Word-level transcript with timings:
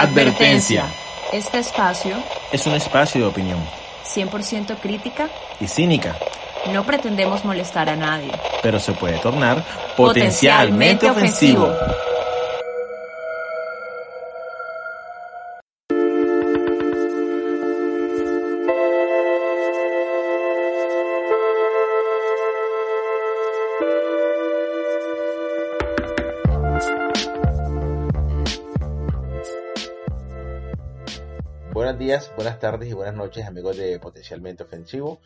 Advertencia. 0.00 0.86
Este 1.32 1.58
espacio, 1.58 2.16
Es 2.52 2.66
un 2.66 2.74
espacio 2.74 3.20
de 3.22 3.26
opinión 3.26 3.58
100% 4.04 4.76
crítica, 4.80 5.28
y 5.60 5.66
cínica, 5.66 6.16
no 6.72 6.84
pretendemos 6.84 7.44
molestar 7.44 7.88
a 7.88 7.96
nadie. 7.96 8.30
pero 8.62 8.78
se 8.78 8.92
puede 8.92 9.18
tornar 9.18 9.64
Potencialmente 9.96 11.06
potencialmente 11.06 11.10
ofensivo. 11.10 11.74
Buenas 32.36 32.58
tardes 32.58 32.88
y 32.88 32.92
buenas 32.92 33.14
noches 33.14 33.46
amigos 33.46 33.76
de 33.76 33.98
Potencialmente 34.00 34.64
Ofensivo. 34.64 35.20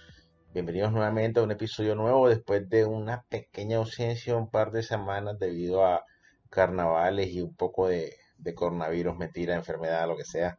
Bienvenidos 0.52 0.92
nuevamente 0.92 1.40
a 1.40 1.42
un 1.42 1.50
episodio 1.50 1.94
nuevo 1.94 2.28
después 2.28 2.68
de 2.68 2.84
una 2.84 3.22
pequeña 3.22 3.78
ausencia, 3.78 4.36
un 4.36 4.50
par 4.50 4.72
de 4.72 4.82
semanas 4.82 5.38
debido 5.38 5.86
a 5.86 6.04
carnavales 6.50 7.28
y 7.28 7.40
un 7.40 7.54
poco 7.54 7.88
de, 7.88 8.14
de 8.36 8.54
coronavirus, 8.54 9.16
mentira, 9.16 9.54
enfermedad, 9.54 10.06
lo 10.06 10.16
que 10.16 10.24
sea. 10.24 10.58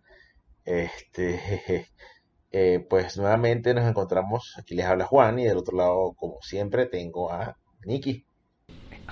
Este, 0.66 1.88
eh, 2.52 2.86
pues 2.90 3.18
nuevamente 3.18 3.74
nos 3.74 3.88
encontramos, 3.88 4.56
aquí 4.58 4.74
les 4.76 4.86
habla 4.86 5.06
Juan 5.06 5.38
y 5.40 5.46
del 5.46 5.58
otro 5.58 5.78
lado, 5.78 6.14
como 6.14 6.42
siempre, 6.42 6.88
tengo 6.88 7.32
a 7.32 7.58
Nikki. 7.86 8.26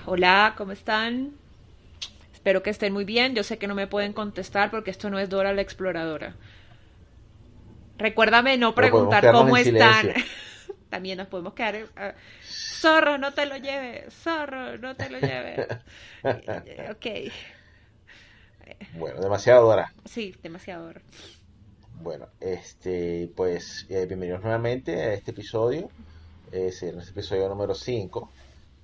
Hola, 0.05 0.55
¿cómo 0.57 0.71
están? 0.71 1.33
Espero 2.33 2.63
que 2.63 2.69
estén 2.69 2.93
muy 2.93 3.03
bien. 3.03 3.35
Yo 3.35 3.43
sé 3.43 3.57
que 3.57 3.67
no 3.67 3.75
me 3.75 3.87
pueden 3.87 4.13
contestar 4.13 4.71
porque 4.71 4.89
esto 4.91 5.09
no 5.09 5.19
es 5.19 5.29
Dora 5.29 5.53
la 5.53 5.61
Exploradora. 5.61 6.35
Recuérdame 7.97 8.57
no 8.57 8.75
preguntar 8.75 9.31
cómo 9.31 9.57
están. 9.57 10.13
También 10.89 11.17
nos 11.17 11.27
podemos 11.27 11.53
quedar. 11.53 11.75
eh, 11.75 11.85
ah, 11.97 12.13
zorro, 12.43 13.17
no 13.17 13.33
te 13.33 13.45
lo 13.45 13.57
lleves. 13.57 14.13
Zorro, 14.13 14.77
no 14.77 14.95
te 14.95 15.09
lo 15.09 15.19
lleves. 15.19 15.67
Eh, 16.23 16.87
ok. 16.91 17.33
Bueno, 18.93 19.21
demasiado 19.21 19.67
Dora. 19.67 19.93
Sí, 20.05 20.35
demasiado. 20.41 20.93
Bueno, 22.01 22.27
este, 22.39 23.29
pues 23.35 23.85
eh, 23.89 24.05
bienvenidos 24.05 24.41
nuevamente 24.43 25.01
a 25.01 25.13
este 25.13 25.31
episodio, 25.31 25.89
es 26.51 26.83
el 26.83 27.01
episodio 27.01 27.49
número 27.49 27.73
5, 27.73 28.29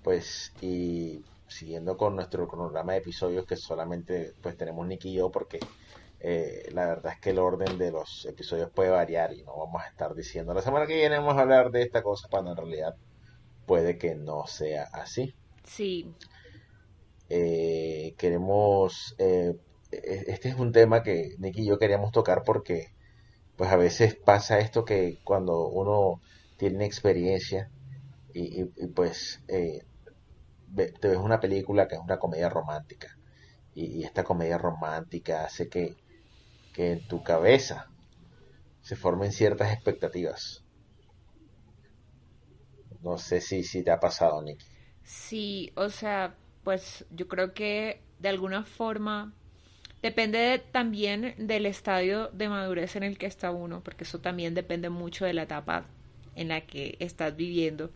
pues, 0.01 0.51
y 0.61 1.21
siguiendo 1.47 1.95
con 1.95 2.15
nuestro 2.15 2.47
cronograma 2.47 2.93
de 2.93 2.99
episodios 2.99 3.45
que 3.45 3.55
solamente 3.55 4.33
pues 4.41 4.57
tenemos 4.57 4.87
Nick 4.87 5.05
y 5.05 5.13
yo 5.13 5.29
porque 5.29 5.59
eh, 6.23 6.63
la 6.73 6.87
verdad 6.87 7.13
es 7.13 7.21
que 7.21 7.31
el 7.31 7.39
orden 7.39 7.77
de 7.79 7.91
los 7.91 8.25
episodios 8.29 8.71
puede 8.73 8.91
variar 8.91 9.33
y 9.33 9.43
no 9.43 9.57
vamos 9.57 9.83
a 9.83 9.87
estar 9.89 10.15
diciendo 10.15 10.53
la 10.55 10.63
semana 10.63 10.87
que 10.87 10.95
viene 10.95 11.17
vamos 11.19 11.37
a 11.37 11.41
hablar 11.43 11.71
de 11.71 11.83
esta 11.83 12.03
cosa 12.03 12.27
cuando 12.31 12.51
en 12.53 12.57
realidad 12.57 12.95
puede 13.65 13.97
que 13.99 14.15
no 14.15 14.47
sea 14.47 14.87
así. 14.93 15.35
Sí, 15.65 16.05
Eh, 17.29 18.13
queremos, 18.17 19.15
eh, 19.17 19.53
e- 19.91 20.23
este 20.33 20.49
es 20.49 20.55
un 20.55 20.71
tema 20.71 21.03
que 21.03 21.35
Nick 21.39 21.57
y 21.57 21.65
yo 21.67 21.77
queríamos 21.79 22.11
tocar 22.11 22.43
porque 22.45 22.87
pues 23.55 23.71
a 23.71 23.77
veces 23.77 24.17
pasa 24.25 24.59
esto 24.59 24.85
que 24.85 25.19
cuando 25.25 25.67
uno 25.69 26.21
tiene 26.57 26.85
experiencia 26.85 27.71
y, 28.33 28.61
y- 28.63 28.73
y, 28.77 28.87
pues 28.89 29.43
eh, 29.47 29.81
te 30.99 31.07
ves 31.07 31.17
una 31.17 31.39
película 31.39 31.87
que 31.87 31.95
es 31.95 32.01
una 32.01 32.17
comedia 32.19 32.49
romántica 32.49 33.07
y, 33.73 34.01
y 34.01 34.05
esta 34.05 34.23
comedia 34.25 34.57
romántica 34.59 35.45
hace 35.45 35.69
que, 35.69 35.97
que 36.73 36.91
en 36.93 37.07
tu 37.07 37.23
cabeza 37.23 37.85
se 38.81 38.95
formen 38.95 39.31
ciertas 39.31 39.73
expectativas. 39.73 40.65
No 43.07 43.17
sé 43.23 43.39
si, 43.49 43.59
si 43.73 43.83
te 43.83 43.91
ha 43.91 43.99
pasado, 43.99 44.41
Nicky. 44.41 44.65
sí, 45.03 45.71
o 45.75 45.89
sea, 45.89 46.35
pues 46.63 47.05
yo 47.09 47.27
creo 47.27 47.53
que 47.53 47.99
de 48.19 48.29
alguna 48.29 48.63
forma 48.63 49.33
depende 50.01 50.37
de- 50.39 50.59
también 50.59 51.35
del 51.37 51.65
estadio 51.65 52.29
de 52.33 52.49
madurez 52.49 52.95
en 52.95 53.03
el 53.03 53.17
que 53.17 53.25
está 53.27 53.51
uno, 53.51 53.81
porque 53.83 54.03
eso 54.05 54.19
también 54.19 54.53
depende 54.55 54.89
mucho 54.89 55.25
de 55.25 55.33
la 55.33 55.43
etapa 55.43 55.85
en 56.35 56.49
la 56.49 56.61
que 56.61 56.97
estás 56.99 57.35
viviendo. 57.35 57.91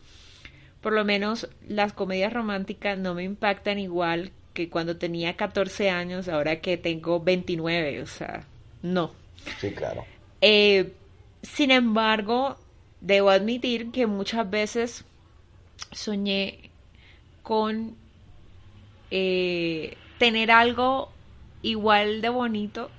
Por 0.82 0.94
lo 0.94 1.06
menos 1.06 1.50
las 1.68 1.94
comedias 1.94 2.34
románticas 2.34 2.98
no 3.00 3.16
me 3.16 3.24
impactan 3.24 3.80
igual 3.80 4.32
que 4.54 4.70
cuando 4.70 4.98
tenía 4.98 5.38
14 5.38 5.90
años, 5.92 6.28
ahora 6.30 6.62
que 6.62 6.78
tengo 6.78 7.22
29, 7.22 8.02
o 8.02 8.08
sea, 8.08 8.46
no. 8.82 9.12
Sí, 9.56 9.74
claro. 9.74 10.08
Eh, 10.42 10.94
sin 11.42 11.72
embargo, 11.72 12.58
debo 13.02 13.30
admitir 13.30 13.92
que 13.92 14.08
muchas 14.08 14.50
veces 14.50 15.06
soñé 15.92 16.72
con 17.44 17.96
eh, 19.12 19.98
tener 20.20 20.52
algo 20.52 21.10
igual 21.62 22.22
de 22.22 22.30
bonito 22.30 22.90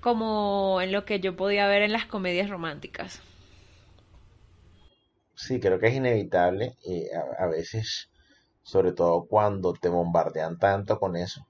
como 0.00 0.80
en 0.80 0.92
lo 0.92 1.04
que 1.04 1.20
yo 1.20 1.36
podía 1.36 1.66
ver 1.68 1.82
en 1.82 1.92
las 1.92 2.06
comedias 2.06 2.50
románticas. 2.50 3.20
Sí, 5.34 5.58
creo 5.58 5.78
que 5.78 5.86
es 5.86 5.94
inevitable 5.94 6.74
y 6.84 7.08
a, 7.10 7.22
a 7.44 7.46
veces, 7.46 8.10
sobre 8.62 8.92
todo 8.92 9.26
cuando 9.26 9.72
te 9.74 9.88
bombardean 9.88 10.58
tanto 10.58 10.98
con 10.98 11.16
eso. 11.16 11.47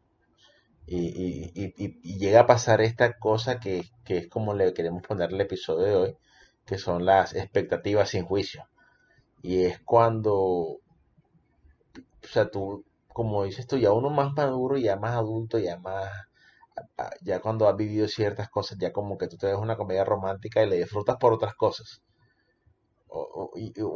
Y, 0.89 1.53
y- 1.55 2.19
llega 2.19 2.41
a 2.41 2.47
pasar 2.47 2.81
esta 2.81 3.19
cosa 3.19 3.61
que, 3.61 3.85
que 4.05 4.19
es 4.19 4.29
como 4.29 4.55
le 4.55 4.75
queremos 4.75 5.03
poner 5.05 5.33
el 5.33 5.41
episodio 5.41 5.85
de 5.87 5.95
hoy, 5.97 6.17
que 6.67 6.79
son 6.79 7.05
las 7.07 7.35
expectativas 7.35 8.11
sin 8.11 8.25
juicio. 8.25 8.65
Y 9.43 9.65
es 9.65 9.81
cuando, 9.81 10.35
o 10.37 10.81
sea, 12.23 12.49
tú, 12.51 12.85
como 13.09 13.45
dices 13.45 13.67
tú, 13.67 13.77
ya 13.79 13.93
uno 13.93 14.11
más 14.11 14.33
maduro, 14.35 14.77
ya 14.79 14.97
más 14.97 15.15
adulto, 15.17 15.59
ya 15.59 15.79
más, 15.79 16.11
ya 17.23 17.41
cuando 17.41 17.69
has 17.69 17.77
vivido 17.77 18.09
ciertas 18.09 18.49
cosas, 18.51 18.79
ya 18.81 18.93
como 18.93 19.17
que 19.19 19.29
tú 19.29 19.37
te 19.37 19.47
ves 19.47 19.57
una 19.57 19.77
comedia 19.77 20.05
romántica 20.05 20.63
y 20.63 20.69
le 20.69 20.77
disfrutas 20.79 21.17
por 21.17 21.33
otras 21.33 21.55
cosas. 21.55 22.03
O, 23.09 23.21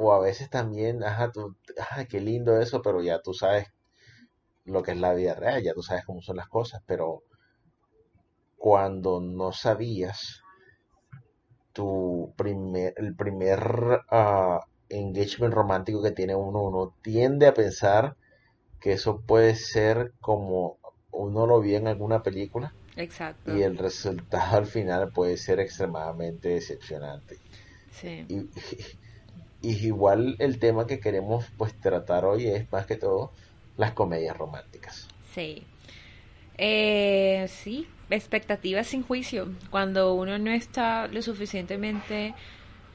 o 0.05 0.13
a 0.13 0.21
veces 0.21 0.51
también, 0.51 1.03
ajá, 1.03 1.31
tú, 1.33 1.57
ajá, 1.79 2.05
qué 2.07 2.21
lindo 2.21 2.59
eso, 2.61 2.83
pero 2.83 3.03
ya 3.03 3.21
tú 3.23 3.33
sabes 3.35 3.67
lo 4.65 4.83
que 4.83 4.93
es 4.93 4.99
la 4.99 5.15
vida 5.15 5.35
real, 5.35 5.63
ya 5.63 5.75
tú 5.75 5.83
sabes 5.83 6.05
cómo 6.05 6.23
son 6.23 6.37
las 6.37 6.49
cosas, 6.49 6.83
pero 6.87 7.23
cuando 8.57 9.21
no 9.21 9.53
sabías, 9.53 10.43
tu 11.73 12.33
primer, 12.37 12.95
el 12.97 13.17
primer 13.17 14.03
ah, 14.11 14.61
engagement 14.89 15.55
romántico 15.55 16.03
que 16.03 16.13
tiene 16.13 16.35
uno, 16.35 16.63
uno 16.63 16.95
tiende 17.03 17.47
a 17.47 17.55
pensar 17.55 18.17
que 18.81 18.93
eso 18.93 19.21
puede 19.21 19.57
ser 19.57 20.13
como 20.21 20.79
uno 21.11 21.47
lo 21.47 21.61
vio 21.61 21.79
en 21.79 21.89
alguna 21.89 22.23
película 22.23 22.73
Exacto. 22.97 23.57
y 23.57 23.63
el 23.63 23.79
resultado 23.79 24.59
al 24.59 24.67
final 24.67 25.11
puede 25.13 25.37
ser 25.37 25.61
extremadamente 25.61 26.51
decepcionante. 26.51 27.39
Sí. 27.91 28.27
Y, 28.29 28.49
y 29.69 29.87
igual 29.87 30.37
el 30.39 30.59
tema 30.59 30.87
que 30.87 31.01
queremos 31.01 31.47
pues 31.57 31.79
tratar 31.81 32.25
hoy 32.25 32.49
es 32.49 32.71
más 32.71 32.87
que 32.87 32.97
todo 32.97 33.33
las 33.77 33.93
comedias 33.93 34.37
románticas. 34.37 35.09
Sí. 35.35 35.63
Eh, 36.59 37.47
sí, 37.49 37.87
expectativas 38.11 38.87
sin 38.87 39.03
juicio. 39.03 39.49
Cuando 39.71 40.15
uno 40.15 40.39
no 40.39 40.51
está 40.51 41.07
lo 41.09 41.23
suficientemente 41.23 42.35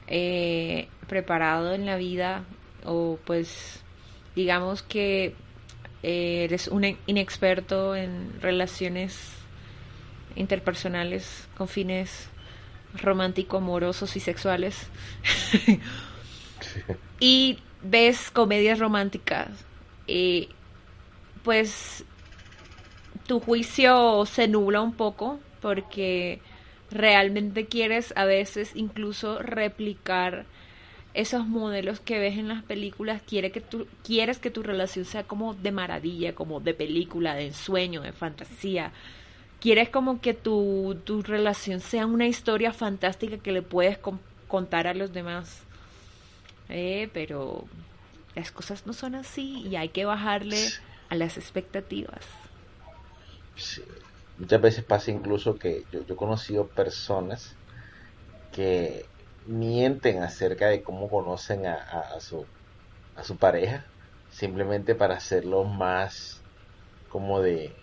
eh, 0.06 0.88
preparado 1.08 1.74
en 1.74 1.84
la 1.86 1.96
vida 1.96 2.44
o 2.84 3.18
pues 3.24 3.80
digamos 4.36 4.82
que 4.82 5.34
eh, 6.02 6.44
eres 6.44 6.68
un 6.68 6.84
in- 6.84 6.98
inexperto 7.06 7.96
en 7.96 8.40
relaciones 8.40 9.18
interpersonales 10.36 11.48
con 11.56 11.66
fines 11.68 12.28
romántico, 13.02 13.56
amorosos 13.58 14.16
y 14.16 14.20
sexuales 14.20 14.76
y 17.20 17.58
ves 17.82 18.30
comedias 18.30 18.78
románticas, 18.78 19.48
eh, 20.06 20.48
pues 21.48 22.04
tu 23.26 23.40
juicio 23.40 24.26
se 24.26 24.48
nubla 24.48 24.82
un 24.82 24.92
poco 24.92 25.40
porque 25.62 26.40
realmente 26.90 27.64
quieres 27.64 28.12
a 28.16 28.26
veces 28.26 28.72
incluso 28.74 29.38
replicar 29.38 30.44
esos 31.14 31.46
modelos 31.46 32.00
que 32.00 32.18
ves 32.18 32.36
en 32.36 32.48
las 32.48 32.62
películas, 32.64 33.22
quiere 33.26 33.50
que 33.50 33.62
tú, 33.62 33.86
quieres 34.04 34.36
que 34.38 34.50
tu 34.50 34.62
relación 34.62 35.06
sea 35.06 35.22
como 35.22 35.54
de 35.54 35.72
maravilla, 35.72 36.34
como 36.34 36.60
de 36.60 36.74
película, 36.74 37.34
de 37.34 37.46
ensueño, 37.46 38.02
de 38.02 38.12
fantasía. 38.12 38.92
Quieres 39.58 39.88
como 39.88 40.20
que 40.20 40.34
tu, 40.34 40.98
tu 41.06 41.22
relación 41.22 41.80
sea 41.80 42.04
una 42.04 42.26
historia 42.26 42.74
fantástica 42.74 43.38
que 43.38 43.52
le 43.52 43.62
puedes 43.62 43.96
con- 43.96 44.20
contar 44.48 44.86
a 44.86 44.92
los 44.92 45.14
demás. 45.14 45.62
Eh, 46.68 47.08
pero 47.14 47.64
las 48.34 48.52
cosas 48.52 48.86
no 48.86 48.92
son 48.92 49.14
así 49.14 49.66
y 49.66 49.76
hay 49.76 49.88
que 49.88 50.04
bajarle 50.04 50.58
a 51.10 51.14
las 51.16 51.36
expectativas. 51.36 52.24
Muchas 54.36 54.60
veces 54.60 54.84
pasa 54.84 55.10
incluso 55.10 55.58
que 55.58 55.84
yo, 55.90 56.00
he 56.08 56.16
conocido 56.16 56.70
personas 56.72 57.58
que 58.52 59.10
mienten 59.44 60.22
acerca 60.22 60.68
de 60.68 60.82
cómo 60.82 61.08
conocen 61.10 61.66
a, 61.66 62.20
su, 62.20 62.48
a 63.14 63.24
su 63.24 63.38
pareja, 63.38 63.86
simplemente 64.28 64.94
para 64.96 65.16
hacerlo 65.16 65.64
más 65.64 66.44
como 67.08 67.40
de, 67.42 67.76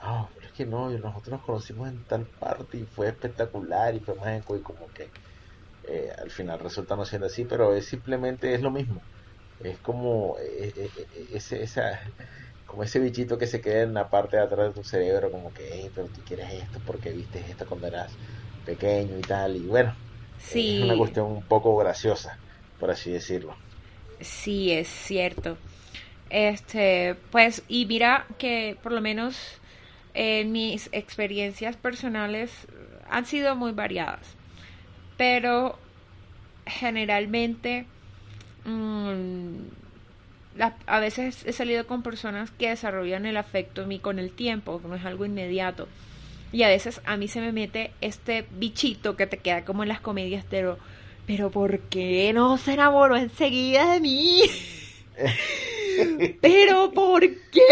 ah, 0.00 0.30
pero 0.34 0.46
es 0.48 0.52
que 0.54 0.66
no, 0.66 0.90
nosotros 0.90 1.32
nos 1.38 1.42
conocimos 1.46 1.88
en 1.90 2.04
tal 2.06 2.28
parte 2.38 2.78
y 2.78 2.86
fue 2.86 3.08
espectacular 3.08 3.94
y 3.96 4.00
fue 4.00 4.16
mágico 4.16 4.56
y 4.56 4.62
como 4.62 4.90
que 4.92 5.12
eh, 5.84 6.10
al 6.18 6.30
final 6.30 6.60
resulta 6.60 6.96
no 6.96 7.04
siendo 7.06 7.26
así, 7.28 7.44
pero 7.46 7.74
es 7.74 7.86
simplemente 7.88 8.54
es 8.54 8.62
lo 8.62 8.70
mismo. 8.72 9.06
Es 9.58 9.80
como 9.80 10.38
eh, 10.38 10.72
eh, 10.76 10.92
eh, 10.96 11.08
ese, 11.32 11.62
esa, 11.62 12.00
como 12.64 12.82
ese 12.82 12.98
bichito 13.00 13.38
que 13.38 13.46
se 13.46 13.60
queda 13.60 13.82
en 13.82 13.94
la 13.94 14.08
parte 14.10 14.36
de 14.36 14.42
atrás 14.44 14.68
de 14.68 14.74
tu 14.74 14.84
cerebro, 14.84 15.30
como 15.30 15.52
que, 15.52 15.68
hey, 15.72 15.90
pero 15.94 16.10
tú 16.10 16.22
quieres 16.24 16.52
esto 16.52 16.80
porque 16.84 17.12
viste 17.12 17.40
esto 17.50 17.66
cuando 17.66 17.86
eras 17.88 18.18
pequeño 18.64 19.18
y 19.18 19.24
tal, 19.24 19.56
y 19.56 19.66
bueno, 19.66 19.94
Sí, 20.38 20.64
es 20.66 20.80
una 20.80 20.96
cuestión 20.96 21.26
un 21.28 21.46
poco 21.46 21.76
graciosa, 21.76 22.32
por 22.78 22.90
así 22.90 23.12
decirlo. 23.12 23.56
sí, 24.20 24.72
es 24.72 24.88
cierto. 24.88 25.58
Este, 26.30 27.16
pues, 27.30 27.64
y 27.68 27.86
mira 27.86 28.26
que 28.38 28.78
por 28.82 28.92
lo 28.92 29.00
menos 29.00 29.62
en 30.14 30.52
mis 30.52 30.88
experiencias 30.92 31.76
personales 31.76 32.68
han 33.08 33.26
sido 33.26 33.56
muy 33.56 33.72
variadas, 33.72 34.38
pero 35.16 35.80
generalmente 36.66 37.90
mm, 38.66 39.68
la- 40.56 40.76
a 40.86 41.00
veces 41.00 41.44
he 41.46 41.52
salido 41.52 41.86
con 41.86 42.02
personas 42.02 42.50
que 42.50 42.70
desarrollan 42.70 43.26
el 43.26 43.36
afecto 43.36 43.82
en 43.82 43.88
mí 43.88 44.00
con 44.00 44.18
el 44.18 44.32
tiempo, 44.32 44.80
que 44.82 44.88
no 44.88 44.96
es 44.96 45.04
algo 45.04 45.24
inmediato. 45.26 45.88
Y 46.52 46.62
a 46.64 46.68
veces 46.68 47.00
a 47.04 47.16
mí 47.16 47.28
se 47.28 47.40
me 47.40 47.52
mete 47.52 47.92
este 48.00 48.46
bichito 48.50 49.16
que 49.16 49.26
te 49.26 49.38
queda 49.38 49.64
como 49.64 49.82
en 49.82 49.88
las 49.90 50.00
comedias, 50.00 50.46
pero, 50.48 50.78
pero 51.26 51.50
¿por 51.50 51.80
qué 51.90 52.32
no 52.34 52.58
se 52.58 52.74
enamoró 52.74 53.16
enseguida 53.16 53.92
de 53.94 54.00
mí? 54.00 54.42
Pero 56.40 56.92
¿por 56.92 57.20
qué? 57.50 57.62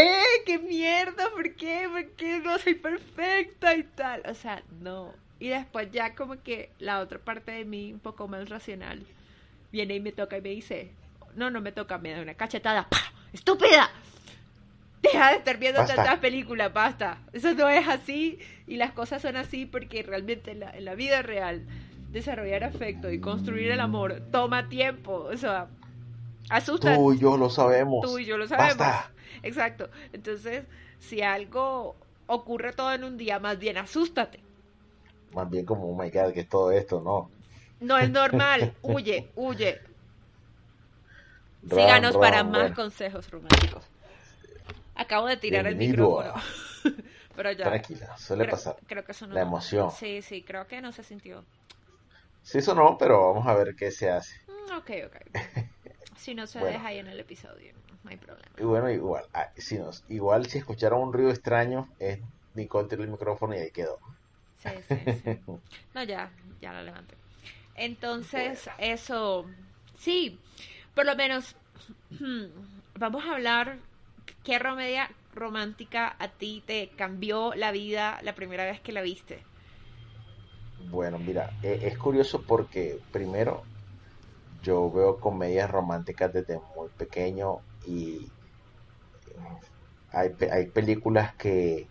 ¿Qué 0.46 0.58
mierda? 0.58 1.30
¿Por 1.30 1.54
qué? 1.56 1.88
¿Por 1.90 2.10
qué 2.12 2.40
no 2.40 2.58
soy 2.58 2.74
perfecta 2.74 3.76
y 3.76 3.84
tal? 3.84 4.22
O 4.28 4.34
sea, 4.34 4.62
no. 4.80 5.14
Y 5.38 5.48
después 5.48 5.90
ya 5.92 6.14
como 6.14 6.42
que 6.42 6.70
la 6.78 7.00
otra 7.00 7.18
parte 7.18 7.52
de 7.52 7.64
mí, 7.64 7.92
un 7.92 8.00
poco 8.00 8.28
más 8.28 8.48
racional, 8.48 9.06
viene 9.74 9.96
y 9.96 10.00
me 10.00 10.12
toca 10.12 10.38
y 10.38 10.40
me 10.40 10.50
dice, 10.50 10.92
no, 11.34 11.50
no 11.50 11.60
me 11.60 11.72
toca, 11.72 11.98
me 11.98 12.12
da 12.12 12.22
una 12.22 12.34
cachetada. 12.34 12.88
¡Pah! 12.88 13.12
¡Estúpida! 13.32 13.90
Deja 15.02 15.30
de 15.30 15.38
estar 15.38 15.58
viendo 15.58 15.80
Basta. 15.80 15.96
tantas 15.96 16.18
películas, 16.20 16.72
basta. 16.72 17.18
Eso 17.32 17.52
no 17.54 17.68
es 17.68 17.88
así 17.88 18.38
y 18.68 18.76
las 18.76 18.92
cosas 18.92 19.20
son 19.20 19.36
así 19.36 19.66
porque 19.66 20.04
realmente 20.04 20.52
en 20.52 20.60
la, 20.60 20.70
en 20.70 20.84
la 20.84 20.94
vida 20.94 21.22
real 21.22 21.66
desarrollar 22.12 22.62
afecto 22.62 23.10
y 23.10 23.18
construir 23.20 23.72
el 23.72 23.80
amor 23.80 24.22
toma 24.30 24.68
tiempo. 24.68 25.12
O 25.12 25.36
sea, 25.36 25.66
asusta. 26.50 26.94
Tú 26.94 27.12
y 27.12 27.18
yo 27.18 27.36
lo 27.36 27.50
sabemos. 27.50 28.06
Tú 28.06 28.18
y 28.20 28.24
yo 28.24 28.38
lo 28.38 28.46
sabemos. 28.46 28.78
Basta. 28.78 29.10
Exacto. 29.42 29.90
Entonces, 30.12 30.62
si 31.00 31.20
algo 31.20 31.96
ocurre 32.28 32.72
todo 32.72 32.94
en 32.94 33.02
un 33.02 33.16
día, 33.16 33.40
más 33.40 33.58
bien 33.58 33.76
asústate. 33.76 34.38
Más 35.34 35.50
bien 35.50 35.66
como, 35.66 35.90
oh 35.90 36.00
my 36.00 36.10
god, 36.10 36.32
que 36.32 36.40
es 36.40 36.48
todo 36.48 36.70
esto, 36.70 37.00
¿no? 37.00 37.28
No 37.84 37.98
es 37.98 38.10
normal. 38.10 38.74
huye, 38.82 39.30
huye. 39.36 39.80
Síganos 41.68 42.16
para 42.16 42.44
más 42.44 42.72
consejos 42.72 43.30
románticos. 43.30 43.84
Acabo 44.96 45.26
de 45.26 45.36
tirar 45.36 45.66
el 45.66 45.76
micrófono. 45.76 46.34
Pero 47.36 47.50
ya. 47.52 47.64
Tranquila, 47.64 48.16
suele 48.16 48.44
creo, 48.44 48.52
pasar. 48.54 48.76
creo 48.86 49.04
que 49.04 49.12
eso 49.12 49.26
no. 49.26 49.34
La 49.34 49.42
emoción. 49.42 49.90
Sí, 49.90 50.22
sí, 50.22 50.42
creo 50.42 50.66
que 50.66 50.80
no 50.80 50.92
se 50.92 51.02
sintió. 51.02 51.44
Sí, 52.42 52.58
eso 52.58 52.74
no, 52.74 52.96
pero 52.98 53.32
vamos 53.32 53.46
a 53.46 53.54
ver 53.54 53.74
qué 53.74 53.90
se 53.90 54.10
hace. 54.10 54.36
Mm, 54.46 54.76
Ok, 54.76 54.90
ok. 55.06 55.16
Si 56.16 56.32
no 56.34 56.46
se 56.46 56.60
Bueno. 56.60 56.74
deja 56.78 56.88
ahí 56.88 56.98
en 57.00 57.08
el 57.08 57.18
episodio, 57.18 57.74
no 58.04 58.10
hay 58.10 58.16
problema. 58.16 58.48
Y 58.56 58.62
bueno, 58.62 58.88
igual, 58.88 59.24
ah, 59.34 59.50
si 59.56 59.78
nos, 59.78 60.04
igual 60.08 60.46
si 60.46 60.58
escucharon 60.58 61.02
un 61.02 61.12
ruido 61.12 61.30
extraño, 61.30 61.88
es 61.98 62.20
Nicole 62.54 62.88
tiró 62.88 63.02
el 63.02 63.10
micrófono 63.10 63.54
y 63.54 63.58
ahí 63.58 63.70
quedó. 63.72 63.98
Sí, 64.62 64.70
sí, 64.88 64.94
sí. 65.24 65.40
No, 65.94 66.04
ya, 66.04 66.30
ya 66.60 66.72
la 66.72 66.82
levanté. 66.82 67.14
Entonces, 67.76 68.70
eso, 68.78 69.46
sí, 69.98 70.40
por 70.94 71.06
lo 71.06 71.16
menos, 71.16 71.56
vamos 72.98 73.24
a 73.24 73.32
hablar 73.32 73.78
qué 74.44 74.58
comedia 74.60 75.10
romántica 75.34 76.16
a 76.18 76.28
ti 76.28 76.62
te 76.66 76.90
cambió 76.96 77.54
la 77.54 77.72
vida 77.72 78.20
la 78.22 78.34
primera 78.34 78.64
vez 78.64 78.80
que 78.80 78.92
la 78.92 79.02
viste. 79.02 79.42
Bueno, 80.78 81.18
mira, 81.18 81.52
e- 81.60 81.80
es 81.88 81.98
curioso 81.98 82.44
porque 82.46 83.00
primero 83.10 83.66
yo 84.60 84.90
veo 84.92 85.20
comedias 85.20 85.70
románticas 85.70 86.32
desde 86.32 86.58
muy 86.76 86.90
pequeño 86.96 87.62
y 87.82 88.32
hay, 90.08 90.30
pe- 90.34 90.50
hay 90.52 90.70
películas 90.70 91.32
que, 91.38 91.90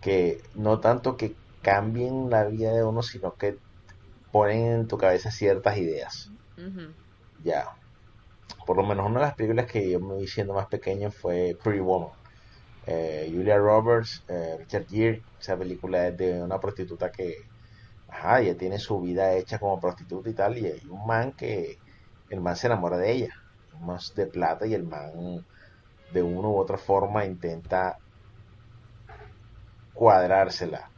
que 0.00 0.42
no 0.54 0.80
tanto 0.80 1.16
que 1.16 1.38
cambien 1.62 2.30
la 2.30 2.44
vida 2.46 2.72
de 2.74 2.84
uno, 2.84 3.02
sino 3.02 3.34
que 3.36 3.58
ponen 4.38 4.66
en 4.66 4.86
tu 4.86 4.96
cabeza 4.96 5.32
ciertas 5.32 5.76
ideas. 5.78 6.30
Ya. 7.42 7.74
Por 8.64 8.76
lo 8.76 8.84
menos 8.84 9.04
una 9.06 9.18
de 9.18 9.26
las 9.26 9.34
películas 9.34 9.66
que 9.66 9.90
yo 9.90 9.98
me 9.98 10.16
vi 10.16 10.28
siendo 10.28 10.54
más 10.54 10.66
pequeño 10.66 11.10
fue 11.10 11.56
Pretty 11.60 11.80
Woman. 11.80 12.12
Eh, 12.86 13.28
Julia 13.34 13.56
Roberts, 13.56 14.22
eh, 14.28 14.56
Richard 14.60 14.86
Gere, 14.86 15.22
esa 15.40 15.56
película 15.56 16.06
es 16.06 16.16
de 16.16 16.40
una 16.40 16.60
prostituta 16.60 17.10
que, 17.10 17.34
ajá, 18.06 18.40
ya 18.40 18.54
tiene 18.54 18.78
su 18.78 19.00
vida 19.00 19.32
hecha 19.32 19.58
como 19.58 19.80
prostituta 19.80 20.30
y 20.30 20.34
tal, 20.34 20.56
y 20.56 20.66
hay 20.66 20.86
un 20.88 21.04
man 21.04 21.32
que, 21.32 21.78
el 22.30 22.40
man 22.40 22.54
se 22.54 22.68
enamora 22.68 22.96
de 22.96 23.10
ella, 23.10 23.34
un 23.74 23.86
man 23.86 23.98
de 24.14 24.26
plata 24.26 24.66
y 24.68 24.74
el 24.74 24.84
man 24.84 25.44
de 26.12 26.22
una 26.22 26.48
u 26.48 26.56
otra 26.56 26.78
forma 26.78 27.24
intenta 27.24 27.98
cuadrársela 29.94 30.90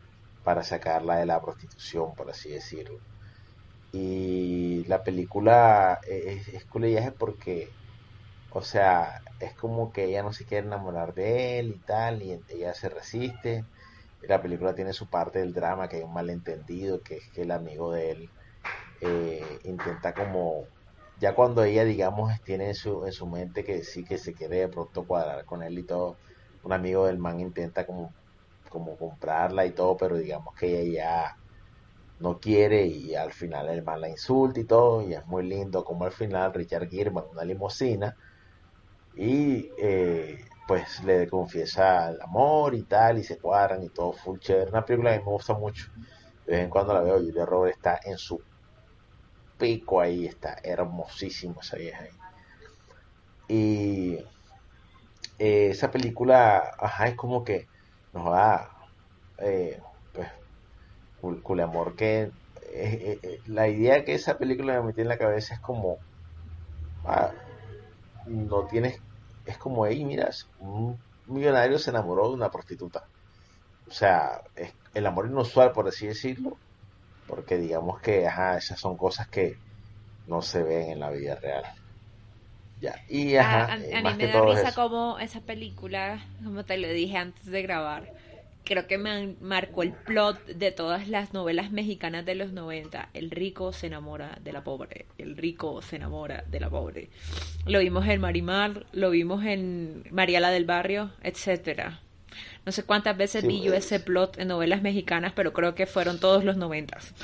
para 0.44 0.62
sacarla 0.62 1.16
de 1.16 1.26
la 1.26 1.40
prostitución, 1.40 2.14
por 2.14 2.28
así 2.28 2.50
decirlo. 2.50 3.09
Y 3.92 4.84
la 4.86 5.02
película 5.02 5.98
es, 6.06 6.48
es 6.48 6.66
culillaje 6.66 7.12
porque, 7.12 7.70
o 8.50 8.62
sea, 8.62 9.20
es 9.40 9.54
como 9.56 9.92
que 9.92 10.04
ella 10.06 10.22
no 10.22 10.32
se 10.32 10.46
quiere 10.46 10.66
enamorar 10.66 11.14
de 11.14 11.58
él 11.60 11.72
y 11.72 11.80
tal, 11.82 12.22
y 12.22 12.32
ella 12.48 12.74
se 12.74 12.88
resiste. 12.90 13.68
La 14.22 14.42
película 14.42 14.74
tiene 14.74 14.92
su 14.94 15.08
parte 15.10 15.40
del 15.40 15.52
drama, 15.54 15.88
que 15.88 15.98
hay 15.98 16.02
un 16.04 16.14
malentendido, 16.14 17.02
que 17.02 17.16
es 17.18 17.30
que 17.32 17.42
el 17.42 17.52
amigo 17.52 17.92
de 17.92 18.10
él 18.12 18.32
eh, 19.00 19.58
intenta 19.64 20.14
como, 20.14 20.68
ya 21.16 21.34
cuando 21.34 21.64
ella, 21.64 21.84
digamos, 21.84 22.32
tiene 22.44 22.68
en 22.68 22.74
su, 22.74 23.04
en 23.06 23.12
su 23.12 23.26
mente 23.28 23.64
que 23.64 23.82
sí 23.84 24.04
que 24.04 24.18
se 24.18 24.34
quiere 24.34 24.58
de 24.60 24.68
pronto 24.68 25.06
cuadrar 25.06 25.44
con 25.44 25.62
él 25.62 25.78
y 25.78 25.86
todo, 25.86 26.20
un 26.62 26.72
amigo 26.72 27.06
del 27.06 27.18
man 27.18 27.40
intenta 27.40 27.86
como, 27.86 28.14
como 28.68 28.96
comprarla 28.98 29.66
y 29.66 29.74
todo, 29.74 29.96
pero 29.96 30.16
digamos 30.18 30.54
que 30.58 30.80
ella 30.82 31.02
ya 31.26 31.32
no 32.20 32.38
quiere 32.38 32.86
y 32.86 33.14
al 33.14 33.32
final 33.32 33.68
el 33.68 33.82
man 33.82 34.00
la 34.00 34.08
insulta 34.08 34.60
y 34.60 34.64
todo 34.64 35.02
y 35.02 35.14
es 35.14 35.26
muy 35.26 35.46
lindo 35.46 35.84
como 35.84 36.04
al 36.04 36.12
final 36.12 36.52
Richard 36.52 36.88
Gere 36.88 37.10
en 37.10 37.16
una 37.16 37.44
limusina 37.44 38.14
y 39.16 39.70
eh, 39.78 40.44
pues 40.68 41.02
le 41.04 41.28
confiesa 41.28 42.10
el 42.10 42.20
amor 42.20 42.74
y 42.74 42.82
tal 42.82 43.18
y 43.18 43.24
se 43.24 43.38
cuadran 43.38 43.82
y 43.82 43.88
todo 43.88 44.12
full 44.12 44.38
chévere. 44.38 44.70
Una 44.70 44.84
película 44.84 45.12
que 45.12 45.24
me 45.24 45.32
gusta 45.32 45.54
mucho 45.54 45.86
de 46.46 46.52
vez 46.52 46.64
en 46.64 46.70
cuando 46.70 46.94
la 46.94 47.00
veo 47.00 47.18
Julia 47.18 47.46
Roberts 47.46 47.76
está 47.76 48.00
en 48.04 48.18
su 48.18 48.40
pico 49.58 50.00
ahí 50.00 50.26
está 50.26 50.56
hermosísimo 50.62 51.60
esa 51.60 51.76
vieja 51.76 52.04
ahí. 52.04 52.10
Y 53.48 54.14
eh, 55.38 55.70
esa 55.70 55.90
película 55.90 56.74
ajá 56.78 57.08
es 57.08 57.16
como 57.16 57.44
que 57.44 57.66
nos 58.12 58.24
da 58.26 58.70
eh, 59.38 59.80
Cul- 61.20 61.42
Culamor 61.42 61.94
que 61.96 62.22
eh, 62.22 62.30
eh, 62.62 63.20
eh, 63.22 63.40
la 63.46 63.68
idea 63.68 64.04
que 64.04 64.14
esa 64.14 64.38
película 64.38 64.74
me 64.80 64.88
metió 64.88 65.02
en 65.02 65.08
la 65.10 65.18
cabeza 65.18 65.54
es 65.54 65.60
como 65.60 66.00
ah, 67.04 67.32
no 68.26 68.66
tienes 68.66 68.98
es 69.44 69.58
como 69.58 69.86
hey 69.86 70.04
miras 70.04 70.50
un 70.56 71.04
millonario 71.26 71.78
se 71.78 71.90
enamoró 71.90 72.28
de 72.28 72.34
una 72.36 72.50
prostituta 72.50 73.02
o 73.86 73.92
sea 73.92 74.40
es 74.54 74.74
el 74.94 75.06
amor 75.06 75.26
inusual 75.28 75.72
por 75.72 75.88
así 75.88 76.06
decirlo 76.08 76.60
porque 77.26 77.58
digamos 77.58 78.00
que 78.00 78.26
ajá 78.28 78.58
esas 78.58 78.80
son 78.80 78.96
cosas 78.98 79.28
que 79.30 79.56
no 80.26 80.42
se 80.42 80.62
ven 80.64 80.90
en 80.92 81.00
la 81.00 81.10
vida 81.10 81.36
real. 81.36 81.64
Ya 82.80 82.96
y 83.08 83.36
A, 83.36 83.42
ajá 83.42 83.74
a- 83.74 83.76
eh, 83.80 83.98
a 83.98 84.02
mí 84.02 84.14
me 84.14 84.26
da 84.26 84.40
es 84.46 84.50
risa 84.50 84.72
como 84.74 85.18
esa 85.18 85.40
película, 85.40 86.24
como 86.44 86.64
te 86.64 86.76
lo 86.78 86.88
dije 86.88 87.16
antes 87.16 87.46
de 87.46 87.62
grabar, 87.62 88.12
creo 88.70 88.86
que 88.86 88.98
me 88.98 89.36
marcó 89.40 89.82
el 89.82 89.92
plot 89.92 90.46
de 90.46 90.72
todas 90.72 91.08
las 91.08 91.34
novelas 91.34 91.72
mexicanas 91.72 92.24
de 92.24 92.34
los 92.36 92.52
90. 92.52 93.10
El 93.14 93.30
rico 93.30 93.72
se 93.74 93.88
enamora 93.88 94.38
de 94.42 94.52
la 94.52 94.64
pobre, 94.64 95.06
el 95.18 95.36
rico 95.36 95.82
se 95.82 95.96
enamora 95.96 96.44
de 96.48 96.60
la 96.60 96.70
pobre. 96.70 97.10
Lo 97.66 97.80
vimos 97.80 98.06
en 98.08 98.20
Marimar, 98.20 98.86
lo 98.92 99.10
vimos 99.10 99.44
en 99.44 100.04
Mariala 100.10 100.50
del 100.50 100.64
Barrio, 100.66 101.12
etcétera. 101.22 102.00
No 102.66 102.72
sé 102.72 102.84
cuántas 102.84 103.16
veces 103.16 103.42
Sí, 103.42 103.46
vi 103.46 103.62
yo 103.62 103.74
pues. 103.74 103.84
ese 103.86 104.00
plot 104.00 104.38
en 104.38 104.48
novelas 104.48 104.82
mexicanas, 104.82 105.32
pero 105.34 105.52
creo 105.52 105.74
que 105.74 105.86
fueron 105.86 106.20
todos 106.20 106.44
los 106.44 106.56
noventas. 106.56 107.14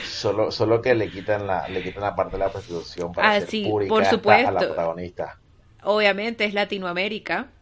Solo, 0.00 0.52
solo 0.52 0.80
que 0.82 0.94
le 0.94 1.10
quitan 1.10 1.46
la, 1.48 1.68
le 1.68 1.82
quitan 1.82 2.02
la 2.04 2.14
parte 2.14 2.36
de 2.36 2.44
la 2.44 2.52
prostitución 2.52 3.14
para 3.14 3.32
Ah, 3.32 3.34
ser 3.34 3.50
sí, 3.50 3.62
pura 3.62 3.86
y 3.86 3.90
por 3.90 3.96
casta 3.96 4.12
supuesto. 4.16 4.48
a 4.48 4.52
la 4.52 4.64
protagonista. 4.64 5.40
Obviamente 5.84 6.44
es 6.46 6.52
Latinoamérica. 6.54 7.52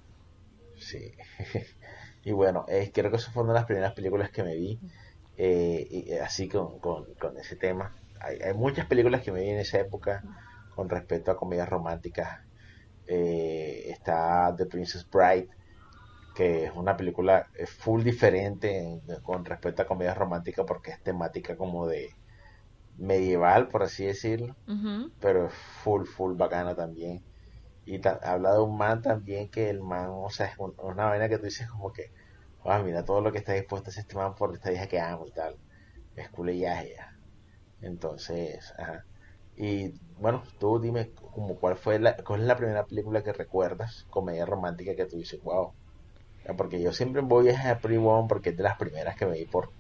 Sí. 0.75 1.14
Y 2.22 2.32
bueno, 2.32 2.64
eh, 2.68 2.90
creo 2.94 3.10
que 3.10 3.16
eso 3.18 3.30
fue 3.32 3.42
una 3.44 3.52
de 3.52 3.58
las 3.60 3.66
primeras 3.66 3.94
películas 3.94 4.30
que 4.30 4.42
me 4.44 4.54
vi, 4.56 4.80
eh, 5.36 5.86
y, 5.90 6.12
eh, 6.12 6.20
así 6.22 6.48
con, 6.48 6.78
con, 6.80 7.04
con 7.20 7.38
ese 7.38 7.56
tema. 7.56 7.96
Hay, 8.20 8.38
hay 8.42 8.54
muchas 8.54 8.86
películas 8.86 9.22
que 9.22 9.32
me 9.32 9.42
vi 9.42 9.50
en 9.50 9.58
esa 9.60 9.80
época 9.80 10.24
con 10.68 10.88
respecto 10.90 11.30
a 11.32 11.36
comedias 11.36 11.68
románticas. 11.68 12.30
Eh, 13.06 13.84
está 13.90 14.54
The 14.56 14.66
Princess 14.66 15.08
Bride, 15.10 15.48
que 16.34 16.64
es 16.66 16.72
una 16.74 16.96
película 16.96 17.46
eh, 17.58 17.66
full 17.66 18.02
diferente 18.02 18.78
en- 18.78 19.02
con 19.22 19.44
respecto 19.44 19.82
a 19.82 19.86
comedias 19.86 20.16
románticas 20.18 20.64
porque 20.66 20.92
es 20.92 21.02
temática 21.02 21.56
como 21.56 21.86
de 21.86 22.10
medieval, 22.96 23.68
por 23.68 23.82
así 23.82 24.06
decirlo, 24.06 24.56
pero 25.20 25.46
es 25.48 25.54
full, 25.54 26.06
full 26.06 26.36
bacana 26.36 26.74
también. 26.76 27.24
Y 27.84 28.00
habla 28.22 28.54
de 28.54 28.60
un 28.62 28.76
man 28.78 29.02
también 29.02 29.48
que 29.50 29.70
el 29.70 29.80
man, 29.82 30.08
o 30.10 30.30
sea, 30.30 30.46
es 30.46 30.58
un- 30.58 30.74
una 30.78 31.06
vaina 31.06 31.28
que 31.28 31.38
tú 31.38 31.44
dices 31.46 31.68
como 31.70 31.92
que, 31.92 32.06
ah, 32.64 32.80
mira 32.82 33.04
todo 33.04 33.20
lo 33.20 33.32
que 33.32 33.38
está 33.38 33.52
dispuesto 33.54 33.90
a 33.90 33.92
hacer 33.92 34.02
este 34.02 34.16
man 34.16 34.34
por 34.34 34.54
esta 34.54 34.72
hija 34.72 34.86
que 34.88 35.00
amo 35.00 35.26
y 35.28 35.32
tal. 35.32 35.58
Es 36.14 36.30
culellaje 36.30 36.94
ya. 36.96 37.06
Entonces, 37.80 38.72
ajá. 38.78 39.06
Y 39.56 39.92
bueno, 40.16 40.42
tú 40.58 40.80
dime 40.80 41.12
como 41.14 41.58
cuál 41.58 41.76
fue 41.76 41.98
la, 42.00 42.16
cuál 42.24 42.40
es 42.42 42.46
la 42.46 42.56
primera 42.56 42.86
película 42.86 43.22
que 43.24 43.32
recuerdas, 43.34 44.06
comedia 44.10 44.46
romántica 44.46 44.94
que 44.96 45.06
tú 45.06 45.18
dices, 45.18 45.40
wow. 45.42 45.74
Porque 46.56 46.80
yo 46.82 46.92
siempre 46.92 47.22
voy 47.22 47.48
a 47.50 47.80
Pretty 47.80 47.98
Woman 47.98 48.28
porque 48.28 48.50
es 48.50 48.56
de 48.56 48.62
las 48.64 48.76
primeras 48.76 49.16
que 49.16 49.26
me 49.26 49.34
vi 49.38 49.46
por, 49.46 49.72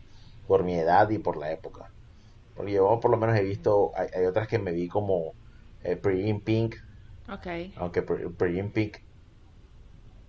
por 0.46 0.64
mi 0.64 0.74
edad 0.78 1.08
y 1.10 1.18
por 1.18 1.36
la 1.36 1.52
época. 1.52 1.92
Porque 2.54 2.72
yo 2.74 3.00
por 3.00 3.10
lo 3.12 3.16
menos 3.18 3.36
he 3.38 3.42
visto, 3.44 3.92
hay, 3.96 4.08
hay 4.14 4.26
otras 4.26 4.48
que 4.48 4.58
me 4.60 4.72
vi 4.72 4.88
como 4.88 5.34
eh, 5.80 5.96
Pretty 5.96 6.28
in 6.30 6.42
Pink, 6.44 6.76
Ok. 7.32 7.46
aunque 7.76 8.02
Pre- 8.02 8.30
Pretty 8.30 8.58
in 8.58 8.72
Pink, 8.72 8.96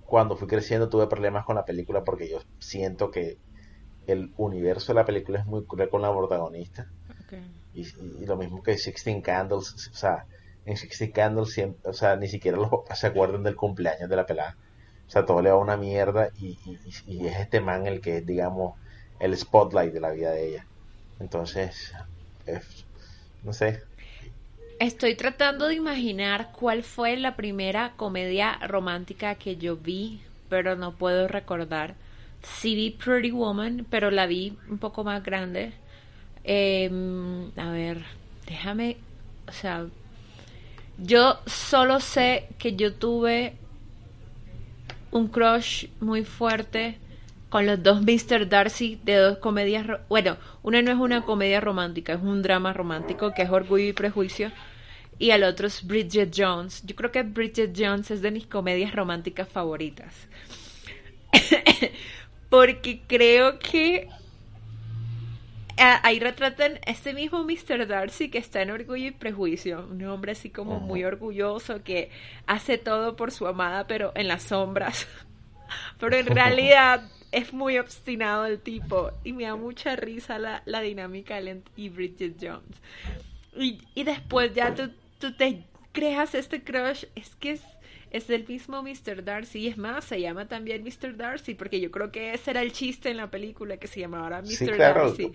cuando 0.01 0.35
fui 0.37 0.47
creciendo 0.47 0.89
tuve 0.89 1.07
problemas 1.07 1.45
con 1.45 1.55
la 1.55 1.65
película 1.65 2.03
porque 2.03 2.29
yo 2.29 2.39
siento 2.59 3.09
que 3.11 3.37
el 4.07 4.33
universo 4.37 4.93
de 4.93 4.95
la 4.99 5.05
película 5.05 5.39
es 5.39 5.45
muy 5.45 5.65
cruel 5.65 5.89
con 5.89 6.01
la 6.01 6.15
protagonista. 6.15 6.87
Y, 7.73 7.81
y- 7.83 8.23
y 8.23 8.25
lo 8.27 8.37
mismo 8.37 8.61
que 8.63 8.77
Sixteen 8.77 9.21
Candles, 9.21 9.73
o 9.93 9.97
sea, 9.97 10.25
en 10.65 10.77
Sixteen 10.77 11.11
Candles 11.11 11.51
siempre, 11.53 11.81
o 11.89 11.93
sea, 11.93 12.15
ni 12.17 12.27
siquiera 12.29 12.57
los 12.57 12.69
papás 12.69 12.99
se 12.99 13.07
acuerdan 13.07 13.43
del 13.43 13.55
cumpleaños 13.55 14.09
de 14.09 14.15
la 14.15 14.25
pelada. 14.25 14.57
O 15.07 15.11
sea, 15.11 15.25
todo 15.25 15.41
le 15.41 15.51
va 15.51 15.57
una 15.57 15.77
mierda 15.77 16.29
y, 16.37 16.51
y- 16.65 16.79
y- 17.07 17.23
y 17.25 17.27
es 17.27 17.39
este 17.39 17.61
man 17.61 17.87
el 17.87 18.01
que 18.01 18.17
es, 18.17 18.25
digamos, 18.25 18.75
el 19.19 19.37
spotlight 19.37 19.93
de 19.93 20.01
la 20.01 20.11
vida 20.11 20.31
de 20.31 20.47
ella. 20.49 20.67
Entonces, 21.19 21.93
es- 22.45 22.87
no 23.41 23.53
sé, 23.53 23.79
Estoy 24.83 25.15
tratando 25.15 25.69
de 25.69 25.75
imaginar 25.75 26.51
cuál 26.51 26.83
fue 26.83 27.15
la 27.15 27.37
primera 27.37 27.93
comedia 27.95 28.59
romántica 28.67 29.35
que 29.35 29.55
yo 29.55 29.77
vi, 29.77 30.19
pero 30.49 30.75
no 30.75 30.91
puedo 30.91 31.29
recordar. 31.29 31.95
Sí 32.41 32.75
vi 32.75 32.89
Pretty 32.89 33.31
Woman, 33.31 33.85
pero 33.89 34.11
la 34.11 34.25
vi 34.25 34.57
un 34.69 34.79
poco 34.79 35.05
más 35.05 35.23
grande. 35.23 35.71
Em, 36.43 37.49
a 37.57 37.71
ver, 37.71 38.03
déjame, 38.45 38.97
o 39.47 39.53
sea, 39.53 39.85
yo 40.97 41.39
solo 41.45 42.01
sé 42.01 42.49
que 42.59 42.75
yo 42.75 42.93
tuve 42.93 43.53
un 45.11 45.29
crush 45.29 45.87
muy 46.01 46.25
fuerte 46.25 46.97
con 47.47 47.65
los 47.65 47.81
dos 47.81 48.01
Mr. 48.01 48.49
Darcy 48.49 48.99
de 49.01 49.15
dos 49.15 49.37
comedias. 49.37 49.87
Bueno, 50.09 50.35
una 50.61 50.81
no 50.81 50.91
es 50.91 50.97
una 50.97 51.21
comedia 51.21 51.61
romántica, 51.61 52.11
es 52.11 52.21
un 52.21 52.41
drama 52.41 52.73
romántico 52.73 53.33
que 53.33 53.43
es 53.43 53.49
Orgullo 53.49 53.85
y 53.85 53.93
Prejuicio. 53.93 54.51
Y 55.19 55.31
el 55.31 55.43
otro 55.43 55.67
es 55.67 55.85
Bridget 55.85 56.33
Jones. 56.35 56.83
Yo 56.85 56.95
creo 56.95 57.11
que 57.11 57.23
Bridget 57.23 57.73
Jones 57.77 58.11
es 58.11 58.21
de 58.21 58.31
mis 58.31 58.47
comedias 58.47 58.93
románticas 58.93 59.47
favoritas. 59.47 60.13
Porque 62.49 63.01
creo 63.07 63.59
que 63.59 64.09
ah, 65.77 65.99
ahí 66.03 66.19
retratan 66.19 66.79
este 66.85 67.13
mismo 67.13 67.43
Mr. 67.43 67.87
Darcy 67.87 68.29
que 68.29 68.37
está 68.37 68.61
en 68.61 68.71
Orgullo 68.71 69.07
y 69.07 69.11
Prejuicio. 69.11 69.87
Un 69.89 70.03
hombre 70.05 70.33
así 70.33 70.49
como 70.49 70.79
muy 70.79 71.03
orgulloso 71.03 71.83
que 71.83 72.09
hace 72.47 72.77
todo 72.77 73.15
por 73.15 73.31
su 73.31 73.47
amada, 73.47 73.87
pero 73.87 74.11
en 74.15 74.27
las 74.27 74.43
sombras. 74.43 75.07
Pero 75.99 76.17
en 76.17 76.27
realidad 76.35 77.09
es 77.31 77.51
muy 77.51 77.79
obstinado 77.79 78.45
el 78.45 78.59
tipo 78.59 79.11
y 79.23 79.33
me 79.33 79.45
da 79.45 79.55
mucha 79.55 79.95
risa 79.95 80.37
la, 80.37 80.61
la 80.65 80.81
dinámica 80.81 81.41
de 81.41 81.51
él 81.51 81.63
y 81.75 81.89
Bridget 81.89 82.35
Jones. 82.39 82.77
Y, 83.57 83.81
y 83.95 84.03
después 84.03 84.53
ya 84.53 84.75
tú, 84.75 84.91
tú 85.23 85.31
te 85.31 85.63
creas 85.93 86.35
este 86.35 86.61
crush, 86.65 87.05
es 87.15 87.33
que 87.35 87.51
es, 87.51 87.61
es 88.11 88.27
del 88.27 88.45
mismo 88.45 88.83
Mr. 88.83 89.23
Darcy. 89.23 89.59
Y 89.59 89.67
es 89.69 89.77
más, 89.77 90.03
se 90.03 90.19
llama 90.19 90.49
también 90.49 90.83
Mr. 90.83 91.15
Darcy, 91.15 91.53
porque 91.53 91.79
yo 91.79 91.91
creo 91.91 92.11
que 92.11 92.33
ese 92.33 92.51
era 92.51 92.61
el 92.61 92.73
chiste 92.73 93.09
en 93.09 93.15
la 93.15 93.31
película, 93.31 93.77
que 93.77 93.87
se 93.87 94.01
llamaba 94.01 94.41
Mr. 94.41 94.47
sí, 94.47 94.67
claro, 94.67 95.07
Darcy. 95.07 95.31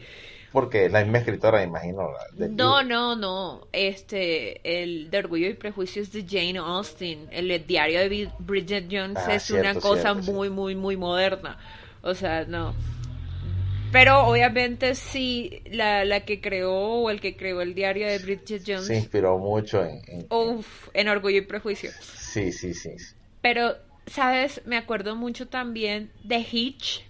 porque 0.53 0.91
la 0.91 1.01
misma 1.05 1.19
escritora, 1.19 1.63
imagino. 1.63 2.11
No, 2.37 2.83
no, 2.83 3.17
no. 3.17 3.67
Este, 3.73 4.61
el 4.83 5.09
de 5.09 5.19
Orgullo 5.19 5.49
y 5.49 5.55
Prejuicio 5.55 6.03
es 6.03 6.13
de 6.13 6.23
Jane 6.29 6.59
Austen. 6.59 7.29
El 7.31 7.67
diario 7.67 8.01
de 8.01 8.29
Bridget 8.41 8.89
Jones 8.91 9.17
Ah, 9.17 9.37
es 9.37 9.45
cierto, 9.45 9.71
una 9.71 9.81
cosa 9.81 10.13
cierto, 10.13 10.33
muy, 10.33 10.51
muy, 10.51 10.75
muy 10.75 10.99
moderna. 10.99 11.57
O 12.03 12.15
sea, 12.15 12.45
no. 12.45 12.75
Pero 13.93 14.27
obviamente 14.27 14.95
sí, 14.95 15.63
la, 15.71 16.05
la 16.05 16.21
que 16.21 16.41
creó 16.41 16.73
o 16.75 17.11
el 17.11 17.21
que 17.21 17.37
creó 17.37 17.61
el 17.63 17.75
diario 17.75 18.07
de 18.07 18.19
Bridget 18.19 18.63
Jones, 18.67 18.87
Se 18.87 18.97
inspiró 18.97 19.39
mucho 19.39 19.83
en, 19.83 20.01
en- 20.09 20.27
uf, 20.31 20.89
en 20.95 21.09
Orgullo 21.09 21.39
y 21.39 21.43
Prejuicio. 21.43 21.91
Sí, 22.01 22.53
sí, 22.53 22.75
sí. 22.75 22.91
Pero, 23.41 23.77
¿sabes? 24.07 24.63
Me 24.67 24.77
acuerdo 24.77 25.17
mucho 25.17 25.49
también 25.49 26.11
de 26.25 26.39
Hitch 26.39 27.05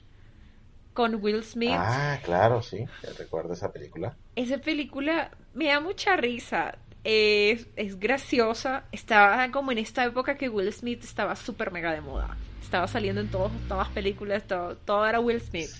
con 0.94 1.16
Will 1.22 1.42
Smith. 1.44 1.72
Ah, 1.72 2.18
claro, 2.24 2.62
sí. 2.62 2.84
Recuerdo 3.16 3.54
esa 3.54 3.72
película. 3.72 4.16
Esa 4.36 4.58
película 4.58 5.30
me 5.54 5.66
da 5.66 5.80
mucha 5.80 6.16
risa. 6.16 6.78
Es, 7.04 7.66
es 7.76 7.98
graciosa. 7.98 8.84
Estaba 8.92 9.50
como 9.50 9.72
en 9.72 9.78
esta 9.78 10.04
época 10.04 10.36
que 10.36 10.48
Will 10.48 10.72
Smith 10.72 11.02
estaba 11.04 11.36
súper 11.36 11.70
mega 11.70 11.92
de 11.92 12.00
moda. 12.00 12.36
Estaba 12.60 12.86
saliendo 12.86 13.20
en 13.20 13.28
todos, 13.28 13.52
todas 13.66 13.86
las 13.86 13.94
películas, 13.94 14.46
todo, 14.46 14.76
todo 14.76 15.06
era 15.06 15.20
Will 15.20 15.40
Smith. 15.40 15.70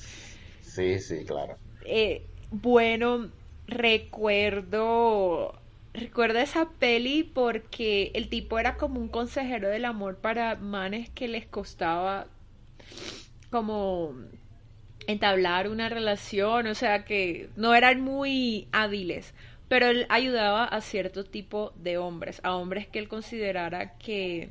Sí, 0.69 0.99
sí, 0.99 1.25
claro. 1.25 1.57
Eh, 1.85 2.23
bueno, 2.51 3.31
recuerdo. 3.67 5.55
Recuerdo 5.95 6.39
esa 6.39 6.69
peli 6.79 7.25
porque 7.25 8.13
el 8.15 8.29
tipo 8.29 8.59
era 8.59 8.77
como 8.77 9.01
un 9.01 9.09
consejero 9.09 9.69
del 9.69 9.85
amor 9.85 10.19
para 10.19 10.55
manes 10.57 11.11
que 11.11 11.27
les 11.27 11.47
costaba 11.47 12.27
como 13.51 14.15
entablar 15.07 15.69
una 15.69 15.89
relación, 15.89 16.67
o 16.67 16.75
sea 16.75 17.05
que 17.05 17.49
no 17.57 17.75
eran 17.75 18.01
muy 18.03 18.69
hábiles, 18.73 19.35
pero 19.67 19.87
él 19.87 20.07
ayudaba 20.11 20.65
a 20.65 20.81
cierto 20.83 21.25
tipo 21.25 21.73
de 21.77 21.97
hombres, 21.99 22.41
a 22.45 22.55
hombres 22.55 22.87
que 22.87 22.99
él 22.99 23.09
considerara 23.09 23.97
que 23.99 24.51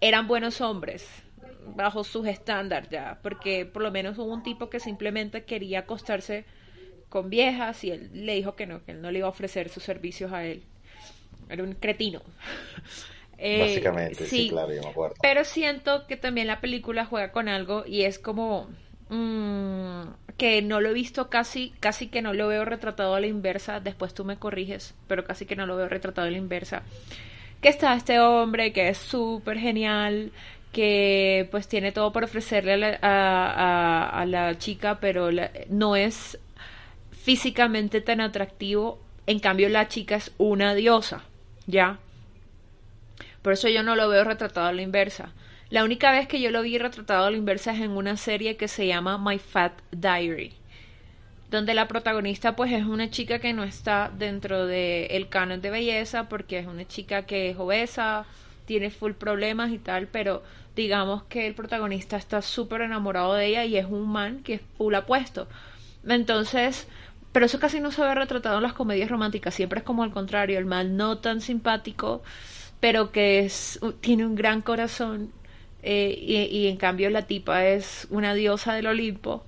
eran 0.00 0.26
buenos 0.26 0.60
hombres 0.60 1.06
bajo 1.76 2.04
sus 2.04 2.26
estándares 2.26 2.88
ya, 2.90 3.18
porque 3.22 3.66
por 3.66 3.82
lo 3.82 3.90
menos 3.90 4.18
hubo 4.18 4.32
un 4.32 4.42
tipo 4.42 4.70
que 4.70 4.80
simplemente 4.80 5.44
quería 5.44 5.80
acostarse 5.80 6.44
con 7.08 7.30
viejas 7.30 7.84
y 7.84 7.90
él 7.92 8.10
le 8.12 8.34
dijo 8.34 8.56
que 8.56 8.66
no, 8.66 8.84
que 8.84 8.92
él 8.92 9.02
no 9.02 9.10
le 9.10 9.18
iba 9.20 9.26
a 9.28 9.30
ofrecer 9.30 9.68
sus 9.70 9.82
servicios 9.84 10.32
a 10.32 10.44
él. 10.44 10.64
Era 11.48 11.62
un 11.64 11.74
cretino. 11.74 12.22
Eh, 13.40 13.60
Básicamente, 13.60 14.26
sí, 14.26 14.48
claro, 14.48 14.74
yo 14.74 14.82
me 14.82 14.88
acuerdo. 14.88 15.16
pero 15.20 15.44
siento 15.44 16.06
que 16.08 16.16
también 16.16 16.48
la 16.48 16.60
película 16.60 17.04
juega 17.04 17.30
con 17.32 17.48
algo 17.48 17.84
y 17.86 18.02
es 18.02 18.18
como 18.18 18.68
mm, 19.08 20.02
que 20.36 20.62
no 20.62 20.80
lo 20.80 20.90
he 20.90 20.92
visto 20.92 21.30
casi, 21.30 21.72
casi 21.80 22.08
que 22.08 22.22
no 22.22 22.34
lo 22.34 22.48
veo 22.48 22.64
retratado 22.64 23.14
a 23.14 23.20
la 23.20 23.26
inversa. 23.28 23.80
Después 23.80 24.14
tú 24.14 24.24
me 24.24 24.38
corriges, 24.38 24.94
pero 25.06 25.24
casi 25.24 25.46
que 25.46 25.56
no 25.56 25.66
lo 25.66 25.76
veo 25.76 25.88
retratado 25.88 26.26
a 26.28 26.30
la 26.30 26.38
inversa. 26.38 26.82
Que 27.60 27.68
está 27.70 27.94
este 27.94 28.20
hombre 28.20 28.72
que 28.72 28.88
es 28.88 28.98
súper 28.98 29.58
genial, 29.58 30.32
que 30.72 31.48
pues 31.50 31.68
tiene 31.68 31.92
todo 31.92 32.12
por 32.12 32.24
ofrecerle 32.24 32.98
a 33.02 34.24
la, 34.26 34.58
chica, 34.58 34.98
pero 35.00 35.30
la- 35.30 35.50
no 35.68 35.96
es 35.96 36.38
físicamente 37.12 38.00
tan 38.00 38.20
atractivo. 38.20 39.00
En 39.26 39.40
cambio, 39.40 39.68
la 39.68 39.88
chica 39.88 40.16
es 40.16 40.32
una 40.38 40.74
diosa, 40.74 41.24
¿ya? 41.66 41.98
Por 43.42 43.52
eso 43.52 43.68
yo 43.68 43.82
no 43.82 43.96
lo 43.96 44.08
veo 44.08 44.24
retratado 44.24 44.66
a 44.68 44.72
la 44.72 44.82
inversa. 44.82 45.32
La 45.70 45.84
única 45.84 46.12
vez 46.12 46.26
que 46.28 46.40
yo 46.40 46.50
lo 46.50 46.62
vi 46.62 46.78
retratado 46.78 47.26
a 47.26 47.30
la 47.30 47.36
inversa 47.36 47.72
es 47.72 47.80
en 47.80 47.90
una 47.90 48.16
serie 48.16 48.56
que 48.56 48.68
se 48.68 48.86
llama 48.86 49.18
My 49.18 49.38
Fat 49.38 49.72
Diary, 49.90 50.54
donde 51.50 51.74
la 51.74 51.88
protagonista 51.88 52.56
pues 52.56 52.72
es 52.72 52.84
una 52.84 53.10
chica 53.10 53.38
que 53.38 53.52
no 53.52 53.64
está 53.64 54.10
dentro 54.16 54.66
del 54.66 55.28
canon 55.28 55.60
de 55.60 55.70
belleza 55.70 56.28
porque 56.28 56.58
es 56.58 56.66
una 56.66 56.86
chica 56.86 57.26
que 57.26 57.50
es 57.50 57.58
obesa, 57.58 58.26
tiene 58.68 58.92
full 58.92 59.14
problemas 59.14 59.72
y 59.72 59.80
tal, 59.80 60.08
pero 60.08 60.44
digamos 60.76 61.24
que 61.24 61.48
el 61.48 61.56
protagonista 61.56 62.18
está 62.18 62.42
súper 62.42 62.82
enamorado 62.82 63.34
de 63.34 63.46
ella 63.48 63.66
y 63.66 63.78
es 63.78 63.86
un 63.86 64.08
man 64.08 64.42
que 64.44 64.54
es 64.56 64.62
full 64.78 64.94
apuesto. 64.94 65.48
Entonces, 66.06 66.88
pero 67.32 67.46
eso 67.46 67.60
casi 67.60 67.80
no 67.80 67.92
se 67.92 68.02
ve 68.02 68.14
retratado 68.14 68.58
en 68.58 68.64
las 68.64 68.74
comedias 68.74 69.10
románticas, 69.10 69.54
siempre 69.54 69.80
es 69.80 69.84
como 69.86 70.04
al 70.04 70.12
contrario, 70.12 70.58
el 70.58 70.66
man 70.66 70.96
no 70.98 71.18
tan 71.18 71.40
simpático, 71.40 72.22
pero 72.80 73.12
que 73.12 73.40
es, 73.40 73.80
tiene 74.00 74.26
un 74.26 74.36
gran 74.36 74.62
corazón 74.62 75.32
eh, 75.82 76.16
y, 76.20 76.36
y 76.58 76.68
en 76.68 76.76
cambio 76.78 77.10
la 77.10 77.26
tipa 77.26 77.66
es 77.66 78.06
una 78.10 78.34
diosa 78.34 78.74
del 78.74 78.86
Olimpo. 78.88 79.44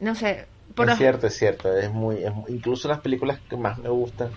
No 0.00 0.14
sé, 0.14 0.48
por 0.74 0.88
Es 0.88 0.96
cierto, 0.96 1.26
es 1.26 1.34
cierto. 1.36 1.74
Es 1.76 1.90
muy, 1.92 2.22
es 2.24 2.32
muy- 2.34 2.50
incluso 2.52 2.88
las 2.88 3.00
películas 3.00 3.40
que 3.48 3.56
más 3.56 3.78
me 3.78 3.88
gustan 3.90 4.32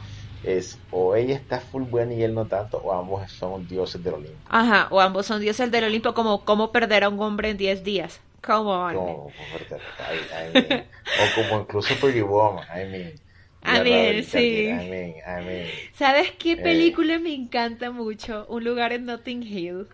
es 0.46 0.78
o 0.92 1.16
ella 1.16 1.36
está 1.36 1.60
full 1.60 1.84
buena 1.84 2.14
y 2.14 2.24
él 2.24 2.34
no 2.34 2.46
tanto, 2.46 2.78
o 2.78 2.94
ambos 2.94 3.32
son 3.32 3.68
dioses 3.68 4.04
del 4.04 4.16
Olimpo. 4.16 4.38
Ajá, 4.50 4.88
o 4.92 5.00
ambos 5.02 5.26
son 5.26 5.42
dioses 5.42 5.72
del 5.72 5.86
Olimpo, 5.86 6.14
como 6.14 6.46
cómo 6.46 6.72
perder 6.72 7.04
a 7.04 7.10
un 7.10 7.20
hombre 7.20 7.50
en 7.50 7.58
10 7.58 7.84
días. 7.84 8.22
Come 8.46 8.70
on. 8.70 8.94
Como, 8.96 9.16
como- 9.16 9.32
I- 9.34 10.58
I 10.58 10.68
mean, 10.70 10.84
o 10.84 11.36
como 11.50 11.62
incluso 11.62 11.96
Pretty 12.00 12.22
Woman. 12.22 12.64
I 12.70 12.86
mean, 12.90 13.14
I 13.64 14.24
sí. 14.24 14.68
I 14.68 14.90
mean, 14.90 15.14
I 15.26 15.46
mean, 15.46 15.68
¿Sabes 15.94 16.32
qué 16.38 16.52
Eh. 16.52 16.58
película 16.58 17.18
me 17.18 17.34
encanta 17.34 17.90
mucho? 17.92 18.46
Un 18.48 18.64
lugar 18.64 18.94
en 18.94 19.06
Notting 19.06 19.42
Hill. 19.42 19.88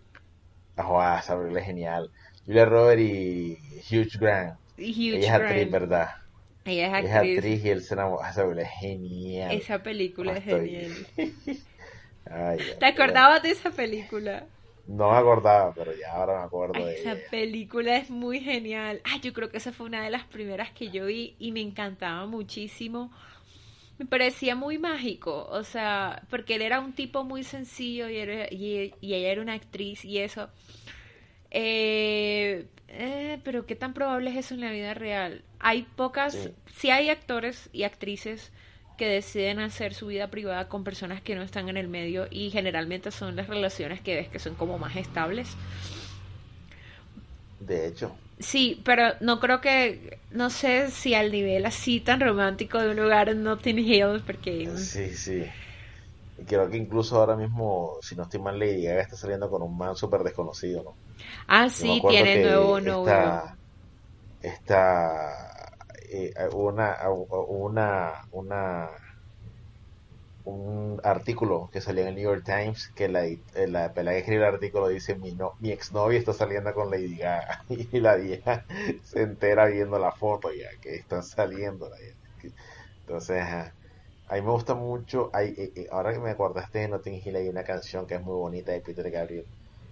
ah, 0.77 1.19
esa 1.23 1.35
película 1.37 1.61
es 1.61 1.65
genial. 1.65 2.11
Julia 2.45 2.65
Robert 2.65 2.99
y 2.99 3.57
Hugh 3.89 4.09
Grant. 4.19 4.59
Y 4.77 4.91
Hugh 4.91 5.15
Ella 5.17 5.27
es 5.27 5.31
actriz. 5.31 5.71
¿verdad? 5.71 6.09
Ella 6.65 6.87
es 6.87 6.93
Ella 6.95 7.09
es 7.09 7.15
actriz. 7.15 7.25
actriz 7.29 7.65
y 7.65 7.69
él 7.69 7.81
se 7.83 7.93
enamoró. 7.95 8.21
Esa 8.23 8.43
película 8.43 8.61
es 8.63 8.69
genial. 8.79 9.67
Esa 9.67 9.83
película 9.83 10.37
es 10.37 10.43
genial. 10.45 11.07
Ay, 12.25 12.59
¿Te 12.79 12.85
acordabas 12.85 13.43
de 13.43 13.51
esa 13.51 13.71
película? 13.71 14.47
No 14.85 15.09
me 15.11 15.17
acordaba, 15.17 15.73
pero 15.73 15.91
ya 15.95 16.11
ahora 16.13 16.37
me 16.37 16.45
acuerdo 16.45 16.83
Ay, 16.83 16.85
de 16.85 16.93
esa 16.93 17.15
ella. 17.15 17.21
película 17.29 17.97
es 17.97 18.09
muy 18.09 18.39
genial. 18.39 19.01
Ah, 19.05 19.17
yo 19.21 19.33
creo 19.33 19.49
que 19.49 19.57
esa 19.57 19.73
fue 19.73 19.85
una 19.87 20.03
de 20.03 20.09
las 20.11 20.23
primeras 20.25 20.71
que 20.71 20.89
yo 20.89 21.05
vi 21.07 21.35
y 21.39 21.51
me 21.51 21.61
encantaba 21.61 22.25
muchísimo. 22.27 23.11
Me 23.99 24.05
parecía 24.07 24.55
muy 24.55 24.77
mágico, 24.79 25.47
o 25.51 25.63
sea, 25.63 26.23
porque 26.29 26.55
él 26.55 26.63
era 26.63 26.79
un 26.81 26.93
tipo 26.93 27.23
muy 27.25 27.43
sencillo 27.43 28.09
y, 28.09 28.17
era- 28.17 28.47
y, 28.51 28.95
y 29.01 29.13
ella 29.15 29.29
era 29.31 29.41
una 29.43 29.53
actriz 29.55 30.05
y 30.05 30.19
eso. 30.19 30.49
Eh, 31.51 32.67
eh, 32.93 33.39
pero 33.43 33.65
qué 33.65 33.75
tan 33.75 33.93
probable 33.93 34.31
es 34.31 34.37
eso 34.37 34.53
en 34.53 34.61
la 34.61 34.71
vida 34.71 34.93
real. 34.93 35.43
Hay 35.59 35.83
pocas, 35.83 36.33
Sí. 36.33 36.49
sí 36.73 36.89
hay 36.91 37.09
actores 37.09 37.69
y 37.73 37.83
actrices 37.83 38.51
que 38.97 39.07
deciden 39.07 39.59
hacer 39.59 39.93
su 39.93 40.07
vida 40.07 40.29
privada 40.29 40.67
con 40.67 40.83
personas 40.83 41.21
que 41.21 41.35
no 41.35 41.41
están 41.41 41.69
en 41.69 41.77
el 41.77 41.87
medio 41.87 42.27
y 42.29 42.51
generalmente 42.51 43.11
son 43.11 43.35
las 43.35 43.47
relaciones 43.47 44.01
que 44.01 44.15
ves 44.15 44.29
que 44.29 44.39
son 44.39 44.55
como 44.55 44.77
más 44.77 44.95
estables. 44.95 45.55
De 47.59 47.87
hecho, 47.87 48.15
Sí, 48.39 48.81
pero 48.83 49.13
no 49.21 49.39
creo 49.39 49.61
que, 49.61 50.17
no 50.31 50.49
sé 50.49 50.89
si 50.89 51.13
al 51.13 51.31
nivel 51.31 51.65
así 51.65 51.99
tan 51.99 52.19
romántico 52.19 52.79
de 52.79 52.89
un 52.89 52.97
lugar 52.97 53.29
en 53.29 53.43
Notting 53.43 53.77
Hill, 53.77 54.21
porque 54.25 54.67
sí, 54.77 55.15
sí. 55.15 55.43
Y 56.41 56.45
creo 56.45 56.69
que 56.69 56.77
incluso 56.77 57.17
ahora 57.17 57.35
mismo, 57.37 57.97
si 58.01 58.15
no 58.15 58.23
estoy 58.23 58.41
mal, 58.41 58.59
Lady 58.59 58.83
Gaga 58.85 59.01
está 59.03 59.15
saliendo 59.17 59.49
con 59.49 59.61
un 59.63 59.77
man 59.77 59.95
súper 59.95 60.23
desconocido, 60.23 60.83
¿no? 60.83 60.97
ah 61.47 61.69
sí 61.69 62.03
tiene 62.07 62.37
nuevo 62.39 62.79
novio. 62.81 63.43
esta, 64.41 64.79
eh, 66.11 66.33
una, 66.53 66.97
una, 67.47 68.13
una, 68.31 68.89
un 70.43 70.99
artículo 71.03 71.69
que 71.71 71.81
salió 71.81 72.01
en 72.03 72.09
el 72.09 72.15
New 72.15 72.23
York 72.25 72.43
Times 72.45 72.91
que 72.95 73.07
la, 73.07 73.23
la, 73.55 73.91
la 73.95 74.11
que 74.11 74.17
escribe 74.19 74.47
el 74.47 74.53
artículo 74.55 74.87
dice 74.87 75.15
mi, 75.15 75.33
no, 75.35 75.53
mi 75.59 75.71
exnovio 75.71 76.17
está 76.19 76.33
saliendo 76.33 76.73
con 76.73 76.89
Lady 76.91 77.17
Gaga 77.17 77.63
y 77.69 77.99
la 77.99 78.15
vieja 78.15 78.65
se 79.03 79.21
entera 79.23 79.65
viendo 79.67 79.99
la 79.99 80.11
foto 80.11 80.49
ya 80.53 80.67
que 80.81 80.95
están 80.95 81.23
saliendo 81.23 81.89
entonces 83.01 83.41
ajá. 83.41 83.75
A 84.31 84.35
mí 84.35 84.41
me 84.41 84.51
gusta 84.51 84.73
mucho 84.75 85.29
hay, 85.33 85.49
eh, 85.57 85.71
eh, 85.75 85.87
ahora 85.91 86.13
que 86.13 86.19
me 86.19 86.31
acordaste 86.31 86.79
de 86.79 86.87
Notting 86.87 87.21
Hill 87.23 87.35
hay 87.35 87.49
una 87.49 87.63
canción 87.63 88.07
que 88.07 88.15
es 88.15 88.21
muy 88.21 88.35
bonita 88.35 88.71
de 88.71 88.81
Peter 88.81 89.09
Gabriel 89.11 89.45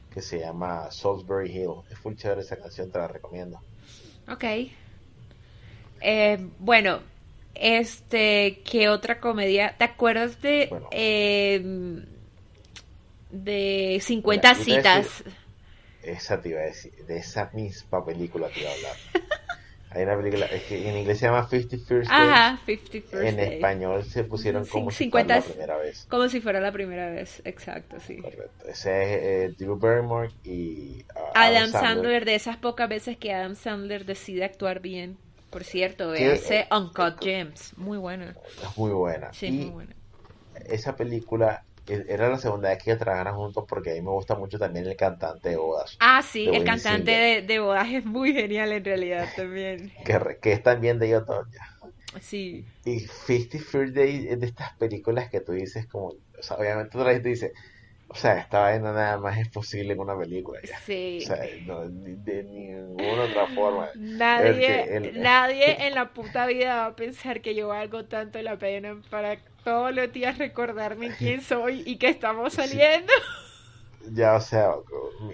que 0.10 0.21
se 0.21 0.39
llama 0.39 0.89
Salisbury 0.91 1.52
Hill 1.52 1.82
es 1.91 1.99
full 1.99 2.15
chévere 2.15 2.41
esa 2.41 2.58
canción 2.58 2.91
te 2.91 2.97
la 2.99 3.08
recomiendo 3.08 3.60
Ok. 4.28 4.43
Eh, 6.02 6.38
bueno, 6.60 6.99
este, 7.56 8.62
¿qué 8.63 8.88
otra 8.89 9.19
comedia? 9.19 9.75
¿Te 9.78 9.84
acuerdas 9.84 10.41
de 10.41 10.67
Bueno. 10.69 10.88
eh, 10.91 11.62
de 13.32 13.99
50 14.02 14.54
Mira, 14.56 14.60
yo 14.60 14.65
te 14.65 14.71
voy 14.71 14.78
a 14.80 14.82
decir- 14.82 15.23
citas? 15.23 15.36
esa 16.02 16.41
te 16.41 16.49
iba 16.49 16.60
a 16.62 16.63
decir 16.63 16.93
de 17.08 17.17
esa 17.17 17.49
misma 17.54 18.06
película 18.06 18.49
te 18.49 18.62
iba 18.62 18.69
a 18.69 18.73
hablar 18.73 18.95
hay 19.91 20.04
una 20.04 20.17
película 20.17 20.45
es 20.47 20.63
que 20.63 20.89
en 20.89 20.97
inglés 20.97 21.19
se 21.19 21.25
llama 21.25 21.47
Fifty 21.47 21.78
First 21.78 22.15
Dates 22.15 22.34
Ajá, 22.34 22.60
50 22.65 23.02
First 23.02 23.13
en 23.25 23.38
Dates. 23.38 23.54
español 23.54 24.04
se 24.06 24.23
pusieron 24.23 24.65
como 24.65 24.91
si 24.91 25.06
fuera 25.06 25.28
50 25.28 25.36
la 25.36 25.41
primera 25.41 25.78
vez 25.78 26.06
Como 26.10 26.28
si 26.30 26.41
fuera 26.41 26.60
la 26.60 26.71
primera 26.71 27.10
vez, 27.10 27.41
exacto, 27.45 27.99
sí. 27.99 28.17
correcto 28.17 28.65
ese 28.67 29.45
es 29.45 29.52
eh, 29.52 29.56
Drew 29.58 29.78
Barrymore 29.78 30.32
y 30.43 31.06
uh, 31.15 31.19
Adam 31.34 31.71
Sandler, 31.71 32.25
de 32.25 32.36
esas 32.36 32.58
pocas 32.58 32.88
veces 32.89 33.17
que 33.17 33.34
Adam 33.34 33.56
Sandler 33.56 34.06
decide 34.06 34.43
actuar 34.45 34.80
bien. 34.82 35.17
Por 35.49 35.63
cierto, 35.63 36.13
ese 36.13 36.67
Uncut 36.71 37.19
Gems, 37.23 37.73
muy 37.78 37.97
buena. 37.97 38.36
es 38.62 38.78
muy 38.78 38.91
buena 38.91 39.34
Sí, 39.34 39.47
y 39.47 39.52
muy 39.52 39.69
buena. 39.69 39.95
esa 40.65 40.95
película 40.95 41.63
era 42.08 42.30
la 42.30 42.38
segunda 42.38 42.69
vez 42.69 42.84
que 42.84 42.95
trabajaron 42.95 43.36
juntos 43.38 43.65
porque 43.67 43.91
a 43.91 43.93
mí 43.95 44.02
me 44.02 44.12
gusta 44.12 44.36
mucho 44.36 44.58
también 44.60 44.86
el 44.88 44.95
cantante 44.95 45.49
de 45.49 45.58
bodas 45.58 45.97
Ah, 45.99 46.21
sí, 46.21 46.49
el 46.54 46.63
cantante 46.63 47.12
de, 47.12 47.41
de 47.41 47.60
bodas 47.60 47.89
es 47.91 48.06
muy 48.06 48.34
genial 48.34 48.71
en 48.71 48.86
realidad 48.86 49.30
también. 49.36 49.91
que, 50.06 50.38
que 50.41 50.52
es 50.54 50.63
también 50.63 50.99
de 50.99 51.10
ya. 51.10 51.21
Sí. 52.21 52.65
Y 52.86 52.99
Fifty 53.02 53.60
First 53.60 53.93
Days 53.95 54.25
es 54.32 54.39
de 54.39 54.47
estas 54.47 54.75
películas 54.78 55.30
que 55.30 55.41
tú 55.41 55.52
dices 55.52 55.88
como, 55.88 56.08
o 56.10 56.41
sea, 56.41 56.58
obviamente 56.58 56.97
otra 56.97 57.12
vez 57.12 57.21
te 57.21 57.30
dice, 57.30 57.54
o 58.08 58.15
sea, 58.15 58.39
esta 58.39 58.62
vaina 58.62 58.93
nada 58.93 59.17
más 59.19 59.38
es 59.39 59.49
posible 59.49 59.93
en 59.93 59.99
una 59.99 60.17
película 60.17 60.60
ya. 60.67 60.75
Sí. 60.86 61.19
O 61.19 61.28
sea, 61.28 61.45
no, 61.62 61.86
ni- 61.89 62.15
de 62.17 62.43
ninguna 62.43 63.23
otra 63.23 63.47
forma. 63.47 63.89
Nadie, 63.93 64.84
Porque 64.84 64.97
el- 64.97 65.21
nadie 65.21 65.88
en 65.88 65.95
la 65.95 66.13
puta 66.13 66.45
vida 66.47 66.75
va 66.78 66.86
a 66.88 66.95
pensar 66.95 67.41
que 67.41 67.56
yo 67.56 67.67
valgo 67.69 68.06
tanto 68.06 68.41
la 68.41 68.58
pena 68.58 69.02
para 69.10 69.39
todos 69.63 69.93
los 69.93 70.12
días 70.12 70.38
recordarme 70.38 71.12
quién 71.17 71.41
soy 71.41 71.84
y 71.86 71.98
que 71.98 72.10
estamos 72.10 72.54
Sí. 72.54 72.62
saliendo. 72.62 73.13
Ya, 74.12 74.36
o 74.36 74.41
sea, 74.41 74.72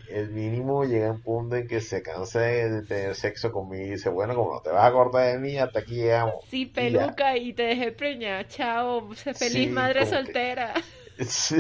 el 0.10 0.32
mínimo 0.32 0.84
llega 0.86 1.08
a 1.10 1.12
un 1.12 1.22
punto 1.22 1.56
en 1.56 1.68
que 1.68 1.80
se 1.82 2.02
cansa 2.02 2.42
de 2.42 2.82
tener 2.82 3.16
sexo 3.16 3.52
conmigo 3.52 3.86
y 3.86 3.90
dice, 3.92 4.10
bueno, 4.10 4.36
como 4.36 4.56
no 4.56 4.62
te 4.62 4.72
vas 4.72 4.84
a 4.84 4.88
acordar 4.88 5.32
de 5.32 5.38
mí, 5.40 5.58
hasta 5.58 5.80
aquí 5.80 5.96
llegamos. 5.96 6.36
Sí, 6.50 6.66
peluca 6.66 7.38
y 7.38 7.54
te 7.54 7.64
dejé 7.64 7.92
preñada. 7.92 8.48
Chao, 8.48 9.08
feliz 9.14 9.38
Sí, 9.52 9.68
madre 9.68 10.02
que- 10.02 10.06
soltera. 10.08 10.74
Sí. 11.18 11.56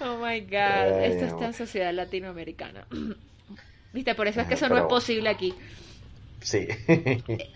Oh 0.00 0.18
my 0.18 0.40
god, 0.42 0.98
Ay, 1.00 1.12
esto 1.12 1.24
está 1.24 1.46
en 1.46 1.54
sociedad 1.54 1.92
latinoamericana. 1.94 2.86
Viste, 3.94 4.14
por 4.14 4.26
eso 4.28 4.42
es 4.42 4.46
que 4.46 4.54
eso 4.54 4.68
no 4.68 4.76
es 4.76 4.84
posible 4.84 5.30
aquí. 5.30 5.54
Sí. 6.42 6.68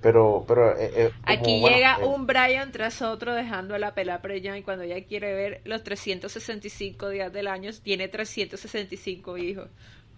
Pero, 0.00 0.44
pero, 0.46 0.78
eh, 0.78 0.90
eh, 0.94 1.10
como, 1.24 1.40
Aquí 1.40 1.60
bueno, 1.60 1.76
llega 1.76 1.98
eh, 2.00 2.04
un 2.04 2.26
Brian 2.26 2.70
tras 2.70 3.02
otro 3.02 3.34
dejando 3.34 3.76
la 3.78 3.94
pela 3.94 4.20
preñada 4.20 4.58
y 4.58 4.62
cuando 4.62 4.84
ella 4.84 5.02
quiere 5.04 5.34
ver 5.34 5.60
los 5.64 5.82
365 5.82 7.08
días 7.08 7.32
del 7.32 7.48
año 7.48 7.70
tiene 7.82 8.08
365 8.08 9.38
hijos. 9.38 9.68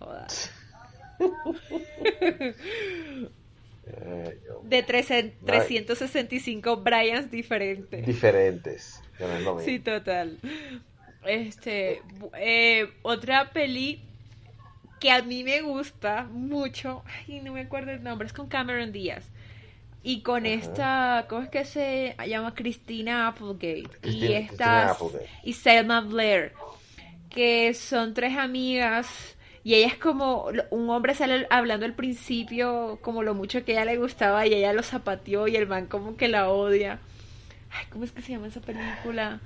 Yo- 0.01 0.09
De 4.65 4.85
trece- 4.85 5.33
365 5.47 6.77
Bryans 6.79 7.31
diferentes. 7.31 8.05
diferentes. 8.05 9.01
no 9.45 9.59
Sí, 9.61 9.79
total. 9.79 10.39
Este, 11.25 12.03
eh, 12.39 12.89
otra 13.03 13.53
peli 13.53 14.01
que 15.01 15.11
a 15.11 15.23
mí 15.23 15.45
me 15.45 15.63
gusta 15.63 16.25
mucho, 16.25 17.03
ay, 17.07 17.41
no 17.41 17.53
me 17.53 17.63
acuerdo 17.63 17.93
el 17.93 18.03
nombre, 18.03 18.27
es 18.27 18.33
con 18.33 18.49
Cameron 18.49 18.93
Díaz. 18.93 19.25
Y 20.03 20.23
con 20.23 20.47
Ajá. 20.47 20.55
esta, 20.55 21.27
¿cómo 21.29 21.43
es 21.43 21.49
que 21.51 21.65
se 21.65 22.15
llama? 22.27 22.55
Christina 22.55 23.29
Applegate. 23.29 23.79
y 23.79 23.83
Christina- 23.85 24.91
Applegate. 24.91 25.27
y 25.45 25.53
Selma 25.53 26.01
Blair, 26.01 26.53
que 27.31 27.75
son 27.75 28.15
tres 28.15 28.37
amigas. 28.37 29.37
Y 29.65 29.75
ella 29.75 29.89
es 29.89 29.97
como, 29.97 30.47
un 30.71 30.89
hombre 30.89 31.15
sale 31.15 31.47
hablando 31.51 31.85
al 31.85 31.95
principio 31.95 32.99
como 33.03 33.23
lo 33.23 33.35
mucho 33.35 33.65
que 33.65 33.73
a 33.73 33.83
ella 33.83 33.93
le 33.93 33.99
gustaba 33.99 34.47
y 34.47 34.55
ella 34.55 34.73
lo 34.73 34.83
zapateó 34.83 35.47
y 35.49 35.57
el 35.57 35.67
man 35.67 35.87
como 35.87 36.17
que 36.17 36.29
la 36.29 36.49
odia. 36.49 37.01
Ay, 37.71 37.85
¿cómo 37.91 38.05
es 38.05 38.13
que 38.13 38.23
se 38.23 38.33
llama 38.33 38.47
esa 38.47 38.61
película? 38.61 39.41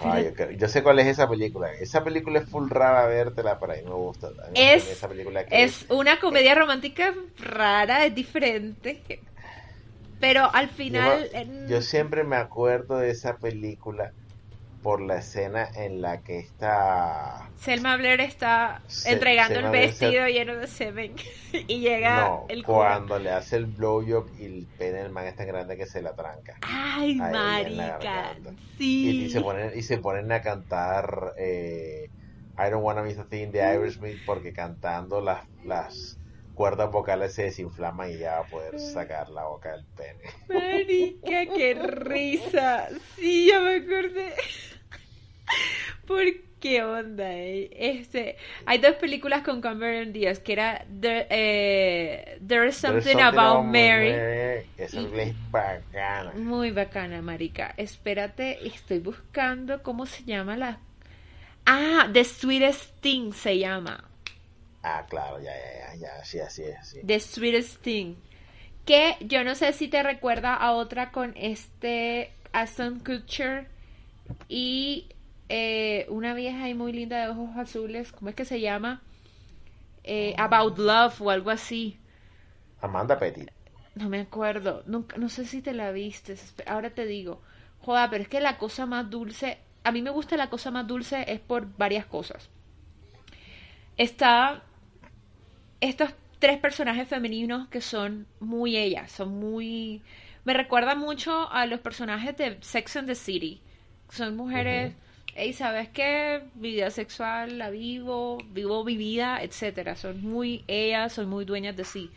Ay, 0.00 0.32
yo, 0.58 0.66
sé 0.68 0.82
cuál 0.82 0.98
es 1.00 1.06
esa 1.08 1.28
película. 1.28 1.72
Esa 1.72 2.02
película 2.02 2.38
es 2.40 2.48
full 2.48 2.68
rara 2.70 3.06
vértela, 3.06 3.60
pero 3.60 3.72
a 3.72 3.76
mí 3.76 3.82
me 3.82 3.90
gusta. 3.90 4.28
Mí 4.50 4.58
Es- 4.60 4.88
esa 4.88 5.08
película 5.08 5.44
que 5.44 5.62
Es 5.62 5.84
una 5.90 6.18
comedia 6.20 6.54
romántica 6.54 7.12
rara, 7.38 8.06
es 8.06 8.14
diferente. 8.14 9.02
Pero 10.20 10.52
al 10.54 10.68
final. 10.68 11.30
yo 11.68 11.80
siempre 11.82 12.24
me 12.24 12.36
acuerdo 12.36 12.98
de 12.98 13.10
esa 13.10 13.36
película 13.38 14.12
por 14.82 15.00
la 15.00 15.16
escena 15.18 15.68
en 15.74 16.00
la 16.02 16.22
que 16.22 16.38
está 16.38 17.50
Selma 17.56 17.96
Blair 17.96 18.20
está 18.20 18.82
Se- 18.86 19.12
entregando 19.12 19.54
Selma 19.54 19.68
el 19.70 19.72
vestido 19.72 20.26
lleno 20.28 20.56
de 20.56 20.66
semen 20.66 21.16
y 21.52 21.80
llega 21.80 22.16
no 22.16 22.46
el 22.48 22.64
cuando 22.64 23.18
le 23.18 23.30
hace 23.30 23.56
el 23.56 23.66
blowjob 23.66 24.26
y 24.38 24.44
el 24.44 24.68
pene 24.76 25.02
del 25.02 25.10
man 25.12 25.26
es 25.26 25.36
tan 25.36 25.46
grande 25.46 25.76
que 25.76 25.86
se 25.86 26.02
la 26.02 26.14
tranca 26.14 26.54
Ay, 26.60 27.14
marica. 27.14 28.34
Sí. 28.76 29.22
y, 29.22 29.24
y 29.24 29.30
se 29.30 29.40
ponen 29.40 29.72
y 29.74 29.82
se 29.82 29.98
ponen 29.98 30.30
a 30.32 30.42
cantar 30.42 31.32
eh, 31.38 32.10
I 32.58 32.70
don't 32.70 32.84
wanna 32.84 33.02
miss 33.02 33.18
a 33.18 33.26
thing 33.26 33.50
de 33.52 33.62
Aerosmith 33.62 34.20
porque 34.26 34.52
cantando 34.52 35.20
las 35.20 35.40
las 35.62 36.20
cuerdas 36.54 36.90
vocales 36.90 37.34
se 37.34 37.44
desinflaman 37.44 38.10
y 38.12 38.18
ya 38.18 38.32
va 38.32 38.38
a 38.38 38.46
poder 38.46 38.78
sacar 38.80 39.28
la 39.30 39.44
boca 39.44 39.72
del 39.72 39.84
pene 39.96 40.20
Marica, 40.48 41.54
qué 41.54 41.74
risa. 41.74 42.88
Sí, 43.16 43.48
ya 43.50 43.60
me 43.60 43.76
acordé. 43.76 44.34
¿Por 46.06 46.22
qué 46.60 46.82
onda? 46.82 47.32
eh? 47.32 47.68
Este, 47.72 48.36
hay 48.66 48.78
dos 48.78 48.94
películas 48.96 49.42
con 49.42 49.60
Cameron 49.60 50.12
Díaz 50.12 50.38
que 50.38 50.52
era 50.52 50.84
The- 51.00 51.26
eh, 51.30 52.38
There's 52.46 52.76
Something, 52.76 53.16
There's 53.16 53.22
About 53.36 53.64
Mary. 53.66 54.10
esa 54.78 55.00
Y- 55.00 55.06
película 55.06 55.22
es 55.22 55.50
bacana 55.50 56.32
Muy 56.36 56.70
bacana, 56.70 57.20
marica. 57.22 57.74
Espérate, 57.76 58.66
estoy 58.66 58.98
buscando 59.00 59.82
cómo 59.82 60.06
se 60.06 60.24
llama 60.24 60.56
la. 60.56 60.78
Ah, 61.66 62.08
The 62.12 62.24
Sweetest 62.24 63.00
Thing 63.00 63.32
se 63.32 63.58
llama. 63.58 64.04
Ah 64.84 65.06
claro 65.08 65.40
ya 65.40 65.50
ya 65.50 65.94
ya 65.94 65.96
ya 65.96 66.24
sí 66.24 66.38
así 66.38 66.62
es 66.62 66.78
así 66.78 67.00
The 67.04 67.18
Sweetest 67.20 67.82
Thing. 67.82 68.14
Que 68.84 69.16
yo 69.20 69.44
no 69.44 69.54
sé 69.54 69.72
si 69.72 69.88
te 69.88 70.02
recuerda 70.02 70.54
a 70.54 70.72
otra 70.72 71.10
con 71.10 71.32
este 71.36 72.32
Aston 72.52 73.00
Kutcher 73.00 73.66
y 74.48 75.08
eh, 75.48 76.06
una 76.10 76.34
vieja 76.34 76.64
ahí 76.64 76.74
muy 76.74 76.92
linda 76.92 77.22
de 77.22 77.28
ojos 77.30 77.56
azules. 77.56 78.12
¿Cómo 78.12 78.28
es 78.28 78.34
que 78.34 78.44
se 78.44 78.60
llama? 78.60 79.02
Eh, 80.02 80.34
About 80.36 80.78
Love 80.78 81.20
o 81.22 81.30
algo 81.30 81.50
así. 81.50 81.98
Amanda 82.80 83.18
Pettit 83.18 83.50
No 83.94 84.10
me 84.10 84.20
acuerdo. 84.20 84.82
Nunca, 84.86 85.16
no 85.16 85.30
sé 85.30 85.46
si 85.46 85.62
te 85.62 85.72
la 85.72 85.90
viste. 85.90 86.36
Ahora 86.66 86.90
te 86.90 87.06
digo. 87.06 87.40
Joda, 87.80 88.10
pero 88.10 88.22
es 88.22 88.28
que 88.28 88.40
la 88.40 88.58
cosa 88.58 88.84
más 88.84 89.08
dulce. 89.08 89.58
A 89.82 89.92
mí 89.92 90.02
me 90.02 90.10
gusta 90.10 90.36
la 90.36 90.50
cosa 90.50 90.70
más 90.70 90.86
dulce 90.86 91.24
es 91.26 91.40
por 91.40 91.66
varias 91.78 92.04
cosas. 92.04 92.50
Está 93.96 94.62
estos 95.80 96.10
tres 96.38 96.58
personajes 96.58 97.08
femeninos 97.08 97.68
que 97.68 97.80
son 97.80 98.26
muy 98.40 98.76
ellas, 98.76 99.10
son 99.10 99.38
muy... 99.38 100.02
Me 100.44 100.52
recuerda 100.52 100.94
mucho 100.94 101.50
a 101.50 101.66
los 101.66 101.80
personajes 101.80 102.36
de 102.36 102.58
Sex 102.60 102.96
and 102.96 103.08
the 103.08 103.14
City. 103.14 103.60
Son 104.10 104.36
mujeres, 104.36 104.92
hey, 105.34 105.52
¿sabes 105.54 105.88
qué? 105.88 106.42
Mi 106.54 106.72
vida 106.72 106.90
sexual 106.90 107.58
la 107.58 107.70
vivo, 107.70 108.38
vivo 108.50 108.84
mi 108.84 108.96
vida, 108.96 109.42
etcétera. 109.42 109.96
Son 109.96 110.22
muy 110.22 110.64
ellas, 110.66 111.14
son 111.14 111.28
muy 111.30 111.46
dueñas 111.46 111.76
de 111.76 111.84
sí. 111.84 112.10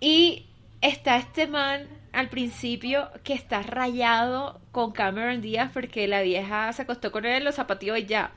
Y 0.00 0.46
está 0.80 1.16
este 1.16 1.46
man 1.46 1.88
al 2.12 2.28
principio 2.28 3.10
que 3.24 3.34
está 3.34 3.62
rayado 3.62 4.60
con 4.72 4.92
Cameron 4.92 5.40
Díaz 5.40 5.70
porque 5.72 6.06
la 6.06 6.22
vieja 6.22 6.72
se 6.72 6.82
acostó 6.82 7.10
con 7.10 7.26
él 7.26 7.32
en 7.34 7.44
los 7.44 7.56
zapatillos 7.56 7.98
y 7.98 8.06
ya. 8.06 8.30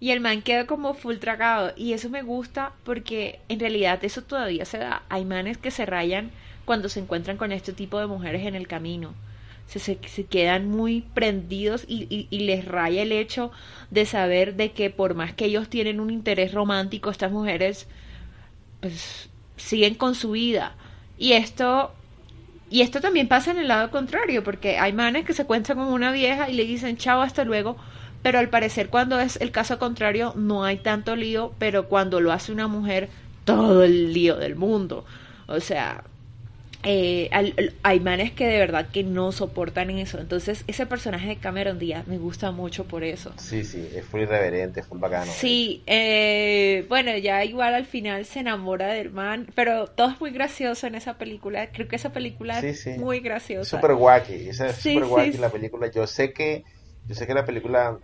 Y 0.00 0.10
el 0.10 0.20
man 0.20 0.42
quedó 0.42 0.66
como 0.66 0.94
full 0.94 1.16
tragado. 1.16 1.72
Y 1.76 1.92
eso 1.92 2.08
me 2.08 2.22
gusta 2.22 2.72
porque 2.84 3.40
en 3.48 3.60
realidad 3.60 4.02
eso 4.04 4.22
todavía 4.22 4.64
se 4.64 4.78
da. 4.78 5.02
Hay 5.08 5.24
manes 5.24 5.58
que 5.58 5.70
se 5.70 5.86
rayan 5.86 6.30
cuando 6.64 6.88
se 6.88 7.00
encuentran 7.00 7.36
con 7.36 7.52
este 7.52 7.72
tipo 7.72 8.00
de 8.00 8.06
mujeres 8.06 8.46
en 8.46 8.54
el 8.54 8.66
camino. 8.66 9.14
Se, 9.66 9.78
se, 9.78 9.98
se 10.08 10.24
quedan 10.24 10.68
muy 10.68 11.02
prendidos 11.14 11.84
y, 11.86 12.06
y, 12.10 12.26
y 12.30 12.40
les 12.40 12.64
raya 12.64 13.02
el 13.02 13.12
hecho 13.12 13.52
de 13.90 14.04
saber 14.06 14.56
de 14.56 14.72
que 14.72 14.90
por 14.90 15.14
más 15.14 15.32
que 15.34 15.44
ellos 15.44 15.68
tienen 15.68 16.00
un 16.00 16.10
interés 16.10 16.52
romántico, 16.52 17.10
estas 17.10 17.30
mujeres 17.30 17.86
pues 18.80 19.28
siguen 19.56 19.94
con 19.94 20.14
su 20.14 20.32
vida. 20.32 20.74
Y 21.18 21.32
esto 21.32 21.92
y 22.70 22.82
esto 22.82 23.00
también 23.00 23.28
pasa 23.28 23.50
en 23.50 23.58
el 23.58 23.68
lado 23.68 23.90
contrario, 23.90 24.44
porque 24.44 24.78
hay 24.78 24.92
manes 24.92 25.24
que 25.24 25.34
se 25.34 25.44
cuentan 25.44 25.76
con 25.76 25.88
una 25.88 26.12
vieja 26.12 26.48
y 26.48 26.54
le 26.54 26.64
dicen 26.64 26.96
chao, 26.96 27.20
hasta 27.20 27.44
luego, 27.44 27.76
pero 28.22 28.38
al 28.38 28.48
parecer 28.50 28.88
cuando 28.90 29.20
es 29.20 29.36
el 29.40 29.50
caso 29.52 29.78
contrario 29.78 30.32
no 30.36 30.64
hay 30.64 30.78
tanto 30.78 31.16
lío, 31.16 31.54
pero 31.58 31.88
cuando 31.88 32.20
lo 32.20 32.32
hace 32.32 32.52
una 32.52 32.68
mujer, 32.68 33.10
todo 33.44 33.82
el 33.84 34.12
lío 34.12 34.36
del 34.36 34.56
mundo. 34.56 35.04
O 35.46 35.60
sea, 35.60 36.04
eh, 36.84 37.28
al- 37.32 37.54
al- 37.58 37.74
hay 37.82 38.00
manes 38.00 38.32
que 38.32 38.46
de 38.46 38.58
verdad 38.58 38.88
que 38.92 39.04
no 39.04 39.32
soportan 39.32 39.90
eso. 39.90 40.18
Entonces, 40.20 40.64
ese 40.66 40.86
personaje 40.86 41.28
de 41.28 41.36
Cameron 41.36 41.78
Díaz 41.78 42.06
me 42.08 42.18
gusta 42.18 42.50
mucho 42.52 42.84
por 42.86 43.04
eso. 43.04 43.34
sí 43.36 43.64
sí 43.64 43.88
es 43.92 44.06
full 44.06 44.20
irreverente 44.22 44.82
full 44.84 44.98
bacano 45.00 45.36
Sí, 45.40 45.82
eh, 45.86 46.86
bueno, 46.88 47.16
ya 47.16 47.44
igual 47.44 47.74
al 47.74 47.84
final 47.86 48.24
se 48.24 48.40
enamora 48.40 48.88
del 48.88 49.10
man, 49.10 49.46
pero 49.54 49.86
todo 49.88 50.10
es 50.10 50.20
muy 50.20 50.30
gracioso 50.30 50.86
en 50.86 50.94
esa 50.94 51.18
película. 51.18 51.70
Creo 51.72 51.88
que 51.88 51.96
esa 51.96 52.10
película 52.12 52.58
Sí, 52.58 52.74
es 52.74 52.74
sí. 52.74 52.90
muy 52.96 53.20
Es 53.58 53.68
graciosa. 53.68 53.68
super 53.68 53.92
wacky, 53.92 54.48
esa 54.48 54.68
es 54.70 54.78
Sí, 54.78 54.82
super 54.82 55.04
wacky 55.04 55.38
la 55.38 55.50
película. 55.52 55.90
Yo 55.90 56.06
sé 56.06 56.32
que, 56.32 56.64
yo 57.04 57.14
sé 57.14 57.26
que 57.26 57.34
la 57.34 57.44
película 57.46 57.98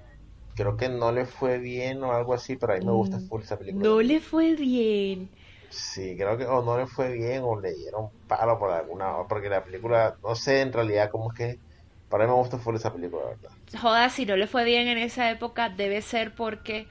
creo 0.57 0.77
que 0.77 0.89
no 0.91 1.13
le 1.13 1.27
fue 1.27 1.59
bien 1.61 2.03
o 2.05 2.13
algo 2.13 2.35
así, 2.35 2.57
pero 2.57 2.75
a 2.75 2.77
mí 2.79 2.83
me 2.85 2.93
gusta 2.93 3.21
Mm, 3.21 3.29
full 3.29 3.43
esa 3.43 3.59
película. 3.59 3.91
No 3.91 4.01
le 4.03 4.21
fue 4.21 4.55
bien. 4.55 5.31
Sí, 5.71 6.17
creo 6.17 6.37
que 6.39 6.47
o 6.47 6.63
no 6.63 6.77
le 6.79 6.87
fue 6.87 7.13
bien 7.13 7.43
o 7.45 7.61
le 7.61 7.73
dieron 7.75 8.11
palo 8.27 8.59
por 8.59 8.71
alguna, 8.73 9.15
porque 9.29 9.49
la 9.49 9.65
película, 9.65 10.17
no 10.23 10.35
sé 10.35 10.61
en 10.63 10.73
realidad 10.73 11.09
cómo 11.11 11.31
es 11.33 11.37
que, 11.39 11.61
para 12.09 12.25
mí 12.25 12.31
me 12.31 12.37
gusta 12.37 12.59
full 12.59 12.77
esa 12.77 12.93
película, 12.93 13.25
la 13.25 13.31
¿verdad? 13.31 13.51
Joda, 13.81 14.09
si 14.11 14.27
no 14.27 14.37
le 14.37 14.47
fue 14.47 14.65
bien 14.65 14.89
en 14.89 14.99
esa 14.99 15.31
época, 15.31 15.69
debe 15.69 16.01
ser 16.03 16.35
porque 16.35 16.89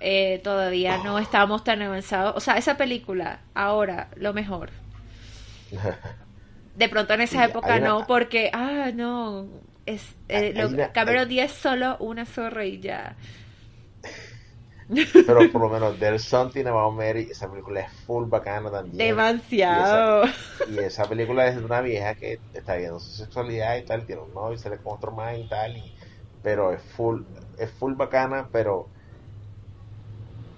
eh, 0.00 0.40
todavía 0.44 0.98
no 0.98 1.18
estamos 1.18 1.64
tan 1.64 1.82
avanzados. 1.82 2.36
O 2.36 2.40
sea, 2.40 2.56
esa 2.58 2.76
película, 2.76 3.42
ahora, 3.54 4.10
lo 4.16 4.32
mejor. 4.34 4.70
De 6.74 6.88
pronto 6.88 7.12
en 7.14 7.20
esa 7.22 7.44
Sí, 7.44 7.44
época 7.44 7.78
una- 7.78 7.80
no, 7.80 8.06
porque, 8.06 8.50
ah, 8.52 8.90
no, 8.94 9.48
es, 9.94 10.16
eh, 10.28 10.52
Hay- 10.54 10.54
lo- 10.54 10.74
una- 10.74 10.92
Cameron 10.92 11.28
Díaz 11.28 11.52
solo 11.52 11.96
una 12.00 12.26
zorra 12.26 12.64
y 12.66 12.80
ya. 12.80 13.16
Pero 15.24 15.50
por 15.52 15.60
lo 15.62 15.68
menos 15.70 15.98
There's 15.98 16.24
Something 16.24 16.66
About 16.66 16.94
Mary, 16.94 17.28
esa 17.30 17.48
película 17.50 17.80
es 17.82 17.92
full 18.04 18.28
bacana 18.28 18.70
también. 18.70 19.28
Demasiado. 19.62 20.26
Y 20.64 20.78
esa 20.80 21.08
película 21.08 21.48
es 21.48 21.56
de 21.56 21.64
una 21.64 21.80
vieja 21.80 22.14
que 22.14 22.42
está 22.52 22.76
viendo 22.76 23.00
su 23.00 23.12
sexualidad 23.12 23.76
y 23.76 23.84
tal, 23.84 24.06
tiene 24.06 24.22
un 24.22 24.34
novio 24.34 24.54
y 24.54 24.58
sale 24.58 24.78
con 24.80 24.94
otro 24.94 25.12
más 25.12 25.36
y 25.38 25.46
tal, 25.48 25.76
y, 25.76 25.94
pero 26.42 26.72
es 26.72 26.82
full, 26.82 27.22
es 27.56 27.72
full 27.72 27.94
bacana, 27.94 28.50
pero 28.52 28.92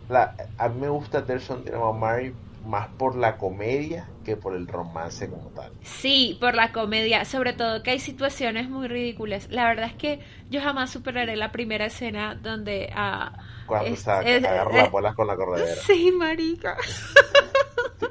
la, 0.08 0.34
a 0.58 0.68
mí 0.68 0.78
me 0.80 0.88
gusta 0.90 1.24
There's 1.24 1.44
Something 1.44 1.72
About 1.74 1.96
Mary 1.96 2.36
más 2.64 2.88
por 2.98 3.16
la 3.16 3.36
comedia 3.38 4.10
que 4.24 4.36
por 4.36 4.54
el 4.54 4.66
romance 4.66 5.28
como 5.28 5.50
tal. 5.50 5.72
Sí, 5.82 6.36
por 6.40 6.54
la 6.54 6.72
comedia, 6.72 7.24
sobre 7.24 7.52
todo 7.52 7.82
que 7.82 7.92
hay 7.92 7.98
situaciones 8.00 8.68
muy 8.68 8.86
ridículas. 8.88 9.48
La 9.50 9.64
verdad 9.66 9.86
es 9.86 9.94
que 9.94 10.20
yo 10.50 10.60
jamás 10.60 10.90
superaré 10.90 11.36
la 11.36 11.52
primera 11.52 11.86
escena 11.86 12.34
donde 12.34 12.90
ah, 12.94 13.32
Cuando 13.66 13.94
es- 13.94 14.00
sa- 14.00 14.22
es- 14.22 14.44
agarra 14.44 14.70
es- 14.70 14.82
las 14.82 14.90
bolas 14.90 15.14
con 15.14 15.26
la 15.26 15.36
corredera. 15.36 15.80
Sí, 15.86 16.12
marica. 16.12 16.76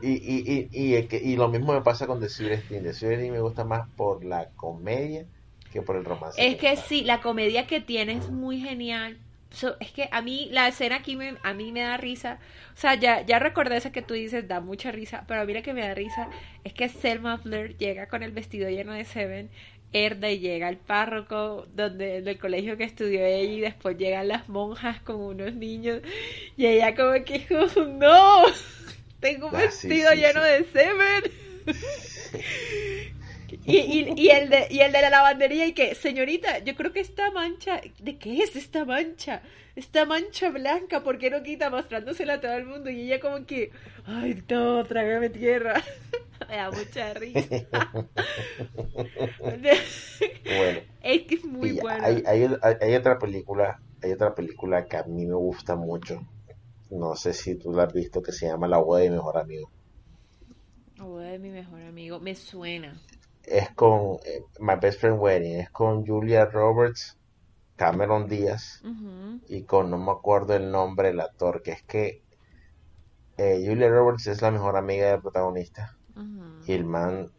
Y, 0.01 0.69
y, 0.71 1.09
y, 1.11 1.35
lo 1.35 1.49
mismo 1.49 1.73
me 1.73 1.81
pasa 1.81 2.07
con 2.07 2.19
The 2.21 2.29
Sweetest 2.29 2.69
Thing. 2.69 2.83
The 2.83 2.93
Sweetest 2.93 3.21
Thing 3.21 3.31
me 3.31 3.41
gusta 3.41 3.65
más 3.65 3.89
por 3.97 4.23
la 4.23 4.49
comedia 4.55 5.25
que 5.73 5.81
por 5.81 5.97
el 5.97 6.05
romance. 6.05 6.45
Es 6.45 6.55
que 6.55 6.77
sí, 6.77 7.03
la 7.03 7.21
comedia 7.21 7.67
que 7.67 7.81
tiene 7.81 8.13
es 8.13 8.29
muy 8.29 8.61
genial. 8.61 9.17
So- 9.51 9.75
es 9.79 9.91
que 9.91 10.07
a 10.11 10.21
mí 10.21 10.47
la 10.51 10.67
escena 10.67 10.97
aquí 10.97 11.15
me, 11.15 11.35
a 11.43 11.53
mí 11.53 11.71
me 11.71 11.81
da 11.81 11.97
risa. 11.97 12.39
O 12.75 12.77
sea, 12.77 12.95
ya, 12.95 13.21
ya 13.25 13.39
recordé 13.39 13.77
esa 13.77 13.91
que 13.91 14.01
tú 14.01 14.13
dices, 14.13 14.47
da 14.47 14.61
mucha 14.61 14.91
risa. 14.91 15.25
Pero 15.27 15.41
a 15.41 15.45
mí 15.45 15.53
la 15.53 15.61
que 15.63 15.73
me 15.73 15.81
da 15.81 15.93
risa 15.95 16.29
es 16.63 16.73
que 16.73 16.87
Selma 16.89 17.37
Fleur 17.39 17.75
llega 17.77 18.07
con 18.07 18.23
el 18.23 18.31
vestido 18.31 18.69
lleno 18.69 18.93
de 18.93 19.05
semen. 19.05 19.49
Herda 19.91 20.29
y 20.29 20.37
llega 20.39 20.69
el 20.69 20.77
párroco 20.77 21.65
donde 21.73 22.21
del 22.21 22.37
colegio 22.37 22.77
que 22.77 22.83
estudió 22.83 23.25
ella 23.25 23.51
y 23.53 23.59
después 23.59 23.97
llegan 23.97 24.27
las 24.27 24.47
monjas 24.47 25.01
con 25.01 25.15
unos 25.19 25.53
niños 25.55 26.01
y 26.55 26.67
ella 26.67 26.93
como 26.95 27.13
que 27.25 27.47
"Oh, 27.55 27.85
no 27.85 28.43
tengo 29.19 29.47
un 29.47 29.55
Ah, 29.55 29.59
vestido 29.61 30.11
sí, 30.11 30.17
lleno 30.17 30.41
sí. 30.43 30.47
de 30.47 30.63
semen 30.65 31.23
y, 33.65 33.77
y, 33.77 34.13
y 34.15 34.29
el 34.29 34.49
de, 34.49 34.67
y 34.69 34.79
el 34.81 34.91
de 34.91 35.01
la 35.01 35.09
lavandería 35.09 35.65
y 35.67 35.73
que, 35.73 35.95
señorita, 35.95 36.59
yo 36.59 36.75
creo 36.75 36.91
que 36.93 36.99
esta 37.01 37.31
mancha, 37.31 37.81
¿de 37.99 38.17
qué 38.17 38.43
es 38.43 38.55
esta 38.55 38.85
mancha? 38.85 39.41
Esta 39.75 40.05
mancha 40.05 40.49
blanca, 40.49 41.03
¿por 41.03 41.17
qué 41.17 41.29
no 41.29 41.43
quita 41.43 41.69
mostrándosela 41.69 42.33
a 42.35 42.41
todo 42.41 42.53
el 42.53 42.65
mundo? 42.65 42.89
Y 42.89 43.01
ella 43.01 43.19
como 43.19 43.45
que, 43.45 43.71
ay, 44.05 44.43
no, 44.49 44.83
trágame 44.85 45.29
tierra. 45.29 45.81
Me 46.49 46.55
da 46.57 46.71
mucha 46.71 47.13
risa. 47.13 47.49
Bueno, 50.43 50.81
es 51.01 51.23
que 51.23 51.35
es 51.35 51.45
muy 51.45 51.71
bueno. 51.73 52.21
hay, 52.23 52.23
hay, 52.25 52.43
hay- 52.61 52.75
hay 52.81 52.95
otra 52.95 53.17
película, 53.19 53.79
hay 54.01 54.11
otra 54.13 54.33
película 54.35 54.87
que 54.87 54.97
a 54.97 55.03
mí 55.03 55.25
me 55.25 55.35
gusta 55.35 55.75
mucho. 55.75 56.19
No 56.91 57.15
sé 57.15 57.33
si 57.33 57.57
tú 57.57 57.73
la 57.73 57.83
has 57.85 57.93
visto, 57.93 58.21
que 58.21 58.31
se 58.33 58.47
llama 58.47 58.67
La 58.67 58.79
boda 58.79 59.01
de 59.01 59.09
mi 59.09 59.17
mejor 59.17 59.37
amigo. 59.39 59.71
La 60.97 61.03
boda 61.05 61.31
de 61.31 61.39
mi 61.39 61.49
mejor 61.49 61.81
amigo, 61.81 62.19
me 62.19 62.35
suena. 62.35 63.01
Es 63.43 63.69
con 63.71 64.17
eh, 64.25 64.41
My 64.59 64.75
Best 64.81 64.99
Friend 65.01 65.19
Wedding, 65.19 65.59
es 65.59 65.69
con 65.71 66.05
Julia 66.05 66.45
Roberts, 66.45 67.17
Cameron 67.75 68.27
Díaz 68.27 68.81
y 69.47 69.63
con 69.65 69.89
no 69.89 69.97
me 69.97 70.11
acuerdo 70.11 70.55
el 70.55 70.71
nombre 70.71 71.09
del 71.09 71.19
actor, 71.21 71.61
que 71.63 71.71
es 71.71 71.83
que 71.83 72.21
eh, 73.37 73.63
Julia 73.65 73.89
Roberts 73.89 74.27
es 74.27 74.41
la 74.41 74.51
mejor 74.51 74.75
amiga 74.77 75.09
del 75.11 75.21
protagonista 75.21 75.97
y 76.67 76.73
el 76.73 76.85
man 76.85 77.31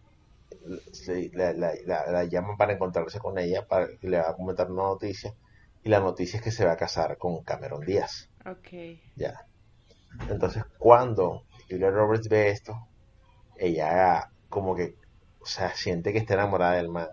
la, 1.35 1.53
la- 1.53 1.75
la- 1.87 2.07
la 2.11 2.25
llaman 2.25 2.57
para 2.57 2.73
encontrarse 2.73 3.19
con 3.19 3.39
ella, 3.39 3.67
para 3.67 3.87
que 4.01 4.09
le 4.09 4.19
va 4.19 4.31
a 4.31 4.35
comentar 4.37 4.71
una 4.71 4.83
noticia 4.85 5.33
y 5.83 5.89
la 5.89 6.01
noticia 6.01 6.39
es 6.39 6.43
que 6.43 6.51
se 6.51 6.65
va 6.67 6.73
a 6.73 6.77
casar 6.77 7.17
con 7.19 7.43
Cameron 7.45 7.81
Díaz. 7.85 8.29
Ok. 8.47 8.69
Ya. 9.17 9.41
Entonces, 10.29 10.65
cuando 10.79 11.43
Julia 11.69 11.91
Roberts 11.91 12.29
ve 12.29 12.51
esto, 12.51 12.75
ella 13.57 14.31
como 14.49 14.75
que, 14.75 14.95
sea, 15.51 15.75
siente 15.75 16.13
que 16.13 16.19
está 16.21 16.35
enamorada 16.35 16.75
del 16.77 16.89
man. 16.91 17.09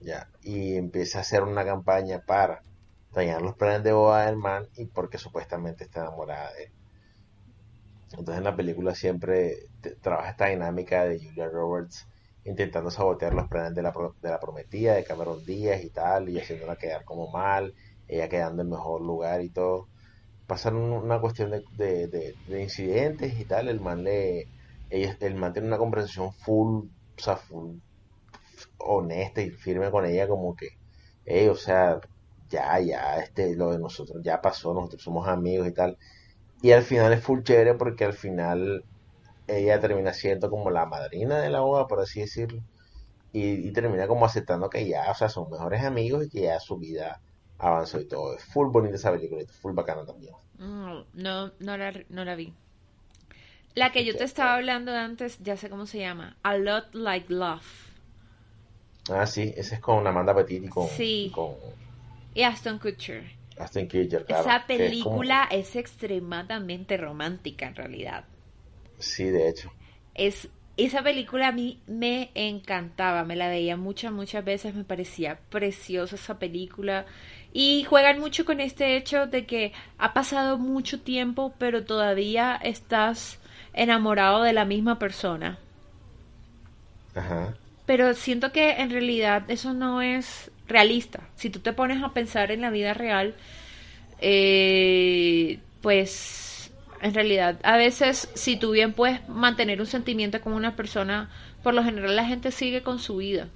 Ya. 0.00 0.28
Y 0.42 0.76
empieza 0.76 1.16
a 1.18 1.20
hacer 1.22 1.42
una 1.44 1.64
campaña 1.64 2.20
para 2.26 2.62
dañar 3.10 3.40
los 3.40 3.56
planes 3.56 3.82
de 3.84 3.92
boda 3.94 4.26
del 4.26 4.36
man 4.36 4.68
y 4.74 4.84
porque 4.88 5.16
supuestamente 5.16 5.84
está 5.84 6.00
enamorada 6.00 6.52
de 6.52 6.64
él. 6.64 6.72
Entonces 8.12 8.38
en 8.38 8.44
la 8.44 8.56
película 8.56 8.94
siempre 8.94 9.56
trabaja 10.00 10.30
esta 10.30 10.46
dinámica 10.46 11.04
de 11.04 11.18
Julia 11.18 11.48
Roberts 11.48 12.06
intentando 12.44 12.90
sabotear 12.90 13.34
los 13.34 13.48
planes 13.48 13.74
de 13.74 13.82
la, 13.82 13.92
de 14.20 14.30
la 14.30 14.38
prometida, 14.40 14.94
de 14.94 15.04
Cameron 15.04 15.44
Díaz 15.44 15.82
y 15.84 15.90
tal, 15.90 16.28
y 16.28 16.38
haciéndola 16.38 16.76
quedar 16.76 17.04
como 17.04 17.30
mal, 17.30 17.74
ella 18.06 18.28
quedando 18.28 18.62
en 18.62 18.68
mejor 18.70 19.00
lugar 19.02 19.42
y 19.42 19.50
todo 19.50 19.88
pasan 20.46 20.76
un- 20.76 20.92
una 20.92 21.20
cuestión 21.20 21.50
de, 21.52 21.62
de- 21.72 22.08
de- 22.08 22.36
de 22.46 22.62
incidentes 22.62 23.38
y 23.40 23.46
tal, 23.46 23.68
el 23.68 23.80
man 23.80 24.04
le, 24.04 24.50
ella, 24.90 25.16
el 25.20 25.36
man 25.36 25.52
tiene 25.54 25.68
una 25.68 25.78
conversación 25.78 26.32
full, 26.34 26.88
o 27.18 27.22
sea, 27.22 27.36
full 27.36 27.78
honesta 28.78 29.40
y 29.42 29.50
firme 29.50 29.90
con 29.90 30.04
ella 30.06 30.28
como 30.28 30.54
que, 30.56 30.68
hey, 31.24 31.48
o 31.48 31.54
sea, 31.56 32.00
ya, 32.48 32.78
ya, 32.80 33.18
este, 33.20 33.56
lo 33.56 33.72
de 33.72 33.78
nosotros 33.78 34.22
ya 34.24 34.40
pasó, 34.40 34.74
nosotros 34.74 35.02
somos 35.02 35.28
amigos 35.28 35.68
y 35.68 35.72
tal. 35.74 35.98
Y 36.62 36.72
al 36.72 36.82
final 36.84 37.12
es 37.12 37.24
full 37.24 37.42
chévere 37.42 37.74
porque 37.76 38.04
al 38.06 38.14
final 38.14 38.84
ella 39.46 39.80
termina 39.80 40.14
siendo 40.14 40.50
como 40.50 40.70
la 40.70 40.86
madrina 40.86 41.40
de 41.40 41.50
la 41.50 41.60
boda, 41.60 41.86
por 41.88 42.00
así 42.00 42.20
decirlo. 42.22 42.62
Y, 43.32 43.68
y 43.68 43.72
termina 43.72 44.08
como 44.08 44.26
aceptando 44.26 44.70
que 44.70 44.88
ya, 44.88 45.10
o 45.10 45.14
sea, 45.14 45.28
son 45.28 45.50
mejores 45.50 45.84
amigos 45.84 46.26
y 46.26 46.30
que 46.30 46.42
ya 46.42 46.60
su 46.60 46.78
vida 46.78 47.22
avanzó 47.58 48.00
y 48.00 48.08
todo. 48.08 48.36
Es 48.36 48.44
full 48.44 48.68
bonita 48.70 48.96
esa 48.96 49.12
película, 49.12 49.42
full 49.60 49.74
bacana 49.74 50.04
también. 50.06 50.34
Mm, 50.58 51.04
No, 51.12 51.52
no 51.58 51.76
la, 51.76 51.92
no 52.08 52.24
la 52.24 52.34
vi. 52.36 52.54
La 53.74 53.90
que 53.92 54.04
yo 54.04 54.14
te 54.16 54.24
estaba 54.24 54.54
hablando 54.54 54.92
antes, 54.94 55.38
ya 55.40 55.56
sé 55.56 55.70
cómo 55.70 55.86
se 55.86 55.98
llama. 56.00 56.36
A 56.42 56.56
Lot 56.56 56.94
Like 56.94 57.32
Love. 57.32 57.64
Ah, 59.10 59.26
sí, 59.26 59.52
ese 59.56 59.76
es 59.76 59.80
con 59.80 60.06
Amanda 60.06 60.34
Petit 60.34 60.64
y 60.64 60.68
con, 60.68 60.88
Sí. 60.88 61.24
y 61.26 61.30
con 61.30 61.54
Y 62.34 62.42
Aston 62.42 62.78
Kutcher. 62.78 63.24
Aston 63.58 63.86
Kutcher, 63.86 64.24
claro. 64.24 64.42
Esa 64.42 64.66
que 64.66 64.74
es 64.74 64.78
como- 65.02 65.16
película 65.18 65.48
es 65.50 65.74
extremadamente 65.76 66.96
romántica 66.96 67.66
en 67.66 67.74
realidad. 67.74 68.24
Sí, 68.98 69.24
de 69.24 69.48
hecho. 69.48 69.72
Es, 70.14 70.48
esa 70.76 71.02
película 71.02 71.48
a 71.48 71.52
mí 71.52 71.80
me 71.86 72.30
encantaba, 72.34 73.24
me 73.24 73.36
la 73.36 73.48
veía 73.48 73.76
muchas, 73.76 74.12
muchas 74.12 74.44
veces, 74.44 74.74
me 74.74 74.84
parecía 74.84 75.38
preciosa 75.50 76.14
esa 76.14 76.38
película. 76.38 77.06
Y 77.52 77.84
juegan 77.84 78.18
mucho 78.20 78.44
con 78.44 78.60
este 78.60 78.96
hecho 78.96 79.26
de 79.26 79.44
que 79.46 79.72
ha 79.98 80.14
pasado 80.14 80.58
mucho 80.58 81.00
tiempo, 81.00 81.52
pero 81.58 81.84
todavía 81.84 82.54
estás 82.62 83.38
enamorado 83.74 84.42
de 84.42 84.52
la 84.52 84.64
misma 84.64 84.98
persona. 84.98 85.58
Ajá. 87.14 87.54
Pero 87.86 88.14
siento 88.14 88.52
que 88.52 88.72
en 88.80 88.90
realidad 88.90 89.44
eso 89.48 89.72
no 89.74 90.02
es 90.02 90.50
realista. 90.68 91.20
Si 91.36 91.50
tú 91.50 91.60
te 91.60 91.72
pones 91.72 92.02
a 92.02 92.10
pensar 92.10 92.50
en 92.50 92.60
la 92.60 92.70
vida 92.70 92.94
real, 92.94 93.34
eh, 94.18 95.58
pues 95.80 96.70
en 97.02 97.14
realidad 97.14 97.58
a 97.64 97.76
veces 97.76 98.28
si 98.34 98.56
tú 98.56 98.70
bien 98.70 98.92
puedes 98.92 99.28
mantener 99.28 99.80
un 99.80 99.86
sentimiento 99.86 100.40
con 100.40 100.52
una 100.52 100.76
persona, 100.76 101.30
por 101.62 101.74
lo 101.74 101.82
general 101.82 102.14
la 102.14 102.24
gente 102.24 102.52
sigue 102.52 102.82
con 102.82 102.98
su 102.98 103.16
vida. 103.16 103.48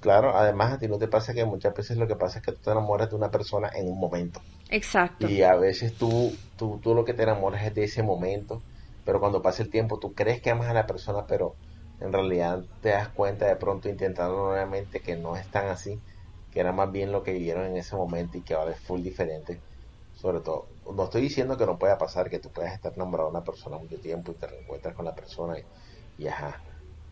Claro, 0.00 0.36
además 0.36 0.72
a 0.72 0.78
ti 0.78 0.86
no 0.86 0.96
te 0.96 1.08
pasa 1.08 1.34
que 1.34 1.44
muchas 1.44 1.74
veces 1.74 1.96
lo 1.96 2.06
que 2.06 2.14
pasa 2.14 2.38
es 2.38 2.44
que 2.44 2.52
tú 2.52 2.58
te 2.62 2.70
enamoras 2.70 3.10
de 3.10 3.16
una 3.16 3.30
persona 3.30 3.68
en 3.74 3.88
un 3.88 3.98
momento. 3.98 4.40
Exacto. 4.70 5.28
Y 5.28 5.42
a 5.42 5.56
veces 5.56 5.94
tú, 5.94 6.32
tú, 6.56 6.78
tú 6.80 6.94
lo 6.94 7.04
que 7.04 7.14
te 7.14 7.24
enamoras 7.24 7.64
es 7.64 7.74
de 7.74 7.84
ese 7.84 8.04
momento, 8.04 8.62
pero 9.08 9.20
cuando 9.20 9.40
pasa 9.40 9.62
el 9.62 9.70
tiempo 9.70 9.98
tú 9.98 10.12
crees 10.12 10.42
que 10.42 10.50
amas 10.50 10.68
a 10.68 10.74
la 10.74 10.84
persona, 10.86 11.24
pero 11.26 11.56
en 11.98 12.12
realidad 12.12 12.60
te 12.82 12.90
das 12.90 13.10
cuenta 13.14 13.46
de 13.46 13.56
pronto 13.56 13.88
intentando 13.88 14.36
nuevamente 14.48 15.00
que 15.00 15.16
no 15.16 15.34
es 15.34 15.48
tan 15.48 15.68
así, 15.68 16.02
que 16.50 16.60
era 16.60 16.72
más 16.72 16.92
bien 16.92 17.10
lo 17.10 17.22
que 17.22 17.32
vivieron 17.32 17.64
en 17.64 17.78
ese 17.78 17.96
momento 17.96 18.36
y 18.36 18.42
que 18.44 18.52
ahora 18.52 18.72
es 18.72 18.80
full 18.82 19.00
diferente. 19.02 19.64
Sobre 20.12 20.40
todo, 20.42 20.68
no 20.94 21.04
estoy 21.04 21.22
diciendo 21.22 21.56
que 21.56 21.64
no 21.64 21.78
pueda 21.78 21.96
pasar, 21.96 22.28
que 22.28 22.38
tú 22.38 22.50
puedas 22.52 22.74
estar 22.74 22.92
enamorado 22.94 23.30
de 23.30 23.36
una 23.36 23.44
persona 23.44 23.78
mucho 23.78 23.98
tiempo 23.98 24.32
y 24.32 24.36
te 24.36 24.46
reencuentras 24.46 24.94
con 24.94 25.06
la 25.06 25.14
persona 25.14 25.58
y, 25.58 25.62
y 26.24 26.26
ajá. 26.26 26.62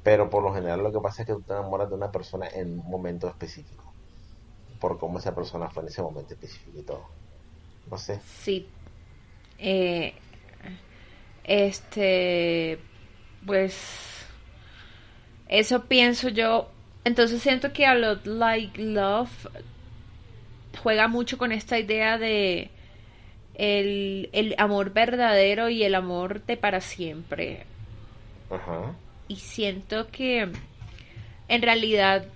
Pero 0.02 0.28
por 0.28 0.42
lo 0.42 0.52
general 0.52 0.82
lo 0.82 0.92
que 0.92 1.00
pasa 1.00 1.22
es 1.22 1.28
que 1.28 1.32
tú 1.32 1.44
te 1.44 1.54
enamoras 1.54 1.88
de 1.88 1.94
una 1.94 2.10
persona 2.10 2.46
en 2.52 2.78
un 2.78 2.90
momento 2.90 3.26
específico, 3.26 3.84
por 4.78 4.98
cómo 4.98 5.18
esa 5.18 5.34
persona 5.34 5.70
fue 5.70 5.84
en 5.84 5.88
ese 5.88 6.02
momento 6.02 6.34
específico 6.34 6.78
y 6.78 6.84
todo. 6.84 7.06
No 7.86 7.96
sé. 7.96 8.20
Sí. 8.20 8.68
Eh, 9.58 10.14
este, 11.46 12.78
pues, 13.46 14.26
eso 15.48 15.84
pienso 15.84 16.28
yo. 16.28 16.70
Entonces 17.04 17.40
siento 17.40 17.72
que 17.72 17.86
a 17.86 17.94
lot 17.94 18.26
like 18.26 18.82
love 18.82 19.30
juega 20.82 21.08
mucho 21.08 21.38
con 21.38 21.52
esta 21.52 21.78
idea 21.78 22.18
de 22.18 22.70
el, 23.54 24.28
el 24.32 24.54
amor 24.58 24.92
verdadero 24.92 25.68
y 25.68 25.84
el 25.84 25.94
amor 25.94 26.44
de 26.44 26.56
para 26.56 26.80
siempre. 26.80 27.64
Ajá. 28.50 28.94
Y 29.28 29.36
siento 29.36 30.08
que 30.08 30.48
en 31.48 31.62
realidad 31.62 32.26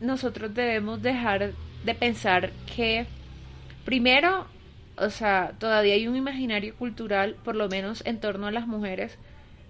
nosotros 0.00 0.54
debemos 0.54 1.02
dejar 1.02 1.52
de 1.84 1.94
pensar 1.94 2.50
que 2.74 3.06
primero, 3.84 4.46
o 5.00 5.10
sea, 5.10 5.54
todavía 5.58 5.94
hay 5.94 6.06
un 6.08 6.16
imaginario 6.16 6.74
cultural, 6.76 7.36
por 7.44 7.56
lo 7.56 7.68
menos 7.68 8.02
en 8.06 8.20
torno 8.20 8.46
a 8.46 8.50
las 8.50 8.66
mujeres, 8.66 9.16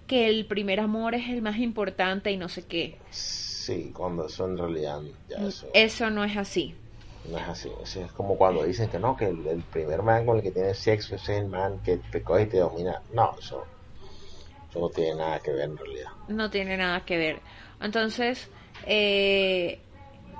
que 0.07 0.27
el 0.27 0.45
primer 0.45 0.79
amor 0.79 1.15
es 1.15 1.29
el 1.29 1.41
más 1.41 1.57
importante 1.57 2.31
y 2.31 2.37
no 2.37 2.49
sé 2.49 2.65
qué. 2.65 2.97
Sí, 3.11 3.91
cuando 3.93 4.25
eso 4.25 4.45
en 4.47 4.57
realidad 4.57 5.01
ya 5.29 5.37
eso 5.47 5.67
Eso 5.73 6.09
no 6.09 6.23
es 6.23 6.35
así. 6.35 6.73
no 7.29 7.37
es 7.37 7.47
así. 7.47 7.69
Eso 7.83 8.03
es 8.03 8.11
como 8.13 8.35
cuando 8.37 8.63
dicen 8.63 8.89
que 8.89 8.97
no, 8.97 9.15
que 9.15 9.27
el, 9.27 9.45
el 9.47 9.61
primer 9.61 10.01
man 10.01 10.25
con 10.25 10.37
el 10.37 10.43
que 10.43 10.51
tienes 10.51 10.77
sexo 10.79 11.15
ese 11.15 11.33
es 11.33 11.41
el 11.43 11.47
man 11.49 11.79
que 11.83 11.97
te 12.11 12.23
coge 12.23 12.43
y 12.43 12.45
te 12.47 12.57
domina. 12.57 12.99
No, 13.13 13.35
eso, 13.39 13.63
eso 14.69 14.79
no 14.79 14.89
tiene 14.89 15.15
nada 15.15 15.39
que 15.39 15.51
ver 15.51 15.65
en 15.69 15.77
realidad. 15.77 16.09
No 16.27 16.49
tiene 16.49 16.77
nada 16.77 17.01
que 17.05 17.17
ver. 17.17 17.39
Entonces, 17.81 18.47
eh, 18.87 19.79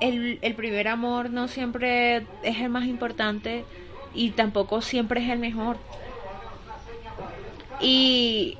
el, 0.02 0.40
el 0.42 0.56
primer 0.56 0.88
amor 0.88 1.30
no 1.30 1.48
siempre 1.48 2.26
es 2.42 2.58
el 2.60 2.70
más 2.70 2.86
importante 2.86 3.66
y 4.14 4.32
tampoco 4.32 4.82
siempre 4.82 5.24
es 5.24 5.30
el 5.30 5.40
mejor. 5.40 5.78
Y 7.82 8.58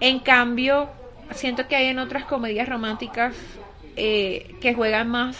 en 0.00 0.18
cambio, 0.20 0.88
siento 1.34 1.66
que 1.68 1.76
hay 1.76 1.86
en 1.86 1.98
otras 1.98 2.24
comedias 2.24 2.68
románticas 2.68 3.34
eh, 3.96 4.54
que 4.60 4.74
juegan 4.74 5.08
más 5.08 5.36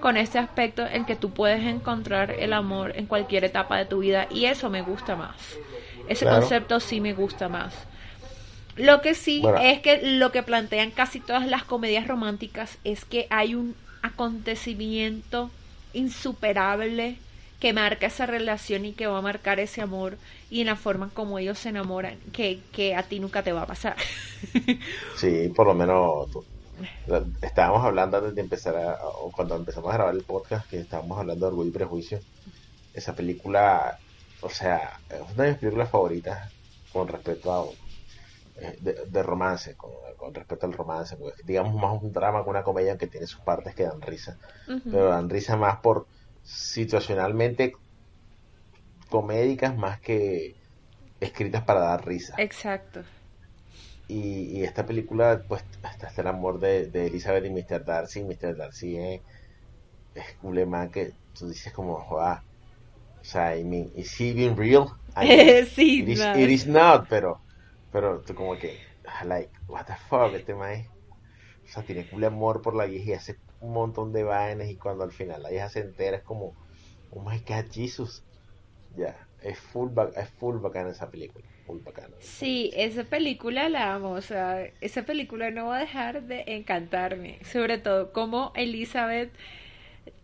con 0.00 0.16
este 0.16 0.38
aspecto 0.38 0.86
en 0.86 1.04
que 1.04 1.16
tú 1.16 1.30
puedes 1.30 1.64
encontrar 1.64 2.30
el 2.38 2.52
amor 2.52 2.92
en 2.96 3.06
cualquier 3.06 3.44
etapa 3.44 3.76
de 3.78 3.86
tu 3.86 3.98
vida 3.98 4.26
y 4.30 4.44
eso 4.44 4.70
me 4.70 4.82
gusta 4.82 5.16
más. 5.16 5.34
Ese 6.08 6.24
Claro. 6.24 6.40
concepto 6.40 6.80
sí 6.80 7.00
me 7.00 7.12
gusta 7.14 7.48
más. 7.48 7.74
Lo 8.76 9.00
que 9.00 9.14
sí 9.14 9.40
Bueno. 9.40 9.58
es 9.58 9.80
que 9.80 10.00
lo 10.02 10.32
que 10.32 10.42
plantean 10.42 10.90
casi 10.90 11.18
todas 11.18 11.46
las 11.46 11.64
comedias 11.64 12.06
románticas 12.06 12.78
es 12.84 13.04
que 13.04 13.26
hay 13.30 13.54
un 13.54 13.74
acontecimiento 14.02 15.50
insuperable 15.94 17.16
que 17.58 17.72
marca 17.72 18.06
esa 18.06 18.26
relación 18.26 18.84
y 18.84 18.94
que 18.94 19.06
va 19.06 19.18
a 19.18 19.22
marcar 19.22 19.60
ese 19.60 19.82
amor 19.82 20.18
y 20.48 20.60
en 20.60 20.66
la 20.66 20.76
forma 20.76 21.10
como 21.14 21.38
ellos 21.38 21.58
se 21.58 21.70
enamoran, 21.70 22.20
que, 22.32 22.68
que 22.72 22.94
a 22.96 23.02
ti 23.08 23.20
nunca 23.20 23.42
te 23.42 23.52
va 23.52 23.62
a 23.62 23.66
pasar. 23.66 23.96
Sí, 25.12 25.48
por 25.50 25.66
lo 25.66 25.74
menos 25.74 26.28
tú- 26.30 26.46
estábamos 27.42 27.84
hablando 27.84 28.18
antes 28.18 28.34
de 28.34 28.40
empezar, 28.42 28.76
a- 28.76 28.98
o 29.20 29.30
cuando 29.32 29.56
empezamos 29.56 29.90
a 29.92 29.94
grabar 29.96 30.14
el 30.14 30.24
podcast, 30.24 30.68
que 30.68 30.78
estábamos 30.80 31.18
hablando 31.18 31.46
de 31.46 31.50
Orgullo 31.50 31.70
y 31.70 31.72
Prejuicio. 31.72 32.24
Esa 32.92 33.14
película, 33.14 34.00
o 34.40 34.50
sea, 34.50 34.92
es 35.08 35.20
una 35.22 35.44
de 35.44 35.50
mis 35.52 35.58
películas 35.60 35.90
favoritas 35.90 36.52
con 36.88 37.08
respecto 37.08 37.52
a 37.52 37.64
eh, 38.56 38.76
de, 38.80 39.06
de 39.06 39.22
romance, 39.22 39.76
con, 39.76 39.92
con 40.18 40.34
respecto 40.34 40.66
al 40.66 40.72
romance, 40.74 41.16
pues, 41.16 41.34
digamos 41.44 41.74
más 41.74 42.02
un 42.02 42.12
drama 42.12 42.44
que 42.44 42.50
una 42.50 42.64
comedia 42.64 42.96
que 42.98 43.08
tiene 43.08 43.26
sus 43.26 43.42
partes 43.42 43.74
que 43.74 43.84
dan 43.84 44.00
risa, 44.02 44.38
pero 44.88 45.08
dan 45.10 45.28
risa 45.30 45.56
más 45.56 45.78
por 45.82 46.08
situacionalmente 46.46 47.72
comédicas 49.10 49.76
más 49.76 50.00
que 50.00 50.54
escritas 51.20 51.64
para 51.64 51.80
dar 51.80 52.06
risa. 52.06 52.34
Exacto. 52.38 53.02
Y, 54.08 54.58
y 54.58 54.62
esta 54.62 54.86
película, 54.86 55.42
pues, 55.48 55.64
hasta 55.82 56.20
el 56.20 56.28
amor 56.28 56.60
de, 56.60 56.86
de 56.86 57.08
Elizabeth 57.08 57.44
y 57.44 57.50
Mr. 57.50 57.84
Darcy. 57.84 58.22
Mr. 58.22 58.56
Darcy 58.56 58.96
es, 58.96 59.20
es 60.14 60.24
un 60.42 60.54
lema 60.54 60.88
que 60.90 61.12
tú 61.36 61.48
dices 61.48 61.72
como, 61.72 61.96
joder, 61.96 62.38
o 63.20 63.24
sea, 63.24 63.56
I 63.56 63.64
mean, 63.64 63.90
is 63.96 64.20
he 64.20 64.32
being 64.32 64.56
real? 64.56 64.86
I 65.16 65.26
mean, 65.28 65.66
sí, 65.66 66.02
it, 66.02 66.08
is, 66.10 66.20
no. 66.20 66.38
it 66.38 66.50
is 66.50 66.66
not, 66.66 67.08
pero, 67.08 67.40
pero 67.90 68.20
tú 68.20 68.34
como 68.36 68.56
que, 68.56 68.78
ah, 69.06 69.24
like, 69.24 69.50
what 69.66 69.86
the 69.86 69.96
fuck, 70.08 70.32
este 70.34 70.54
mae, 70.54 70.88
o 71.64 71.68
sea, 71.68 71.82
tiene 71.82 72.08
culo 72.08 72.28
amor 72.28 72.62
por 72.62 72.76
la 72.76 72.84
vieja 72.84 73.10
y 73.10 73.14
hace 73.14 73.36
un 73.60 73.72
montón 73.72 74.12
de 74.12 74.22
vainas 74.22 74.68
y 74.68 74.76
cuando 74.76 75.04
al 75.04 75.12
final 75.12 75.42
la 75.42 75.50
vieja 75.50 75.68
se 75.68 75.80
entera 75.80 76.18
es 76.18 76.22
como, 76.22 76.54
oh 77.10 77.20
my 77.20 77.38
god, 77.40 77.70
Jesus, 77.70 78.22
ya, 78.96 79.16
es 79.42 79.58
full, 79.58 79.90
es 80.16 80.28
full 80.30 80.58
bacana 80.58 80.90
esa 80.90 81.10
película, 81.10 81.44
full 81.66 81.80
bacana. 81.82 82.14
Sí, 82.20 82.70
esa 82.74 83.04
película 83.04 83.68
la 83.68 83.94
amo, 83.94 84.10
o 84.10 84.20
sea, 84.20 84.66
esa 84.80 85.02
película 85.04 85.50
no 85.50 85.66
va 85.66 85.78
a 85.78 85.80
dejar 85.80 86.22
de 86.24 86.44
encantarme, 86.46 87.38
sobre 87.44 87.78
todo 87.78 88.12
como 88.12 88.52
Elizabeth 88.54 89.32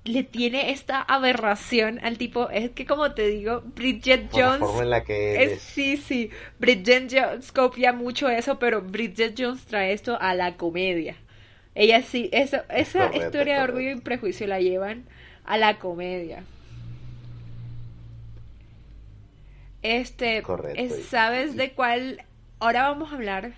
le 0.04 0.24
tiene 0.24 0.72
esta 0.72 1.00
aberración 1.00 2.00
al 2.02 2.18
tipo, 2.18 2.50
es 2.50 2.70
que 2.70 2.86
como 2.86 3.14
te 3.14 3.28
digo, 3.28 3.62
Bridget 3.64 4.28
Por 4.30 4.40
la 4.40 4.46
Jones 4.46 4.60
forma 4.60 4.82
en 4.82 4.90
la 4.90 5.04
que 5.04 5.42
él 5.42 5.50
es, 5.52 5.62
sí, 5.62 5.96
sí, 5.96 6.30
Bridget 6.58 7.12
Jones 7.12 7.52
copia 7.52 7.92
mucho 7.92 8.28
eso, 8.28 8.58
pero 8.58 8.82
Bridget 8.82 9.34
Jones 9.38 9.64
trae 9.64 9.92
esto 9.92 10.18
a 10.20 10.34
la 10.34 10.56
comedia. 10.56 11.16
Ella 11.74 12.02
sí, 12.02 12.28
eso, 12.32 12.58
esa 12.70 13.14
correcto, 13.14 13.46
historia 13.46 13.62
de. 13.64 13.64
Orgullo 13.64 13.90
y 13.90 14.00
Prejuicio 14.00 14.46
la 14.46 14.60
llevan 14.60 15.06
a 15.44 15.58
la 15.58 15.78
comedia. 15.78 16.46
Este, 19.82 20.48
Correcto. 20.48 20.74
es- 20.74 20.94
¿sabes 21.06 21.56
de 21.56 21.72
cuál? 21.74 22.22
Ahora 22.60 22.88
vamos 22.88 23.12
a 23.12 23.16
hablar 23.16 23.54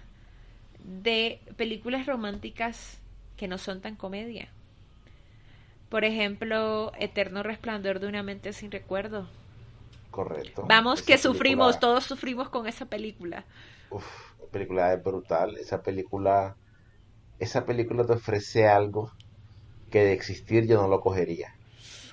de 0.81 1.41
películas 1.57 2.07
románticas 2.07 3.01
que 3.37 3.49
no 3.49 3.59
son 3.59 3.81
tan 3.81 3.97
comedia. 3.97 4.49
Por 5.89 6.05
ejemplo, 6.05 6.93
Eterno 6.99 7.43
Resplandor 7.43 7.99
de 8.01 8.09
una 8.09 8.23
mente 8.23 8.53
sin 8.53 8.71
recuerdo. 8.71 9.31
Correcto. 10.11 10.63
Vamos 10.63 11.03
Esa 11.03 11.03
que 11.03 11.19
sufrimos, 11.19 11.79
todos 11.79 12.05
sufrimos 12.05 12.49
con 12.49 12.67
esa 12.67 12.87
película. 12.87 13.45
Uf, 13.89 14.07
película 14.53 14.93
es 14.93 15.03
brutal. 15.03 15.57
Esa 15.57 15.83
película, 15.83 16.59
esa 17.39 17.65
película 17.67 18.07
te 18.07 18.15
ofrece 18.15 18.67
algo 18.69 19.11
que 19.91 20.05
de 20.05 20.13
existir 20.15 20.67
yo 20.67 20.77
no 20.83 20.89
lo 20.89 21.01
cogería. 21.01 21.49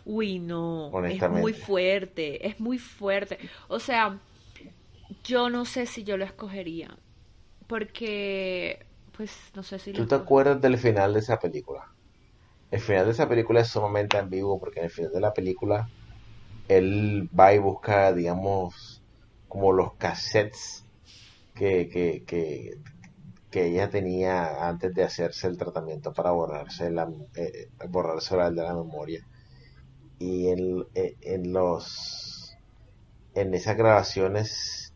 Uy, 0.06 0.40
no, 0.40 0.88
es 0.90 0.94
Honestamente. 0.96 1.42
muy 1.42 1.54
fuerte, 1.54 2.48
es 2.48 2.60
muy 2.60 2.80
fuerte. 2.80 3.38
O 3.68 3.80
sea, 3.80 4.20
yo 5.24 5.50
no 5.50 5.66
sé 5.66 5.86
si 5.86 6.04
yo 6.04 6.18
lo 6.18 6.26
escogería, 6.26 6.98
porque, 7.68 8.86
pues, 9.16 9.52
no 9.56 9.64
sé 9.64 9.80
si 9.80 9.94
lo 9.94 10.00
¿Tú 10.00 10.08
te 10.08 10.16
acuerdas 10.16 10.62
del 10.62 10.78
final 10.78 11.14
de 11.14 11.20
esa 11.20 11.38
película? 11.38 11.84
El 12.72 12.80
final 12.80 13.06
de 13.06 13.12
esa 13.12 13.30
película 13.30 13.62
es 13.62 13.70
sumamente 13.70 14.18
ambiguo 14.18 14.60
porque 14.60 14.80
en 14.80 14.86
el 14.86 14.92
final 14.92 15.12
de 15.12 15.22
la 15.22 15.34
película 15.34 15.90
él 16.70 17.30
va 17.38 17.54
y 17.54 17.60
busca, 17.60 18.14
digamos, 18.14 19.04
como 19.48 19.74
los 19.74 19.96
cassettes 19.96 20.86
que, 21.56 21.90
que, 21.90 22.24
que, 22.26 22.72
que 23.52 23.68
ella 23.68 23.90
tenía 23.90 24.68
antes 24.70 24.94
de 24.96 25.04
hacerse 25.04 25.48
el 25.48 25.58
tratamiento 25.58 26.14
para 26.14 26.32
borrarse 26.32 26.90
la, 26.92 27.12
eh, 27.36 27.70
borrarse 27.90 28.38
la 28.38 28.50
de 28.52 28.64
la 28.64 28.74
memoria. 28.76 29.28
Y 30.20 30.48
en, 30.50 30.86
eh, 30.96 31.16
en 31.22 31.54
los 31.54 32.56
en 33.36 33.54
esas 33.54 33.78
grabaciones 33.78 34.94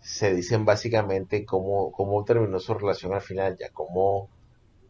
se 0.00 0.34
dicen 0.34 0.64
básicamente 0.64 1.44
cómo, 1.44 1.92
cómo 1.92 2.24
terminó 2.24 2.58
su 2.60 2.74
relación 2.74 3.14
al 3.14 3.20
final, 3.20 3.56
ya 3.58 3.70
cómo 3.72 4.30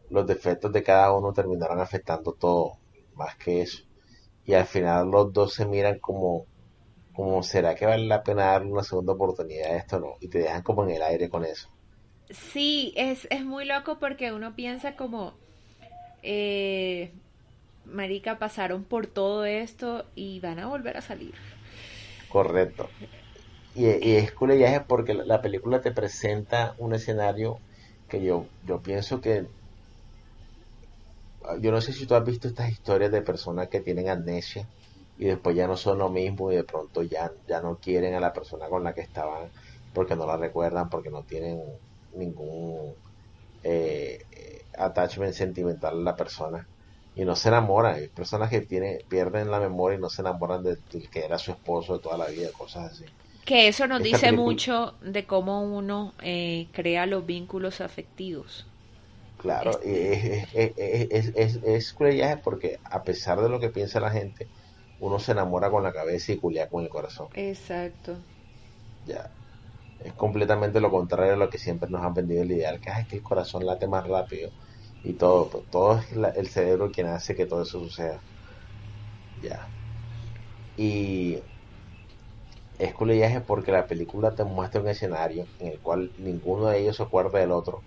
los 0.09 0.27
defectos 0.27 0.71
de 0.73 0.83
cada 0.83 1.13
uno 1.13 1.33
terminaron 1.33 1.79
afectando 1.79 2.33
todo, 2.33 2.79
más 3.15 3.35
que 3.37 3.61
eso. 3.61 3.83
Y 4.45 4.53
al 4.53 4.65
final 4.65 5.09
los 5.11 5.33
dos 5.33 5.53
se 5.53 5.65
miran 5.65 5.99
como, 5.99 6.45
como 7.13 7.43
¿será 7.43 7.75
que 7.75 7.85
vale 7.85 8.05
la 8.07 8.23
pena 8.23 8.47
darle 8.47 8.71
una 8.73 8.83
segunda 8.83 9.13
oportunidad 9.13 9.71
a 9.71 9.77
esto 9.77 9.99
no? 9.99 10.15
Y 10.21 10.29
te 10.29 10.39
dejan 10.39 10.63
como 10.63 10.83
en 10.85 10.91
el 10.91 11.03
aire 11.03 11.29
con 11.29 11.45
eso. 11.45 11.69
Sí, 12.29 12.93
es, 12.95 13.27
es 13.31 13.43
muy 13.43 13.65
loco 13.65 13.97
porque 13.99 14.31
uno 14.31 14.55
piensa 14.55 14.95
como, 14.95 15.33
eh, 16.23 17.11
marica, 17.85 18.39
pasaron 18.39 18.83
por 18.83 19.07
todo 19.07 19.45
esto 19.45 20.05
y 20.15 20.39
van 20.39 20.59
a 20.59 20.67
volver 20.67 20.97
a 20.97 21.01
salir. 21.01 21.33
Correcto. 22.27 22.89
Y, 23.75 23.85
y 23.85 24.15
es 24.15 24.31
culellaje 24.31 24.81
porque 24.81 25.13
la, 25.13 25.25
la 25.25 25.41
película 25.41 25.81
te 25.81 25.91
presenta 25.91 26.75
un 26.77 26.93
escenario 26.93 27.59
que 28.07 28.21
yo, 28.23 28.45
yo 28.65 28.81
pienso 28.81 29.21
que 29.21 29.47
yo 31.59 31.71
no 31.71 31.81
sé 31.81 31.93
si 31.93 32.05
tú 32.05 32.15
has 32.15 32.25
visto 32.25 32.47
estas 32.47 32.69
historias 32.71 33.11
de 33.11 33.21
personas 33.21 33.69
que 33.69 33.79
tienen 33.81 34.09
amnesia 34.09 34.67
y 35.17 35.25
después 35.25 35.55
ya 35.55 35.67
no 35.67 35.77
son 35.77 35.97
lo 35.99 36.09
mismo 36.09 36.51
y 36.51 36.55
de 36.55 36.63
pronto 36.63 37.01
ya, 37.03 37.31
ya 37.47 37.61
no 37.61 37.77
quieren 37.77 38.13
a 38.13 38.19
la 38.19 38.33
persona 38.33 38.67
con 38.67 38.83
la 38.83 38.93
que 38.93 39.01
estaban 39.01 39.49
porque 39.93 40.15
no 40.15 40.25
la 40.25 40.37
recuerdan, 40.37 40.89
porque 40.89 41.09
no 41.09 41.23
tienen 41.23 41.61
ningún 42.11 42.95
eh, 43.63 44.19
eh, 44.31 44.61
attachment 44.77 45.33
sentimental 45.33 45.95
a 45.99 46.01
la 46.03 46.15
persona 46.15 46.69
y 47.13 47.25
no 47.25 47.35
se 47.35 47.49
enamoran. 47.49 47.95
Hay 47.95 48.09
personas 48.09 48.49
que 48.49 48.61
tienen, 48.61 48.99
pierden 49.09 49.51
la 49.51 49.59
memoria 49.59 49.97
y 49.97 50.01
no 50.01 50.09
se 50.09 50.21
enamoran 50.21 50.63
de- 50.63 50.77
del 50.91 51.09
que 51.09 51.25
era 51.25 51.37
su 51.39 51.51
esposo 51.51 51.93
de 51.95 51.99
toda 52.01 52.17
la 52.17 52.27
vida, 52.27 52.49
cosas 52.53 52.91
así. 52.93 53.05
Que 53.45 53.67
eso 53.67 53.85
nos 53.87 54.01
Esta 54.01 54.17
dice 54.17 54.27
película- 54.27 54.45
mucho 54.45 54.97
de 55.01 55.25
cómo 55.25 55.61
uno 55.63 56.15
eh, 56.21 56.69
crea 56.73 57.05
los 57.05 57.25
vínculos 57.25 57.81
afectivos. 57.81 58.65
Claro, 59.37 59.71
Este- 59.71 59.89
y 59.91 59.95
es, 60.53 60.73
es, 60.77 61.31
es, 61.35 61.59
es, 61.63 61.95
porque 62.43 62.77
a 62.83 63.03
pesar 63.03 63.41
de 63.41 63.49
lo 63.49 63.59
que 63.59 63.69
piensa 63.71 63.99
la 63.99 64.11
gente, 64.11 64.49
uno 64.99 65.17
se 65.19 65.31
enamora 65.31 65.71
con 65.71 65.81
la 65.83 65.91
cabeza 65.93 66.31
y 66.33 66.37
culea 66.39 66.67
con 66.69 66.83
el 66.83 66.89
corazón. 66.89 67.29
Exacto. 67.33 68.21
Ya. 69.05 69.29
Es 69.99 70.13
completamente 70.15 70.81
lo 70.81 70.91
contrario 70.91 71.33
a 71.33 71.37
lo 71.37 71.49
que 71.49 71.57
siempre 71.57 71.89
nos 71.89 72.01
han 72.03 72.13
vendido 72.13 72.43
el 72.43 72.51
ideal, 72.51 72.79
que 72.81 72.89
"Ay, 72.91 73.03
es 73.03 73.07
que 73.07 73.15
el 73.17 73.23
corazón 73.23 73.65
late 73.65 73.87
más 73.87 74.07
rápido 74.07 74.51
y 75.01 75.15
todo, 75.15 75.67
todo 75.71 75.99
es 75.99 76.11
la- 76.13 76.29
el 76.31 76.49
cerebro 76.49 76.91
quien 76.91 77.07
hace 77.07 77.35
que 77.35 77.45
todo 77.45 77.61
eso 77.63 77.79
suceda. 77.79 78.23
Ya. 79.41 79.71
Y 80.75 81.43
es 82.79 82.95
culellaje 82.95 83.41
porque 83.41 83.71
la 83.71 83.85
película 83.85 84.33
te 84.33 84.43
muestra 84.43 84.81
un 84.81 84.87
escenario 84.87 85.45
en 85.59 85.67
el 85.73 85.79
cual 85.81 86.11
ninguno 86.17 86.67
de 86.67 86.79
ellos 86.79 86.97
se 86.97 87.03
acuerda 87.03 87.37
del 87.39 87.51
otro, 87.51 87.83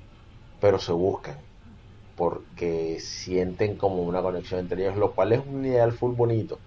pero 0.61 0.79
se 0.79 0.93
buscan 0.93 1.47
porque 2.17 2.99
sienten 3.01 3.77
como 3.79 4.03
una 4.05 4.23
conexión 4.23 4.61
entre 4.61 4.83
ellos, 4.85 4.97
lo 4.99 5.15
cual 5.15 5.33
es 5.33 5.41
un 5.47 5.65
ideal 5.67 5.93
full 5.93 6.15
bonito. 6.17 6.63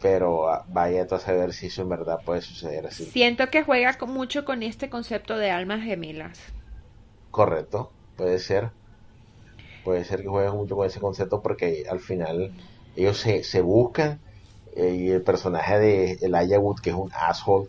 Pero 0.00 0.48
ah, 0.48 0.64
vaya 0.68 1.06
tú 1.06 1.14
a 1.16 1.20
saber 1.20 1.52
si 1.52 1.66
eso 1.66 1.82
en 1.82 1.88
verdad 1.90 2.18
puede 2.24 2.42
suceder 2.42 2.86
así. 2.86 3.04
Siento 3.12 3.48
que 3.50 3.62
juega 3.62 3.96
mucho 4.06 4.44
con 4.44 4.62
este 4.62 4.90
concepto 4.90 5.38
de 5.38 5.50
almas 5.50 5.82
gemelas. 5.82 6.38
Correcto, 7.30 7.94
puede 8.16 8.38
ser. 8.38 8.72
Puede 9.82 10.04
ser 10.04 10.20
que 10.22 10.28
jueguen 10.28 10.54
mucho 10.54 10.76
con 10.76 10.86
ese 10.86 11.00
concepto 11.00 11.42
porque 11.42 11.84
al 11.88 12.00
final 12.00 12.52
ellos 12.94 13.18
se, 13.18 13.42
se 13.42 13.60
buscan 13.62 14.22
eh, 14.76 14.90
y 14.94 15.10
el 15.10 15.22
personaje 15.22 15.78
de 15.78 16.12
Elijah 16.20 16.58
Wood, 16.60 16.76
que 16.82 16.90
es 16.90 16.96
un 16.96 17.10
asshole, 17.14 17.68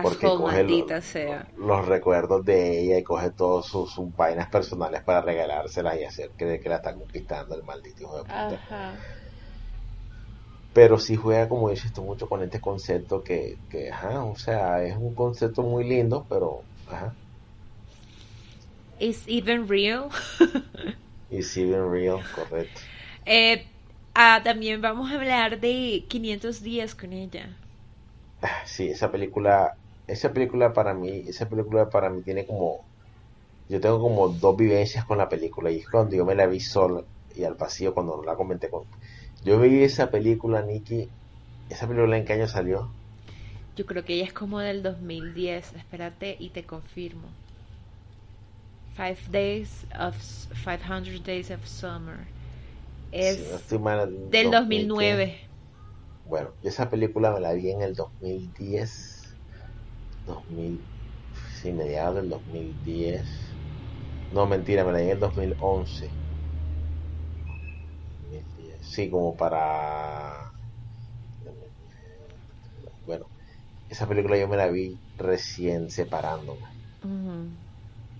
porque 0.00 0.26
asshole, 0.26 0.32
coge 0.32 0.62
lo- 0.64 0.68
maldita 0.68 1.00
sea. 1.02 1.46
los 1.56 1.86
recuerdos 1.86 2.44
de 2.44 2.80
ella 2.80 2.98
y 2.98 3.04
coge 3.04 3.30
todas 3.32 3.66
sus, 3.66 3.92
sus 3.92 4.14
vainas 4.16 4.48
personales 4.50 5.02
para 5.04 5.20
regalárselas 5.22 5.98
y 6.00 6.04
hacer 6.04 6.32
creer 6.36 6.60
que 6.60 6.68
la 6.70 6.76
está 6.76 6.94
conquistando 6.94 7.54
el 7.54 7.62
maldito 7.64 8.02
hijo 8.04 8.16
de 8.18 8.24
puta. 8.24 8.56
Ajá. 8.56 8.94
Pero 10.72 10.98
sí 10.98 11.16
juega, 11.16 11.48
como 11.48 11.70
dices 11.70 11.92
tú, 11.92 12.04
mucho 12.04 12.28
con 12.28 12.42
este 12.42 12.60
concepto 12.60 13.22
que, 13.22 13.56
que, 13.68 13.90
ajá, 13.90 14.24
o 14.24 14.36
sea, 14.36 14.82
es 14.84 14.96
un 14.96 15.14
concepto 15.14 15.62
muy 15.62 15.84
lindo, 15.88 16.26
pero, 16.28 16.66
ajá, 16.86 17.16
Is 19.00 19.24
even 19.26 19.66
real. 19.66 20.12
it's 21.30 21.56
even 21.56 21.80
real, 21.88 22.28
correcto. 22.30 22.82
Eh, 23.26 23.66
ah, 24.14 24.40
también 24.44 24.80
vamos 24.80 25.10
a 25.10 25.14
hablar 25.14 25.60
de 25.60 26.04
500 26.08 26.62
días 26.62 26.94
con 26.94 27.12
ella. 27.12 27.56
Ah, 28.42 28.62
Sí, 28.66 28.90
esa 28.90 29.10
película, 29.10 29.72
esa 30.06 30.32
película 30.32 30.72
para 30.72 30.94
mí, 30.94 31.24
esa 31.28 31.48
película 31.48 31.88
para 31.90 32.10
mí 32.10 32.22
tiene 32.22 32.46
como, 32.46 32.86
yo 33.68 33.80
tengo 33.80 34.00
como 34.00 34.28
dos 34.30 34.56
vivencias 34.56 35.04
con 35.06 35.18
la 35.18 35.28
película 35.28 35.70
y 35.70 35.78
es 35.80 35.88
cuando 35.90 36.16
yo 36.16 36.24
me 36.26 36.34
la 36.36 36.46
vi 36.46 36.60
sola 36.60 37.02
y 37.30 37.44
al 37.44 37.54
vacío 37.56 37.94
cuando 37.94 38.16
no 38.18 38.24
la 38.24 38.36
comenté 38.36 38.70
con, 38.70 38.84
yo 39.44 39.60
vi 39.60 39.82
esa 39.82 40.10
película, 40.10 40.62
Nikki, 40.62 41.08
esa 41.68 41.86
película 41.88 42.16
en 42.18 42.24
qué 42.24 42.34
año 42.34 42.48
salió, 42.48 42.96
Yo 43.76 43.86
creo 43.86 44.04
que 44.04 44.14
ella 44.14 44.24
es 44.24 44.32
como 44.32 44.58
del 44.60 44.82
2010. 44.82 45.74
Espérate 45.74 46.36
y 46.38 46.50
te 46.50 46.64
confirmo. 46.64 47.28
Five 48.96 49.18
days 49.30 49.86
of 49.98 50.16
500 50.64 51.22
days 51.24 51.50
of 51.50 51.64
summer. 51.66 52.28
Es 53.12 53.38
Si 53.38 53.42
no 53.50 53.56
estoy 53.56 53.78
mal, 53.78 54.30
del 54.30 54.50
2000, 54.50 54.88
2009. 54.88 55.40
Bueno, 56.24 56.50
yo 56.62 56.68
esa 56.68 56.90
película 56.90 57.32
me 57.32 57.40
la 57.40 57.52
vi 57.54 57.70
en 57.70 57.82
el 57.82 57.94
2010, 57.94 59.38
2000, 60.26 60.90
sí, 61.60 61.72
mediados 61.72 62.16
del 62.16 62.28
2010. 62.28 63.56
No, 64.32 64.46
mentira, 64.46 64.84
me 64.84 64.92
la 64.92 64.98
vi 64.98 65.04
en 65.06 65.10
el 65.10 65.20
2011. 65.20 66.19
2010. 68.90 69.06
sí, 69.06 69.10
como 69.10 69.36
para... 69.36 70.34
Bueno, 73.04 73.26
esa 73.88 74.08
película 74.08 74.38
yo 74.38 74.48
me 74.48 74.56
la 74.58 74.68
vi 74.68 75.00
recién 75.16 75.90
separándome. 75.90 76.66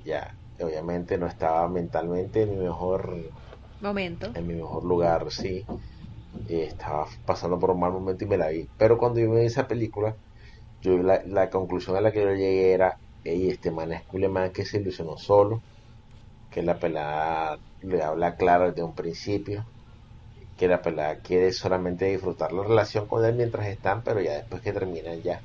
Ya, 0.05 0.37
obviamente 0.59 1.17
no 1.17 1.27
estaba 1.27 1.69
mentalmente 1.69 2.43
en 2.43 2.51
mi 2.51 2.57
mejor, 2.59 3.17
Momento. 3.81 4.35
en 4.35 4.47
mi 4.47 4.55
mejor 4.55 4.85
lugar, 4.85 5.31
sí. 5.31 5.65
Eh, 6.47 6.65
estaba 6.65 7.07
pasando 7.27 7.59
por 7.59 7.71
un 7.73 7.81
mal 7.81 7.93
momento 7.93 8.25
y 8.25 8.29
me 8.29 8.39
la 8.39 8.49
vi. 8.51 8.71
Pero 8.77 8.99
cuando 8.99 9.21
yo 9.21 9.33
vi 9.33 9.47
esa 9.47 9.69
película, 9.69 10.17
yo 10.81 10.99
la, 10.99 11.23
la 11.27 11.51
conclusión 11.51 11.97
a 11.97 12.03
la 12.03 12.13
que 12.13 12.23
yo 12.23 12.31
llegué 12.35 12.73
era, 12.73 12.99
hey, 13.23 13.51
este 13.51 13.71
man 13.73 13.93
es 13.93 14.05
man 14.31 14.53
que 14.53 14.65
se 14.67 14.79
ilusionó 14.79 15.17
solo, 15.17 15.65
que 16.51 16.63
la 16.63 16.79
pelada 16.79 17.59
le 17.81 18.03
habla 18.03 18.37
claro 18.37 18.69
desde 18.71 18.85
un 18.85 18.95
principio, 18.95 19.65
que 20.61 20.69
la 20.69 20.83
pelada 20.83 21.21
quiere 21.21 21.53
solamente 21.53 22.07
disfrutar 22.07 22.53
la 22.53 22.63
relación 22.65 23.07
con 23.09 23.25
él 23.25 23.35
mientras 23.37 23.67
están, 23.69 24.03
pero 24.05 24.21
ya 24.23 24.35
después 24.35 24.63
que 24.63 24.73
terminan 24.73 25.23
ya. 25.23 25.43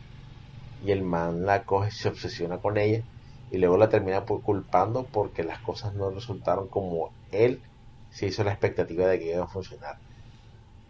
Y 0.79 0.91
el 0.91 1.03
man 1.03 1.45
la 1.45 1.65
coge, 1.65 1.91
se 1.91 2.09
obsesiona 2.09 2.59
con 2.59 2.77
ella 2.77 3.03
y 3.49 3.57
luego 3.59 3.77
la 3.77 3.89
termina 3.89 4.25
culpando 4.25 5.09
porque 5.11 5.43
las 5.43 5.61
cosas 5.61 5.93
no 5.95 6.11
resultaron 6.11 6.69
como 6.69 7.13
él 7.29 7.63
se 8.09 8.27
hizo 8.27 8.43
la 8.45 8.51
expectativa 8.53 9.07
de 9.07 9.19
que 9.19 9.33
iba 9.33 9.45
a 9.45 9.49
funcionar. 9.49 9.95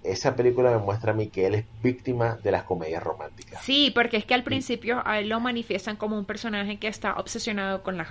Esa 0.06 0.36
película 0.36 0.72
me 0.72 0.78
muestra 0.78 1.12
a 1.12 1.16
mí 1.16 1.28
que 1.28 1.48
él 1.48 1.56
es 1.56 1.66
víctima 1.82 2.38
de 2.44 2.52
las 2.52 2.64
comedias 2.64 3.04
románticas. 3.04 3.64
Sí, 3.64 3.92
porque 3.94 4.18
es 4.18 4.26
que 4.26 4.34
al 4.34 4.44
principio 4.44 5.02
a 5.06 5.20
él 5.20 5.30
lo 5.30 5.40
manifiestan 5.40 5.96
como 5.96 6.18
un 6.18 6.26
personaje 6.26 6.78
que 6.78 6.88
está 6.88 7.16
obsesionado 7.16 7.84
con 7.84 7.98
las 7.98 8.10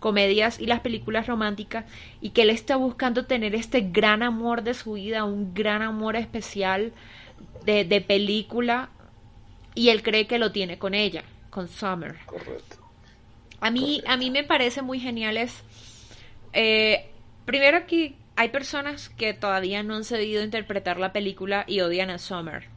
comedias 0.00 0.60
y 0.60 0.66
las 0.66 0.80
películas 0.80 1.26
románticas 1.26 1.84
y 2.20 2.30
que 2.30 2.42
él 2.42 2.50
está 2.50 2.76
buscando 2.76 3.26
tener 3.26 3.54
este 3.54 3.80
gran 3.80 4.22
amor 4.22 4.62
de 4.62 4.74
su 4.74 4.92
vida, 4.94 5.24
un 5.24 5.54
gran 5.54 5.82
amor 5.82 6.16
especial 6.16 6.92
de, 7.64 7.84
de 7.84 8.00
película 8.00 8.90
y 9.74 9.88
él 9.88 10.02
cree 10.02 10.26
que 10.26 10.38
lo 10.38 10.52
tiene 10.52 10.78
con 10.78 10.94
ella, 10.94 11.24
con 11.50 11.68
Summer. 11.68 12.16
Correcto. 12.26 12.76
A 13.60 13.70
mí, 13.70 14.02
a 14.06 14.16
mí 14.16 14.30
me 14.30 14.44
parece 14.44 14.82
muy 14.82 15.00
genial 15.00 15.36
es, 15.36 15.62
eh, 16.52 17.08
primero 17.46 17.86
que 17.86 18.14
hay 18.36 18.50
personas 18.50 19.08
que 19.10 19.34
todavía 19.34 19.82
no 19.82 19.96
han 19.96 20.04
sabido 20.04 20.42
interpretar 20.44 20.98
la 20.98 21.12
película 21.12 21.64
y 21.66 21.80
odian 21.80 22.10
a 22.10 22.18
Summer. 22.18 22.70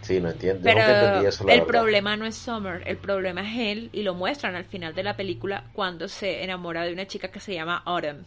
Sí, 0.00 0.20
no 0.20 0.30
entiendo. 0.30 0.70
Pero 0.84 1.26
eso, 1.26 1.44
el 1.46 1.64
verdad. 1.64 1.64
problema 1.64 2.16
no 2.16 2.24
es 2.24 2.36
Summer, 2.36 2.82
el 2.86 2.98
problema 2.98 3.40
es 3.42 3.58
él 3.58 3.90
y 3.92 4.02
lo 4.04 4.14
muestran 4.14 4.54
al 4.54 4.64
final 4.64 4.94
de 4.94 5.02
la 5.02 5.16
película 5.16 5.68
cuando 5.72 6.06
se 6.08 6.44
enamora 6.44 6.84
de 6.84 6.92
una 6.92 7.06
chica 7.08 7.28
que 7.32 7.40
se 7.40 7.54
llama 7.54 7.82
Autumn. 7.84 8.24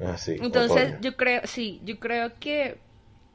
Ah, 0.00 0.16
sí, 0.16 0.38
Entonces 0.38 0.92
otoño. 0.92 0.98
yo 0.98 1.16
creo, 1.16 1.42
sí, 1.46 1.80
yo 1.84 1.98
creo 1.98 2.38
que 2.38 2.78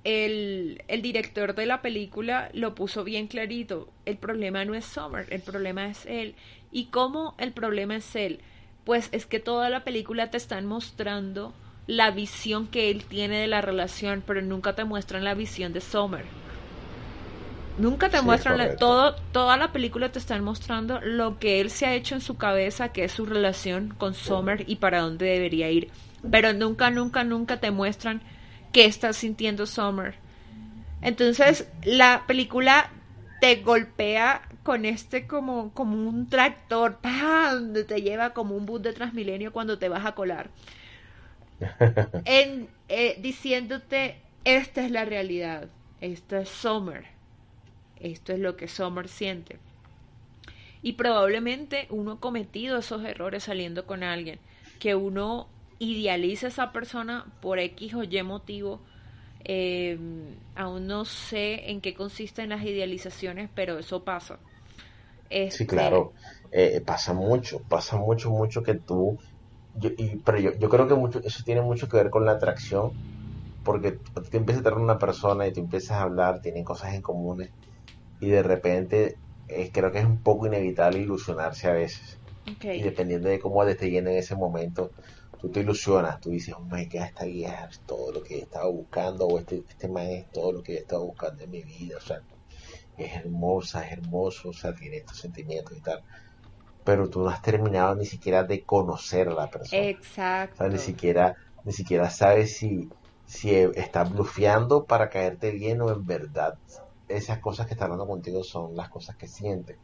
el, 0.04 0.84
el 0.88 1.02
director 1.02 1.56
de 1.56 1.66
la 1.66 1.82
película 1.82 2.50
lo 2.54 2.76
puso 2.76 3.04
bien 3.04 3.28
clarito. 3.28 3.92
El 4.06 4.18
problema 4.18 4.66
no 4.66 4.76
es 4.76 4.86
Summer, 4.86 5.26
el 5.32 5.42
problema 5.42 5.88
es 5.88 6.06
él. 6.06 6.36
¿Y 6.72 6.86
cómo 6.88 7.36
el 7.40 7.54
problema 7.54 7.96
es 7.98 8.16
él? 8.16 8.42
Pues 8.84 9.10
es 9.12 9.26
que 9.26 9.40
toda 9.40 9.70
la 9.70 9.84
película 9.84 10.30
te 10.32 10.38
están 10.38 10.66
mostrando 10.66 11.54
la 11.88 12.12
visión 12.12 12.68
que 12.68 12.90
él 12.92 13.06
tiene 13.06 13.40
de 13.40 13.48
la 13.48 13.62
relación, 13.62 14.24
pero 14.26 14.42
nunca 14.42 14.76
te 14.76 14.84
muestran 14.86 15.24
la 15.24 15.34
visión 15.34 15.74
de 15.74 15.82
Summer. 15.82 16.26
Nunca 17.78 18.10
te 18.10 18.20
Sí, 18.20 18.26
muestran 18.26 18.58
la- 18.58 18.76
todo, 18.76 19.16
toda 19.32 19.58
la 19.58 19.72
película 19.72 20.12
te 20.12 20.20
están 20.20 20.44
mostrando 20.44 21.00
lo 21.02 21.40
que 21.40 21.62
él 21.62 21.70
se 21.70 21.86
ha 21.86 21.94
hecho 21.96 22.16
en 22.16 22.22
su 22.22 22.38
cabeza, 22.38 22.90
que 22.90 23.06
es 23.06 23.12
su 23.14 23.26
relación 23.26 23.94
con 23.98 24.14
Summer 24.14 24.64
y 24.68 24.76
para 24.78 25.00
dónde 25.02 25.26
debería 25.26 25.70
ir. 25.72 25.92
Pero 26.30 26.54
nunca, 26.54 26.92
nunca, 26.92 27.24
nunca 27.24 27.58
te 27.60 27.72
muestran 27.72 28.22
qué 28.72 28.86
está 28.86 29.14
sintiendo 29.14 29.66
Summer. 29.66 30.16
Entonces, 31.02 31.68
la 31.84 32.26
película 32.28 32.90
te 33.40 33.58
golpea 33.58 34.44
con 34.64 34.86
este 34.86 35.28
como, 35.28 35.74
como 35.74 36.08
un 36.08 36.30
tractor, 36.30 36.98
¡pam! 36.98 37.74
te 37.74 38.02
lleva 38.02 38.32
como 38.32 38.56
un 38.56 38.66
bus 38.66 38.82
de 38.82 38.94
Transmilenio 38.94 39.52
cuando 39.52 39.80
te 39.80 39.90
vas 39.90 40.06
a 40.06 40.14
colar. 40.14 40.50
En, 42.26 42.68
eh, 42.90 43.18
diciéndote, 43.22 44.16
esta 44.44 44.84
es 44.84 44.92
la 44.92 45.06
realidad, 45.06 45.70
esto 46.00 46.38
es 46.38 46.50
Summer, 46.50 47.06
esto 48.00 48.34
es 48.34 48.40
lo 48.40 48.58
que 48.58 48.68
Summer 48.68 49.08
siente. 49.08 49.60
Y 50.82 50.94
probablemente 50.94 51.86
uno 51.90 52.14
ha 52.14 52.20
cometido 52.20 52.80
esos 52.80 53.04
errores 53.04 53.44
saliendo 53.44 53.86
con 53.86 54.02
alguien, 54.04 54.40
que 54.80 54.96
uno 54.96 55.48
idealiza 55.78 56.48
a 56.48 56.50
esa 56.50 56.72
persona 56.72 57.26
por 57.42 57.60
X 57.60 57.94
o 57.94 58.04
Y 58.04 58.24
motivo. 58.24 58.82
Eh, 59.44 59.98
aún 60.56 60.88
no 60.88 61.06
sé 61.06 61.72
en 61.72 61.82
qué 61.82 61.94
consisten 61.94 62.50
las 62.50 62.64
idealizaciones, 62.64 63.50
pero 63.54 63.80
eso 63.80 64.04
pasa. 64.04 64.40
Sí, 65.48 65.64
Este, 65.64 65.66
claro. 65.66 66.14
Eh, 66.52 66.82
pasa 66.86 67.14
mucho, 67.14 67.60
pasa 67.68 67.98
mucho, 67.98 68.30
mucho 68.32 68.64
que 68.64 68.76
tú... 68.76 69.18
Yo, 69.74 69.90
y, 69.98 70.18
pero 70.24 70.40
yo, 70.40 70.52
yo 70.60 70.70
creo 70.70 70.88
que 70.88 70.96
mucho, 70.96 71.20
eso 71.24 71.44
tiene 71.46 71.62
mucho 71.62 71.88
que 71.88 71.98
ver 71.98 72.10
con 72.10 72.26
la 72.26 72.34
atracción, 72.34 72.92
porque 73.64 73.94
te 74.32 74.38
empiezas 74.38 74.62
a 74.62 74.64
tener 74.66 74.80
una 74.80 74.98
persona 75.00 75.48
y 75.48 75.54
tú 75.54 75.62
empiezas 75.62 75.92
a 75.98 76.02
hablar, 76.04 76.42
tienen 76.42 76.64
cosas 76.66 76.94
en 76.94 77.02
comunes, 77.02 77.52
y 78.20 78.30
de 78.30 78.44
repente 78.44 79.16
eh, 79.48 79.72
creo 79.72 79.92
que 79.92 80.00
es 80.00 80.06
un 80.06 80.22
poco 80.24 80.48
inevitable 80.48 81.00
ilusionarse 81.00 81.68
a 81.68 81.74
veces. 81.74 82.20
ok. 82.46 82.66
Y 82.76 82.82
dependiendo 82.84 83.30
de 83.30 83.40
cómo 83.40 83.64
te 83.66 83.72
esté 83.72 83.90
yendo 83.92 84.10
en 84.12 84.18
ese 84.18 84.36
momento, 84.36 84.92
tú 85.38 85.50
te 85.52 85.62
ilusionas, 85.62 86.20
tú 86.20 86.30
dices, 86.32 86.54
oh 86.58 86.66
my 86.66 86.86
god, 86.88 87.04
esta 87.04 87.26
guía 87.26 87.68
es 87.70 87.82
todo 87.86 88.12
lo 88.14 88.22
que 88.24 88.38
yo 88.40 88.44
estaba 88.44 88.70
buscando, 88.70 89.28
o 89.28 89.40
este, 89.40 89.64
este 89.70 89.88
man 89.90 90.08
es 90.08 90.30
todo 90.32 90.52
lo 90.54 90.62
que 90.64 90.74
yo 90.74 90.80
estaba 90.80 91.04
buscando 91.04 91.44
en 91.44 91.50
mi 91.52 91.64
vida, 91.64 91.98
o 91.98 92.02
sea, 92.02 92.18
es 93.06 93.16
hermosa, 93.16 93.86
es 93.86 93.94
hermoso, 93.94 94.50
o 94.50 94.54
sea, 94.54 94.74
tiene 94.74 94.98
estos 94.98 95.18
sentimientos 95.20 95.78
y 95.78 95.82
tal. 95.82 96.00
Pero 96.84 97.10
tú 97.10 97.22
no 97.24 97.30
has 97.30 97.42
terminado 97.42 97.96
ni 97.96 98.06
siquiera 98.06 98.44
de 98.44 98.64
conocer 98.66 99.30
a 99.30 99.34
la 99.36 99.50
persona. 99.50 99.92
O 99.92 99.94
Exacto. 99.94 100.54
sea, 100.58 100.70
ni 100.70 100.80
siquiera, 100.80 101.36
ni 101.64 101.74
siquiera 101.74 102.10
sabes 102.10 102.58
si, 102.58 102.94
si 103.26 103.52
está 103.56 104.04
blufeando 104.06 104.86
para 104.86 105.10
caerte 105.10 105.52
bien 105.52 105.82
o 105.82 105.92
en 105.92 106.06
verdad 106.06 106.54
esas 107.08 107.40
cosas 107.42 107.68
que 107.68 107.74
está 107.74 107.86
hablando 107.86 108.08
contigo 108.08 108.44
son 108.44 108.76
las 108.76 108.90
cosas 108.90 109.16
que 109.18 109.28
siente. 109.28 109.80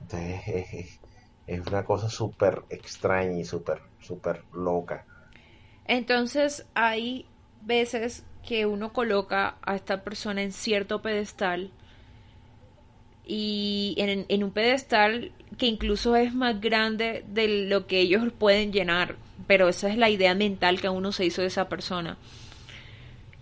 Entonces 0.00 0.42
es, 0.48 0.74
es- 0.74 1.00
es 1.46 1.66
una 1.66 1.84
cosa 1.84 2.08
súper 2.10 2.64
extraña 2.70 3.38
y 3.38 3.44
súper, 3.44 3.80
súper 4.00 4.44
loca. 4.52 5.06
Entonces 5.86 6.66
hay 6.74 7.26
veces 7.62 8.24
que 8.46 8.66
uno 8.66 8.92
coloca 8.92 9.56
a 9.62 9.74
esta 9.76 10.02
persona 10.04 10.42
en 10.42 10.52
cierto 10.52 11.02
pedestal 11.02 11.70
y 13.28 13.94
en, 13.98 14.42
un 14.42 14.50
pedestal 14.50 15.32
que 15.58 15.66
incluso 15.66 16.16
es 16.16 16.34
más 16.34 16.60
grande 16.60 17.24
de 17.28 17.68
lo 17.68 17.86
que 17.86 18.00
ellos 18.00 18.24
pueden 18.36 18.72
llenar, 18.72 19.16
pero 19.46 19.68
esa 19.68 19.90
es 19.90 19.98
la 19.98 20.08
idea 20.08 20.34
mental 20.34 20.80
que 20.80 20.88
uno 20.88 21.12
se 21.12 21.26
hizo 21.26 21.42
de 21.42 21.48
esa 21.48 21.68
persona. 21.68 22.16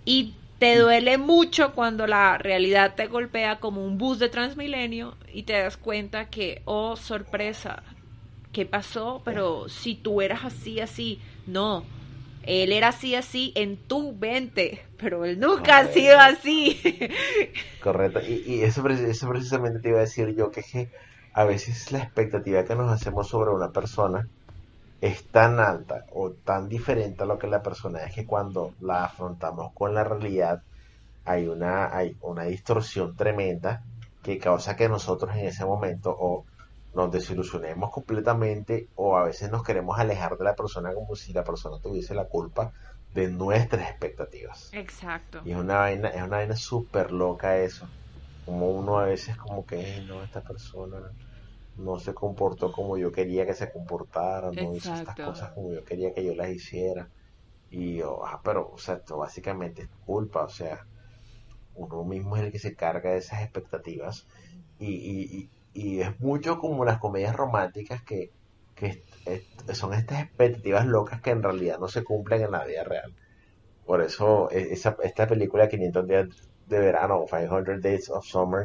Y 0.04 0.34
te 0.58 0.76
duele 0.76 1.18
mucho 1.18 1.72
cuando 1.72 2.08
la 2.08 2.36
realidad 2.36 2.94
te 2.96 3.06
golpea 3.06 3.60
como 3.60 3.84
un 3.84 3.96
bus 3.96 4.18
de 4.18 4.28
Transmilenio 4.28 5.16
y 5.32 5.44
te 5.44 5.52
das 5.52 5.76
cuenta 5.76 6.30
que, 6.30 6.62
oh, 6.64 6.96
sorpresa, 6.96 7.84
¿qué 8.52 8.66
pasó? 8.66 9.22
Pero 9.24 9.68
si 9.68 9.94
tú 9.94 10.20
eras 10.20 10.44
así, 10.44 10.80
así, 10.80 11.20
no. 11.46 11.84
Él 12.46 12.72
era 12.72 12.88
así, 12.88 13.14
así 13.14 13.52
en 13.56 13.76
tu 13.76 14.12
mente, 14.14 14.82
pero 14.96 15.24
él 15.24 15.38
nunca 15.40 15.78
ha 15.78 15.88
sido 15.88 16.18
así. 16.18 16.80
Correcto. 17.82 18.20
Y, 18.20 18.42
y 18.46 18.62
eso, 18.62 18.86
eso 18.88 19.28
precisamente 19.28 19.80
te 19.80 19.88
iba 19.88 19.98
a 19.98 20.02
decir 20.02 20.34
yo, 20.34 20.50
que 20.50 20.60
es 20.60 20.70
que 20.70 20.90
a 21.32 21.44
veces 21.44 21.92
la 21.92 21.98
expectativa 21.98 22.64
que 22.64 22.74
nos 22.74 22.90
hacemos 22.90 23.28
sobre 23.28 23.50
una 23.50 23.70
persona 23.70 24.26
es 25.00 25.26
tan 25.28 25.60
alta 25.60 26.04
o 26.12 26.30
tan 26.30 26.68
diferente 26.68 27.22
a 27.22 27.26
lo 27.26 27.38
que 27.38 27.46
la 27.46 27.62
persona 27.62 28.00
es 28.04 28.14
que 28.14 28.24
cuando 28.24 28.72
la 28.80 29.04
afrontamos 29.04 29.72
con 29.74 29.94
la 29.94 30.04
realidad 30.04 30.62
hay 31.24 31.48
una, 31.48 31.94
hay 31.94 32.16
una 32.22 32.44
distorsión 32.44 33.16
tremenda 33.16 33.82
que 34.22 34.38
causa 34.38 34.76
que 34.76 34.88
nosotros 34.88 35.36
en 35.36 35.46
ese 35.46 35.64
momento 35.64 36.16
o 36.18 36.46
nos 36.96 37.12
desilusionemos 37.12 37.90
completamente 37.90 38.88
o 38.94 39.18
a 39.18 39.24
veces 39.24 39.50
nos 39.50 39.62
queremos 39.62 39.98
alejar 39.98 40.38
de 40.38 40.44
la 40.44 40.54
persona 40.56 40.94
como 40.94 41.14
si 41.14 41.34
la 41.34 41.44
persona 41.44 41.78
tuviese 41.78 42.14
la 42.14 42.24
culpa 42.24 42.72
de 43.12 43.28
nuestras 43.28 43.90
expectativas. 43.90 44.70
Exacto. 44.72 45.42
Y 45.44 45.50
es 45.50 45.58
una 45.58 45.76
vaina, 45.76 46.08
es 46.08 46.22
una 46.22 46.38
vaina 46.38 46.56
súper 46.56 47.12
loca 47.12 47.58
eso. 47.58 47.86
Como 48.46 48.70
uno 48.70 48.98
a 48.98 49.04
veces 49.04 49.36
como 49.36 49.66
que, 49.66 49.76
"Ay, 49.76 50.06
no, 50.06 50.22
esta 50.22 50.40
persona 50.40 51.12
no 51.76 51.98
se 51.98 52.14
comportó 52.14 52.72
como 52.72 52.96
yo 52.96 53.12
quería 53.12 53.44
que 53.44 53.52
se 53.52 53.70
comportara, 53.70 54.50
no 54.50 54.74
hizo 54.74 54.94
estas 54.94 55.14
cosas 55.16 55.50
como 55.52 55.72
yo 55.74 55.84
quería 55.84 56.14
que 56.14 56.24
yo 56.24 56.34
las 56.34 56.48
hiciera. 56.48 57.10
Y 57.68 57.96
yo, 57.96 58.24
ah, 58.24 58.40
pero, 58.42 58.70
o 58.72 58.78
sea, 58.78 58.94
esto 58.94 59.18
básicamente 59.18 59.82
es 59.82 59.88
culpa, 60.06 60.44
o 60.44 60.48
sea, 60.48 60.86
uno 61.74 62.04
mismo 62.04 62.38
es 62.38 62.44
el 62.44 62.52
que 62.52 62.58
se 62.58 62.74
carga 62.74 63.10
de 63.10 63.18
esas 63.18 63.42
expectativas. 63.42 64.26
Y, 64.78 64.94
y, 64.94 65.50
y, 65.82 66.00
es 66.00 66.18
mucho 66.20 66.58
como 66.58 66.84
las 66.84 66.98
comedias 66.98 67.36
románticas 67.36 68.02
que, 68.04 68.30
que 68.74 69.04
son 69.74 69.94
estas 69.94 70.22
expectativas 70.22 70.86
locas 70.86 71.20
que 71.22 71.30
en 71.30 71.42
realidad 71.42 71.78
no 71.78 71.88
se 71.88 72.04
cumplen 72.04 72.42
en 72.42 72.52
la 72.52 72.64
vida 72.64 72.84
real. 72.84 73.14
Por 73.88 74.02
eso 74.02 74.50
e- 74.50 74.72
esa, 74.76 74.90
esta 75.10 75.26
película 75.32 75.68
500 75.72 76.06
días 76.06 76.26
de 76.72 76.78
verano, 76.80 77.14
o 77.22 77.26
500 77.26 77.80
Days 77.82 78.10
of 78.10 78.24
Summer, 78.26 78.64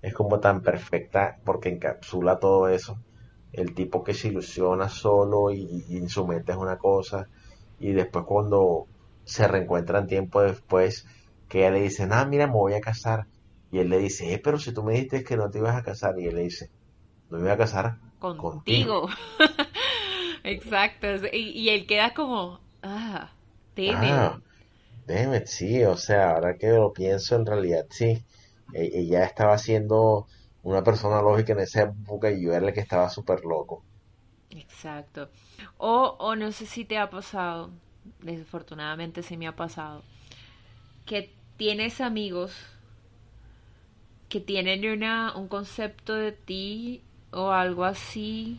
es 0.00 0.14
como 0.14 0.40
tan 0.40 0.62
perfecta 0.62 1.22
porque 1.44 1.70
encapsula 1.70 2.38
todo 2.38 2.68
eso. 2.68 2.94
El 3.52 3.74
tipo 3.74 4.02
que 4.04 4.14
se 4.14 4.28
ilusiona 4.28 4.88
solo 4.88 5.50
y, 5.50 5.84
y 5.88 5.96
en 5.98 6.08
su 6.08 6.26
mente 6.26 6.52
es 6.52 6.58
una 6.58 6.76
cosa, 6.78 7.26
y 7.78 7.92
después 7.92 8.24
cuando 8.26 8.88
se 9.24 9.48
reencuentran 9.48 10.06
tiempo 10.06 10.42
después, 10.42 11.04
que 11.48 11.60
ella 11.60 11.70
le 11.72 11.80
dice, 11.82 12.06
ah, 12.10 12.24
mira, 12.26 12.46
me 12.46 12.52
voy 12.54 12.74
a 12.74 12.80
casar. 12.80 13.24
Y 13.70 13.78
él 13.80 13.88
le 13.90 13.98
dice, 13.98 14.32
eh, 14.34 14.40
pero 14.42 14.58
si 14.58 14.72
tú 14.72 14.82
me 14.84 14.94
dijiste 14.94 15.24
que 15.24 15.36
no 15.36 15.50
te 15.50 15.58
ibas 15.58 15.76
a 15.76 15.82
casar, 15.82 16.18
y 16.18 16.26
él 16.26 16.36
le 16.36 16.42
dice, 16.42 16.70
no 17.30 17.38
me 17.38 17.44
voy 17.44 17.52
a 17.52 17.58
casar 17.58 17.98
Contigo. 18.36 19.08
Exacto. 20.44 21.06
Y, 21.32 21.50
y 21.50 21.68
él 21.70 21.86
queda 21.86 22.14
como, 22.14 22.60
ah, 22.82 23.30
tímido. 23.74 24.30
Ah, 24.30 24.38
déjeme, 25.06 25.46
sí, 25.46 25.84
o 25.84 25.96
sea, 25.96 26.32
ahora 26.32 26.56
que 26.58 26.68
lo 26.70 26.92
pienso, 26.92 27.36
en 27.36 27.46
realidad 27.46 27.86
sí. 27.90 28.24
E- 28.72 28.90
Ella 29.00 29.24
estaba 29.24 29.58
siendo 29.58 30.26
una 30.62 30.82
persona 30.84 31.22
lógica 31.22 31.52
en 31.54 31.60
esa 31.60 31.82
época 31.84 32.30
y 32.30 32.42
yo 32.44 32.52
era 32.54 32.68
el 32.68 32.74
que 32.74 32.80
estaba 32.80 33.08
súper 33.10 33.44
loco. 33.44 33.86
Exacto. 34.50 35.28
O, 35.78 36.16
o 36.18 36.34
no 36.36 36.52
sé 36.52 36.66
si 36.66 36.84
te 36.84 36.96
ha 36.98 37.10
pasado, 37.10 37.70
desafortunadamente 38.20 39.22
sí 39.22 39.36
me 39.36 39.46
ha 39.46 39.54
pasado, 39.56 40.02
que 41.06 41.30
tienes 41.56 42.00
amigos 42.00 42.52
que 44.28 44.40
tienen 44.40 44.88
una, 44.90 45.36
un 45.36 45.48
concepto 45.48 46.14
de 46.14 46.32
ti 46.32 47.02
o 47.30 47.50
algo 47.50 47.84
así 47.84 48.58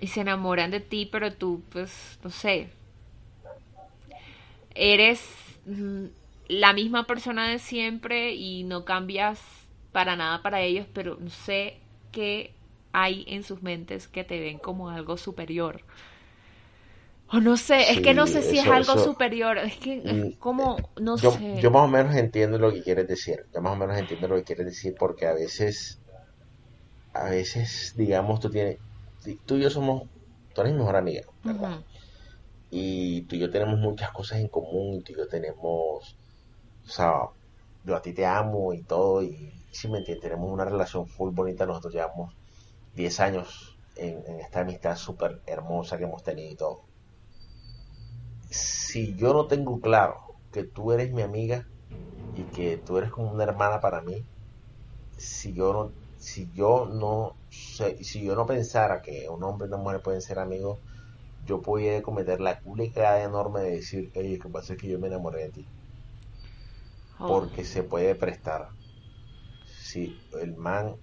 y 0.00 0.08
se 0.08 0.20
enamoran 0.20 0.70
de 0.70 0.80
ti, 0.80 1.08
pero 1.10 1.32
tú, 1.32 1.62
pues, 1.70 2.18
no 2.22 2.30
sé, 2.30 2.68
eres 4.74 5.22
mm, 5.66 6.06
la 6.48 6.72
misma 6.72 7.06
persona 7.06 7.48
de 7.48 7.58
siempre 7.58 8.34
y 8.34 8.64
no 8.64 8.84
cambias 8.84 9.40
para 9.92 10.16
nada 10.16 10.42
para 10.42 10.60
ellos, 10.60 10.86
pero 10.92 11.16
no 11.18 11.30
sé 11.30 11.78
qué 12.12 12.52
hay 12.92 13.24
en 13.28 13.42
sus 13.42 13.62
mentes 13.62 14.08
que 14.08 14.24
te 14.24 14.40
ven 14.40 14.58
como 14.58 14.90
algo 14.90 15.16
superior. 15.16 15.82
O 17.32 17.40
no 17.40 17.56
sé, 17.56 17.90
es 17.92 18.00
que 18.00 18.14
no 18.14 18.26
sé 18.26 18.42
si 18.42 18.58
es 18.58 18.66
algo 18.68 18.92
eso, 18.92 19.04
superior, 19.04 19.58
es 19.58 19.76
que 19.78 19.96
mm, 19.96 20.26
es 20.28 20.36
como, 20.38 20.76
no 21.00 21.16
yo, 21.16 21.32
sé. 21.32 21.60
yo 21.60 21.70
más 21.70 21.82
o 21.82 21.88
menos 21.88 22.14
entiendo 22.14 22.58
lo 22.58 22.72
que 22.72 22.82
quieres 22.82 23.08
decir. 23.08 23.46
Yo 23.52 23.60
más 23.60 23.72
o 23.72 23.76
menos 23.76 23.98
entiendo 23.98 24.28
lo 24.28 24.36
que 24.36 24.44
quieres 24.44 24.66
decir 24.66 24.94
porque 24.98 25.26
a 25.26 25.34
veces, 25.34 26.00
a 27.12 27.24
veces, 27.30 27.94
digamos, 27.96 28.40
tú 28.40 28.50
tienes, 28.50 28.78
tú 29.46 29.56
y 29.56 29.62
yo 29.62 29.70
somos, 29.70 30.04
tú 30.54 30.60
eres 30.60 30.72
mi 30.72 30.78
mejor 30.78 30.96
amiga, 30.96 31.22
¿verdad? 31.42 31.80
Y 32.70 33.22
tú 33.22 33.36
y 33.36 33.40
yo 33.40 33.50
tenemos 33.50 33.78
muchas 33.78 34.10
cosas 34.12 34.38
en 34.40 34.48
común, 34.48 34.94
y 34.94 35.02
tú 35.02 35.12
y 35.12 35.16
yo 35.16 35.28
tenemos, 35.28 36.16
o 36.84 36.88
sea, 36.88 37.12
yo 37.84 37.96
a 37.96 38.02
ti 38.02 38.12
te 38.12 38.26
amo 38.26 38.72
y 38.74 38.82
todo, 38.84 39.22
y 39.22 39.52
si 39.72 39.88
me 39.88 39.98
entiendes, 39.98 40.22
tenemos 40.22 40.52
una 40.52 40.64
relación 40.64 41.06
full 41.08 41.32
bonita, 41.34 41.66
nosotros 41.66 41.94
llevamos 41.94 42.34
10 42.94 43.20
años 43.20 43.78
en, 43.96 44.24
en 44.26 44.40
esta 44.40 44.60
amistad 44.60 44.96
súper 44.96 45.42
hermosa 45.46 45.98
que 45.98 46.04
hemos 46.04 46.22
tenido 46.22 46.52
y 46.52 46.56
todo. 46.56 46.85
Si 48.50 49.14
yo 49.16 49.32
no 49.32 49.46
tengo 49.46 49.80
claro 49.80 50.16
que 50.52 50.64
tú 50.64 50.92
eres 50.92 51.12
mi 51.12 51.22
amiga 51.22 51.66
y 52.36 52.42
que 52.44 52.76
tú 52.78 52.98
eres 52.98 53.10
como 53.10 53.30
una 53.32 53.44
hermana 53.44 53.80
para 53.80 54.00
mí, 54.02 54.24
si 55.16 55.54
yo 55.54 55.72
no, 55.72 55.92
si 56.18 56.50
yo 56.52 56.86
no 56.86 57.36
si 57.50 58.24
yo 58.24 58.34
no 58.34 58.46
pensara 58.46 59.00
que 59.02 59.28
un 59.28 59.42
hombre 59.42 59.66
y 59.66 59.68
una 59.68 59.82
mujer 59.82 60.00
pueden 60.02 60.20
ser 60.20 60.38
amigos, 60.38 60.78
yo 61.46 61.62
podía 61.62 62.02
cometer 62.02 62.40
la 62.40 62.60
cagada 62.94 63.22
enorme 63.22 63.60
de 63.60 63.70
decir, 63.72 64.10
oye, 64.16 64.38
que 64.38 64.48
pasa 64.48 64.74
es 64.74 64.80
que 64.80 64.88
yo 64.88 64.98
me 64.98 65.06
enamoré 65.08 65.44
de 65.44 65.50
ti, 65.50 65.66
oh, 67.20 67.28
porque 67.28 67.64
se 67.64 67.82
puede 67.82 68.14
prestar. 68.14 68.68
Si 69.82 70.18
el 70.40 70.56
man 70.56 70.96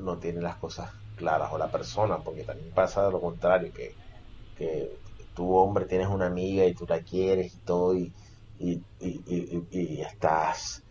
no 0.00 0.18
tiene 0.18 0.40
las 0.40 0.56
cosas 0.56 0.90
claras, 1.16 1.52
o 1.52 1.58
la 1.58 1.70
persona, 1.70 2.18
porque 2.18 2.44
también 2.44 2.72
pasa 2.72 3.04
de 3.06 3.12
lo 3.12 3.20
contrario, 3.20 3.72
que, 3.72 3.94
que 4.56 4.90
tú 5.34 5.54
hombre 5.56 5.86
tienes 5.86 6.08
una 6.08 6.26
amiga 6.26 6.64
y 6.66 6.74
tú 6.74 6.86
la 6.88 7.02
quieres 7.02 7.54
y 7.54 7.60
todo, 7.60 7.94
y, 7.96 8.12
y, 8.56 8.84
y, 8.98 9.66
y- 9.70 10.00
estás 10.02 10.84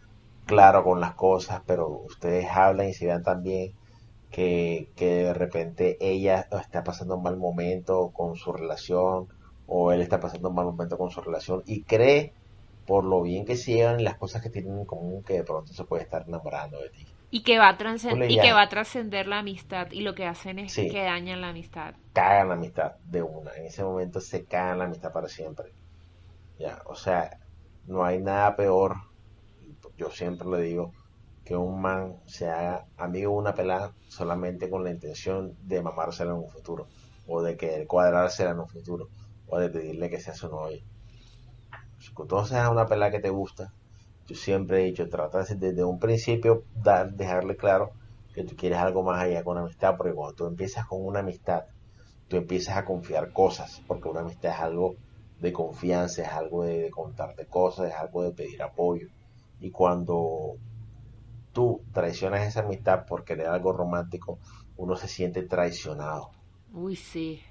claro 0.45 0.83
con 0.83 0.99
las 1.01 1.15
cosas, 1.15 1.61
pero 1.65 1.89
ustedes 1.89 2.47
hablan 2.51 2.89
y 2.89 2.93
se 2.93 3.07
dan 3.07 3.23
tan 3.23 3.41
bien 3.43 3.73
que, 4.29 4.91
que 4.95 5.07
de 5.25 5.33
repente 5.33 5.97
ella 6.01 6.47
está 6.51 6.83
pasando 6.83 7.17
un 7.17 7.23
mal 7.23 7.37
momento 7.37 8.11
con 8.13 8.35
su 8.35 8.53
relación 8.53 9.27
o 9.65 9.91
él 9.91 10.01
está 10.01 10.19
pasando 10.19 10.49
un 10.49 10.55
mal 10.55 10.65
momento 10.65 10.97
con 10.97 11.11
su 11.11 11.21
relación 11.21 11.61
y 11.65 11.83
cree 11.85 12.35
por 12.85 13.05
lo 13.05 13.21
bien 13.23 13.45
que 13.45 13.55
se 13.57 13.73
llevan 13.73 13.99
y 13.99 14.03
las 14.03 14.17
cosas 14.17 14.41
que 14.43 14.49
tienen 14.51 14.77
en 14.79 14.85
común 14.85 15.23
que 15.23 15.35
de 15.35 15.43
pronto 15.43 15.73
se 15.73 15.85
puede 15.85 16.03
estar 16.03 16.23
enamorando 16.27 16.79
de 16.79 16.89
ti. 16.91 17.10
Y 17.33 17.43
que 17.43 17.57
va 17.57 17.69
a 17.69 17.77
le 18.15 18.29
y 18.29 18.39
que 18.39 18.51
va 18.51 18.63
a 18.63 18.69
trascender 18.69 19.25
la 19.25 19.39
amistad 19.39 19.89
y 19.91 20.01
lo 20.01 20.13
que 20.13 20.25
hacen 20.25 20.59
es 20.59 20.73
sí, 20.73 20.89
que 20.89 21.01
dañan 21.03 21.39
la 21.39 21.49
amistad. 21.49 21.95
cagan 22.11 22.49
la 22.49 22.55
amistad 22.55 22.97
de 23.05 23.23
una. 23.23 23.53
En 23.55 23.65
ese 23.65 23.83
momento 23.85 24.19
se 24.19 24.43
cagan 24.43 24.79
la 24.79 24.85
amistad 24.85 25.13
para 25.13 25.29
siempre. 25.29 25.71
Ya, 26.59 26.81
o 26.85 26.93
sea, 26.93 27.39
no 27.87 28.03
hay 28.03 28.21
nada 28.21 28.55
peor, 28.57 28.97
yo 29.97 30.11
siempre 30.11 30.47
le 30.49 30.61
digo, 30.61 30.91
que 31.45 31.55
un 31.55 31.81
man 31.81 32.17
se 32.25 32.49
haga 32.49 32.85
amigo 32.97 33.31
de 33.31 33.37
una 33.37 33.55
pelada 33.55 33.93
solamente 34.09 34.69
con 34.69 34.83
la 34.83 34.91
intención 34.91 35.55
de 35.63 35.81
mamársela 35.81 36.31
en 36.31 36.37
un 36.37 36.49
futuro, 36.49 36.87
o 37.27 37.41
de 37.41 37.57
que 37.57 37.87
cuadrársela 37.87 38.51
en 38.51 38.59
un 38.59 38.67
futuro, 38.67 39.07
o 39.47 39.57
de 39.57 39.69
pedirle 39.69 40.09
que 40.09 40.19
sea 40.19 40.35
su 40.35 40.49
novia. 40.49 40.83
Si 41.99 42.13
tú 42.13 42.45
seas 42.45 42.69
una 42.69 42.85
pelada 42.85 43.11
que 43.11 43.19
te 43.19 43.29
gusta, 43.29 43.73
yo 44.27 44.35
siempre 44.35 44.81
he 44.81 44.85
dicho, 44.85 45.07
trata 45.09 45.43
de- 45.43 45.55
desde 45.55 45.83
un 45.83 45.99
principio 45.99 46.65
dar, 46.73 47.11
dejarle 47.13 47.55
claro 47.57 47.91
que 48.33 48.43
tú 48.45 48.55
quieres 48.55 48.79
algo 48.79 49.03
más 49.03 49.21
allá 49.23 49.43
con 49.43 49.57
amistad, 49.57 49.95
porque 49.97 50.13
cuando 50.13 50.35
tú 50.35 50.45
empiezas 50.47 50.85
con 50.87 51.05
una 51.05 51.19
amistad, 51.19 51.63
tú 52.27 52.37
empiezas 52.37 52.77
a 52.77 52.85
confiar 52.85 53.31
cosas, 53.33 53.83
porque 53.87 54.09
una 54.09 54.21
amistad 54.21 54.51
es 54.53 54.59
algo 54.59 54.95
de 55.37 55.53
confianza, 55.53 56.23
es 56.23 56.29
algo 56.29 56.63
de, 56.63 56.79
de 56.83 56.91
contarte 56.91 57.47
cosas, 57.47 57.89
es 57.91 57.95
algo 57.95 58.23
de 58.23 58.33
pedir 58.33 58.61
apoyo. 58.63 59.07
Y 59.59 59.71
cuando 59.71 60.57
tú 61.53 61.85
traicionas 61.93 62.45
esa 62.47 62.59
amistad 62.61 63.05
por 63.07 63.23
querer 63.23 63.47
algo 63.47 63.71
romántico, 63.73 64.39
uno 64.75 64.97
se 64.97 65.07
siente 65.07 65.43
traicionado. 65.43 66.29
Uy, 66.73 66.95
sí. 66.95 67.43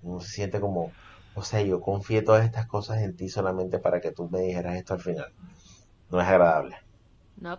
Uno 0.00 0.18
se 0.20 0.30
siente 0.30 0.60
como, 0.60 0.96
o 1.34 1.42
sea, 1.44 1.60
yo 1.62 1.80
confié 1.80 2.22
todas 2.22 2.44
estas 2.44 2.66
cosas 2.66 2.98
en 2.98 3.14
ti 3.14 3.28
solamente 3.28 3.78
para 3.78 4.00
que 4.00 4.10
tú 4.10 4.28
me 4.28 4.40
dijeras 4.40 4.74
esto 4.74 4.94
al 4.94 5.00
final. 5.00 5.26
No 6.10 6.20
es 6.20 6.26
agradable. 6.28 6.76
No. 7.40 7.58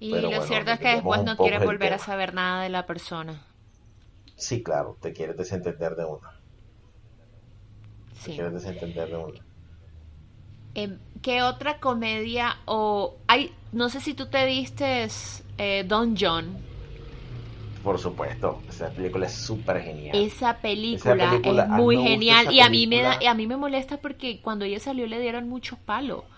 Y 0.00 0.10
Pero 0.10 0.26
lo 0.26 0.40
bueno, 0.40 0.42
cierto 0.42 0.72
es 0.72 0.80
que 0.80 0.88
después 0.88 1.22
no 1.22 1.38
quieres 1.38 1.62
volver 1.62 1.92
a 1.92 2.00
saber 2.00 2.34
nada 2.34 2.60
de 2.64 2.70
la 2.70 2.86
persona. 2.86 3.44
Sí, 4.34 4.60
claro, 4.64 4.98
te 5.00 5.12
quieres 5.12 5.36
desentender 5.36 5.94
de 5.94 6.04
una. 6.04 6.28
Te 8.22 8.30
Sí. 8.30 8.32
quieres 8.32 8.54
desentender 8.54 9.10
de 9.10 9.16
una. 9.18 9.44
Em, 10.74 10.98
¿qué 11.22 11.42
otra 11.42 11.78
comedia 11.80 12.56
o 12.66 13.22
hay, 13.28 13.54
no 13.72 13.88
sé 13.88 14.00
si 14.00 14.14
tú 14.14 14.26
te 14.26 14.46
vistes 14.46 15.44
eh, 15.58 15.84
Don 15.86 16.14
John? 16.18 16.64
Por 17.82 17.98
supuesto, 17.98 18.64
esa 18.68 18.92
película 18.94 19.26
es 19.26 19.34
súper 19.34 19.80
genial. 19.82 20.26
Esa 20.28 20.60
Esa 20.90 21.16
película 21.16 21.40
es 21.42 21.66
muy 21.66 21.98
genial 21.98 22.46
y 22.50 22.60
a 22.60 22.68
mí 22.68 22.86
me 22.86 23.02
da, 23.02 23.18
a 23.28 23.34
mí 23.34 23.46
me 23.46 23.56
molesta 23.56 23.96
porque 24.00 24.40
cuando 24.40 24.64
ella 24.64 24.80
salió 24.80 25.06
le 25.06 25.20
dieron 25.20 25.48
mucho 25.48 25.76
palo. 25.84 26.28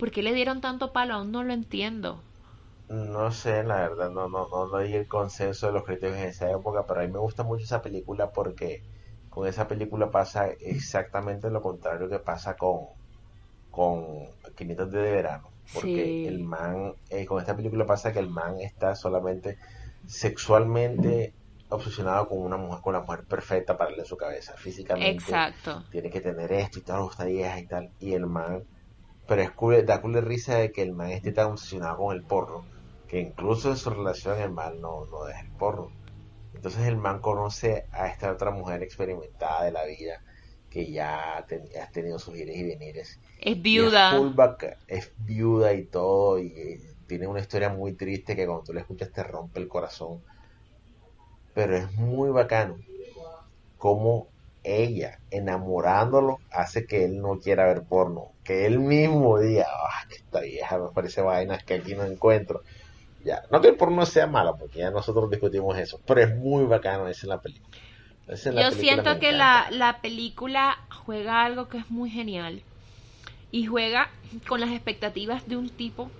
¿Por 0.00 0.10
qué 0.10 0.22
le 0.22 0.32
dieron 0.32 0.62
tanto 0.62 0.92
palo? 0.92 1.14
Aún 1.14 1.30
no 1.30 1.44
lo 1.44 1.52
entiendo. 1.52 2.22
No 2.88 3.30
sé, 3.30 3.62
la 3.62 3.76
verdad, 3.76 4.10
no, 4.10 4.28
no, 4.28 4.48
no, 4.48 4.66
no 4.66 4.76
hay 4.78 4.94
el 4.94 5.06
consenso 5.06 5.66
de 5.66 5.74
los 5.74 5.84
críticos 5.84 6.16
en 6.16 6.24
esa 6.24 6.50
época, 6.50 6.86
pero 6.86 7.00
a 7.00 7.04
mí 7.04 7.12
me 7.12 7.18
gusta 7.18 7.44
mucho 7.44 7.64
esa 7.64 7.82
película 7.82 8.32
porque 8.32 8.82
con 9.28 9.46
esa 9.46 9.68
película 9.68 10.10
pasa 10.10 10.48
exactamente 10.48 11.50
lo 11.50 11.62
contrario 11.62 12.08
que 12.08 12.18
pasa 12.18 12.56
con, 12.56 12.86
con 13.70 14.26
500 14.56 14.90
días 14.90 15.04
de 15.04 15.10
verano. 15.12 15.50
Porque 15.72 16.26
el 16.26 16.40
man, 16.40 16.94
eh, 17.10 17.26
con 17.26 17.38
esta 17.38 17.54
película 17.54 17.86
pasa 17.86 18.12
que 18.12 18.18
el 18.18 18.28
man 18.28 18.58
está 18.58 18.96
solamente 18.96 19.56
sexualmente 20.06 21.32
obsesionado 21.68 22.26
con 22.28 22.38
una 22.38 22.56
mujer, 22.56 22.80
con 22.82 22.94
la 22.94 23.00
mujer 23.02 23.24
perfecta 23.24 23.76
para 23.76 23.92
él 23.92 24.00
en 24.00 24.04
su 24.06 24.16
cabeza. 24.16 24.54
Físicamente 24.56 25.12
exacto. 25.12 25.84
tiene 25.92 26.10
que 26.10 26.20
tener 26.20 26.50
esto 26.52 26.80
y 26.80 26.82
todas 26.82 27.18
las 27.18 27.28
viejas 27.28 27.60
y 27.60 27.66
tal. 27.66 27.90
Y 28.00 28.14
el 28.14 28.26
man, 28.26 28.64
pero 29.30 29.42
es 29.42 29.52
cool, 29.60 29.86
da 29.90 30.00
cool 30.02 30.14
de 30.14 30.22
risa 30.22 30.56
de 30.58 30.72
que 30.72 30.82
el 30.82 30.94
man 30.98 31.10
esté 31.12 31.32
tan 31.32 31.48
obsesionado 31.52 31.98
con 31.98 32.16
el 32.16 32.24
porno, 32.32 32.60
que 33.08 33.20
incluso 33.20 33.70
en 33.70 33.76
su 33.78 33.90
relación 33.90 34.40
el 34.40 34.52
man 34.52 34.80
no, 34.80 35.06
no 35.12 35.24
deja 35.26 35.40
el 35.42 35.52
porno. 35.58 35.88
Entonces 36.54 36.86
el 36.86 36.98
man 36.98 37.20
conoce 37.20 37.86
a 37.92 38.08
esta 38.08 38.32
otra 38.32 38.50
mujer 38.52 38.82
experimentada 38.84 39.64
de 39.64 39.72
la 39.72 39.84
vida, 39.86 40.16
que 40.70 40.90
ya 40.92 41.38
ha 41.38 41.46
ten- 41.46 41.68
ha 41.82 41.88
tenido 41.90 42.18
sus 42.20 42.36
ires 42.36 42.56
y 42.56 42.64
venires. 42.64 43.20
Es 43.48 43.62
viuda. 43.62 44.32
es 44.86 45.12
viuda 45.16 45.72
y 45.74 45.86
todo, 45.88 46.38
y 46.40 46.52
tiene 47.06 47.26
una 47.28 47.40
historia 47.40 47.70
muy 47.70 47.96
triste 47.96 48.36
que 48.36 48.46
cuando 48.46 48.64
tú 48.64 48.72
la 48.74 48.80
escuchas 48.82 49.12
te 49.12 49.22
rompe 49.24 49.60
el 49.60 49.68
corazón. 49.68 50.22
Pero 51.54 51.76
es 51.76 51.92
muy 51.92 52.30
bacano 52.30 52.76
cómo 53.76 54.28
ella 54.62 55.18
enamorándolo 55.30 56.38
hace 56.50 56.86
que 56.86 57.04
él 57.04 57.18
no 57.20 57.38
quiera 57.38 57.66
ver 57.66 57.84
porno. 57.88 58.32
Que 58.50 58.66
él 58.66 58.80
mismo 58.80 59.38
diga, 59.38 59.64
ah, 59.70 60.04
que 60.08 60.16
esta 60.16 60.40
vieja 60.40 60.76
me 60.76 60.88
parece 60.88 61.22
vainas 61.22 61.62
que 61.62 61.74
aquí 61.74 61.94
no 61.94 62.02
encuentro. 62.02 62.64
Ya, 63.24 63.42
no 63.48 63.60
que 63.60 63.68
el 63.68 63.76
porno 63.76 64.04
sea 64.04 64.26
malo, 64.26 64.56
porque 64.58 64.80
ya 64.80 64.90
nosotros 64.90 65.30
discutimos 65.30 65.78
eso, 65.78 66.00
pero 66.04 66.20
es 66.20 66.34
muy 66.34 66.64
bacano 66.64 67.06
esa 67.06 67.20
es 67.20 67.28
la 67.28 67.40
película. 67.40 67.78
En 68.26 68.54
la 68.56 68.62
Yo 68.62 68.70
película 68.70 68.70
siento 68.72 69.20
que 69.20 69.30
la, 69.30 69.68
la 69.70 70.00
película 70.00 70.78
juega 71.04 71.44
algo 71.44 71.68
que 71.68 71.78
es 71.78 71.88
muy 71.92 72.10
genial. 72.10 72.64
Y 73.52 73.66
juega 73.66 74.10
con 74.48 74.58
las 74.58 74.70
expectativas 74.70 75.46
de 75.46 75.56
un 75.56 75.68
tipo, 75.68 76.10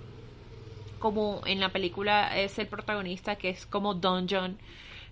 como 0.99 1.41
en 1.45 1.59
la 1.59 1.73
película 1.73 2.39
es 2.39 2.57
el 2.59 2.67
protagonista, 2.67 3.35
que 3.35 3.49
es 3.49 3.65
como 3.65 3.93
Don 3.93 4.27
John. 4.29 4.57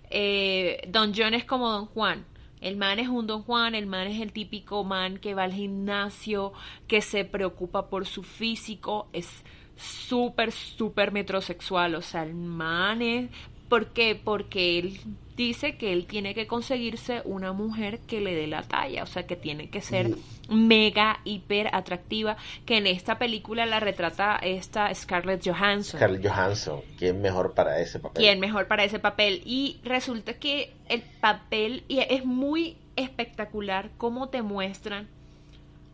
Eh, 0.08 0.88
Don 0.88 1.12
John 1.14 1.34
es 1.34 1.44
como 1.44 1.68
Don 1.70 1.84
Juan. 1.84 2.24
El 2.60 2.76
man 2.76 2.98
es 2.98 3.08
un 3.08 3.26
Don 3.26 3.42
Juan, 3.42 3.74
el 3.74 3.86
man 3.86 4.06
es 4.06 4.20
el 4.20 4.32
típico 4.32 4.84
man 4.84 5.18
que 5.18 5.34
va 5.34 5.44
al 5.44 5.52
gimnasio, 5.52 6.52
que 6.86 7.00
se 7.00 7.24
preocupa 7.24 7.88
por 7.88 8.06
su 8.06 8.22
físico, 8.22 9.08
es 9.12 9.44
súper, 9.76 10.52
súper 10.52 11.10
metrosexual. 11.10 11.94
O 11.94 12.02
sea, 12.02 12.22
el 12.22 12.34
man 12.34 13.02
es... 13.02 13.30
¿Por 13.70 13.86
qué? 13.86 14.20
Porque 14.22 14.78
él 14.78 15.00
dice 15.34 15.78
que 15.78 15.94
él 15.94 16.04
tiene 16.04 16.34
que 16.34 16.46
conseguirse 16.46 17.22
una 17.24 17.54
mujer 17.54 18.00
que 18.00 18.20
le 18.20 18.34
dé 18.34 18.46
la 18.46 18.62
talla, 18.62 19.02
o 19.02 19.06
sea, 19.06 19.26
que 19.26 19.36
tiene 19.36 19.70
que 19.70 19.80
ser 19.80 20.10
mega, 20.50 21.20
hiper 21.24 21.74
atractiva, 21.74 22.36
que 22.66 22.76
en 22.76 22.86
esta 22.86 23.18
película 23.18 23.64
la 23.64 23.80
retrata 23.80 24.36
esta 24.36 24.94
Scarlett 24.94 25.42
Johansson. 25.42 25.98
Scarlett 25.98 26.26
Johansson, 26.26 26.82
¿quién 26.98 27.22
mejor 27.22 27.54
para 27.54 27.80
ese 27.80 27.98
papel? 27.98 28.22
¿Quién 28.22 28.40
mejor 28.40 28.66
para 28.66 28.84
ese 28.84 28.98
papel? 28.98 29.40
Y 29.46 29.78
resulta 29.82 30.34
que 30.34 30.74
el 30.90 31.00
papel 31.00 31.84
y 31.88 32.00
es 32.00 32.26
muy 32.26 32.76
espectacular 32.96 33.90
cómo 33.96 34.28
te 34.28 34.42
muestran 34.42 35.08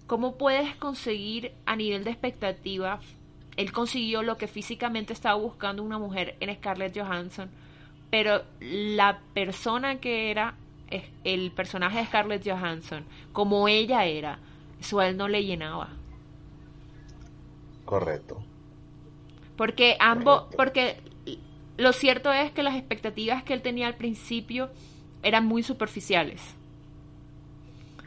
cómo 0.07 0.37
puedes 0.37 0.75
conseguir 0.77 1.53
a 1.67 1.77
nivel 1.77 2.05
de 2.05 2.11
expectativa. 2.11 3.01
Él 3.57 3.73
consiguió 3.73 4.23
lo 4.23 4.37
que 4.37 4.47
físicamente 4.47 5.13
estaba 5.13 5.35
buscando 5.37 5.83
una 5.83 5.99
mujer 5.99 6.37
en 6.41 6.55
Scarlett 6.55 6.97
Johansson, 6.97 7.51
pero 8.11 8.43
la 8.61 9.21
persona 9.35 10.01
que 10.01 10.31
era 10.31 10.55
el 11.25 11.51
personaje 11.51 11.99
de 11.99 12.07
Scarlett 12.07 12.49
Johansson, 12.49 13.05
como 13.33 13.69
ella 13.69 14.05
era, 14.05 14.39
eso 14.81 15.01
a 15.01 15.09
él 15.09 15.17
no 15.17 15.29
le 15.29 15.45
llenaba. 15.45 15.89
Correcto. 17.85 18.43
Porque 19.57 19.97
ambos, 20.01 20.43
Correcto. 20.43 20.57
porque 20.57 20.97
lo 21.77 21.93
cierto 21.93 22.33
es 22.33 22.53
que 22.53 22.63
las 22.63 22.77
expectativas 22.77 23.43
que 23.43 23.55
él 23.55 23.63
tenía 23.63 23.87
al 23.87 23.97
principio 23.97 24.71
eran 25.23 25.47
muy 25.47 25.63
superficiales. 25.63 26.41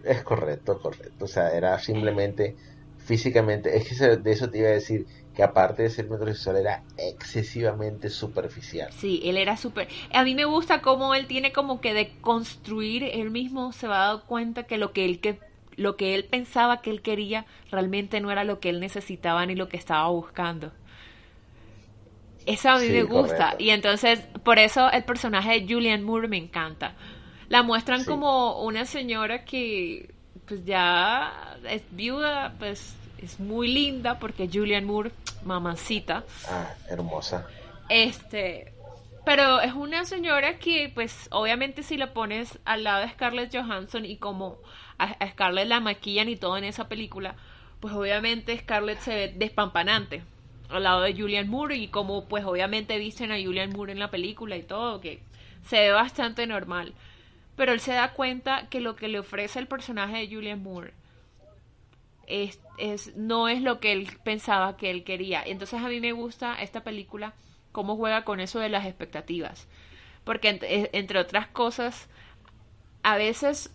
Es 0.04 0.24
correcto, 0.24 0.80
correcto. 0.80 1.26
O 1.26 1.28
sea, 1.28 1.50
era 1.50 1.78
simplemente 1.80 2.56
físicamente, 2.98 3.76
es 3.76 3.88
que 3.90 4.18
de 4.18 4.32
eso 4.32 4.50
te 4.50 4.60
iba 4.60 4.70
a 4.70 4.72
decir 4.72 5.06
que 5.40 5.44
aparte 5.44 5.84
de 5.84 5.90
ser 5.90 6.10
metrosexual 6.10 6.58
era 6.58 6.84
excesivamente 6.98 8.10
superficial. 8.10 8.92
Sí, 8.92 9.22
él 9.24 9.38
era 9.38 9.56
súper... 9.56 9.88
A 10.14 10.26
mí 10.26 10.36
me 10.36 10.44
gusta 10.44 10.82
cómo 10.82 11.16
él 11.16 11.28
tiene 11.28 11.54
como 11.54 11.80
que 11.80 11.94
de 11.94 12.12
construir, 12.20 13.06
él 13.06 13.32
mismo 13.32 13.72
se 13.72 13.88
va 13.88 14.04
a 14.04 14.14
dar 14.16 14.26
cuenta 14.26 14.64
que 14.64 14.78
lo 14.78 14.92
que 14.92 15.06
él 15.06 15.22
que 15.22 15.40
lo 15.78 15.96
que 15.96 16.14
él 16.16 16.26
pensaba 16.26 16.82
que 16.82 16.90
él 16.90 17.02
quería 17.02 17.46
realmente 17.72 18.20
no 18.20 18.32
era 18.32 18.44
lo 18.44 18.60
que 18.60 18.68
él 18.68 18.82
necesitaba 18.82 19.46
ni 19.46 19.56
lo 19.56 19.70
que 19.70 19.78
estaba 19.78 20.10
buscando. 20.10 20.74
Eso 22.46 22.72
a 22.72 22.80
mí 22.80 22.88
Sí, 22.88 22.92
me 22.92 23.04
gusta. 23.04 23.38
correcto. 23.38 23.64
Y 23.64 23.70
entonces, 23.70 24.20
por 24.44 24.60
eso 24.60 24.92
el 24.92 25.06
personaje 25.06 25.62
de 25.62 25.74
Julianne 25.74 26.04
Moore 26.04 26.28
me 26.28 26.36
encanta. 26.36 26.96
La 27.48 27.64
muestran 27.64 28.02
Sí. 28.02 28.08
como 28.08 28.62
una 28.62 28.84
señora 28.84 29.46
que 29.46 30.14
pues 30.48 30.66
ya 30.66 31.32
es 31.70 31.84
viuda, 31.92 32.56
pues 32.60 32.94
es 33.22 33.40
muy 33.40 33.68
linda 33.68 34.18
porque 34.20 34.50
Julianne 34.52 34.86
Moore, 34.88 35.12
mamacita. 35.44 36.24
Ah, 36.48 36.74
hermosa. 36.90 37.48
Este, 37.90 38.72
pero 39.26 39.62
es 39.62 39.74
una 39.74 40.06
señora 40.06 40.58
que, 40.58 40.92
pues, 40.94 41.28
obviamente 41.32 41.84
si 41.84 41.98
la 41.98 42.14
pones 42.14 42.60
al 42.66 42.84
lado 42.84 43.02
de 43.02 43.10
Scarlett 43.10 43.56
Johansson 43.56 44.06
y 44.06 44.18
como 44.18 44.58
a, 44.98 45.06
a 45.06 45.28
Scarlett 45.30 45.68
la 45.68 45.80
maquillan 45.80 46.30
y 46.30 46.36
todo 46.36 46.58
en 46.58 46.64
esa 46.64 46.88
película, 46.88 47.36
pues 47.80 47.94
obviamente 47.94 48.58
Scarlett 48.58 49.00
se 49.00 49.16
ve 49.16 49.34
despampanante 49.36 50.24
al 50.70 50.84
lado 50.84 51.02
de 51.02 51.14
Julianne 51.14 51.50
Moore 51.50 51.78
y 51.78 51.88
como, 51.88 52.26
pues, 52.26 52.46
obviamente 52.46 52.98
visten 52.98 53.32
a 53.32 53.42
Julianne 53.42 53.76
Moore 53.76 53.92
en 53.92 54.00
la 54.00 54.12
película 54.12 54.56
y 54.56 54.64
todo, 54.64 55.02
que 55.02 55.20
se 55.66 55.80
ve 55.80 55.92
bastante 55.92 56.46
normal. 56.48 56.94
Pero 57.56 57.74
él 57.74 57.80
se 57.80 57.94
da 57.94 58.14
cuenta 58.14 58.68
que 58.70 58.80
lo 58.80 58.96
que 58.96 59.08
le 59.08 59.20
ofrece 59.20 59.60
el 59.60 59.68
personaje 59.68 60.18
de 60.18 60.34
Julianne 60.34 60.64
Moore 60.64 60.94
es, 62.30 62.60
es, 62.78 63.16
no 63.16 63.48
es 63.48 63.62
lo 63.62 63.80
que 63.80 63.92
él 63.92 64.10
pensaba 64.24 64.78
que 64.78 64.90
él 64.90 65.04
quería. 65.04 65.44
Entonces 65.44 65.82
a 65.82 65.90
mí 65.90 66.00
me 66.00 66.14
gusta 66.14 66.62
esta 66.62 66.82
película, 66.82 67.34
cómo 67.72 67.98
juega 67.98 68.24
con 68.24 68.40
eso 68.40 68.60
de 68.60 68.70
las 68.70 68.86
expectativas. 68.86 69.68
Porque 70.24 70.60
eh, 70.62 70.90
entre 70.94 71.20
otras 71.20 71.48
cosas, 71.48 72.08
a 73.04 73.18
veces 73.18 73.72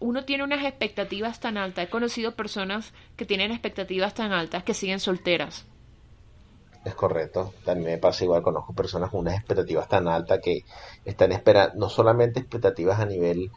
uno 0.00 0.24
tiene 0.24 0.44
unas 0.44 0.64
expectativas 0.64 1.40
tan 1.40 1.56
altas. 1.58 1.86
He 1.86 1.90
conocido 1.90 2.34
personas 2.34 2.92
que 3.16 3.24
tienen 3.24 3.50
expectativas 3.50 4.14
tan 4.14 4.32
altas 4.32 4.62
que 4.62 4.74
siguen 4.74 5.00
solteras. 5.00 5.64
Es 6.84 6.94
correcto. 6.94 7.52
También 7.64 7.92
me 7.92 7.98
pasa 7.98 8.24
igual, 8.24 8.42
conozco 8.42 8.72
personas 8.72 9.10
con 9.10 9.20
unas 9.20 9.34
expectativas 9.34 9.88
tan 9.88 10.06
altas 10.06 10.38
que 10.40 10.60
están 11.04 11.32
esperando, 11.32 11.74
no 11.76 11.88
solamente 11.88 12.38
expectativas 12.38 13.00
a 13.00 13.06
nivel 13.06 13.50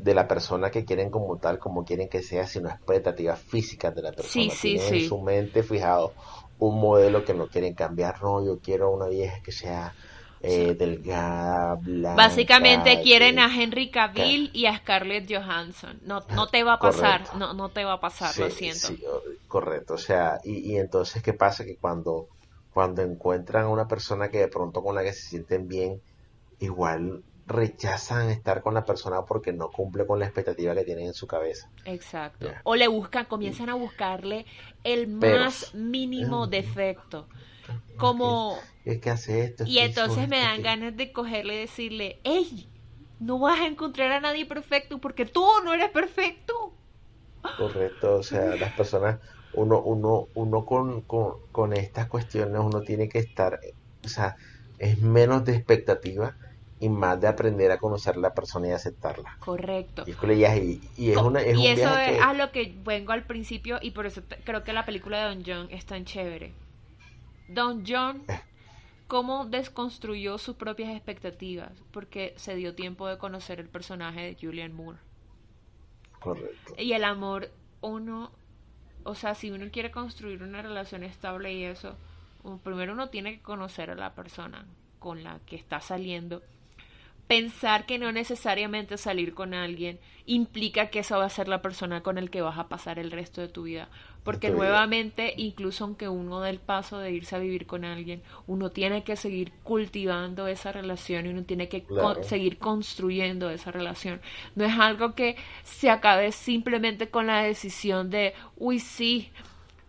de 0.00 0.14
la 0.14 0.26
persona 0.28 0.70
que 0.70 0.84
quieren 0.84 1.10
como 1.10 1.38
tal, 1.38 1.58
como 1.58 1.84
quieren 1.84 2.08
que 2.08 2.22
sea, 2.22 2.46
sino 2.46 2.68
expectativas 2.70 3.40
físicas 3.42 3.94
de 3.94 4.02
la 4.02 4.14
persona. 4.14 4.34
Sí, 4.34 4.50
sí, 4.50 4.78
Tienen 4.78 4.88
sí. 4.88 4.94
en 4.94 5.00
su 5.00 5.20
mente 5.22 5.62
fijado 5.62 6.14
un 6.58 6.80
modelo 6.80 7.24
que 7.24 7.34
no 7.34 7.48
quieren 7.48 7.74
cambiar. 7.74 8.22
No, 8.22 8.44
yo 8.44 8.60
quiero 8.60 8.90
una 8.92 9.08
vieja 9.08 9.38
que 9.44 9.52
sea 9.52 9.94
eh, 10.40 10.74
delgada, 10.74 11.76
blanca. 11.76 12.48
Básicamente 12.58 13.00
quieren 13.00 13.38
que- 13.38 13.44
a 13.44 13.48
Henry 13.52 13.90
Cavill 13.90 14.50
y 14.52 14.66
a 14.66 14.76
Scarlett 14.76 15.26
Johansson. 15.32 15.98
No, 16.02 16.26
no 16.28 16.50
te 16.50 16.62
va 16.62 16.74
a 16.74 16.80
pasar, 16.80 17.20
Correcto. 17.24 17.30
no, 17.32 17.54
no 17.54 17.72
te 17.72 17.84
va 17.84 17.94
a 17.94 18.00
pasar, 18.00 18.36
Sí, 18.36 18.42
lo 18.42 18.50
siento. 18.50 18.88
sí, 18.88 19.02
correcto. 19.46 19.94
O 19.94 19.98
sea, 19.98 20.38
y, 20.44 20.72
y 20.74 20.78
entonces, 20.78 21.22
¿qué 21.22 21.32
pasa? 21.34 21.64
Que 21.64 21.78
cuando, 21.78 22.28
cuando 22.70 23.02
encuentran 23.02 23.64
a 23.66 23.68
una 23.70 23.86
persona 23.88 24.30
que 24.30 24.38
de 24.38 24.48
pronto 24.48 24.82
con 24.82 24.94
la 24.94 25.02
que 25.02 25.12
se 25.12 25.28
sienten 25.28 25.66
bien, 25.68 26.02
igual 26.58 27.24
rechazan 27.50 28.30
estar 28.30 28.62
con 28.62 28.74
la 28.74 28.84
persona 28.84 29.22
porque 29.26 29.52
no 29.52 29.70
cumple 29.70 30.06
con 30.06 30.18
la 30.18 30.26
expectativa 30.26 30.74
que 30.74 30.84
tienen 30.84 31.06
en 31.06 31.14
su 31.14 31.26
cabeza. 31.26 31.68
Exacto. 31.84 32.48
O 32.62 32.76
le 32.76 32.88
buscan, 32.88 33.26
comienzan 33.26 33.68
a 33.68 33.74
buscarle 33.74 34.46
el 34.84 35.18
Peros. 35.18 35.40
más 35.40 35.74
mínimo 35.74 36.46
defecto. 36.46 37.28
Como... 37.96 38.58
Es 38.84 38.98
que 38.98 39.10
hace 39.10 39.44
esto. 39.44 39.64
es 39.64 39.68
Y 39.68 39.78
entonces 39.80 40.28
me 40.28 40.40
dan 40.40 40.62
ganas 40.62 40.96
de 40.96 41.12
cogerle 41.12 41.54
y 41.54 41.58
decirle, 41.58 42.20
hey, 42.24 42.68
no 43.18 43.38
vas 43.38 43.60
a 43.60 43.66
encontrar 43.66 44.12
a 44.12 44.20
nadie 44.20 44.46
perfecto 44.46 44.98
porque 44.98 45.26
tú 45.26 45.44
no 45.64 45.74
eres 45.74 45.90
perfecto. 45.90 46.72
Correcto, 47.58 48.16
o 48.16 48.22
sea, 48.22 48.56
las 48.56 48.72
personas, 48.72 49.18
uno, 49.54 49.80
uno, 49.80 50.28
uno 50.34 50.64
con, 50.64 51.02
con, 51.02 51.34
con 51.52 51.72
estas 51.72 52.06
cuestiones, 52.06 52.60
uno 52.60 52.82
tiene 52.82 53.08
que 53.08 53.18
estar, 53.18 53.60
o 54.04 54.08
sea, 54.08 54.36
es 54.78 55.00
menos 55.00 55.44
de 55.44 55.56
expectativa 55.56 56.36
y 56.80 56.88
más 56.88 57.20
de 57.20 57.28
aprender 57.28 57.70
a 57.70 57.78
conocer 57.78 58.16
a 58.16 58.18
la 58.18 58.34
persona 58.34 58.68
y 58.68 58.70
aceptarla. 58.72 59.36
Correcto. 59.38 60.04
Y, 60.06 60.12
y- 60.12 60.80
y 60.96 61.10
es 61.10 61.16
una, 61.18 61.40
es 61.42 61.54
y 61.56 61.60
un 61.60 61.66
eso 61.66 61.96
es 61.98 62.08
que- 62.16 62.20
a 62.20 62.32
lo 62.32 62.50
que 62.50 62.74
vengo 62.84 63.12
al 63.12 63.24
principio 63.24 63.78
y 63.82 63.90
por 63.90 64.06
eso 64.06 64.22
creo 64.44 64.64
que 64.64 64.72
la 64.72 64.84
película 64.86 65.18
de 65.28 65.34
Don 65.34 65.44
John 65.46 65.68
es 65.70 65.84
tan 65.84 66.04
chévere. 66.06 66.52
Don 67.48 67.84
John, 67.86 68.22
Eh. 68.28 68.40
cómo 69.08 69.44
desconstruyó 69.44 70.38
sus 70.38 70.56
propias 70.56 70.90
expectativas 70.94 71.70
porque 71.92 72.32
se 72.36 72.54
dio 72.54 72.74
tiempo 72.74 73.06
de 73.08 73.18
conocer 73.18 73.60
el 73.60 73.68
personaje 73.68 74.20
de 74.22 74.36
Julian 74.40 74.72
Moore. 74.72 74.98
Correcto. 76.20 76.74
Y 76.78 76.92
el 76.92 77.04
amor, 77.04 77.50
uno, 77.80 78.30
o 79.04 79.14
sea, 79.14 79.34
si 79.34 79.50
uno 79.50 79.66
quiere 79.72 79.90
construir 79.90 80.42
una 80.42 80.62
relación 80.62 81.02
estable 81.02 81.52
y 81.52 81.64
eso, 81.64 81.96
primero 82.62 82.92
uno 82.92 83.08
tiene 83.10 83.34
que 83.36 83.42
conocer 83.42 83.90
a 83.90 83.94
la 83.94 84.14
persona 84.14 84.64
con 84.98 85.24
la 85.24 85.40
que 85.46 85.56
está 85.56 85.80
saliendo. 85.80 86.42
Pensar 87.30 87.86
que 87.86 87.98
no 87.98 88.10
necesariamente 88.10 88.98
salir 88.98 89.34
con 89.34 89.54
alguien 89.54 90.00
implica 90.26 90.90
que 90.90 90.98
esa 90.98 91.16
va 91.16 91.26
a 91.26 91.30
ser 91.30 91.46
la 91.46 91.62
persona 91.62 92.02
con 92.02 92.18
el 92.18 92.28
que 92.28 92.42
vas 92.42 92.58
a 92.58 92.68
pasar 92.68 92.98
el 92.98 93.12
resto 93.12 93.40
de 93.40 93.46
tu 93.48 93.62
vida. 93.62 93.88
Porque 94.24 94.50
nuevamente, 94.50 95.34
incluso 95.36 95.84
aunque 95.84 96.08
uno 96.08 96.40
dé 96.40 96.50
el 96.50 96.58
paso 96.58 96.98
de 96.98 97.12
irse 97.12 97.36
a 97.36 97.38
vivir 97.38 97.66
con 97.66 97.84
alguien, 97.84 98.20
uno 98.48 98.70
tiene 98.70 99.04
que 99.04 99.14
seguir 99.14 99.52
cultivando 99.62 100.48
esa 100.48 100.72
relación 100.72 101.24
y 101.26 101.28
uno 101.30 101.44
tiene 101.44 101.68
que 101.68 101.84
con- 101.96 102.22
seguir 102.24 102.58
construyendo 102.58 103.48
esa 103.48 103.70
relación. 103.70 104.20
No 104.56 104.64
es 104.64 104.76
algo 104.78 105.14
que 105.14 105.36
se 105.62 105.88
acabe 105.88 106.32
simplemente 106.32 107.10
con 107.10 107.28
la 107.28 107.42
decisión 107.42 108.10
de, 108.10 108.34
uy, 108.56 108.80
sí, 108.80 109.30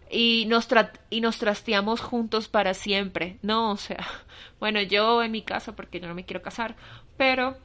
y 0.10 0.46
nos, 0.48 0.70
tra- 0.70 0.92
y 1.10 1.22
nos 1.22 1.38
trasteamos 1.38 2.02
juntos 2.02 2.48
para 2.50 2.74
siempre. 2.74 3.38
No, 3.42 3.72
o 3.72 3.78
sea, 3.78 4.06
bueno, 4.60 4.82
yo 4.82 5.24
en 5.24 5.32
mi 5.32 5.42
caso, 5.42 5.76
porque 5.76 6.00
yo 6.02 6.08
no 6.08 6.16
me 6.16 6.26
quiero 6.26 6.42
casar, 6.42 6.76
pero 7.22 7.56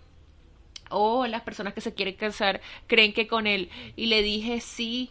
O 0.90 1.26
las 1.26 1.42
personas 1.42 1.74
que 1.74 1.80
se 1.80 1.94
quieren 1.94 2.14
casar 2.14 2.61
creen 2.86 3.12
que 3.12 3.26
con 3.26 3.46
él 3.46 3.70
y 3.96 4.07
le 4.07 4.22
dije 4.22 4.61
sí, 4.61 5.11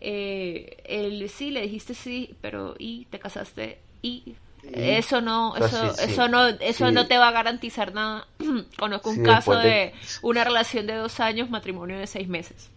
eh, 0.00 0.76
el 0.84 1.28
sí, 1.30 1.50
le 1.50 1.62
dijiste 1.62 1.94
sí, 1.94 2.36
pero 2.40 2.74
y 2.78 3.06
te 3.06 3.18
casaste 3.20 3.78
y 4.02 4.34
eso 4.72 5.20
no, 5.20 5.56
eso, 5.56 5.94
sí. 5.94 6.02
eso 6.02 6.28
no, 6.28 6.48
eso 6.48 6.90
Sí. 6.90 6.92
no 6.92 7.06
te 7.06 7.18
va 7.18 7.28
a 7.28 7.32
garantizar 7.32 7.94
nada. 7.94 8.26
Conozco 8.78 9.10
un 9.10 9.16
Sí, 9.16 9.22
caso 9.22 9.56
de 9.58 9.94
una 10.22 10.44
relación 10.44 10.86
de 10.86 10.94
dos 10.94 11.20
años, 11.20 11.50
matrimonio 11.50 11.98
de 11.98 12.06
seis 12.06 12.28
meses. 12.28 12.70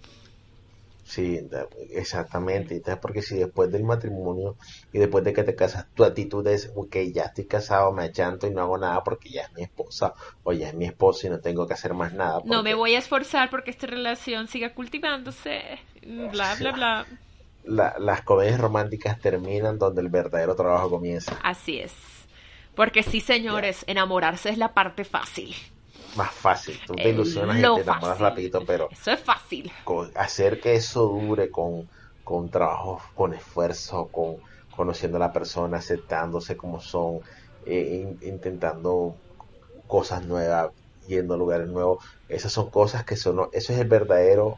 Sí, 1.08 1.40
exactamente. 1.92 2.76
Entonces, 2.76 3.00
porque 3.02 3.22
si 3.22 3.38
después 3.38 3.72
del 3.72 3.84
matrimonio 3.84 4.58
y 4.92 5.00
después 5.00 5.24
de 5.24 5.32
que 5.34 5.44
te 5.44 5.56
casas, 5.56 5.88
tu 5.94 6.04
actitud 6.04 6.46
es, 6.48 6.70
ok, 6.76 6.98
ya 7.14 7.24
estoy 7.24 7.46
casado, 7.48 7.94
me 7.94 8.04
achanto 8.04 8.46
y 8.46 8.52
no 8.52 8.62
hago 8.62 8.78
nada 8.78 9.04
porque 9.04 9.30
ya 9.30 9.44
es 9.44 9.54
mi 9.54 9.64
esposa 9.64 10.14
o 10.44 10.52
ya 10.52 10.68
es 10.68 10.74
mi 10.74 10.86
esposo 10.86 11.28
y 11.28 11.30
no 11.30 11.40
tengo 11.40 11.66
que 11.66 11.74
hacer 11.76 11.94
más 11.94 12.14
nada. 12.14 12.42
No 12.46 12.62
me 12.62 12.74
voy 12.74 12.96
a 12.96 13.00
esforzar 13.00 13.50
porque 13.50 13.72
esta 13.72 13.88
relación 13.88 14.48
siga 14.48 14.74
cultivándose, 14.74 15.80
bla, 16.06 16.56
bla, 16.56 16.72
bla. 16.74 17.06
la- 17.64 17.96
las 18.00 18.22
comedias 18.24 18.60
románticas 18.60 19.20
terminan 19.20 19.78
donde 19.78 20.02
el 20.02 20.10
verdadero 20.10 20.56
trabajo 20.56 20.90
comienza. 20.90 21.38
Así 21.44 21.80
es. 21.80 21.94
Porque 22.76 23.02
sí, 23.02 23.22
señores, 23.22 23.84
enamorarse 23.88 24.50
es 24.50 24.58
la 24.58 24.74
parte 24.74 25.04
fácil. 25.04 25.56
Más 26.14 26.34
fácil. 26.36 26.82
Tú 26.86 27.00
te 27.00 27.10
Eh, 27.10 27.12
ilusionas 27.12 27.62
y 27.62 27.72
te 27.72 27.82
enamoras 27.82 28.20
rapidito, 28.20 28.66
pero 28.66 28.92
Eso 28.92 29.12
es 29.12 29.22
fácil. 29.22 29.72
con- 29.84 30.12
hacer 30.16 30.60
que 30.60 30.76
eso 30.76 31.04
dure 31.04 31.50
con, 31.52 31.90
con 32.24 32.50
trabajo, 32.50 33.02
con 33.16 33.34
esfuerzo, 33.34 34.10
con 34.12 34.38
conociendo 34.72 35.18
a 35.18 35.22
la 35.22 35.34
persona, 35.34 35.78
aceptándose 35.80 36.56
como 36.58 36.80
son, 36.82 37.20
eh, 37.62 37.82
in- 38.02 38.18
intentando 38.22 39.22
cosas 39.88 40.26
nuevas, 40.26 40.72
yendo 41.02 41.34
a 41.36 41.38
lugares 41.38 41.68
nuevos, 41.70 42.04
esas 42.28 42.52
son 42.54 42.70
cosas 42.72 43.06
que 43.06 43.16
son, 43.18 43.40
eso 43.54 43.74
es 43.74 43.80
el 43.80 43.88
verdadero 43.88 44.58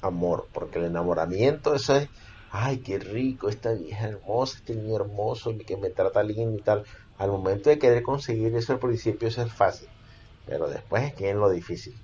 amor, 0.00 0.48
porque 0.52 0.78
el 0.78 0.86
enamoramiento, 0.86 1.74
eso 1.74 1.96
es, 1.96 2.08
ay, 2.48 2.82
qué 2.82 2.98
rico, 2.98 3.48
esta 3.48 3.72
vieja 3.74 4.08
hermosa, 4.08 4.56
este 4.58 4.76
niño 4.76 4.96
hermoso, 4.96 5.52
que 5.66 5.76
me 5.76 5.90
trata 5.90 6.22
lindo 6.22 6.56
y 6.58 6.62
tal. 6.62 6.84
Al 7.16 7.30
momento 7.30 7.70
de 7.70 7.78
querer 7.78 8.02
conseguir 8.02 8.54
eso 8.56 8.72
al 8.72 8.78
principio, 8.80 9.28
eso 9.28 9.42
es 9.42 9.54
fácil, 9.54 9.88
pero 10.50 10.68
después 10.68 11.04
es 11.04 11.14
que 11.14 11.30
es 11.30 11.36
lo 11.36 11.48
difícil. 11.48 11.94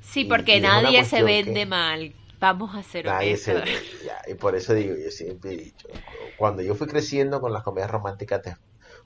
Sí, 0.00 0.24
porque 0.24 0.58
y 0.58 0.60
nadie 0.60 1.04
se 1.04 1.22
vende 1.24 1.52
que- 1.54 1.66
mal. 1.66 2.14
Vamos 2.38 2.74
a 2.74 2.82
ser 2.82 3.04
Nadie 3.04 3.36
se 3.36 3.52
ya, 4.02 4.22
y 4.26 4.34
por 4.34 4.54
eso 4.54 4.72
digo, 4.72 4.94
yo 4.96 5.10
siempre 5.10 5.52
he 5.52 5.56
dicho, 5.58 5.88
cuando 6.38 6.62
yo 6.62 6.74
fui 6.74 6.86
creciendo 6.86 7.40
con 7.42 7.52
las 7.52 7.62
comedias 7.62 7.90
románticas, 7.90 8.40
te- 8.40 8.56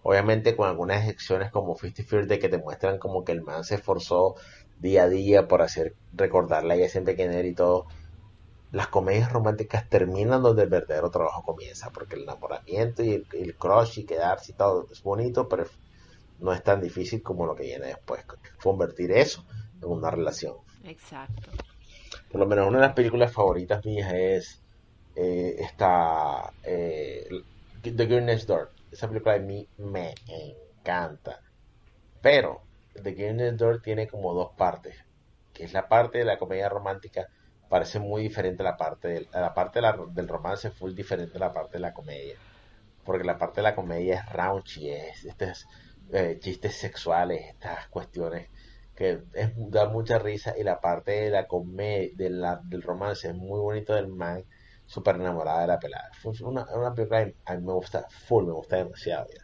obviamente 0.03 0.55
con 0.55 0.69
algunas 0.69 1.01
excepciones 1.01 1.51
como 1.51 1.75
Fifty 1.75 2.05
de 2.05 2.39
que 2.39 2.49
te 2.49 2.59
muestran 2.59 2.99
como 2.99 3.25
que 3.25 3.33
el 3.33 3.43
man 3.43 3.65
se 3.65 3.77
esforzó 3.77 4.37
día 4.79 5.05
a 5.05 5.09
día 5.09 5.49
por 5.49 5.63
hacer 5.63 5.95
recordarle 6.13 6.75
a 6.75 6.77
ella 6.77 6.89
siempre 6.89 7.17
era 7.19 7.43
y 7.45 7.55
todo. 7.55 7.87
Las 8.71 8.89
comedias 8.89 9.33
románticas 9.33 9.89
terminan 9.89 10.43
donde 10.43 10.65
el 10.65 10.69
verdadero 10.69 11.11
trabajo 11.11 11.43
comienza, 11.43 11.91
porque 11.91 12.17
el 12.17 12.23
enamoramiento 12.25 13.03
y 13.03 13.15
el, 13.15 13.27
el 13.33 13.57
crush 13.57 14.01
y 14.01 14.05
quedarse 14.05 14.53
y 14.53 14.55
todo 14.55 14.87
es 14.93 15.03
bonito, 15.03 15.49
pero 15.49 15.65
no 16.41 16.53
es 16.53 16.63
tan 16.63 16.81
difícil 16.81 17.23
como 17.23 17.47
lo 17.47 17.55
que 17.55 17.65
viene 17.65 17.87
después, 17.87 18.25
convertir 18.63 19.13
eso 19.13 19.45
en 19.83 19.89
una 19.89 20.11
relación. 20.11 20.57
Exacto. 20.85 21.51
Por 22.31 22.41
lo 22.41 22.47
menos 22.47 22.69
una 22.69 22.79
de 22.79 22.87
las 22.87 22.95
películas 22.95 23.33
favoritas 23.33 23.85
mías 23.85 24.13
es 24.13 24.63
eh, 25.17 25.57
esta 25.59 26.53
eh, 26.63 27.27
The 27.83 28.07
Girl 28.07 28.25
Next 28.25 28.49
Door. 28.49 28.73
Esa 28.91 29.09
película 29.09 29.35
a 29.35 29.39
mí 29.39 29.67
me 29.79 30.15
encanta. 30.29 31.41
Pero 32.21 32.63
The 33.03 33.15
Girl 33.15 33.37
Next 33.37 33.59
Door 33.59 33.83
tiene 33.83 34.07
como 34.09 34.35
dos 34.35 34.51
partes. 34.57 34.97
Que 35.53 35.65
es 35.65 35.73
la 35.73 35.89
parte 35.89 36.19
de 36.19 36.25
la 36.25 36.39
comedia 36.39 36.69
romántica. 36.69 37.29
Parece 37.69 37.99
muy 38.01 38.23
diferente 38.23 38.63
a 38.63 38.67
la 38.67 38.77
parte 38.77 39.09
del, 39.09 39.29
a 39.33 39.41
la 39.41 39.55
parte 39.55 39.79
de 39.79 39.83
la- 39.83 39.99
del 40.11 40.29
romance, 40.29 40.71
full 40.71 40.93
diferente 40.95 41.37
a 41.37 41.41
la 41.41 41.53
parte 41.53 41.75
de 41.75 41.81
la 41.81 41.93
comedia. 41.95 42.37
Porque 43.05 43.25
la 43.25 43.39
parte 43.39 43.57
de 43.61 43.63
la 43.65 43.75
comedia 43.75 44.17
es 44.17 44.27
raunchy, 44.33 44.91
es 44.91 45.25
estos 45.25 45.67
eh, 46.13 46.39
chistes 46.41 46.75
sexuales, 46.77 47.43
estas 47.51 47.89
cuestiones 47.89 48.49
que 48.95 49.23
es, 49.35 49.51
da 49.57 49.89
mucha 49.89 50.19
risa 50.19 50.55
y 50.59 50.63
la 50.63 50.81
parte 50.81 51.13
de 51.13 51.31
la 51.31 51.47
comedia, 51.47 52.11
de 52.15 52.31
la, 52.31 52.61
del 52.65 52.83
romance 52.83 53.29
es 53.29 53.35
muy 53.35 53.59
bonito 53.61 53.95
del 53.95 54.09
man, 54.09 54.45
súper 54.87 55.17
enamorada 55.17 55.63
de 55.63 55.67
la 55.69 55.79
pelada. 55.81 56.11
Fue 56.21 56.33
una, 56.43 56.65
una 56.75 56.95
película 56.95 57.25
que 57.27 57.37
a 57.45 57.57
mí 57.57 57.63
me 57.67 57.73
gusta 57.73 58.07
full, 58.09 58.47
me 58.47 58.53
gusta 58.53 58.77
demasiado. 58.77 59.27
ya. 59.35 59.43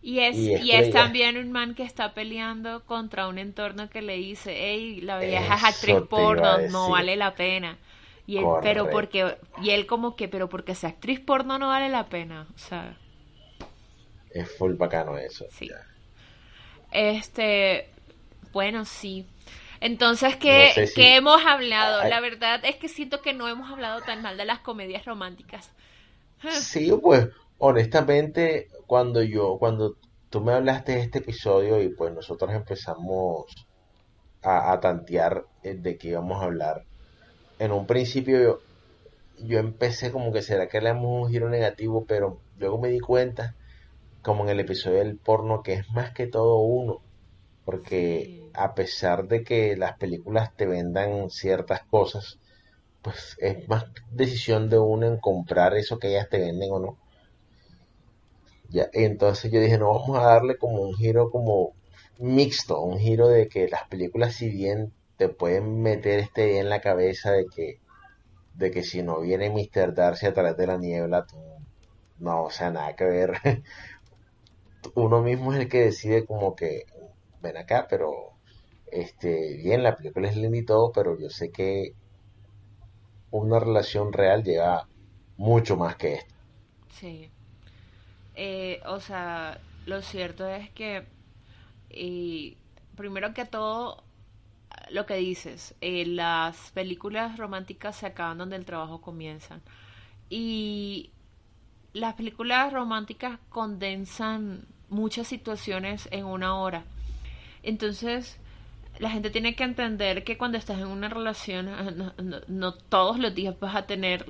Y 0.00 0.20
es, 0.20 0.36
Y 0.36 0.54
y 0.58 0.72
es 0.72 0.90
también 0.90 1.38
un 1.38 1.50
man 1.50 1.74
que 1.74 1.82
está 1.82 2.12
peleando 2.14 2.84
contra 2.84 3.26
un 3.28 3.38
entorno 3.38 3.88
que 3.88 4.02
le 4.02 4.16
dice, 4.16 4.52
hey, 4.54 5.00
la 5.00 5.20
vieja 5.20 5.56
es 5.56 5.64
actriz 5.64 6.02
porno, 6.02 6.58
no 6.60 6.90
vale 6.90 7.16
la 7.16 7.34
pena. 7.34 7.78
Y 8.26 8.38
él, 8.38 8.52
pero 8.60 8.90
porque, 8.90 9.38
y 9.56 9.70
él 9.70 9.86
como 9.86 10.14
que, 10.16 10.28
pero 10.28 10.48
porque 10.48 10.74
sea 10.74 10.90
actriz 10.90 11.20
porno 11.20 11.58
no 11.58 11.68
vale 11.68 11.88
la 11.88 12.08
pena. 12.08 12.48
O 12.54 12.58
sea, 12.58 12.98
Es 14.28 14.50
full 14.50 14.74
bacano 14.74 15.16
eso. 15.16 15.46
Sí. 15.48 15.68
ya. 15.68 15.93
Este, 16.94 17.90
bueno, 18.52 18.84
sí. 18.86 19.26
Entonces, 19.80 20.36
¿qué, 20.36 20.52
No 20.58 20.66
sé 20.76 20.86
si- 20.86 20.94
qué 20.94 21.16
hemos 21.16 21.44
hablado? 21.46 22.04
Ay. 22.04 22.06
La 22.06 22.20
verdad 22.20 22.60
es 22.64 22.76
que 22.76 22.88
siento 22.88 23.22
que 23.22 23.34
no 23.34 23.48
hemos 23.48 23.70
hablado 23.70 24.02
tan 24.02 24.22
mal 24.22 24.36
de 24.38 24.44
las 24.46 24.60
comedias 24.60 25.04
románticas. 25.06 25.72
Sí, 26.46 26.90
pues 27.02 27.28
honestamente, 27.58 28.68
cuando 28.86 29.22
yo, 29.22 29.58
cuando 29.58 29.96
tú 30.30 30.40
me 30.40 30.52
hablaste 30.52 30.92
de 30.92 31.00
este 31.02 31.18
episodio 31.18 31.82
y 31.82 31.94
pues 31.94 32.12
nosotros 32.14 32.52
empezamos 32.54 33.44
a, 34.42 34.72
a 34.72 34.80
tantear 34.80 35.44
eh, 35.62 35.74
de 35.76 35.98
qué 35.98 36.08
íbamos 36.10 36.42
a 36.42 36.46
hablar, 36.46 36.82
en 37.58 37.72
un 37.72 37.86
principio 37.86 38.40
yo, 38.42 38.60
yo 39.36 39.58
empecé 39.60 40.12
como 40.12 40.32
que 40.32 40.42
será 40.42 40.68
que 40.68 40.80
le 40.80 40.88
damos 40.90 41.24
un 41.26 41.30
giro 41.30 41.48
negativo, 41.50 42.06
pero 42.06 42.42
luego 42.56 42.80
me 42.80 42.88
di 42.90 43.00
cuenta, 43.00 43.56
como 44.24 44.44
en 44.44 44.50
el 44.50 44.60
episodio 44.60 44.98
del 45.00 45.18
porno, 45.20 45.62
que 45.62 45.74
es 45.74 45.90
más 45.92 46.12
que 46.14 46.26
todo 46.28 46.58
uno, 46.58 47.04
porque 47.64 48.34
Sí. 48.36 48.50
a 48.54 48.74
pesar 48.74 49.28
de 49.28 49.44
que 49.44 49.76
las 49.76 49.96
películas 49.98 50.50
te 50.56 50.66
vendan 50.66 51.30
ciertas 51.30 51.82
cosas, 51.90 52.40
pues 53.02 53.36
es 53.40 53.68
más 53.68 53.86
decisión 54.12 54.70
de 54.70 54.78
uno 54.78 55.06
en 55.06 55.18
comprar 55.20 55.74
eso 55.76 55.98
que 55.98 56.08
ellas 56.10 56.28
te 56.30 56.38
venden 56.40 56.70
o 56.72 56.80
no. 56.80 56.98
Ya, 58.68 58.88
entonces 58.92 59.50
yo 59.52 59.60
dije, 59.60 59.78
no, 59.78 59.92
vamos 59.92 60.18
a 60.18 60.22
darle 60.26 60.56
como 60.58 60.82
un 60.82 60.94
giro 60.94 61.30
como 61.30 61.74
mixto, 62.18 62.80
un 62.82 62.98
giro 62.98 63.28
de 63.28 63.48
que 63.48 63.68
las 63.68 63.86
películas 63.88 64.34
si 64.34 64.48
bien 64.50 64.92
te 65.16 65.28
pueden 65.28 65.80
meter 65.82 66.18
este 66.20 66.48
idea 66.50 66.60
en 66.62 66.68
la 66.70 66.80
cabeza 66.80 67.32
de 67.32 67.46
que 67.54 67.80
de 68.54 68.70
que 68.72 68.82
si 68.84 69.02
no 69.02 69.20
viene 69.22 69.50
Mr. 69.50 69.94
Darcy 69.94 70.26
a 70.26 70.34
través 70.34 70.56
de 70.58 70.66
la 70.68 70.78
niebla, 70.78 71.26
tú, 71.26 71.36
no, 72.18 72.44
o 72.44 72.50
sea, 72.50 72.70
nada 72.70 72.96
que 72.96 73.04
ver. 73.04 73.32
Uno 74.94 75.22
mismo 75.22 75.52
es 75.52 75.60
el 75.60 75.68
que 75.68 75.80
decide 75.80 76.26
como 76.26 76.54
que 76.54 76.86
ven 77.40 77.56
acá, 77.56 77.86
pero 77.88 78.34
este, 78.90 79.56
bien, 79.56 79.82
la 79.82 79.96
película 79.96 80.28
es 80.28 80.36
linda 80.36 80.58
y 80.58 80.64
todo, 80.64 80.92
pero 80.92 81.18
yo 81.18 81.28
sé 81.30 81.50
que 81.50 81.94
una 83.30 83.58
relación 83.58 84.12
real 84.12 84.44
lleva 84.44 84.88
mucho 85.36 85.76
más 85.76 85.96
que 85.96 86.14
esto. 86.14 86.34
Sí. 87.00 87.30
Eh, 88.36 88.80
o 88.86 89.00
sea, 89.00 89.60
lo 89.86 90.02
cierto 90.02 90.46
es 90.48 90.70
que, 90.70 91.06
y 91.90 92.56
primero 92.96 93.34
que 93.34 93.44
todo, 93.44 94.04
lo 94.90 95.06
que 95.06 95.16
dices, 95.16 95.74
eh, 95.80 96.06
las 96.06 96.70
películas 96.72 97.38
románticas 97.38 97.96
se 97.96 98.06
acaban 98.06 98.38
donde 98.38 98.56
el 98.56 98.64
trabajo 98.64 99.00
comienza. 99.00 99.60
Y 100.30 101.10
las 101.92 102.14
películas 102.14 102.72
románticas 102.72 103.38
condensan 103.48 104.66
muchas 104.94 105.26
situaciones 105.28 106.08
en 106.10 106.24
una 106.24 106.56
hora. 106.56 106.84
Entonces, 107.62 108.38
la 108.98 109.10
gente 109.10 109.30
tiene 109.30 109.56
que 109.56 109.64
entender 109.64 110.22
que 110.22 110.38
cuando 110.38 110.56
estás 110.56 110.78
en 110.78 110.86
una 110.86 111.08
relación, 111.08 111.68
eh, 111.68 111.92
no, 111.96 112.12
no- 112.22 112.40
no 112.46 112.72
todos 112.74 113.18
los 113.18 113.34
días 113.34 113.58
vas 113.58 113.74
a 113.74 113.86
tener 113.86 114.24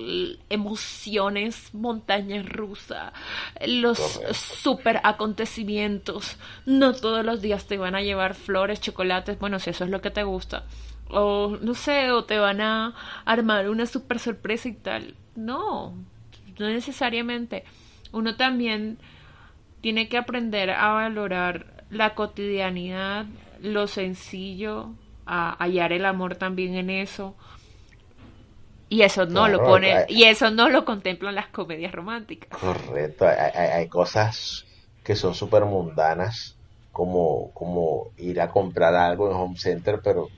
emociones, 0.49 1.69
montañas 1.73 2.47
rusas, 2.47 3.13
los 3.67 3.99
super 4.33 4.99
acontecimientos. 5.03 6.37
No 6.65 6.93
todos 6.93 7.23
los 7.23 7.41
días 7.41 7.65
te 7.67 7.77
van 7.77 7.95
a 7.95 8.01
llevar 8.01 8.33
flores, 8.35 8.81
chocolates, 8.81 9.37
bueno, 9.39 9.59
si 9.59 9.69
eso 9.69 9.83
es 9.83 9.89
lo 9.89 10.01
que 10.01 10.11
te 10.11 10.23
gusta. 10.23 10.63
O 11.09 11.57
no 11.61 11.75
sé, 11.75 12.09
o 12.11 12.23
te 12.23 12.39
van 12.39 12.61
a 12.61 12.95
armar 13.25 13.69
una 13.69 13.85
super 13.85 14.17
sorpresa 14.19 14.67
y 14.69 14.73
tal. 14.73 15.13
No, 15.35 15.93
no 16.57 16.67
necesariamente. 16.69 17.63
Uno 18.11 18.35
también 18.35 18.97
tiene 19.85 20.09
que 20.09 20.17
aprender 20.17 20.71
a 20.71 20.93
valorar 20.93 21.85
la 21.91 22.15
cotidianidad, 22.15 23.27
lo 23.61 23.85
sencillo, 23.87 24.95
a 25.27 25.51
hallar 25.63 25.93
el 25.93 26.05
amor 26.05 26.37
también 26.37 26.73
en 26.75 26.89
eso. 26.89 27.37
Y 28.89 29.03
eso 29.03 29.27
no 29.27 29.47
lo 29.47 29.61
Claro, 29.61 29.63
pone, 29.63 30.03
hay- 30.07 30.07
y 30.07 30.23
eso 30.23 30.49
no 30.49 30.69
lo 30.69 30.85
contemplan 30.85 31.35
las 31.35 31.49
comedias 31.49 31.91
románticas. 31.91 32.59
Correcto, 32.59 33.25
hay, 33.27 33.35
hay- 33.53 33.69
hay 33.77 33.87
cosas 33.89 34.65
que 35.03 35.15
son 35.15 35.33
súper 35.35 35.65
mundanas, 35.65 36.57
como, 36.91 37.51
como 37.53 38.11
ir 38.17 38.41
a 38.41 38.49
comprar 38.49 38.95
algo 38.95 39.29
en 39.29 39.35
Home 39.37 39.55
Center, 39.57 39.99
pero 40.03 40.31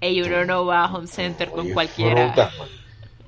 Y 0.00 0.22
uno 0.22 0.44
no 0.44 0.64
va 0.66 0.84
a 0.84 0.94
Home 0.94 1.08
Center 1.08 1.50
con 1.52 1.68
cualquiera. 1.68 2.46
man. 2.58 2.68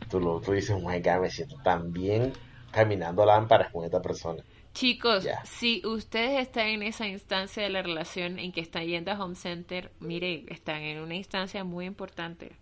Tú, 0.09 0.41
tú 0.43 0.53
dices, 0.53 0.77
my 0.83 1.01
God, 1.03 1.21
me 1.23 1.31
siento 1.31 1.57
tan 1.63 1.93
bien 1.93 2.33
caminando 2.71 3.25
lámparas 3.27 3.71
con 3.73 3.85
esta 3.85 4.01
persona. 4.03 4.43
Chicos, 4.77 5.27
si 5.45 5.81
ustedes 5.87 6.39
están 6.39 6.67
en 6.67 6.83
esa 6.83 7.07
instancia 7.07 7.63
de 7.63 7.71
la 7.71 7.81
relación 7.81 8.39
en 8.39 8.53
que 8.53 8.61
están 8.61 8.85
yendo 8.85 9.11
a 9.11 9.25
Home 9.25 9.35
Center, 9.35 9.91
mire, 10.01 10.45
están 10.49 10.83
en 10.83 11.01
una 11.01 11.15
instancia 11.15 11.65
muy 11.65 11.87
importante. 11.87 12.53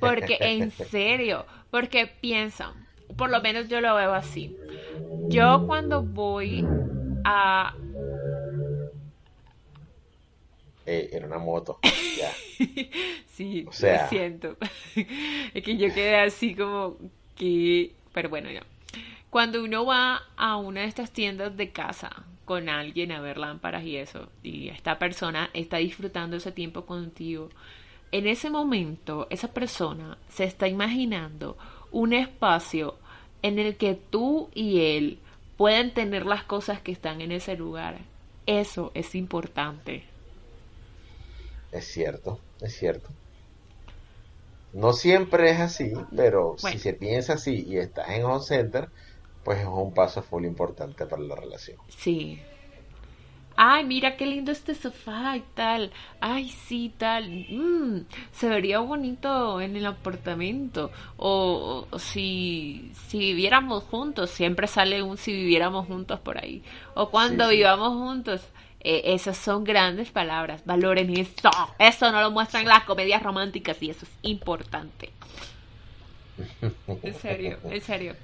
Porque, 0.00 0.38
en 0.40 0.70
serio, 0.90 1.44
porque 1.70 2.06
piensan, 2.06 2.88
por 3.18 3.28
lo 3.28 3.42
menos 3.42 3.68
yo 3.68 3.82
lo 3.82 3.94
veo 3.94 4.14
así. 4.14 4.56
Yo 5.28 5.64
cuando 5.66 6.02
voy 6.02 6.66
a... 7.22 7.74
Eh, 10.86 11.10
en 11.12 11.24
una 11.26 11.36
moto, 11.36 11.80
ya. 12.18 12.32
Sí, 13.26 13.66
O 13.68 13.72
sea. 13.72 14.04
lo 14.04 14.08
siento. 14.08 14.56
Es 15.52 15.62
que 15.62 15.76
yo 15.76 15.92
quedé 15.92 16.16
así 16.16 16.54
como 16.54 16.96
que... 17.36 17.92
Pero 18.14 18.30
bueno, 18.30 18.50
ya. 18.50 18.62
Cuando 19.34 19.64
uno 19.64 19.84
va 19.84 20.22
a 20.36 20.56
una 20.58 20.82
de 20.82 20.86
estas 20.86 21.10
tiendas 21.10 21.56
de 21.56 21.72
casa 21.72 22.22
con 22.44 22.68
alguien 22.68 23.10
a 23.10 23.20
ver 23.20 23.36
lámparas 23.36 23.82
y 23.82 23.96
eso, 23.96 24.28
y 24.44 24.68
esta 24.68 24.96
persona 25.00 25.50
está 25.54 25.78
disfrutando 25.78 26.36
ese 26.36 26.52
tiempo 26.52 26.86
contigo, 26.86 27.48
en 28.12 28.28
ese 28.28 28.48
momento 28.48 29.26
esa 29.30 29.48
persona 29.48 30.18
se 30.28 30.44
está 30.44 30.68
imaginando 30.68 31.58
un 31.90 32.12
espacio 32.12 32.94
en 33.42 33.58
el 33.58 33.76
que 33.76 33.94
tú 33.94 34.50
y 34.54 34.82
él 34.82 35.18
pueden 35.56 35.92
tener 35.92 36.26
las 36.26 36.44
cosas 36.44 36.80
que 36.80 36.92
están 36.92 37.20
en 37.20 37.32
ese 37.32 37.56
lugar. 37.56 37.98
Eso 38.46 38.92
es 38.94 39.16
importante. 39.16 40.04
Es 41.72 41.88
cierto, 41.88 42.38
es 42.60 42.72
cierto. 42.76 43.08
No 44.74 44.92
siempre 44.92 45.50
es 45.50 45.58
así, 45.58 45.92
pero 46.14 46.54
Bueno. 46.62 46.76
si 46.76 46.78
se 46.78 46.92
piensa 46.92 47.32
así 47.32 47.64
y 47.66 47.78
estás 47.78 48.10
en 48.10 48.22
home 48.24 48.44
center, 48.44 48.90
pues 49.44 49.60
es 49.60 49.66
un 49.66 49.92
paso 49.94 50.22
full 50.22 50.44
importante 50.44 51.06
para 51.06 51.22
la 51.22 51.34
relación. 51.36 51.78
Sí. 51.88 52.40
Ay, 53.56 53.84
mira 53.84 54.16
qué 54.16 54.26
lindo 54.26 54.50
este 54.50 54.74
sofá 54.74 55.36
y 55.36 55.42
tal. 55.54 55.92
Ay, 56.20 56.48
sí, 56.48 56.92
tal. 56.98 57.30
Mm, 57.48 58.06
se 58.32 58.48
vería 58.48 58.80
bonito 58.80 59.60
en 59.60 59.76
el 59.76 59.86
apartamento. 59.86 60.90
O, 61.16 61.86
o 61.88 61.98
si, 62.00 62.90
si 63.06 63.18
viviéramos 63.20 63.84
juntos, 63.84 64.30
siempre 64.30 64.66
sale 64.66 65.02
un 65.02 65.16
si 65.18 65.32
viviéramos 65.32 65.86
juntos 65.86 66.18
por 66.18 66.38
ahí. 66.38 66.64
O 66.94 67.10
cuando 67.10 67.44
Sí, 67.44 67.50
sí. 67.52 67.56
vivamos 67.58 67.90
juntos. 67.90 68.40
Eh, 68.80 69.14
esas 69.14 69.38
son 69.38 69.62
grandes 69.62 70.10
palabras. 70.10 70.64
Valoren 70.66 71.16
eso. 71.16 71.50
Eso 71.78 72.10
no 72.10 72.20
lo 72.22 72.32
muestran 72.32 72.66
las 72.66 72.82
comedias 72.84 73.22
románticas 73.22 73.80
y 73.82 73.90
eso 73.90 74.04
es 74.04 74.12
importante. 74.22 75.10
En 77.02 77.14
serio, 77.14 77.58
en 77.70 77.80
serio. 77.80 78.16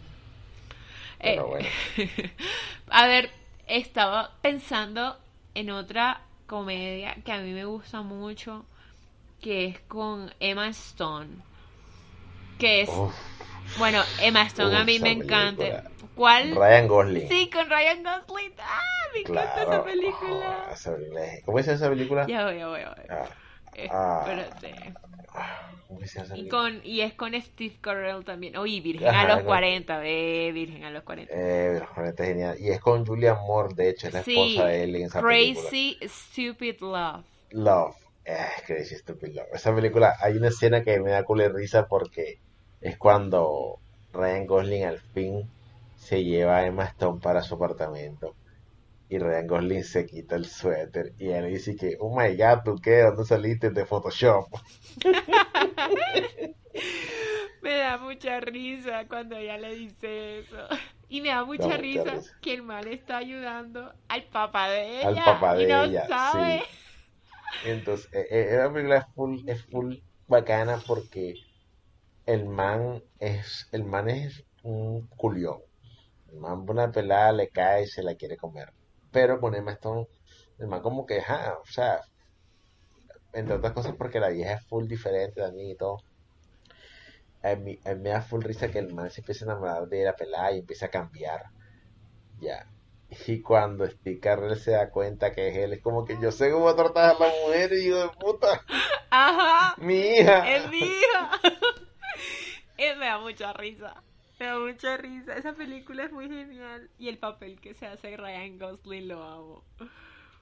Pero 1.22 1.46
Eh, 1.46 1.48
bueno. 1.48 1.70
a 2.90 3.06
ver, 3.06 3.30
estaba 3.66 4.32
pensando 4.42 5.18
en 5.54 5.70
otra 5.70 6.22
comedia 6.46 7.14
que 7.24 7.32
a 7.32 7.38
mí 7.40 7.52
me 7.52 7.64
gusta 7.64 8.02
mucho, 8.02 8.64
que 9.42 9.66
es 9.66 9.80
con 9.82 10.32
Emma 10.40 10.68
Stone. 10.70 11.42
Que 12.58 12.82
es, 12.82 13.02
Uf, 13.02 13.16
bueno, 13.74 14.06
Emma 14.18 14.42
Stone 14.44 14.76
a 14.76 14.84
uf, 14.84 14.86
mí 14.86 14.98
me 15.00 15.12
encanta. 15.12 15.66
película. 15.66 15.82
¿Cuál? 16.14 16.62
Ryan 16.62 16.88
Gosling. 16.88 17.28
Sí, 17.28 17.50
con 17.52 17.68
Ryan 17.70 18.02
Gosling. 18.04 18.54
Ah, 18.60 18.80
me 19.14 19.20
encanta 19.22 19.62
claro. 19.62 19.62
esa 19.64 19.82
película. 19.82 20.48
Oh, 20.48 20.72
esa 20.72 20.92
es- 20.96 21.44
¿Cómo 21.44 21.58
llama 21.60 21.76
esa 21.76 21.88
película? 21.90 22.26
Ya 22.26 22.44
voy, 22.44 22.58
ya 22.58 22.68
voy, 22.68 22.80
ya 22.80 22.88
voy. 22.94 23.04
Ah, 23.08 23.28
Eh, 23.74 23.92
ah. 23.92 24.18
espérate. 24.18 24.96
ah, 25.34 25.69
¿Cómo 25.91 26.07
se 26.07 26.14
llama 26.14 26.24
esa 26.26 26.34
Y, 26.34 26.38
película? 26.38 26.49
con, 26.49 26.80
y 26.84 27.01
es 27.03 27.14
con 27.14 27.41
Steve 27.41 27.76
Carell 27.80 28.24
también. 28.24 28.57
Oye, 28.57 28.80
Virgen 28.80 29.09
Ajá, 29.09 29.22
a 29.22 29.26
los 29.26 29.43
con- 29.45 29.47
40, 29.47 29.99
ve, 29.99 30.51
Virgen 30.55 30.84
a 30.84 30.91
los 30.91 31.03
40. 31.05 31.34
Eh, 31.34 31.78
los 31.80 31.88
40 31.88 32.22
es 32.24 32.28
genial. 32.28 32.57
Y 32.61 32.68
es 32.70 32.80
con 32.80 33.07
Julia 33.07 33.34
Moore, 33.34 33.74
de 33.74 33.88
hecho, 33.88 34.09
es 34.09 34.12
la 34.12 34.20
Sí, 34.24 34.30
esposa 34.34 34.66
de 34.66 34.84
él 34.84 34.97
en 34.97 35.05
esa 35.07 35.22
película. 35.24 35.70
Crazy 35.70 35.99
Stupid 36.03 36.80
Love. 36.80 37.24
Love. 37.53 37.97
Eh, 38.24 38.47
Crazy 38.66 38.97
Stupid 38.97 39.34
Love. 39.34 39.49
Esa 39.53 39.74
película, 39.74 40.16
hay 40.20 40.36
una 40.36 40.49
escena 40.49 40.82
que 40.82 41.01
me 41.01 41.11
da 41.12 41.24
culo 41.24 41.43
de 41.45 41.49
risa 41.51 41.86
porque 41.86 42.41
es 42.80 42.97
cuando 42.99 43.78
Ryan 44.12 44.47
Gosling 44.47 44.84
al 44.84 44.99
fin 45.01 45.51
se 45.95 46.24
lleva 46.24 46.59
a 46.59 46.66
Emma 46.66 46.84
Stone 46.86 47.20
para 47.20 47.43
su 47.43 47.55
apartamento. 47.55 48.36
Y 49.11 49.18
Ryan 49.18 49.46
Gosling 49.48 49.82
se 49.82 50.06
quita 50.06 50.36
el 50.36 50.46
suéter 50.46 51.12
y 51.18 51.30
él 51.30 51.48
dice 51.48 51.74
que, 51.74 51.96
oh 51.98 52.16
my 52.16 52.36
god, 52.36 52.62
¿tú 52.64 52.76
qué? 52.80 53.02
¿Dónde 53.02 53.24
saliste 53.24 53.70
de 53.70 53.84
Photoshop? 53.84 54.46
Me 57.61 57.76
da 57.76 57.98
mucha 57.98 58.38
risa 58.38 59.08
cuando 59.08 59.36
ella 59.36 59.58
le 59.58 59.74
dice 59.74 60.38
eso. 60.38 60.68
Y 61.08 61.20
me 61.20 61.30
da 61.30 61.44
mucha, 61.44 61.76
risa, 61.76 62.04
risa. 62.04 62.38
que 62.40 62.54
el 62.54 62.62
mal 62.62 62.86
está 62.86 63.16
ayudando 63.16 63.92
al 64.06 64.22
papá 64.24 64.70
de 64.70 65.00
ella. 65.00 65.08
Al 65.08 65.16
papá 65.16 65.56
de 65.56 65.64
y 65.64 65.66
no 65.66 65.82
ella, 65.82 66.06
sabe. 66.06 66.62
Entonces, 67.64 68.08
eh, 68.12 68.28
eh, 68.30 68.56
la 68.58 68.72
película 68.72 68.98
es 68.98 69.06
full, 69.14 69.40
es 69.48 69.66
full 69.66 69.96
bacana 70.28 70.80
porque 70.86 71.34
el 72.26 72.46
man 72.46 73.02
es, 73.18 73.68
el 73.72 73.82
man 73.84 74.08
es 74.08 74.44
un 74.62 75.08
culión. 75.08 75.58
El 76.30 76.38
man 76.38 76.64
una 76.68 76.92
pelada 76.92 77.32
le 77.32 77.48
cae 77.48 77.82
y 77.82 77.88
se 77.88 78.04
la 78.04 78.14
quiere 78.14 78.36
comer. 78.36 78.72
Pero 79.12 79.40
con 79.40 79.54
Emma 79.54 79.72
Stone, 79.72 80.06
el 80.58 80.66
man 80.68 80.82
como 80.82 81.06
que, 81.06 81.20
ajá, 81.20 81.58
o 81.62 81.66
sea, 81.66 82.00
entre 83.32 83.54
otras 83.54 83.72
cosas 83.72 83.94
porque 83.96 84.20
la 84.20 84.28
vieja 84.28 84.54
es 84.54 84.66
full 84.66 84.86
diferente 84.86 85.40
también 85.40 85.70
y 85.70 85.74
todo. 85.76 85.98
A 87.42 87.54
mí, 87.54 87.78
a 87.84 87.94
mí 87.94 88.02
me 88.02 88.11
da 88.11 88.20
full 88.20 88.42
risa 88.42 88.70
que 88.70 88.78
el 88.78 88.92
man 88.92 89.11
se 89.11 89.20
empieza 89.20 89.44
a 89.44 89.48
enamorar 89.48 89.88
de 89.88 90.04
la 90.04 90.14
pelada 90.14 90.52
y 90.52 90.58
empieza 90.58 90.86
a 90.86 90.90
cambiar. 90.90 91.46
Ya. 92.40 92.66
Y 93.26 93.40
cuando 93.40 93.86
Steve 93.88 94.20
Carell 94.20 94.56
se 94.56 94.72
da 94.72 94.90
cuenta 94.90 95.32
que 95.32 95.48
es 95.48 95.56
él, 95.56 95.72
es 95.72 95.82
como 95.82 96.04
que 96.04 96.16
yo 96.20 96.30
sé 96.30 96.50
cómo 96.50 96.74
tratar 96.74 97.16
a 97.16 97.18
la 97.18 97.32
mujer, 97.44 97.72
hijo 97.72 97.96
de 97.96 98.08
puta. 98.11 98.64
Ajá. 99.11 99.74
Mi 99.78 99.98
hija. 99.98 100.56
Es 100.56 100.70
mi 100.70 100.78
hija. 100.78 101.30
Eh, 102.82 102.96
me 102.96 103.04
da 103.04 103.18
mucha 103.18 103.52
risa. 103.52 104.02
Me 104.41 104.47
da 104.47 104.59
mucha 104.59 104.97
risa. 104.97 105.36
Esa 105.36 105.53
película 105.55 106.05
es 106.05 106.11
muy 106.12 106.28
genial. 106.28 106.91
Y 106.99 107.09
el 107.09 107.18
papel 107.18 107.61
que 107.61 107.74
se 107.74 107.86
hace 107.86 108.16
Ryan 108.16 108.59
Gosling 108.59 109.07
lo 109.09 109.22
amo. 109.22 109.64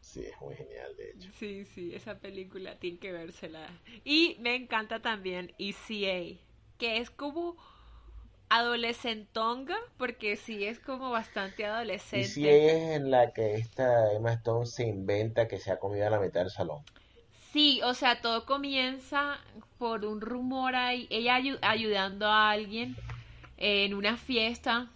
Sí, 0.01 0.25
es 0.27 0.41
muy 0.41 0.57
genial, 0.57 0.97
de 0.97 1.11
hecho. 1.11 1.31
Sí, 1.39 1.65
sí, 1.65 1.95
esa 1.95 2.19
película 2.19 2.79
tiene 2.79 2.99
que 2.99 3.13
vérsela. 3.13 3.69
Y 4.05 4.37
me 4.41 4.55
encanta 4.55 5.01
también 5.01 5.53
ECA, 5.59 6.39
que 6.79 6.99
es 6.99 7.11
como 7.11 7.57
adolescentonga, 8.51 9.77
porque 9.99 10.37
sí 10.37 10.65
es 10.65 10.81
como 10.81 11.11
bastante 11.11 11.67
Y 12.13 12.23
adolescente. 12.23 12.25
si 12.25 12.47
es 12.47 12.97
en 12.97 13.11
la 13.11 13.33
que 13.33 13.55
esta 13.55 14.13
Emma 14.13 14.35
Stone 14.35 14.67
se 14.67 14.87
inventa 14.87 15.49
que 15.49 15.59
se 15.59 15.71
ha 15.73 15.79
comido 15.79 16.07
a 16.07 16.11
la 16.11 16.21
mitad 16.21 16.41
del 16.43 16.51
salón. 16.51 16.85
Sí, 17.53 17.81
o 17.83 17.95
sea, 17.95 18.21
todo 18.21 18.45
comienza 18.45 19.39
por 19.79 20.05
un 20.05 20.21
rumor 20.21 20.75
ahí, 20.77 21.07
ella 21.11 21.39
ayu- 21.39 21.59
ayudando 21.63 22.27
a 22.27 22.51
alguien 22.51 22.97
en 23.59 23.95
una 23.95 24.17
fiesta 24.17 24.89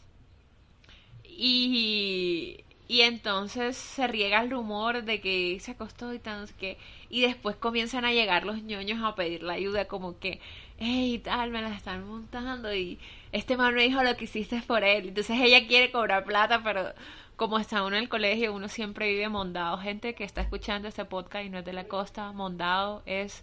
y, 1.24 2.64
y 2.88 3.00
entonces 3.02 3.76
se 3.76 4.06
riega 4.06 4.40
el 4.40 4.50
rumor 4.50 5.04
de 5.04 5.20
que 5.20 5.58
se 5.60 5.72
acostó 5.72 6.12
y 6.14 6.18
tal, 6.18 6.40
no 6.40 6.46
sé 6.46 6.54
qué, 6.58 6.78
y 7.10 7.22
después 7.22 7.56
comienzan 7.56 8.04
a 8.04 8.12
llegar 8.12 8.44
los 8.44 8.62
ñoños 8.62 9.02
a 9.02 9.14
pedir 9.14 9.42
la 9.42 9.54
ayuda 9.54 9.86
como 9.86 10.18
que, 10.18 10.40
hey, 10.78 11.20
tal, 11.22 11.50
me 11.50 11.62
la 11.62 11.74
están 11.74 12.06
montando 12.06 12.74
y 12.74 12.98
este 13.32 13.56
man 13.56 13.74
me 13.74 13.82
dijo 13.82 14.02
lo 14.02 14.16
que 14.16 14.24
hiciste 14.24 14.62
por 14.62 14.84
él, 14.84 15.08
entonces 15.08 15.38
ella 15.40 15.66
quiere 15.66 15.90
cobrar 15.90 16.24
plata, 16.24 16.62
pero 16.62 16.92
como 17.36 17.58
está 17.58 17.82
uno 17.82 17.96
en 17.96 18.04
el 18.04 18.08
colegio, 18.08 18.54
uno 18.54 18.68
siempre 18.68 19.08
vive 19.08 19.28
mondado. 19.28 19.78
Gente 19.78 20.14
que 20.14 20.22
está 20.22 20.42
escuchando 20.42 20.86
este 20.86 21.04
podcast 21.04 21.44
y 21.44 21.50
no 21.50 21.58
es 21.58 21.64
de 21.64 21.72
la 21.72 21.88
costa, 21.88 22.30
mondado 22.30 23.02
es 23.04 23.42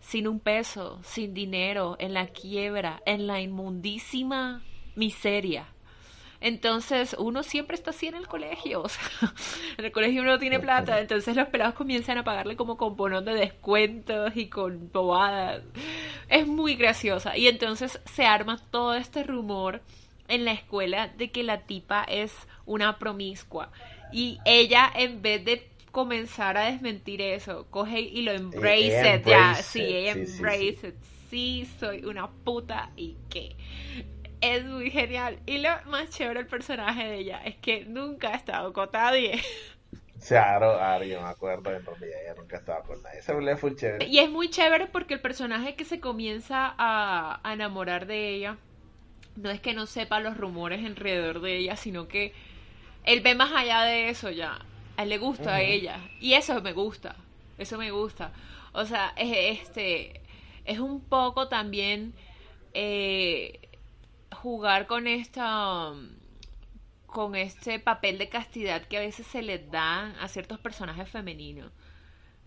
sin 0.00 0.26
un 0.26 0.40
peso, 0.40 1.00
sin 1.02 1.34
dinero, 1.34 1.96
en 1.98 2.14
la 2.14 2.28
quiebra, 2.28 3.02
en 3.06 3.26
la 3.26 3.40
inmundísima 3.40 4.62
miseria. 4.96 5.66
Entonces, 6.40 7.14
uno 7.18 7.42
siempre 7.42 7.74
está 7.74 7.90
así 7.90 8.06
en 8.06 8.14
el 8.14 8.26
colegio. 8.26 8.82
O 8.82 8.88
sea, 8.88 9.02
en 9.78 9.84
el 9.84 9.92
colegio 9.92 10.22
uno 10.22 10.32
no 10.32 10.38
tiene 10.38 10.58
plata. 10.58 10.98
Entonces, 10.98 11.36
los 11.36 11.48
pelados 11.48 11.74
comienzan 11.74 12.18
a 12.18 12.24
pagarle 12.24 12.56
como 12.56 12.76
con 12.76 12.96
bonos 12.96 13.24
de 13.24 13.34
descuentos 13.34 14.34
y 14.34 14.48
con 14.48 14.90
bobadas. 14.90 15.62
Es 16.28 16.46
muy 16.46 16.76
graciosa. 16.76 17.36
Y 17.36 17.46
entonces 17.46 18.00
se 18.06 18.24
arma 18.24 18.58
todo 18.70 18.94
este 18.94 19.22
rumor 19.22 19.82
en 20.28 20.44
la 20.44 20.52
escuela 20.52 21.08
de 21.08 21.30
que 21.30 21.42
la 21.42 21.62
tipa 21.66 22.04
es 22.04 22.32
una 22.64 22.98
promiscua. 22.98 23.70
Y 24.12 24.38
ella, 24.44 24.90
en 24.94 25.20
vez 25.20 25.44
de 25.44 25.69
comenzar 25.90 26.56
a 26.56 26.66
desmentir 26.66 27.20
eso, 27.22 27.66
coge 27.70 28.00
y 28.00 28.22
lo 28.22 28.32
embrace 28.32 28.74
ella 28.74 29.14
it, 29.16 29.24
ya. 29.26 29.62
embrace 29.62 29.62
Sí, 29.62 29.94
ella 29.94 30.12
sí, 30.12 30.26
embrace 30.26 30.78
sí. 30.80 30.80
it. 30.88 30.94
Sí, 31.30 31.66
soy 31.78 32.04
una 32.04 32.28
puta 32.30 32.90
y 32.96 33.16
qué. 33.28 33.56
Es 34.40 34.64
muy 34.64 34.90
genial. 34.90 35.40
Y 35.46 35.58
lo 35.58 35.70
más 35.86 36.10
chévere 36.10 36.40
del 36.40 36.48
personaje 36.48 37.04
de 37.04 37.18
ella 37.18 37.42
es 37.44 37.56
que 37.56 37.84
nunca 37.86 38.30
ha 38.30 38.36
estado 38.36 38.72
con 38.72 38.90
nadie. 38.92 39.40
Claro, 40.26 40.74
claro, 40.76 41.04
yo 41.04 41.20
me 41.20 41.28
acuerdo, 41.28 41.70
en 41.74 41.84
realidad 41.84 42.20
ella 42.22 42.34
nunca 42.34 42.56
estaba 42.58 42.82
con 42.84 43.02
nadie. 43.02 43.18
Esa 43.20 43.34
fue 43.56 43.74
chévere. 43.74 44.06
Y 44.06 44.18
es 44.18 44.30
muy 44.30 44.50
chévere 44.50 44.86
porque 44.86 45.14
el 45.14 45.20
personaje 45.20 45.74
que 45.76 45.84
se 45.84 46.00
comienza 46.00 46.74
a, 46.78 47.40
a 47.42 47.52
enamorar 47.52 48.06
de 48.06 48.28
ella 48.34 48.56
no 49.36 49.50
es 49.50 49.60
que 49.60 49.74
no 49.74 49.86
sepa 49.86 50.20
los 50.20 50.36
rumores 50.36 50.84
alrededor 50.84 51.40
de 51.40 51.58
ella, 51.58 51.76
sino 51.76 52.08
que 52.08 52.34
él 53.04 53.20
ve 53.22 53.34
más 53.34 53.52
allá 53.52 53.82
de 53.82 54.10
eso 54.10 54.30
ya. 54.30 54.60
A 55.00 55.04
él 55.04 55.08
le 55.08 55.16
gusta 55.16 55.54
a 55.54 55.62
ella. 55.62 56.10
Y 56.20 56.34
eso 56.34 56.60
me 56.60 56.74
gusta. 56.74 57.16
Eso 57.56 57.78
me 57.78 57.90
gusta. 57.90 58.34
O 58.72 58.84
sea, 58.84 59.14
es, 59.16 59.62
este, 59.62 60.20
es 60.66 60.78
un 60.78 61.00
poco 61.00 61.48
también 61.48 62.12
eh, 62.74 63.60
jugar 64.30 64.86
con 64.86 65.06
esta 65.06 65.94
con 67.06 67.34
este 67.34 67.78
papel 67.80 68.18
de 68.18 68.28
castidad 68.28 68.82
que 68.82 68.98
a 68.98 69.00
veces 69.00 69.26
se 69.26 69.40
les 69.40 69.70
da 69.70 70.14
a 70.20 70.28
ciertos 70.28 70.58
personajes 70.58 71.08
femeninos. 71.08 71.72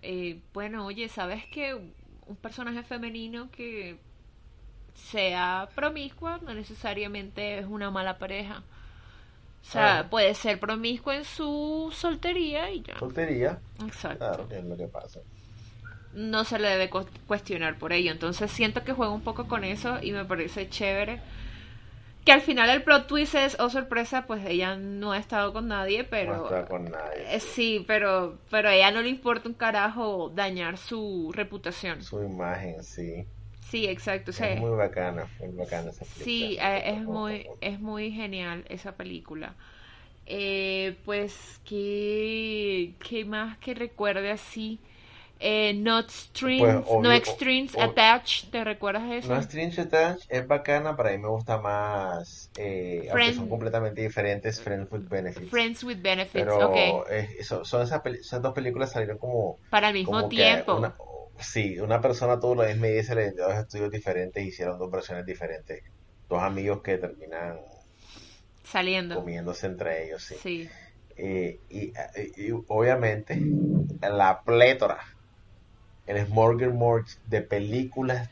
Eh, 0.04 0.40
bueno, 0.54 0.86
oye, 0.86 1.10
¿sabes 1.10 1.48
que 1.48 1.74
un 1.74 2.36
personaje 2.36 2.84
femenino 2.84 3.50
que 3.50 3.98
sea 4.94 5.70
promiscua 5.74 6.40
no 6.44 6.54
necesariamente 6.54 7.58
es 7.58 7.66
una 7.66 7.90
mala 7.90 8.20
pareja? 8.20 8.64
O 9.68 9.72
sea, 9.74 10.08
puede 10.10 10.36
ser 10.36 10.60
promiscuo 10.60 11.14
en 11.14 11.24
su 11.24 11.92
soltería 11.96 12.70
y 12.72 12.82
ya. 12.84 13.00
Soltería, 13.00 13.60
Exacto. 13.86 14.18
claro, 14.20 14.48
es 14.52 14.64
lo 14.66 14.78
que 14.78 14.88
pasa. 14.88 15.20
No 16.14 16.44
se 16.44 16.60
le 16.60 16.68
debe 16.70 16.90
cu- 16.90 17.08
cuestionar 17.28 17.78
por 17.80 17.92
ello. 17.92 18.12
Entonces 18.12 18.52
siento 18.52 18.84
que 18.84 18.94
juega 18.94 19.12
un 19.14 19.22
poco 19.22 19.48
con 19.48 19.64
eso 19.64 19.98
y 20.02 20.12
me 20.12 20.26
parece 20.26 20.70
chévere. 20.70 21.22
Que 22.24 22.32
al 22.32 22.42
final 22.42 22.70
el 22.70 22.84
plot 22.84 23.08
twist 23.08 23.36
es, 23.36 23.58
oh 23.60 23.70
sorpresa, 23.70 24.26
pues 24.28 24.46
ella 24.46 24.76
no 24.78 25.12
ha 25.12 25.18
estado 25.18 25.52
con 25.54 25.68
nadie, 25.68 26.04
pero... 26.04 26.36
no 26.38 26.44
está 26.46 26.66
con 26.68 26.86
nadie. 26.86 27.36
Eh, 27.36 27.40
Sí, 27.40 27.84
pero, 27.88 28.38
pero 28.50 28.70
a 28.70 28.76
ella 28.76 28.92
no 28.92 29.02
le 29.02 29.10
importa 29.10 29.50
un 29.50 29.56
carajo 29.56 30.32
dañar 30.34 30.78
su 30.78 31.32
reputación. 31.34 32.02
Su 32.04 32.22
imagen, 32.24 32.84
sí. 32.84 33.26
Sí, 33.70 33.86
exacto. 33.88 34.32
O 34.32 34.34
sea, 34.34 34.48
Es 34.48 34.54
muy 34.54 34.70
bacana, 34.78 35.28
muy 35.40 35.52
bacana 35.58 35.90
esa 35.90 36.06
película. 36.06 36.52
sí, 36.52 36.58
eh, 36.62 36.84
es 36.98 37.04
muy, 37.04 37.48
es 37.62 37.80
muy 37.80 38.12
genial 38.12 38.66
esa 38.70 38.94
película. 38.98 39.56
Eh, 40.26 40.98
pues, 41.06 41.62
¿qué, 41.66 42.96
qué 43.08 43.26
más 43.26 43.58
que 43.60 43.74
recuerde 43.76 44.32
así? 44.32 44.80
Eh, 45.40 45.74
Not 45.76 46.10
Strings, 46.12 46.78
Pues, 46.80 46.98
No 46.98 47.12
o- 47.74 47.94
Attached, 47.94 48.52
¿te 48.52 48.64
recuerdas 48.64 49.10
de 49.10 49.18
eso? 49.20 49.34
No 49.34 49.38
Strange 49.42 49.80
Attach 49.82 50.20
es 50.30 50.46
bacana, 50.48 50.96
para 50.98 51.12
mí 51.12 51.18
me 51.18 51.30
gusta 51.30 51.58
más, 51.60 52.52
eh, 52.56 53.08
aunque 53.12 53.32
son 53.32 53.48
completamente 53.48 54.02
diferentes, 54.02 54.62
Friends 54.62 54.92
with 54.92 55.08
Benefits. 55.08 55.56
Friends 55.56 55.84
with 55.84 56.02
Benefits, 56.02 56.58
Pero 56.58 56.60
ok. 56.60 57.06
eso- 57.10 57.64
son 57.66 57.84
esas, 57.84 58.02
dos 58.42 58.54
películas 58.54 58.92
salieron 58.92 59.18
como, 59.20 59.60
Para 59.70 59.90
el 59.90 59.94
mismo 59.96 60.26
como 60.26 60.28
tiempo. 60.28 60.72
una, 60.72 60.96
sí, 61.44 61.80
una 61.80 62.02
persona 62.02 62.40
tuvo 62.40 62.56
la 62.64 62.68
misma 62.70 62.88
idea 62.88 63.02
y 63.02 63.04
se 63.06 63.16
le 63.16 63.32
dio 63.34 63.44
dos 63.48 63.56
estudios 63.58 63.92
diferentes 63.92 64.44
y 64.44 64.48
hicieron 64.48 64.78
dos 64.80 64.92
versiones 64.92 65.26
diferentes. 65.26 65.82
Dos 66.30 66.42
amigos 66.42 66.82
que 66.84 66.98
terminan 66.98 67.58
Saliendo. 68.64 69.16
comiéndose 69.16 69.68
entre 69.68 70.06
ellos, 70.06 70.24
sí. 70.26 70.36
Sí. 70.36 70.70
Eh, 71.18 71.62
y, 71.70 71.94
y- 72.38 72.52
obviamente 72.70 73.40
la 74.02 74.42
plétora, 74.46 75.00
el 76.06 76.26
smorgasbord 76.26 77.06
de 77.24 77.42
películas 77.42 78.30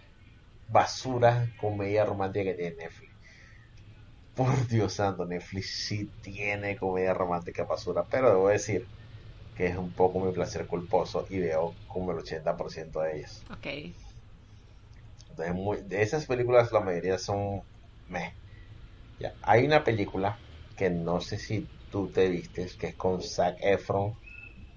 basura, 0.68 1.52
comedia 1.58 2.06
romántica 2.06 2.52
que 2.52 2.56
tiene 2.56 2.76
Netflix. 2.78 3.14
Por 4.34 4.68
Dios 4.68 4.94
santo, 4.94 5.26
Netflix 5.26 5.84
sí 5.88 6.12
tiene 6.22 6.78
comedia 6.78 7.14
romántica 7.14 7.66
basura, 7.66 8.06
pero 8.10 8.30
debo 8.30 8.50
decir 8.50 8.90
que 9.62 9.68
es 9.68 9.78
un 9.78 9.94
poco 9.94 10.20
mi 10.20 10.32
placer 10.32 10.66
culposo 10.66 11.28
y 11.30 11.38
veo 11.38 11.76
como 11.86 12.12
el 12.14 12.18
80% 12.18 13.02
de 13.02 13.18
ellas. 13.20 13.44
Ok. 13.52 13.68
Entonces, 15.30 15.54
muy- 15.54 15.84
de 15.84 16.02
esas 16.02 16.26
películas 16.26 16.72
la 16.72 16.80
mayoría 16.80 17.20
son 17.20 17.62
meh. 18.08 18.34
Ya, 19.20 19.36
Hay 19.44 19.64
una 19.64 19.84
película 19.84 20.40
que 20.76 20.90
no 20.90 21.22
sé 21.22 21.38
si 21.38 21.70
tú 21.92 22.10
te 22.12 22.28
vistes, 22.30 22.76
que 22.76 22.88
es 22.88 22.96
con 22.96 23.22
Zac 23.22 23.56
Efron, 23.62 24.16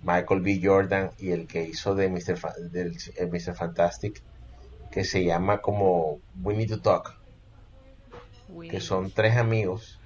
Michael 0.03 0.43
B. 0.43 0.61
Jordan 0.63 1.13
y 1.17 1.31
el 1.31 1.47
que 1.47 1.63
hizo 1.63 1.95
de 1.95 2.11
Mr. 2.11 2.37
Fa- 2.37 2.53
del 2.71 2.95
eh, 3.17 3.27
Mr. 3.27 3.55
Fantastic, 3.57 4.23
que 4.93 5.05
se 5.05 5.25
llama 5.25 5.63
como 5.63 6.19
We 6.43 6.57
Need 6.59 6.69
to 6.69 6.81
Talk, 6.83 7.11
que 8.69 8.81
son 8.83 9.11
tres 9.13 9.39
amigos. 9.39 9.99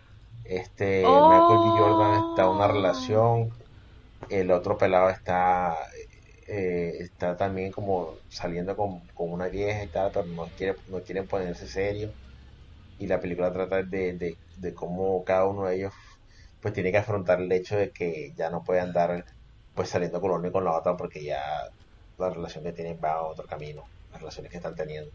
Este 0.45 1.05
Oh. 1.05 1.29
Michael 1.29 1.75
B. 1.75 1.81
Jordan 1.81 2.15
está 2.31 2.45
en 2.45 2.49
una 2.51 2.69
relación, 2.69 3.51
el 4.29 4.51
otro 4.51 4.77
pelado 4.79 5.11
está 5.11 5.77
eh, 6.49 6.93
está 7.01 7.37
también 7.37 7.73
como 7.73 8.19
saliendo 8.29 8.77
con, 8.77 9.07
con 9.15 9.33
una 9.33 9.49
vieja 9.49 9.85
y 9.85 9.91
tal, 9.91 10.11
pero 10.13 10.27
no 10.27 10.53
quiere, 10.57 10.77
no 10.87 11.03
quieren 11.03 11.27
ponerse 11.29 11.69
serio. 11.69 12.15
Y 12.99 13.07
la 13.07 13.21
película 13.21 13.53
trata 13.53 13.83
de, 13.85 14.15
de, 14.15 14.39
de 14.57 14.75
cómo 14.75 15.25
cada 15.25 15.47
uno 15.47 15.67
de 15.67 15.77
ellos 15.77 15.93
pues 16.61 16.75
tiene 16.75 16.93
que 16.93 16.99
afrontar 16.99 17.41
el 17.41 17.53
hecho 17.53 17.77
de 17.77 17.93
que 17.93 18.33
ya 18.37 18.51
no 18.51 18.63
puede 18.65 18.81
andar 18.81 19.25
pues 19.75 19.91
saliendo 19.91 20.21
con 20.21 20.33
uno 20.33 20.49
y 20.49 20.53
con 20.53 20.65
la 20.65 20.77
otra 20.77 20.97
porque 20.97 21.25
ya 21.25 21.43
la 22.19 22.31
relación 22.31 22.65
que 22.65 22.73
tienen 22.73 23.01
va 23.03 23.13
a 23.15 23.23
otro 23.25 23.47
camino, 23.47 23.85
las 24.11 24.21
relaciones 24.21 24.51
que 24.51 24.59
están 24.59 24.75
teniendo. 24.77 25.13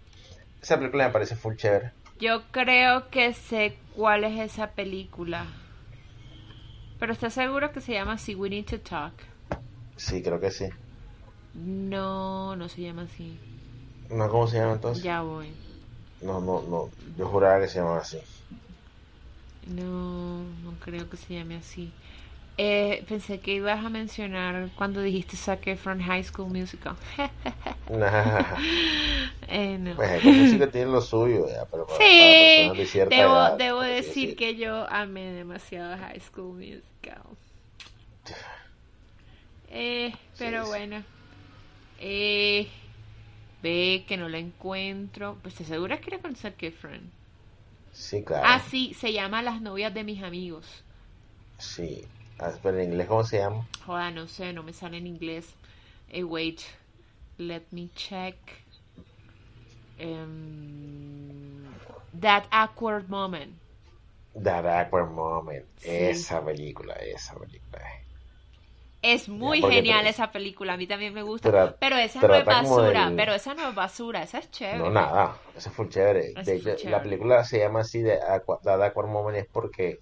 Esa 0.61 0.77
película 0.79 1.07
me 1.07 1.13
parece 1.13 1.35
full 1.35 1.55
chévere. 1.57 1.93
Yo 2.19 2.49
creo 2.51 3.09
que 3.11 3.33
sé 3.33 3.77
cuál 3.95 4.23
es 4.23 4.39
esa 4.39 4.73
película. 4.73 5.45
Pero 7.03 7.11
¿estás 7.11 7.33
seguro 7.33 7.69
que 7.73 7.81
se 7.81 7.91
llama 7.91 8.13
así 8.13 8.33
We 8.33 8.49
Need 8.49 8.63
to 8.67 8.79
Talk? 8.79 9.11
Sí, 9.97 10.23
creo 10.23 10.39
que 10.39 10.49
sí. 10.49 10.69
No, 11.53 12.55
no 12.55 12.69
se 12.69 12.81
llama 12.81 13.01
así. 13.01 13.37
¿No 14.09 14.29
cómo 14.29 14.47
se 14.47 14.59
llama 14.59 14.75
entonces? 14.75 15.03
Ya 15.03 15.21
voy. 15.21 15.49
No, 16.21 16.39
no, 16.39 16.61
no. 16.61 16.91
Yo 17.17 17.27
juraba 17.27 17.59
que 17.59 17.67
se 17.67 17.79
llamaba 17.79 17.97
así. 17.97 18.19
No, 19.67 20.45
no 20.63 20.71
creo 20.79 21.09
que 21.09 21.17
se 21.17 21.33
llame 21.33 21.57
así. 21.57 21.91
Eh, 22.57 23.03
pensé 23.07 23.39
que 23.39 23.55
ibas 23.55 23.83
a 23.83 23.89
mencionar 23.89 24.69
cuando 24.75 25.01
dijiste 25.01 25.35
saque 25.37 25.75
from 25.75 25.99
High 25.99 26.23
School 26.23 26.49
Musical. 26.49 26.95
Nah. 27.89 28.57
eh, 29.47 29.77
no. 29.77 29.95
Pues 29.95 30.23
el 30.23 30.33
música 30.33 30.71
tiene 30.71 30.91
lo 30.91 31.01
suyo, 31.01 31.47
ya, 31.49 31.65
pero 31.65 31.85
para, 31.85 31.97
para 31.97 32.05
Sí, 32.09 32.55
personas 32.65 33.09
de 33.09 33.15
debo, 33.15 33.33
edad, 33.33 33.57
debo 33.57 33.81
así 33.81 33.91
decir 33.93 34.35
que 34.35 34.55
yo 34.55 34.87
amé 34.89 35.33
demasiado 35.33 35.97
High 35.97 36.21
School 36.21 36.53
Musical. 36.55 37.23
Eh, 39.67 40.13
pero 40.37 40.63
sí. 40.63 40.69
bueno. 40.69 41.03
Eh, 41.99 42.69
ve 43.61 44.05
que 44.07 44.17
no 44.17 44.29
la 44.29 44.37
encuentro. 44.37 45.37
Pues 45.41 45.55
te 45.55 45.65
segura 45.65 45.99
que 45.99 46.11
era 46.11 46.21
con 46.21 46.35
Zac 46.35 46.61
Efron. 46.63 47.11
Sí, 47.91 48.23
claro. 48.23 48.43
Ah, 48.47 48.59
sí, 48.59 48.93
se 48.93 49.13
llama 49.13 49.41
Las 49.41 49.61
novias 49.61 49.93
de 49.93 50.03
mis 50.03 50.23
amigos. 50.23 50.83
Sí. 51.57 52.05
Ah, 52.39 52.51
pero 52.61 52.79
en 52.79 52.91
inglés, 52.91 53.07
¿cómo 53.07 53.23
se 53.23 53.37
llama? 53.39 53.65
Joda, 53.85 54.11
no 54.11 54.27
sé, 54.27 54.53
no 54.53 54.63
me 54.63 54.73
sale 54.73 54.97
en 54.97 55.07
inglés. 55.07 55.53
Eh, 56.09 56.23
wait, 56.23 56.61
let 57.37 57.63
me 57.71 57.89
check. 57.95 58.35
Em, 59.99 61.63
that 62.19 62.45
awkward 62.51 63.09
moment. 63.09 63.53
That 64.41 64.65
Awkward 64.65 65.11
Moment. 65.11 65.65
Sí. 65.77 65.89
Esa 65.89 66.43
película, 66.43 66.95
esa 66.95 67.35
película. 67.35 67.79
Es 69.03 69.27
muy 69.29 69.59
porque 69.61 69.75
genial 69.75 70.07
esa 70.07 70.31
película, 70.31 70.73
a 70.73 70.77
mí 70.77 70.87
también 70.87 71.13
me 71.13 71.21
gusta. 71.23 71.75
Pero 71.79 71.97
esa 71.97 72.21
no 72.21 72.33
es 72.35 72.45
basura, 72.45 73.07
del- 73.07 73.15
pero 73.15 73.33
esa 73.33 73.53
no 73.53 73.67
es 73.69 73.75
basura, 73.75 74.23
esa 74.23 74.39
es 74.39 74.49
chévere. 74.49 74.79
No, 74.79 74.89
nada. 74.89 75.37
Eso 75.55 75.69
fue 75.71 75.89
chévere. 75.89 76.33
De 76.33 76.55
hecho, 76.55 76.75
chévere. 76.75 76.89
la 76.89 77.03
película 77.03 77.43
se 77.43 77.59
llama 77.59 77.81
así 77.81 78.01
de 78.01 78.17
That 78.17 78.81
Awkward 78.81 79.09
Moment 79.09 79.37
es 79.37 79.45
porque 79.51 79.99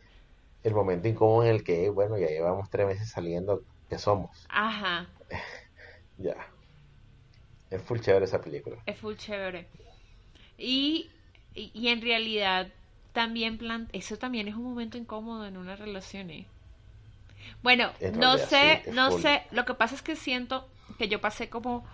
el 0.63 0.73
momento 0.75 1.07
incómodo 1.07 1.43
en 1.45 1.51
el 1.55 1.63
que, 1.63 1.89
bueno, 1.89 2.17
ya 2.17 2.27
llevamos 2.27 2.69
tres 2.69 2.87
meses 2.87 3.09
saliendo, 3.11 3.63
¿qué 3.89 3.97
somos? 3.99 4.49
Ajá, 4.49 5.07
Ya. 6.17 6.35
Es 7.71 7.81
full 7.81 7.99
chévere 8.01 8.25
esa 8.25 8.39
película. 8.39 8.85
es 8.85 8.97
full 8.99 9.15
chévere. 9.15 9.67
Y, 10.57 11.09
y, 11.55 11.71
y 11.73 11.89
en 11.89 12.01
realidad 12.01 12.69
también 13.13 13.57
plan 13.57 13.89
eso 13.93 14.17
también 14.17 14.47
es 14.49 14.55
un 14.55 14.63
momento 14.63 14.97
incómodo 14.97 15.45
en 15.47 15.57
una 15.57 15.75
relación, 15.77 16.29
¿eh? 16.31 16.47
Bueno, 17.63 17.91
En 17.99 18.17
no 18.17 18.37
sé, 18.37 18.81
sí, 18.83 18.91
no 18.91 19.11
full. 19.11 19.21
sé, 19.21 19.43
lo 19.51 19.65
que 19.65 19.73
pasa 19.73 19.95
es 19.95 20.01
que 20.01 20.15
siento 20.15 20.67
que 20.97 21.07
yo 21.07 21.21
pasé 21.21 21.49
como 21.49 21.85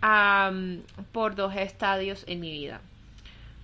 am, 0.00 0.82
por 1.12 1.34
dos 1.34 1.54
estadios 1.56 2.24
en 2.28 2.40
mi 2.40 2.52
vida. 2.52 2.80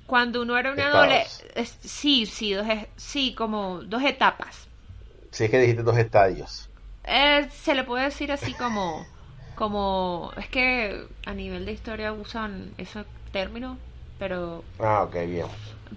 Cuando 0.06 0.42
uno 0.42 0.56
era 0.58 0.72
una 0.72 0.86
Estados. 0.86 1.44
adolescente, 1.54 1.78
sí, 1.82 2.26
sí, 2.26 2.52
dos, 2.52 2.66
e- 2.68 2.88
sí, 2.96 3.34
como 3.34 3.82
dos 3.82 4.02
etapas. 4.02 4.68
Si 5.30 5.44
es 5.44 5.50
que 5.50 5.58
dijiste 5.58 5.82
dos 5.82 5.98
estadios. 5.98 6.70
Eh, 7.04 7.48
se 7.50 7.74
le 7.74 7.84
puede 7.84 8.04
decir 8.04 8.32
así 8.32 8.54
como, 8.54 9.06
como, 9.54 10.32
es 10.36 10.48
que 10.48 11.06
a 11.26 11.34
nivel 11.34 11.66
de 11.66 11.72
historia 11.72 12.12
usan 12.12 12.72
ese 12.78 13.04
término, 13.32 13.78
pero, 14.18 14.64
Ah, 14.78 15.02
ok, 15.04 15.16
bien. 15.26 15.48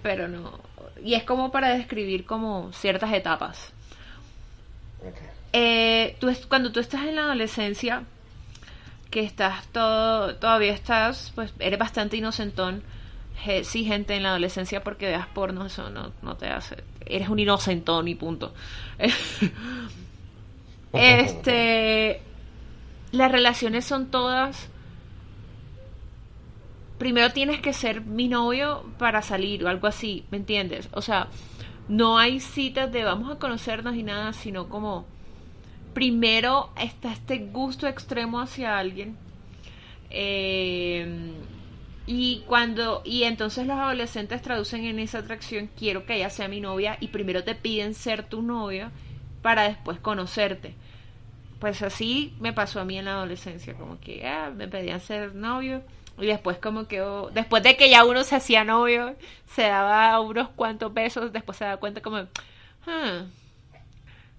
pero 0.02 0.28
no. 0.28 0.60
Y 1.04 1.16
es 1.16 1.24
como 1.24 1.52
para 1.52 1.70
describir 1.70 2.26
como 2.26 2.72
ciertas 2.74 3.14
etapas. 3.14 3.74
Ok. 5.00 5.22
Eh, 5.54 6.18
tú 6.20 6.30
cuando 6.50 6.72
tú 6.72 6.80
estás 6.80 7.02
en 7.06 7.16
la 7.16 7.24
adolescencia, 7.24 8.04
que 9.10 9.22
estás 9.22 9.68
todo, 9.68 10.36
todavía 10.36 10.74
estás, 10.74 11.32
pues 11.36 11.54
eres 11.60 11.80
bastante 11.80 12.18
inocentón. 12.18 12.84
Sí, 13.64 13.86
gente 13.86 14.16
en 14.16 14.24
la 14.24 14.30
adolescencia 14.30 14.84
porque 14.84 15.06
veas 15.06 15.28
porno, 15.28 15.66
eso 15.66 15.90
no, 15.90 16.12
no 16.22 16.36
te 16.36 16.48
hace. 16.48 16.84
Eres 17.06 17.30
un 17.30 17.40
inocentón 17.40 18.08
y 18.08 18.16
punto. 18.16 18.54
este. 20.94 22.22
Las 23.12 23.32
relaciones 23.32 23.86
son 23.86 24.08
todas. 24.08 24.70
Primero 26.98 27.32
tienes 27.32 27.62
que 27.62 27.74
ser 27.74 28.02
mi 28.02 28.28
novio 28.28 28.84
para 28.98 29.22
salir 29.22 29.64
o 29.64 29.70
algo 29.70 29.88
así, 29.88 30.26
¿me 30.32 30.38
entiendes? 30.38 30.90
O 30.92 31.02
sea, 31.02 31.28
no 31.88 32.18
hay 32.18 32.40
citas 32.40 32.92
de 32.92 33.04
vamos 33.04 33.32
a 33.32 33.40
conocernos 33.40 33.96
y 33.96 34.04
nada, 34.04 34.34
sino 34.34 34.68
como 34.68 35.06
primero 35.94 36.72
está 36.76 37.14
este 37.14 37.38
gusto 37.38 37.88
extremo 37.88 38.42
hacia 38.42 38.78
alguien. 38.78 39.16
Eh, 40.10 41.34
y 42.08 42.44
cuando 42.48 43.02
y 43.06 43.24
entonces 43.24 43.68
los 43.68 43.78
adolescentes 43.78 44.42
traducen 44.42 44.86
en 44.86 45.00
esa 45.00 45.20
atracción 45.20 45.70
quiero 45.78 46.06
que 46.06 46.16
ella 46.16 46.30
sea 46.30 46.48
mi 46.48 46.62
novia 46.62 46.98
y 47.02 47.10
primero 47.10 47.44
te 47.44 47.56
piden 47.56 47.94
ser 47.94 48.24
tu 48.24 48.42
novio 48.42 48.92
para 49.42 49.64
después 49.64 50.00
conocerte. 50.00 50.74
Pues 51.60 51.82
así 51.82 52.36
me 52.40 52.54
pasó 52.54 52.80
a 52.80 52.86
mí 52.86 52.98
en 53.00 53.06
la 53.06 53.14
adolescencia, 53.14 53.74
como 53.76 54.00
que 54.00 54.28
ah, 54.28 54.52
me 54.56 54.68
pedían 54.68 55.02
ser 55.02 55.36
novio 55.36 55.84
y 56.20 56.28
después 56.28 56.58
como 56.60 56.88
que 56.88 57.02
oh, 57.02 57.30
después 57.32 57.64
de 57.64 57.76
que 57.78 57.90
ya 57.90 58.06
uno 58.06 58.24
se 58.24 58.36
hacía 58.36 58.64
novio, 58.64 59.16
se 59.48 59.64
daba 59.64 60.20
unos 60.22 60.50
cuantos 60.50 60.92
pesos, 60.94 61.34
después 61.34 61.58
se 61.58 61.66
da 61.66 61.78
cuenta 61.78 62.02
como 62.02 62.18
"Ah, 62.88 63.26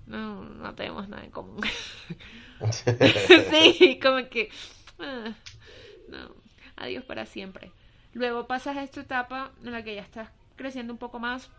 no, 0.07 0.45
no 0.45 0.75
tenemos 0.75 1.09
nada 1.09 1.25
en 1.25 1.31
común. 1.31 1.61
sí, 3.51 3.99
como 4.03 4.29
que 4.29 4.51
ah, 4.99 5.33
no, 6.09 6.35
adiós 6.79 7.05
para 7.05 7.27
siempre. 7.27 7.73
Luego 8.15 8.47
pasas 8.47 8.77
esta 8.79 9.01
etapa 9.01 9.53
en 9.65 9.73
la 9.73 9.83
que 9.83 9.95
ya 9.95 10.03
estás 10.03 10.31
creciendo 10.57 10.93
un 10.93 10.99
poco 10.99 11.19
más 11.19 11.51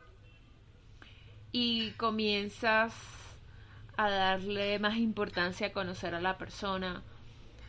y 1.52 1.92
comienzas 1.92 2.94
a 3.98 4.10
darle 4.10 4.80
más 4.80 4.98
importancia 4.98 5.68
a 5.68 5.74
conocer 5.74 6.16
a 6.16 6.22
la 6.22 6.38
persona. 6.38 7.04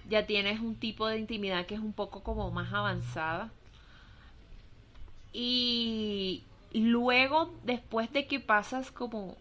Ya 0.09 0.26
tienes 0.26 0.61
un 0.61 0.76
tipo 0.76 1.07
de 1.07 1.18
intimidad 1.18 1.66
que 1.66 1.74
es 1.74 1.80
un 1.80 1.92
poco 1.92 2.22
como 2.22 2.51
más 2.51 2.72
avanzada. 2.72 3.51
Y 5.32 6.42
luego, 6.72 7.55
después 7.64 8.12
de 8.12 8.26
que 8.26 8.40
pasas 8.40 8.90
como 8.90 9.36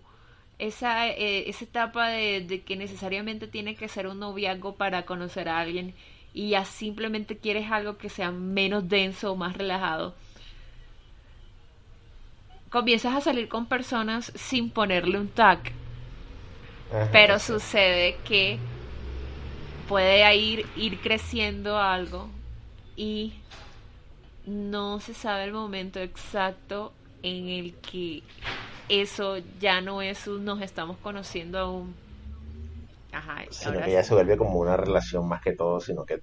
esa, 0.60 1.08
eh, 1.08 1.50
esa 1.50 1.66
etapa 1.66 2.10
de, 2.10 2.42
de 2.42 2.62
que 2.62 2.76
necesariamente 2.76 3.48
tiene 3.48 3.76
que 3.76 3.88
ser 3.88 4.08
un 4.08 4.20
noviazgo 4.20 4.76
para 4.76 5.06
conocer 5.06 5.50
a 5.50 5.60
alguien 5.60 5.96
y 6.34 6.50
ya 6.52 6.66
simplemente 6.66 7.38
quieres 7.38 7.72
algo 7.72 7.98
que 7.98 8.10
sea 8.10 8.32
menos 8.32 8.88
denso 8.90 9.32
o 9.32 9.36
más 9.36 9.58
relajado, 9.58 10.16
comienzas 12.70 13.16
a 13.16 13.22
salir 13.22 13.50
con 13.50 13.66
personas 13.68 14.32
sin 14.36 14.72
ponerle 14.72 15.20
un 15.20 15.28
tag. 15.30 15.60
Ajá, 16.92 17.10
Pero 17.12 17.40
sí. 17.40 17.54
sucede 17.54 18.16
que 18.24 18.58
puede 19.88 20.36
ir, 20.36 20.66
ir 20.76 21.00
creciendo 21.02 21.78
algo 21.80 22.30
y 22.96 23.34
no 24.46 25.00
se 25.00 25.14
sabe 25.14 25.46
el 25.46 25.54
momento 25.54 26.00
exacto 26.00 26.94
en 27.22 27.50
el 27.50 27.76
que 27.78 28.24
eso 28.90 29.38
ya 29.60 29.82
no 29.82 30.02
es 30.02 30.28
un 30.28 30.46
nos 30.46 30.62
estamos 30.62 30.98
conociendo 30.98 31.60
aún. 31.60 31.96
Ajá, 33.20 33.46
sino 33.50 33.84
que 33.84 33.92
ya 33.94 34.04
sí. 34.04 34.06
se 34.06 34.14
vuelve 34.16 34.38
como 34.38 34.60
una 34.60 34.78
relación 34.78 35.28
más 35.28 35.42
que 35.42 35.56
todo, 35.56 35.80
sino 35.80 36.06
que 36.06 36.20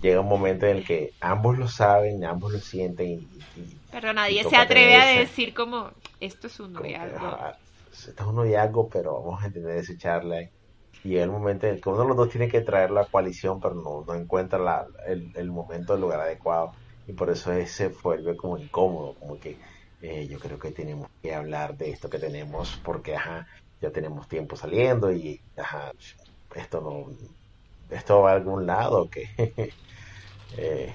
llega 0.00 0.20
un 0.20 0.28
momento 0.28 0.66
en 0.66 0.78
el 0.78 0.84
que 0.84 1.12
ambos 1.20 1.58
lo 1.58 1.68
saben, 1.68 2.24
ambos 2.24 2.52
lo 2.52 2.60
sienten 2.60 3.08
y, 3.08 3.48
y- 3.54 3.82
Pero 3.92 4.12
nadie 4.12 4.42
y 4.42 4.48
se 4.50 4.56
atreve 4.56 4.96
a 4.96 5.06
ese- 5.14 5.20
decir 5.20 5.54
como 5.54 5.92
esto 6.18 6.48
es 6.48 6.58
un 6.58 6.72
noviazgo. 6.72 7.38
"Ah, 7.38 7.54
esto 7.92 8.22
es 8.22 8.28
un 8.28 8.36
noviazgo, 8.36 8.88
pero 8.88 9.22
vamos 9.22 9.42
a 9.42 9.46
entender 9.46 9.76
esa 9.78 9.94
charla. 9.96 10.40
Y 11.02 11.10
llega 11.10 11.24
el 11.24 11.30
momento 11.30 11.66
en 11.66 11.74
el 11.74 11.80
que 11.80 11.88
uno 11.90 12.02
de 12.02 12.08
los 12.08 12.16
dos 12.16 12.28
tiene 12.30 12.48
que 12.48 12.60
traer 12.62 12.90
la 12.90 13.06
coalición, 13.06 13.60
pero 13.60 13.74
no, 13.74 14.04
no 14.06 14.14
encuentra 14.14 14.58
la- 14.58 14.86
el, 15.06 15.30
el 15.34 15.50
momento, 15.52 15.94
el 15.94 16.00
lugar 16.00 16.20
adecuado. 16.20 16.72
Y 17.06 17.14
por 17.14 17.30
eso 17.30 17.52
ese 17.52 17.88
vuelve 18.02 18.36
como 18.36 18.58
incómodo, 18.58 19.14
como 19.16 19.38
que 19.38 19.58
eh, 20.00 20.28
yo 20.28 20.38
creo 20.40 20.58
que 20.58 20.72
tenemos 20.72 21.08
que 21.22 21.34
hablar 21.34 21.76
de 21.76 21.90
esto 21.90 22.08
que 22.10 22.18
tenemos, 22.18 22.80
porque 22.84 23.16
ajá, 23.16 23.46
ya 23.82 23.90
tenemos 23.90 24.28
tiempo 24.28 24.56
saliendo 24.56 25.12
y 25.12 25.40
ajá, 25.56 25.92
esto 26.54 26.80
no, 26.80 27.06
esto 27.90 28.22
va 28.22 28.32
a 28.32 28.34
algún 28.36 28.66
lado 28.66 29.08
que 29.10 29.24
eh, 30.58 30.94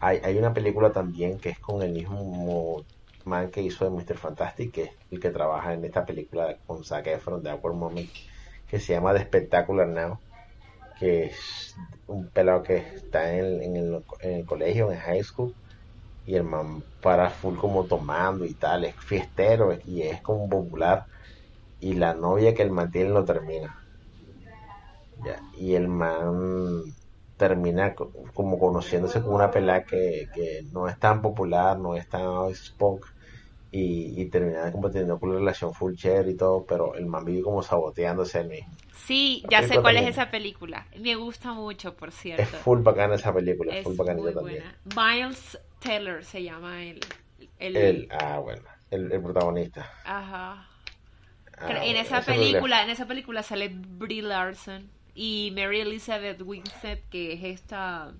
hay, 0.00 0.18
hay 0.24 0.38
una 0.38 0.52
película 0.52 0.92
también 0.92 1.38
que 1.38 1.50
es 1.50 1.58
con 1.60 1.82
el 1.82 1.92
mismo 1.92 2.84
man 3.24 3.50
que 3.50 3.62
hizo 3.62 3.84
de 3.84 3.90
Mr. 3.90 4.16
Fantastic, 4.18 4.72
que 4.74 4.82
es 4.84 4.90
el 5.10 5.20
que 5.20 5.30
trabaja 5.30 5.74
en 5.74 5.84
esta 5.84 6.04
película 6.04 6.56
con 6.66 6.84
Zac 6.84 7.06
Efron 7.06 7.42
de 7.42 7.50
Awkward 7.50 7.74
Moment, 7.76 8.10
que 8.66 8.80
se 8.80 8.94
llama 8.94 9.14
The 9.14 9.24
Spectacular 9.24 9.86
Now, 9.88 10.18
que 10.98 11.24
es 11.26 11.74
un 12.06 12.30
pelado 12.30 12.62
que 12.62 12.76
está 12.78 13.32
en 13.36 13.44
el, 13.44 14.04
en 14.20 14.32
el 14.34 14.46
colegio, 14.46 14.90
en 14.90 14.98
high 14.98 15.22
school, 15.22 15.54
y 16.24 16.34
el 16.34 16.44
man 16.44 16.82
para 17.00 17.30
full 17.30 17.56
como 17.58 17.86
tomando 17.86 18.44
y 18.44 18.54
tal, 18.54 18.84
es 18.84 18.94
fiestero 18.96 19.76
y 19.84 20.02
es 20.02 20.22
como 20.22 20.48
popular, 20.48 21.06
y 21.80 21.94
la 21.94 22.14
novia 22.14 22.54
que 22.54 22.62
el 22.62 22.70
man 22.72 22.90
tiene 22.92 23.10
lo 23.10 23.24
termina. 23.24 23.74
Ya, 25.16 25.40
y 25.52 25.74
el 25.74 25.88
man 25.88 26.82
termina 27.36 27.94
co- 27.94 28.12
como 28.34 28.58
conociéndose 28.58 29.22
con 29.22 29.34
una 29.34 29.50
pelada 29.50 29.84
que, 29.84 30.26
que 30.32 30.62
no 30.72 30.88
es 30.88 30.98
tan 30.98 31.20
popular, 31.22 31.78
no 31.78 31.94
es 31.96 32.08
tan 32.08 32.54
spoke 32.54 33.06
y, 33.70 34.20
y 34.22 34.30
termina 34.30 34.72
como 34.72 34.90
teniendo 34.90 35.18
una 35.22 35.34
relación 35.36 35.74
full 35.74 35.94
chévere 35.96 36.32
y 36.32 36.36
todo, 36.36 36.66
pero 36.66 36.94
el 36.96 37.06
man 37.06 37.24
vive 37.24 37.42
como 37.42 37.62
saboteándose 37.62 38.38
a 38.38 38.40
él 38.42 38.48
mismo. 38.50 38.78
Sí, 38.92 39.44
ya 39.48 39.62
sé 39.62 39.80
cuál 39.80 39.96
es 39.96 40.06
esa 40.06 40.30
película. 40.30 40.86
Me 40.98 41.14
gusta 41.16 41.52
mucho, 41.52 41.96
por 41.96 42.12
Es 42.34 42.48
cierto. 42.48 42.64
full 42.64 42.80
bacana 42.82 43.14
esa 43.14 43.32
película, 43.32 43.72
es 43.72 43.78
Es 43.78 43.86
full 43.86 43.94
bacanita 43.94 44.32
muy 44.32 44.34
también. 44.34 44.64
buena. 44.64 44.76
Miles 44.84 45.58
Taylor 45.80 46.24
se 46.24 46.42
llama 46.42 46.82
el, 46.84 47.00
el, 47.58 47.68
El, 47.72 48.06
ah, 48.12 48.38
bueno, 48.38 48.62
el, 48.90 49.10
el 49.12 49.22
protagonista. 49.22 49.90
ajá. 50.04 50.69
Ah, 51.60 51.68
en 51.70 51.76
bueno, 51.78 52.00
esa 52.00 52.22
película, 52.22 52.82
en 52.82 52.90
esa 52.90 53.06
película 53.06 53.42
sale 53.42 53.70
Brie 53.72 54.22
Larson 54.22 54.88
y 55.14 55.52
Mary 55.54 55.80
Elizabeth 55.80 56.40
Winstead, 56.42 56.98
que 57.10 57.32
es 57.34 57.44
esta 57.44 58.12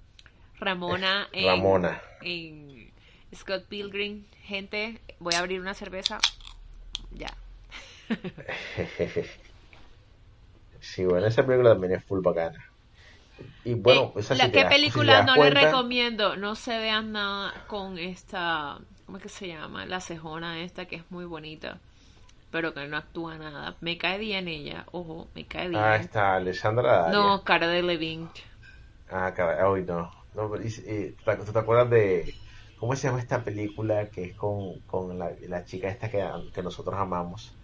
Ramona 0.59 1.29
en, 1.33 1.47
Ramona. 1.47 2.01
en 2.23 2.91
Scott 3.35 3.65
Pilgrim. 3.67 4.25
Gente, 4.45 5.01
voy 5.21 5.35
a 5.35 5.39
abrir 5.39 5.61
una 5.61 5.75
cerveza. 5.75 6.19
Ya. 7.13 7.33
Sí, 10.81 11.05
bueno, 11.05 11.27
esa 11.27 11.45
película 11.45 11.71
también 11.73 11.95
es 11.95 12.05
full 12.05 12.21
bacana. 12.23 12.59
Y 13.65 13.75
bueno, 13.75 14.13
Eh, 14.17 14.21
esa 14.21 14.35
la, 14.35 14.47
te 14.47 14.53
¿Qué 14.53 14.63
das- 14.65 14.73
película 14.73 15.23
no 15.25 15.35
cuenta- 15.35 15.61
le 15.61 15.67
recomiendo? 15.67 16.37
No 16.37 16.55
se 16.55 16.79
vean 16.79 17.13
nada 17.13 17.53
con 17.67 17.99
esta, 17.99 18.79
¿cómo 19.07 19.19
es 19.19 19.23
que 19.23 19.29
se 19.29 19.49
llama? 19.49 19.85
La 19.87 20.01
cejona 20.01 20.61
esta 20.63 20.87
que 20.87 20.97
es 20.97 21.11
muy 21.11 21.25
bonita, 21.27 21.79
pero 22.51 22.75
que 22.75 22.87
no 22.89 22.97
actúa 22.97 23.39
nada. 23.39 23.77
Me 23.81 23.99
cae 23.99 24.19
bien 24.19 24.49
ella, 24.49 24.87
ojo, 24.93 25.31
me 25.35 25.47
cae 25.47 25.69
bien. 25.69 25.85
Ah, 25.85 25.97
está 25.97 26.37
Alessandra 26.37 26.93
Daria. 27.03 27.35
no, 27.35 27.43
cara 27.45 27.67
de 27.69 27.83
Levine. 27.83 28.31
Ah, 29.09 29.33
caray, 29.35 29.63
uy, 29.71 29.85
no. 29.85 30.11
no 30.33 30.57
y- 30.63 30.69
y, 30.69 31.13
¿te 31.25 31.37
¿tú 31.45 31.53
te 31.53 31.59
acuerdas 31.59 31.91
de 31.91 32.39
cómo 32.77 32.95
se 32.97 33.09
llama 33.09 33.19
esta 33.21 33.45
película 33.45 34.11
que 34.11 34.25
es 34.25 34.37
con, 34.37 34.81
con 34.83 35.19
la, 35.19 35.33
la 35.49 35.65
chica 35.65 35.89
esta 35.89 36.11
que, 36.11 36.25
que 36.55 36.63
nosotros 36.63 36.95
amamos, 36.99 37.59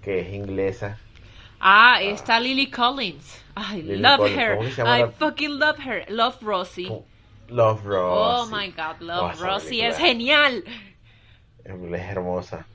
que 0.00 0.20
es 0.20 0.34
inglesa? 0.34 1.04
Ah, 1.60 2.00
está 2.00 2.38
Lily 2.38 2.70
Collins. 2.70 3.40
I 3.56 3.82
Lily 3.82 4.02
love 4.02 4.20
Collins, 4.20 4.36
her. 4.36 4.58
¿cómo 4.58 4.64
se 4.64 4.72
llama 4.72 4.96
I 4.98 5.04
la- 5.06 5.14
fucking 5.18 5.58
love 5.58 5.78
her. 5.80 6.04
Love 6.08 6.42
Rosie. 6.42 6.96
Love 7.48 7.84
Oh 8.08 8.46
Rosie. 8.46 8.46
my 8.46 8.68
god, 8.68 9.00
Oh, 9.14 9.28
Love 9.28 9.30
esa 9.30 9.40
Rosie 9.40 9.82
es 9.82 9.96
genial. 9.98 10.62
Es 11.64 11.72
hermosa. 12.10 12.66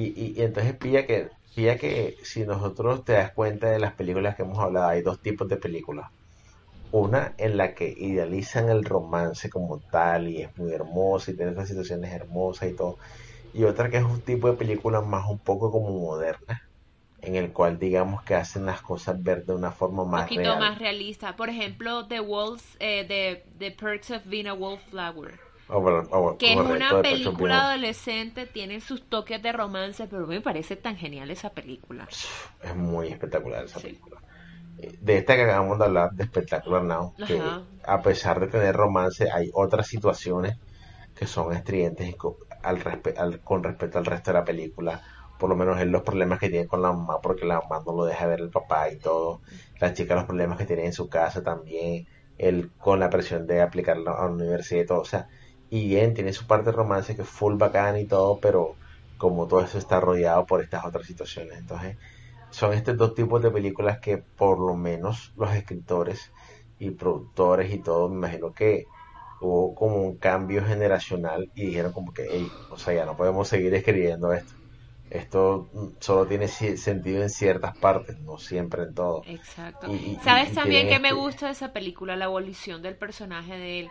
Y, 0.00 0.04
y, 0.20 0.34
y 0.40 0.42
entonces 0.42 0.76
pilla 0.76 1.06
que, 1.06 1.30
pilla 1.54 1.78
que 1.78 2.16
si 2.22 2.44
nosotros 2.46 3.04
te 3.04 3.14
das 3.14 3.32
cuenta 3.32 3.70
de 3.70 3.78
las 3.80 3.94
películas 3.94 4.36
que 4.36 4.42
hemos 4.42 4.58
hablado, 4.58 4.88
hay 4.88 5.02
dos 5.02 5.20
tipos 5.22 5.48
de 5.48 5.56
películas. 5.56 6.10
Una 6.90 7.34
en 7.38 7.56
la 7.56 7.74
que 7.74 7.88
idealizan 7.96 8.68
el 8.70 8.84
romance 8.84 9.50
como 9.50 9.80
tal 9.90 10.28
y 10.28 10.42
es 10.42 10.56
muy 10.56 10.72
hermosa 10.72 11.30
y 11.30 11.36
tiene 11.36 11.52
esas 11.52 11.68
situaciones 11.68 12.12
hermosas 12.12 12.70
y 12.70 12.74
todo. 12.76 12.98
Y 13.52 13.64
otra 13.64 13.90
que 13.90 13.98
es 13.98 14.04
un 14.04 14.22
tipo 14.22 14.48
de 14.50 14.56
película 14.58 15.00
más 15.02 15.26
un 15.28 15.38
poco 15.40 15.70
como 15.72 15.90
moderna, 16.00 16.62
en 17.20 17.36
el 17.36 17.52
cual 17.52 17.78
digamos 17.78 18.22
que 18.24 18.34
hacen 18.36 18.66
las 18.66 18.82
cosas 18.82 19.22
ver 19.22 19.44
de 19.46 19.54
una 19.54 19.72
forma 19.72 20.04
Un 20.04 20.10
más 20.10 20.22
poquito 20.22 20.32
real. 20.32 20.58
más 20.58 20.78
realista. 20.78 21.36
Por 21.36 21.48
ejemplo, 21.50 22.06
The 22.08 22.20
Wolves, 22.20 22.76
eh, 22.80 23.04
the, 23.06 23.44
the 23.58 23.70
Perks 23.72 24.10
of 24.10 24.24
Being 24.26 24.46
a 24.48 24.54
Wallflower. 24.54 25.45
Por- 25.66 26.08
o- 26.12 26.36
que 26.38 26.52
es 26.52 26.58
una 26.58 27.02
película 27.02 27.66
adolescente, 27.70 28.46
tiene 28.46 28.80
sus 28.80 29.08
toques 29.08 29.42
de 29.42 29.52
romance, 29.52 30.06
pero 30.06 30.26
me 30.26 30.40
parece 30.40 30.76
tan 30.76 30.96
genial 30.96 31.30
esa 31.30 31.50
película. 31.50 32.06
Es 32.62 32.76
muy 32.76 33.08
espectacular 33.08 33.64
esa 33.64 33.80
Sí. 33.80 33.88
película. 33.88 34.20
Eh, 34.78 34.96
De 35.00 35.16
esta 35.18 35.34
que 35.34 35.42
acabamos 35.42 35.78
de 35.78 35.84
hablar, 35.86 36.10
de 36.12 36.24
Spectacular 36.24 36.82
Now, 36.84 37.14
que 37.26 37.40
a 37.84 38.02
pesar 38.02 38.40
de 38.40 38.46
tener 38.48 38.76
romance, 38.76 39.28
hay 39.32 39.50
otras 39.54 39.86
situaciones 39.88 40.56
que 41.14 41.26
son 41.26 41.52
estridentes 41.52 42.14
al 42.62 42.78
respe- 42.82 43.16
al- 43.16 43.40
con 43.40 43.62
respecto 43.64 43.98
al 43.98 44.04
resto 44.06 44.32
de 44.32 44.38
la 44.38 44.44
película. 44.44 45.02
Por 45.38 45.50
lo 45.50 45.56
menos 45.56 45.80
él 45.80 45.90
los 45.90 46.02
problemas 46.02 46.38
que 46.38 46.48
tiene 46.48 46.66
con 46.66 46.82
la 46.82 46.92
mamá, 46.92 47.20
porque 47.20 47.44
la 47.46 47.60
mamá 47.60 47.82
no 47.86 47.92
lo 47.96 48.04
deja 48.04 48.26
ver 48.26 48.40
el 48.40 48.50
papá 48.50 48.90
y 48.90 48.98
todo. 48.98 49.40
La 49.80 49.92
chica 49.94 50.14
los 50.14 50.24
problemas 50.24 50.58
que 50.58 50.64
tiene 50.66 50.86
en 50.86 50.92
su 50.92 51.08
casa 51.08 51.42
también. 51.42 52.06
Él 52.38 52.70
con 52.78 53.00
la 53.00 53.08
presión 53.10 53.46
de 53.46 53.62
aplicarlo 53.62 54.16
a 54.16 54.26
la 54.26 54.30
universidad 54.32 54.82
y 54.82 54.86
todo. 54.86 55.00
O 55.00 55.04
sea, 55.06 55.26
y 55.68 55.88
bien, 55.88 56.14
tiene 56.14 56.32
su 56.32 56.46
parte 56.46 56.70
de 56.70 56.76
romance 56.76 57.16
que 57.16 57.22
es 57.22 57.28
full 57.28 57.56
bacán 57.56 57.96
y 57.98 58.06
todo, 58.06 58.38
pero 58.40 58.76
como 59.16 59.46
todo 59.46 59.60
eso 59.62 59.78
está 59.78 60.00
rodeado 60.00 60.46
por 60.46 60.62
estas 60.62 60.84
otras 60.84 61.06
situaciones. 61.06 61.58
Entonces, 61.58 61.96
son 62.50 62.72
estos 62.74 62.96
dos 62.96 63.14
tipos 63.14 63.42
de 63.42 63.50
películas 63.50 63.98
que 64.00 64.18
por 64.36 64.58
lo 64.60 64.76
menos 64.76 65.32
los 65.36 65.52
escritores 65.54 66.32
y 66.78 66.90
productores 66.92 67.72
y 67.72 67.82
todo, 67.82 68.08
me 68.08 68.16
imagino 68.16 68.52
que 68.52 68.84
hubo 69.40 69.74
como 69.74 69.96
un 70.02 70.18
cambio 70.18 70.64
generacional 70.64 71.50
y 71.54 71.66
dijeron 71.68 71.92
como 71.92 72.12
que, 72.12 72.24
"Ey, 72.24 72.52
o 72.68 72.78
sea, 72.78 72.94
ya 72.94 73.06
no 73.06 73.16
podemos 73.16 73.48
seguir 73.48 73.74
escribiendo 73.74 74.32
esto. 74.32 74.52
Esto 75.10 75.70
solo 76.00 76.26
tiene 76.26 76.48
sentido 76.48 77.22
en 77.22 77.30
ciertas 77.30 77.76
partes, 77.78 78.18
no 78.20 78.38
siempre 78.38 78.82
en 78.84 78.94
todo. 78.94 79.24
Exacto. 79.28 79.86
Y- 79.92 80.12
y- 80.12 80.20
¿Sabes 80.20 80.52
y 80.52 80.54
también 80.54 80.88
que 80.88 80.98
me 80.98 81.08
este- 81.08 81.14
gusta 81.14 81.46
de 81.46 81.52
esa 81.52 81.72
película? 81.72 82.16
La 82.16 82.26
abolición 82.26 82.82
del 82.82 82.96
personaje 82.96 83.54
de 83.56 83.80
él. 83.80 83.90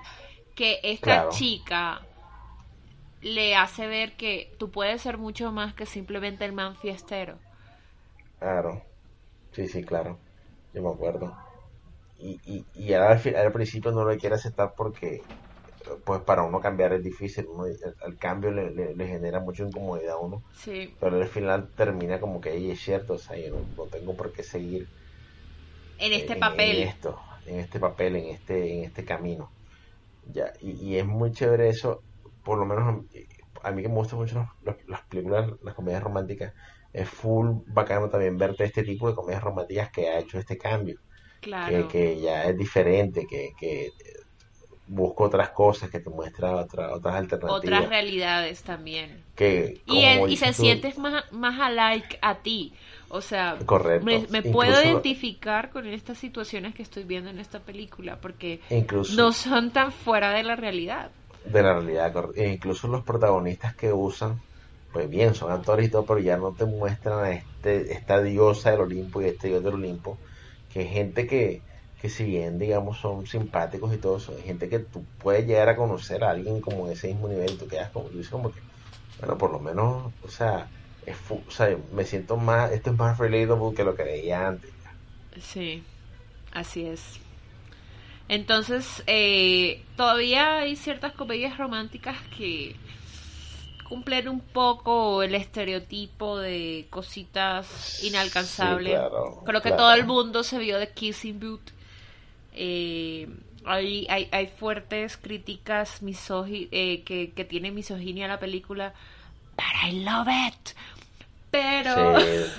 Que 0.56 0.80
esta 0.84 1.16
Claro. 1.20 1.36
chica 1.36 1.84
le 3.20 3.58
hace 3.58 3.88
ver 3.88 4.16
que 4.16 4.56
tú 4.58 4.72
puedes 4.72 5.02
ser 5.02 5.18
mucho 5.18 5.52
más 5.52 5.74
que 5.74 5.86
simplemente 5.86 6.46
el 6.46 6.54
man 6.54 6.78
fiestero. 6.78 7.42
Claro, 8.40 8.84
sí, 9.54 9.68
sí, 9.68 9.84
claro, 9.86 10.22
yo 10.74 10.84
me 10.84 10.90
acuerdo. 10.92 11.36
Y, 12.18 12.40
y, 12.46 12.68
y 12.74 12.94
al, 12.94 13.22
principio 13.54 13.92
no 13.92 14.06
lo 14.06 14.18
quiere 14.18 14.36
aceptar 14.36 14.74
porque, 14.78 15.22
pues 16.06 16.22
para 16.24 16.44
uno 16.44 16.60
cambiar 16.62 16.94
es 16.94 17.04
difícil, 17.04 17.48
uno- 17.48 17.66
el, 17.68 17.78
el 18.08 18.18
cambio 18.20 18.52
le, 18.52 18.72
le- 18.72 18.96
le 18.96 19.08
genera 19.08 19.40
mucha 19.42 19.64
incomodidad 19.64 20.16
a 20.16 20.20
uno. 20.20 20.44
Sí. 20.52 20.96
Pero 21.00 21.18
al 21.18 21.28
final 21.30 21.74
termina 21.76 22.20
como 22.22 22.42
que, 22.42 22.52
"Ey, 22.54 22.72
es 22.72 22.82
cierto, 22.82 23.16
o 23.16 23.20
sea, 23.20 23.38
yo 23.40 23.52
no, 23.52 23.68
no 23.78 23.88
tengo 23.90 24.16
por 24.18 24.32
qué 24.34 24.44
seguir 24.44 24.90
En 25.98 26.14
este 26.14 26.38
en, 26.38 26.38
papel. 26.38 26.78
en 26.78 26.88
esto, 26.88 27.20
en 27.46 27.60
este 27.60 27.80
papel, 27.80 28.16
en 28.18 28.26
este, 28.30 28.74
en 28.78 28.84
este 28.86 29.04
camino. 29.06 29.54
Ya, 30.26 30.52
y, 30.60 30.72
y 30.72 30.98
es 30.98 31.06
muy 31.06 31.32
chévere 31.32 31.70
eso, 31.70 32.04
por 32.44 32.58
lo 32.58 32.66
menos 32.66 33.06
a 33.64 33.72
mí 33.72 33.82
que 33.82 33.90
me 33.90 33.96
gustan 33.96 34.20
mucho 34.20 34.36
los- 34.40 34.48
los- 34.62 34.88
las 34.88 35.02
películas, 35.08 35.52
las 35.62 35.76
comedias 35.76 36.04
románticas, 36.04 36.54
es 36.94 37.10
full 37.10 37.48
bacano 37.68 38.10
también 38.10 38.38
verte 38.38 38.64
este 38.66 38.84
tipo 38.84 39.08
de 39.10 39.16
comedias 39.16 39.44
románticas 39.44 39.92
que 39.92 40.10
ha 40.10 40.20
hecho 40.20 40.40
este 40.40 40.58
cambio, 40.58 40.96
que, 41.64 41.74
Claro. 41.74 41.88
que 41.88 42.20
ya 42.22 42.46
es 42.46 42.58
diferente, 42.58 43.26
que, 43.28 43.52
que 43.60 43.92
busca 44.88 45.26
otras 45.26 45.50
cosas, 45.52 45.90
que 45.90 46.00
te 46.00 46.10
muestra 46.10 46.56
otra- 46.58 46.94
otras 46.96 47.16
alternativas. 47.16 47.56
Otras 47.56 47.86
realidades 47.90 48.64
también. 48.64 49.24
que, 49.36 49.82
Y, 49.86 50.06
y 50.28 50.38
se 50.38 50.54
tú, 50.56 50.64
sientes 50.64 50.98
más, 50.98 51.24
más 51.32 51.60
alike 51.60 52.18
a 52.22 52.36
ti. 52.42 52.74
O 53.16 53.22
sea, 53.22 53.58
Correcto. 53.66 54.06
me, 54.30 54.44
puedo 54.44 54.84
identificar 54.84 55.70
con 55.70 55.88
estas 55.88 56.18
situaciones 56.18 56.76
que 56.76 56.84
estoy 56.84 57.04
viendo 57.04 57.30
en 57.30 57.40
esta 57.40 57.60
película 57.60 58.20
porque 58.20 58.60
incluso 58.70 59.16
no 59.16 59.32
son 59.32 59.72
tan 59.72 59.94
fuera 59.94 60.32
de 60.34 60.44
la 60.44 60.58
realidad. 60.58 61.12
de 61.46 61.64
la 61.64 61.74
realidad. 61.76 62.14
e 62.36 62.50
incluso 62.50 62.90
los 62.90 63.04
protagonistas 63.04 63.74
que 63.76 63.94
usan, 63.94 64.42
pues 64.92 65.10
bien, 65.10 65.34
son 65.34 65.52
actores 65.52 65.88
y 65.88 65.92
todo, 65.92 66.06
pero 66.06 66.20
ya 66.20 66.36
no 66.38 66.54
te 66.54 66.66
muestran 66.66 67.24
a 67.24 67.32
este, 67.32 67.94
esta 67.94 68.22
diosa 68.22 68.72
del 68.72 68.82
Olimpo 68.82 69.22
y 69.22 69.26
este 69.26 69.48
dios 69.48 69.64
del 69.64 69.76
Olimpo, 69.76 70.20
que 70.74 70.82
es 70.82 70.92
gente 70.92 71.26
que, 71.26 71.62
que 72.02 72.10
si 72.10 72.26
bien, 72.26 72.60
digamos, 72.60 72.98
son 72.98 73.26
simpáticos 73.26 73.94
y 73.94 73.98
todo 73.98 74.18
eso, 74.18 74.38
es 74.38 74.44
gente 74.44 74.68
que 74.68 74.80
tú 74.80 75.06
puedes 75.20 75.46
llegar 75.48 75.70
a 75.70 75.78
conocer 75.78 76.24
a 76.26 76.32
alguien 76.32 76.60
como 76.60 76.86
en 76.86 76.94
ese 76.94 77.08
mismo 77.08 77.30
nivel 77.30 77.52
y 77.52 77.58
tú 77.58 77.68
quedas 77.68 77.92
como, 77.92 78.10
dices 78.10 78.30
como 78.30 78.52
que, 78.52 78.60
bueno, 79.20 79.38
por 79.38 79.52
lo 79.52 79.60
menos, 79.60 80.12
o 80.22 80.28
sea, 80.28 80.70
es 81.06 81.18
o 81.30 81.52
sea, 81.52 81.78
me 81.92 82.06
siento 82.06 82.38
más, 82.38 82.72
esto 82.72 82.92
es 82.92 82.98
más 82.98 83.18
relatable 83.18 83.76
que 83.76 83.84
lo 83.84 83.96
que 83.96 84.04
veía 84.04 84.48
antes. 84.48 84.72
Sí, 85.42 85.84
así 86.52 86.86
es. 86.86 87.20
Entonces, 88.28 89.04
eh, 89.08 89.84
todavía 89.96 90.60
hay 90.60 90.76
ciertas 90.76 91.14
comedias 91.14 91.58
románticas 91.58 92.18
que 92.36 92.76
cumplen 93.88 94.28
un 94.30 94.42
poco 94.42 95.22
el 95.22 95.36
estereotipo 95.36 96.40
de 96.40 96.88
cositas 96.90 98.04
inalcanzables. 98.04 98.94
Sí, 98.94 98.98
claro, 98.98 99.44
Creo 99.46 99.62
que 99.62 99.70
claro. 99.70 99.78
todo 99.78 99.94
el 99.94 100.06
mundo 100.06 100.44
se 100.44 100.58
vio 100.58 100.80
de 100.80 100.90
Kissing 100.92 101.40
Booth. 101.40 101.70
Eh, 102.54 103.28
hay, 103.66 104.08
hay, 104.10 104.28
hay 104.32 104.48
fuertes 104.48 105.18
críticas 105.18 106.02
misogi 106.02 106.68
eh, 106.72 107.04
que, 107.04 107.32
que 107.32 107.46
tiene 107.46 107.72
misoginia 107.72 108.28
la 108.28 108.40
película, 108.40 108.94
but 109.56 109.66
I 109.84 110.04
love 110.04 110.28
it. 110.28 110.76
Pero... 111.52 111.94
Sí, 111.94 112.02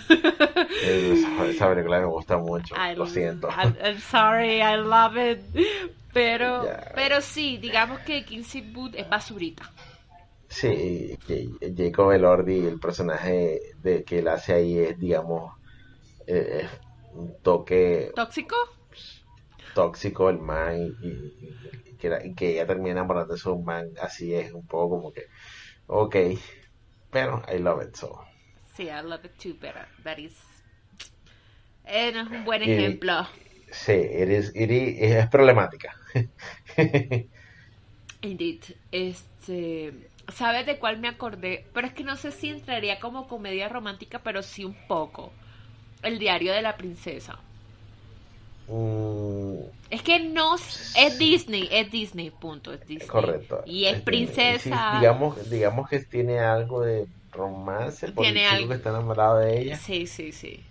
esa, 0.80 1.68
película 1.68 2.00
me 2.00 2.06
gusta 2.06 2.38
mucho, 2.38 2.76
I- 2.76 2.94
lo 2.94 3.06
siento. 3.06 3.48
I'm, 3.48 3.76
I'm 3.82 3.98
sorry, 3.98 4.60
I 4.62 4.76
love 4.76 5.16
it. 5.16 5.40
Pero, 6.12 6.70
pero 6.94 7.20
sí, 7.20 7.58
digamos 7.58 8.00
que 8.00 8.24
Kinsey 8.24 8.62
Booth 8.72 8.94
es 8.94 9.08
basurita. 9.08 9.70
Sí, 10.48 11.18
Jacob 11.76 12.12
Elordi, 12.12 12.66
el 12.66 12.78
personaje 12.78 13.60
de 13.78 14.04
que 14.04 14.20
él 14.20 14.28
hace 14.28 14.54
ahí 14.54 14.78
es, 14.78 14.98
digamos, 14.98 15.52
eh, 16.26 16.68
un 17.12 17.40
toque 17.42 18.12
¿Tóxico? 18.16 18.56
tóxico 19.72 20.30
el 20.30 20.38
man 20.38 20.76
y, 20.78 20.86
y- 21.00 21.90
y 21.92 21.96
que, 21.96 22.08
la- 22.08 22.24
y 22.24 22.34
que 22.34 22.52
ella 22.52 22.66
termina 22.66 22.92
enamorándose 22.92 23.48
de 23.48 23.54
un 23.54 23.64
man, 23.64 23.86
así 24.00 24.34
es, 24.34 24.52
un 24.52 24.66
poco 24.66 24.90
como 24.96 25.12
que, 25.12 25.26
ok, 25.86 26.16
pero 27.10 27.42
I 27.48 27.58
love 27.58 27.82
it 27.84 27.96
so. 27.96 28.20
Sí, 28.76 28.84
I 28.90 29.02
love 29.02 29.24
it 29.24 29.36
too, 29.38 29.56
pero 29.60 29.80
that 30.04 30.18
is... 30.18 30.36
Eh, 31.84 32.12
no 32.12 32.20
es 32.22 32.28
un 32.30 32.44
buen 32.44 32.62
Y- 32.62 32.62
ejemplo. 32.62 33.26
Sí, 33.72 33.92
it 33.94 34.30
is- 34.30 34.52
it 34.56 34.70
is- 34.70 34.96
es 35.00 35.28
problemática. 35.30 35.94
Indeed. 38.22 38.62
Este... 38.90 40.10
¿Sabes 40.28 40.66
de 40.66 40.78
cuál 40.78 40.98
me 40.98 41.08
acordé? 41.08 41.70
Pero 41.72 41.86
es 41.86 41.94
que 41.94 42.02
no 42.04 42.16
sé 42.16 42.32
si 42.32 42.48
entraría 42.50 42.98
como 43.00 43.28
comedia 43.28 43.68
romántica, 43.68 44.22
pero 44.24 44.42
sí 44.42 44.64
un 44.64 44.74
poco. 44.86 45.38
El 46.02 46.18
diario 46.18 46.52
de 46.54 46.62
la 46.62 46.76
princesa. 46.76 47.44
Mm, 48.68 49.70
Es 49.90 50.02
que 50.02 50.20
no 50.20 50.56
es 50.94 51.18
Disney, 51.18 51.68
es 51.72 51.90
Disney, 51.90 52.30
punto, 52.30 52.72
es 52.72 52.84
Disney. 52.86 53.06
correcto. 53.06 53.64
Y 53.64 53.86
es 53.86 53.98
Este, 53.98 54.02
princesa. 54.02 54.58
sí, 54.58 54.84
digamos, 54.88 55.48
digamos 55.48 55.88
que 55.88 56.00
tiene 56.04 56.38
algo 56.40 56.82
de 56.82 57.08
romance 57.36 58.10
por 58.12 58.24
Tiene 58.24 58.42
el 58.44 58.46
chico 58.48 58.56
algo. 58.56 58.68
que 58.70 58.74
está 58.76 58.90
enamorado 58.90 59.38
de 59.38 59.58
ella, 59.60 59.76
Sí, 59.76 60.06
sí, 60.06 60.32
sí. 60.32 60.64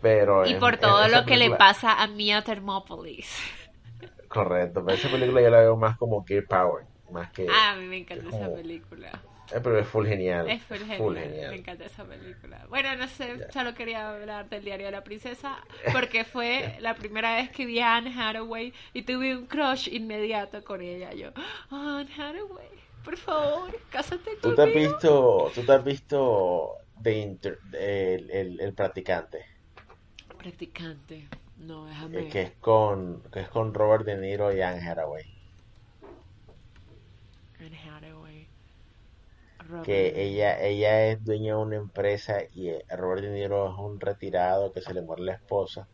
pero 0.00 0.46
Y 0.46 0.52
en- 0.52 0.60
por 0.60 0.76
todo 0.78 1.08
lo 1.08 1.24
que 1.24 1.32
le 1.36 1.46
película- 1.46 1.58
pasa 1.58 2.02
a 2.02 2.06
Mia 2.06 2.42
Thermopolis. 2.42 3.28
Correcto, 4.28 4.84
pero 4.84 4.96
esa 4.96 5.08
película 5.08 5.40
yo 5.40 5.50
la 5.50 5.60
veo 5.60 5.76
más 5.76 5.96
como 5.96 6.24
Gear 6.24 6.44
Power, 6.46 6.84
más 7.10 7.30
que... 7.30 7.46
Ah, 7.50 7.72
a 7.72 7.76
mí 7.76 7.86
me 7.86 7.98
encanta 7.98 8.28
es 8.28 8.34
esa 8.34 8.44
como- 8.44 8.56
película. 8.56 9.08
eh, 9.54 9.60
pero 9.62 9.78
es 9.78 9.86
full 9.86 10.06
genial. 10.06 10.50
Es 10.50 10.62
full 10.64 10.78
genial. 10.78 10.98
full 10.98 11.14
Me 11.14 11.20
genial. 11.22 11.54
encanta 11.54 11.84
esa 11.84 12.04
película. 12.04 12.66
Bueno, 12.68 12.96
no 12.96 13.06
sé, 13.08 13.36
Ya. 13.38 13.52
solo 13.52 13.74
quería 13.74 14.10
hablar 14.10 14.48
del 14.48 14.64
diario 14.64 14.86
de 14.86 14.92
la 14.92 15.04
princesa 15.04 15.58
porque 15.92 16.24
fue 16.24 16.76
la 16.80 16.94
primera 16.94 17.36
vez 17.36 17.50
que 17.50 17.64
vi 17.64 17.78
a 17.78 17.96
Anne 17.96 18.12
Hathaway 18.16 18.72
y 18.92 19.02
tuve 19.02 19.36
un 19.36 19.46
crush 19.46 19.88
inmediato 19.92 20.64
con 20.64 20.82
ella. 20.82 21.12
Yo, 21.14 21.30
"Oh, 21.70 21.98
Anne 21.98 22.10
Hathaway, 22.12 22.68
por 23.06 23.16
favor, 23.16 23.70
cásate 23.90 24.32
¿Tú 24.40 24.54
te 24.54 24.62
has 24.62 24.72
visto, 24.72 25.52
tú 25.54 25.64
te 25.64 25.72
has 25.72 25.84
visto 25.84 26.74
Inter- 27.04 27.58
el, 27.72 28.30
el, 28.30 28.60
el 28.60 28.74
practicante, 28.74 29.44
Practicante. 30.38 31.28
No, 31.58 31.88
eh, 32.10 32.26
déjame. 32.26 32.28
que 32.28 32.42
es 32.42 32.56
con 32.58 33.22
que 33.30 33.40
es 33.42 33.48
con 33.48 33.72
Robert 33.72 34.04
De 34.04 34.16
Niro 34.16 34.52
y 34.52 34.60
Anne 34.60 34.80
Hathaway, 34.88 35.22
Anne 37.60 37.74
Hathaway. 37.74 38.48
Robert. 39.68 39.82
que 39.82 40.22
ella 40.22 40.60
ella 40.62 41.06
es 41.08 41.22
dueña 41.24 41.54
de 41.56 41.62
una 41.62 41.76
empresa 41.76 42.40
y 42.52 42.68
eh, 42.70 42.84
Robert 42.90 43.22
De 43.22 43.30
Niro 43.30 43.66
es 43.72 43.78
un 43.78 43.98
retirado 44.00 44.72
que 44.72 44.82
se 44.82 44.92
le 44.94 45.00
muere 45.02 45.22
la 45.22 45.32
esposa 45.34 45.88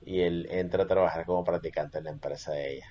y 0.00 0.20
él 0.22 0.46
entra 0.50 0.84
a 0.84 0.88
trabajar 0.88 1.26
como 1.26 1.44
practicante 1.44 1.98
en 1.98 2.04
la 2.06 2.10
empresa 2.12 2.52
de 2.52 2.74
ella. 2.76 2.86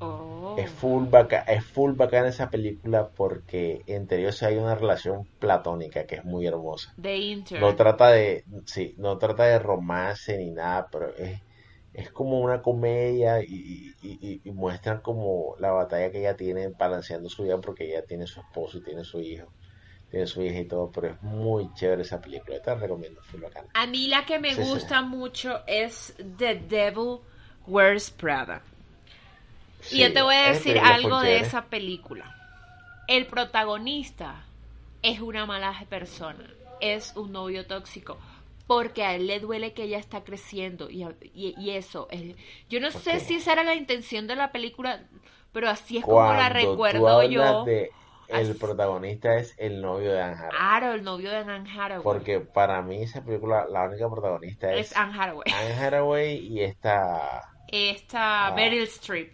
Oh. 0.00 0.56
Es 0.56 0.70
full 0.70 1.06
baca, 1.08 1.40
es 1.42 1.64
full 1.64 1.92
bacana 1.94 2.28
esa 2.28 2.50
película 2.50 3.10
porque 3.16 3.82
entre 3.86 4.18
ellos 4.20 4.42
hay 4.42 4.56
una 4.56 4.74
relación 4.74 5.26
platónica 5.38 6.06
que 6.06 6.16
es 6.16 6.24
muy 6.24 6.46
hermosa. 6.46 6.90
No 7.54 7.74
trata 7.76 8.10
de, 8.10 8.44
sí, 8.66 8.94
no 8.98 9.18
trata 9.18 9.44
de 9.44 9.58
romance 9.58 10.36
ni 10.38 10.50
nada, 10.50 10.88
pero 10.90 11.14
es, 11.16 11.40
es 11.92 12.10
como 12.12 12.40
una 12.40 12.60
comedia 12.62 13.40
y, 13.42 13.94
y- 14.02 14.40
y- 14.44 14.50
muestran 14.52 15.00
como 15.00 15.54
la 15.58 15.70
batalla 15.72 16.10
que 16.10 16.20
ella 16.20 16.36
tiene 16.36 16.68
balanceando 16.68 17.28
su 17.28 17.44
vida 17.44 17.58
porque 17.60 17.84
ella 17.90 18.04
tiene 18.06 18.26
su 18.26 18.40
esposo 18.40 18.78
y 18.78 18.82
tiene 18.82 19.04
su 19.04 19.20
hijo, 19.20 19.52
tiene 20.10 20.26
su 20.26 20.42
hija 20.42 20.60
y 20.60 20.68
todo, 20.68 20.90
pero 20.92 21.08
es 21.08 21.22
muy 21.22 21.72
chévere 21.74 22.02
esa 22.02 22.20
película, 22.20 22.60
te 22.60 22.70
la 22.70 22.76
recomiendo, 22.78 23.20
fue 23.24 23.40
bacana. 23.40 23.68
A 23.74 23.86
mí 23.86 24.08
la 24.08 24.24
que 24.26 24.38
me 24.38 24.54
Sí, 24.54 24.56
sí. 24.56 24.70
gusta 24.70 25.02
mucho 25.02 25.62
es 25.66 26.14
The 26.38 26.56
Devil 26.56 27.20
Wears 27.66 28.10
Prada. 28.10 28.62
Y 29.90 29.98
yo 29.98 30.12
te 30.12 30.22
voy 30.22 30.34
a 30.34 30.48
decir 30.50 30.78
algo 30.78 31.20
de 31.20 31.38
esa 31.40 31.66
película. 31.66 32.34
El 33.06 33.26
protagonista 33.26 34.44
es 35.02 35.20
una 35.20 35.46
mala 35.46 35.74
persona, 35.88 36.44
es 36.80 37.16
un 37.16 37.32
novio 37.32 37.66
tóxico, 37.66 38.18
porque 38.66 39.04
a 39.04 39.14
él 39.14 39.26
le 39.26 39.40
duele 39.40 39.72
que 39.72 39.84
ella 39.84 39.98
está 39.98 40.22
creciendo 40.24 40.90
y, 40.90 41.04
y- 41.34 41.54
y 41.58 41.70
eso. 41.70 42.06
es- 42.10 42.36
yo 42.68 42.80
no 42.80 42.90
sé 42.90 43.20
si 43.20 43.36
esa 43.36 43.52
era 43.52 43.64
la 43.64 43.74
intención 43.74 44.26
de 44.26 44.36
la 44.36 44.52
película, 44.52 45.00
pero 45.52 45.70
así 45.70 45.98
es 45.98 46.04
como 46.04 46.32
la 46.32 46.48
recuerdo 46.50 47.22
yo. 47.22 47.64
de 47.64 47.90
el 48.28 48.50
Así- 48.50 48.58
protagonista 48.58 49.36
es 49.36 49.54
el 49.56 49.80
novio 49.80 50.12
de 50.12 50.20
Anne 50.20 50.34
Hathaway. 50.34 50.50
Claro, 50.50 50.92
el 50.92 51.02
novio 51.02 51.30
de 51.30 51.36
Anne 51.38 51.70
Hathaway. 51.70 52.02
Porque 52.02 52.40
para 52.40 52.82
mí 52.82 53.02
esa 53.02 53.22
película, 53.24 53.64
la 53.70 53.84
única 53.84 54.06
protagonista 54.10 54.70
es 54.74 54.90
es 54.90 54.96
Anne 54.98 55.14
Hathaway. 55.18 55.50
Anne 55.50 55.72
Hathaway 55.86 56.36
y 56.46 56.60
esta 56.60 57.48
Esta 57.68 58.48
Ah. 58.48 58.52
Meryl 58.54 58.82
Streep. 58.82 59.32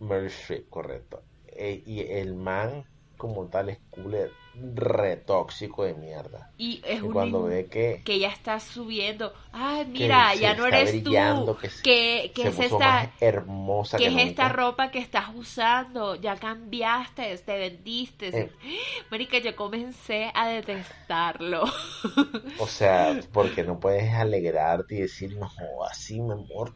Meryl 0.00 0.26
Streep, 0.26 0.68
correcto. 0.70 1.22
E- 1.46 1.82
y 1.86 2.00
el 2.00 2.34
man 2.34 2.84
como 3.16 3.46
tal 3.46 3.68
es 3.68 3.78
cooler 3.90 4.30
re 4.74 5.16
tóxico 5.16 5.84
de 5.84 5.94
mierda. 5.94 6.50
Y 6.58 6.80
es 6.84 7.02
un 7.02 7.12
cuando 7.12 7.44
ve 7.44 7.66
que, 7.66 8.02
que 8.04 8.18
ya 8.18 8.28
está 8.28 8.60
subiendo. 8.60 9.32
Ay, 9.52 9.86
mira, 9.86 10.34
ya 10.34 10.54
no 10.54 10.66
eres 10.66 11.02
tú. 11.02 11.12
que 11.60 11.70
se- 11.70 11.82
Que, 11.82 12.32
que 12.34 12.42
se 12.42 12.48
es 12.66 12.72
esta, 12.72 13.12
hermosa 13.20 13.96
que 13.96 14.06
es 14.06 14.16
esta 14.16 14.48
ropa 14.48 14.90
que 14.90 14.98
estás 14.98 15.26
usando. 15.34 16.14
Ya 16.16 16.36
cambiaste, 16.36 17.36
te 17.38 17.58
vendiste. 17.58 18.28
Eh. 18.38 18.52
Marica, 19.10 19.38
yo 19.38 19.56
comencé 19.56 20.30
a 20.34 20.48
detestarlo. 20.48 21.64
O 22.58 22.66
sea, 22.66 23.18
porque 23.32 23.64
no 23.64 23.80
puedes 23.80 24.12
alegrarte 24.12 24.96
y 24.96 25.00
decir, 25.02 25.36
no, 25.36 25.48
así, 25.88 26.20
mi 26.20 26.32
amor, 26.32 26.72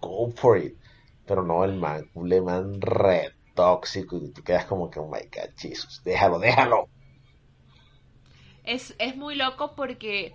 go 0.00 0.30
for 0.30 0.56
it. 0.58 0.74
Pero 1.30 1.44
no, 1.44 1.62
el 1.64 1.74
man, 1.74 2.10
el 2.16 2.42
man 2.42 2.80
re 2.80 3.32
tóxico 3.54 4.16
y 4.16 4.32
tú 4.32 4.42
quedas 4.42 4.64
como 4.64 4.90
que, 4.90 4.98
oh 4.98 5.06
my 5.06 5.20
god, 5.32 5.50
Jesus, 5.56 6.02
déjalo, 6.02 6.40
déjalo. 6.40 6.88
Es, 8.64 8.96
es 8.98 9.14
muy 9.16 9.36
loco 9.36 9.76
porque 9.76 10.34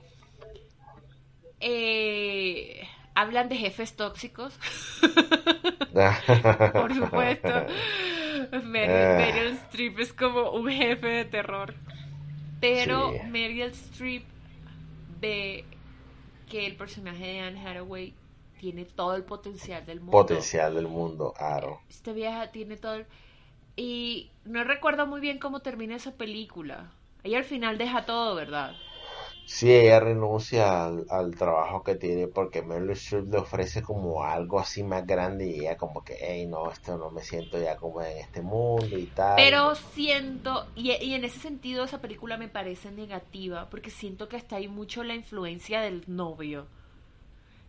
eh, 1.60 2.88
hablan 3.14 3.50
de 3.50 3.58
jefes 3.58 3.98
tóxicos. 3.98 4.58
Por 6.72 6.94
supuesto. 6.96 7.50
Meryl, 8.64 8.96
Ah. 8.96 9.16
Meryl 9.18 9.54
Streep 9.68 10.00
es 10.00 10.14
como 10.14 10.52
un 10.52 10.70
jefe 10.70 11.08
de 11.08 11.26
terror. 11.26 11.74
Pero 12.62 13.12
Sí. 13.12 13.20
Meryl 13.28 13.72
Streep 13.72 14.24
ve 15.20 15.66
que 16.50 16.66
el 16.66 16.78
personaje 16.78 17.26
de 17.26 17.40
Anne 17.42 17.60
Hathaway 17.68 18.14
tiene 18.66 18.86
todo 18.86 19.16
el 19.16 19.24
potencial 19.24 19.86
del 19.86 20.00
mundo. 20.00 20.12
Potencial 20.12 20.74
del 20.74 20.88
mundo, 20.88 21.36
Aro. 21.38 21.82
Esta 21.88 22.14
vieja 22.14 22.52
tiene 22.52 22.78
todo 22.78 22.96
el... 22.96 23.06
Y 23.76 24.32
no 24.44 24.64
recuerdo 24.64 25.06
muy 25.06 25.22
bien 25.22 25.38
cómo 25.38 25.60
termina 25.60 25.96
esa 25.96 26.14
película. 26.14 26.92
Ella 27.24 27.38
al 27.38 27.44
final 27.44 27.78
deja 27.78 28.08
todo, 28.08 28.34
¿verdad? 28.34 28.76
Sí, 29.46 29.72
ella 29.72 30.00
renuncia 30.00 30.86
al, 30.86 31.06
al 31.12 31.36
trabajo 31.36 31.84
que 31.84 31.94
tiene 31.94 32.28
porque 32.28 32.64
Meryl 32.64 32.90
Streep 32.90 33.32
le 33.32 33.38
ofrece 33.38 33.84
como 33.84 34.24
algo 34.24 34.60
así 34.60 34.82
más 34.84 35.06
grande 35.06 35.46
y 35.46 35.60
ella 35.60 35.78
como 35.78 36.04
que, 36.04 36.18
hey, 36.20 36.48
no, 36.48 36.72
esto 36.72 36.98
no 36.98 37.12
me 37.12 37.22
siento 37.22 37.62
ya 37.62 37.78
como 37.78 38.02
en 38.02 38.18
este 38.18 38.42
mundo 38.42 38.98
y 38.98 39.06
tal. 39.06 39.36
Pero 39.36 39.76
siento, 39.76 40.66
y, 40.74 40.92
y 40.92 41.14
en 41.14 41.24
ese 41.24 41.40
sentido 41.40 41.84
esa 41.84 42.02
película 42.02 42.38
me 42.38 42.48
parece 42.48 42.90
negativa, 42.90 43.70
porque 43.70 43.92
siento 43.92 44.28
que 44.28 44.38
está 44.38 44.56
ahí 44.56 44.68
mucho 44.68 45.04
la 45.04 45.14
influencia 45.14 45.82
del 45.82 46.04
novio. 46.08 46.66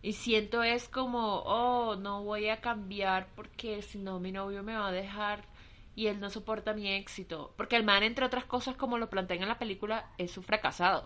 Y 0.09 0.13
siento 0.13 0.63
es 0.63 0.87
como, 0.89 1.41
oh, 1.45 1.95
no 1.97 2.23
voy 2.23 2.49
a 2.49 2.61
cambiar 2.61 3.27
porque 3.35 3.81
si 3.81 3.97
no 3.99 4.19
mi 4.19 4.31
novio 4.31 4.63
me 4.63 4.75
va 4.75 4.87
a 4.87 4.91
dejar 4.91 5.43
y 5.95 6.07
él 6.07 6.19
no 6.21 6.29
soporta 6.29 6.73
mi 6.73 6.87
éxito. 6.93 7.53
Porque 7.57 7.75
el 7.75 7.83
man, 7.83 8.03
entre 8.03 8.25
otras 8.25 8.45
cosas, 8.45 8.75
como 8.77 8.97
lo 8.97 9.09
plantean 9.09 9.41
en 9.43 9.49
la 9.49 9.59
película, 9.59 10.05
es 10.17 10.37
un 10.37 10.43
fracasado. 10.45 11.03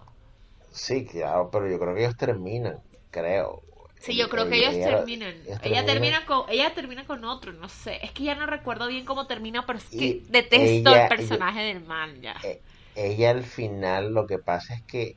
Sí, 0.73 1.05
claro, 1.05 1.49
pero 1.51 1.69
yo 1.69 1.79
creo 1.79 1.93
que 1.95 2.01
ellos 2.03 2.17
terminan, 2.17 2.81
creo. 3.09 3.61
Sí, 3.99 4.15
yo 4.17 4.29
creo 4.29 4.47
que 4.49 4.57
Ella- 4.57 4.69
ellos 4.69 4.75
ella- 4.75 5.05
terminan. 5.05 5.35
Ella 5.61 5.85
termina 5.85 6.25
con, 6.25 6.43
ella 6.49 6.73
termina 6.73 7.05
con 7.05 7.23
otro, 7.23 7.53
no 7.53 7.69
sé. 7.69 7.99
Es 8.03 8.11
que 8.11 8.23
ya 8.23 8.35
no 8.35 8.45
recuerdo 8.47 8.87
bien 8.87 9.05
cómo 9.05 9.27
termina, 9.27 9.65
pero 9.65 9.77
es 9.79 9.85
que 9.95 10.17
Y 10.17 10.23
detesto 10.27 10.89
ella- 10.89 10.95
el 10.95 11.07
personaje 11.07 11.61
del 11.61 11.81
man 11.85 12.21
ya. 12.21 12.35
Eh, 12.43 12.61
ella 12.95 13.31
al 13.31 13.43
final, 13.43 14.13
lo 14.13 14.27
que 14.27 14.39
pasa 14.39 14.73
es 14.75 14.83
que 14.87 15.13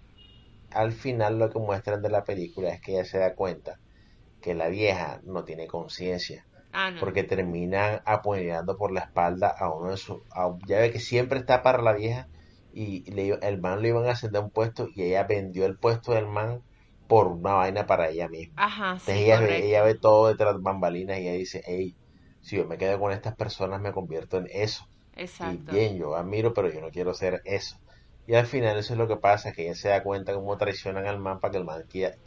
al 0.74 0.92
final 0.92 1.38
lo 1.38 1.50
que 1.50 1.58
muestran 1.58 2.02
de 2.02 2.10
la 2.10 2.24
película 2.24 2.70
es 2.70 2.80
que 2.80 2.92
ella 2.92 3.04
se 3.04 3.18
da 3.18 3.34
cuenta 3.34 3.80
que 4.40 4.54
la 4.54 4.68
vieja 4.68 5.20
no 5.24 5.44
tiene 5.44 5.66
conciencia. 5.66 6.44
Ah, 6.72 6.90
no. 6.90 7.00
porque 7.00 7.24
terminan 7.24 8.00
apuñalando 8.06 8.76
por 8.78 8.92
la 8.92 9.00
espalda 9.02 9.54
a 9.58 9.70
uno 9.74 9.90
de 9.92 9.96
sus... 9.98 10.18
a- 10.34 10.50
ya 10.68 10.80
ve 10.80 10.92
que 10.92 11.00
siempre 11.00 11.38
está 11.40 11.62
para 11.62 11.82
la 11.82 11.92
vieja 11.94 12.28
y 12.72 13.10
le, 13.12 13.30
el 13.42 13.60
man 13.60 13.82
le 13.82 13.88
iban 13.90 14.06
a 14.06 14.12
ascender 14.12 14.42
a 14.42 14.44
un 14.46 14.50
puesto 14.52 14.88
y 14.94 15.02
ella 15.04 15.24
vendió 15.24 15.66
el 15.66 15.78
puesto 15.78 16.12
del 16.14 16.26
man 16.28 16.62
por 17.06 17.28
una 17.28 17.54
vaina 17.54 17.86
para 17.86 18.08
ella 18.10 18.28
misma. 18.28 18.64
Ajá, 18.64 18.98
sí, 18.98 19.10
Entonces 19.12 19.24
ella, 19.26 19.40
ve, 19.40 19.66
ella 19.68 19.82
ve 19.84 19.94
todo 20.00 20.28
detrás 20.28 20.54
de 20.56 20.60
bambalinas 20.62 21.18
y 21.18 21.22
ella 21.28 21.32
dice, 21.38 21.62
hey, 21.66 21.96
si 22.40 22.56
yo 22.56 22.66
me 22.66 22.78
quedo 22.78 22.98
con 23.00 23.12
estas 23.12 23.36
personas 23.36 23.80
me 23.80 23.92
convierto 23.92 24.38
en 24.38 24.46
eso. 24.50 24.84
Exacto. 25.16 25.72
Y 25.72 25.76
bien, 25.76 25.96
yo 25.98 26.16
admiro, 26.16 26.52
pero 26.54 26.70
yo 26.72 26.80
no 26.80 26.90
quiero 26.90 27.14
ser 27.14 27.40
eso. 27.44 27.76
Y 28.26 28.34
al 28.34 28.46
final 28.46 28.78
eso 28.78 28.94
es 28.94 28.98
lo 28.98 29.06
que 29.08 29.16
pasa, 29.16 29.52
que 29.52 29.62
ella 29.64 29.74
se 29.74 29.88
da 29.88 30.02
cuenta 30.02 30.34
cómo 30.34 30.56
traicionan 30.56 31.06
al 31.06 31.18
man 31.18 31.40
para 31.40 31.52
que 31.52 31.58
el 31.58 31.64
man 31.64 31.84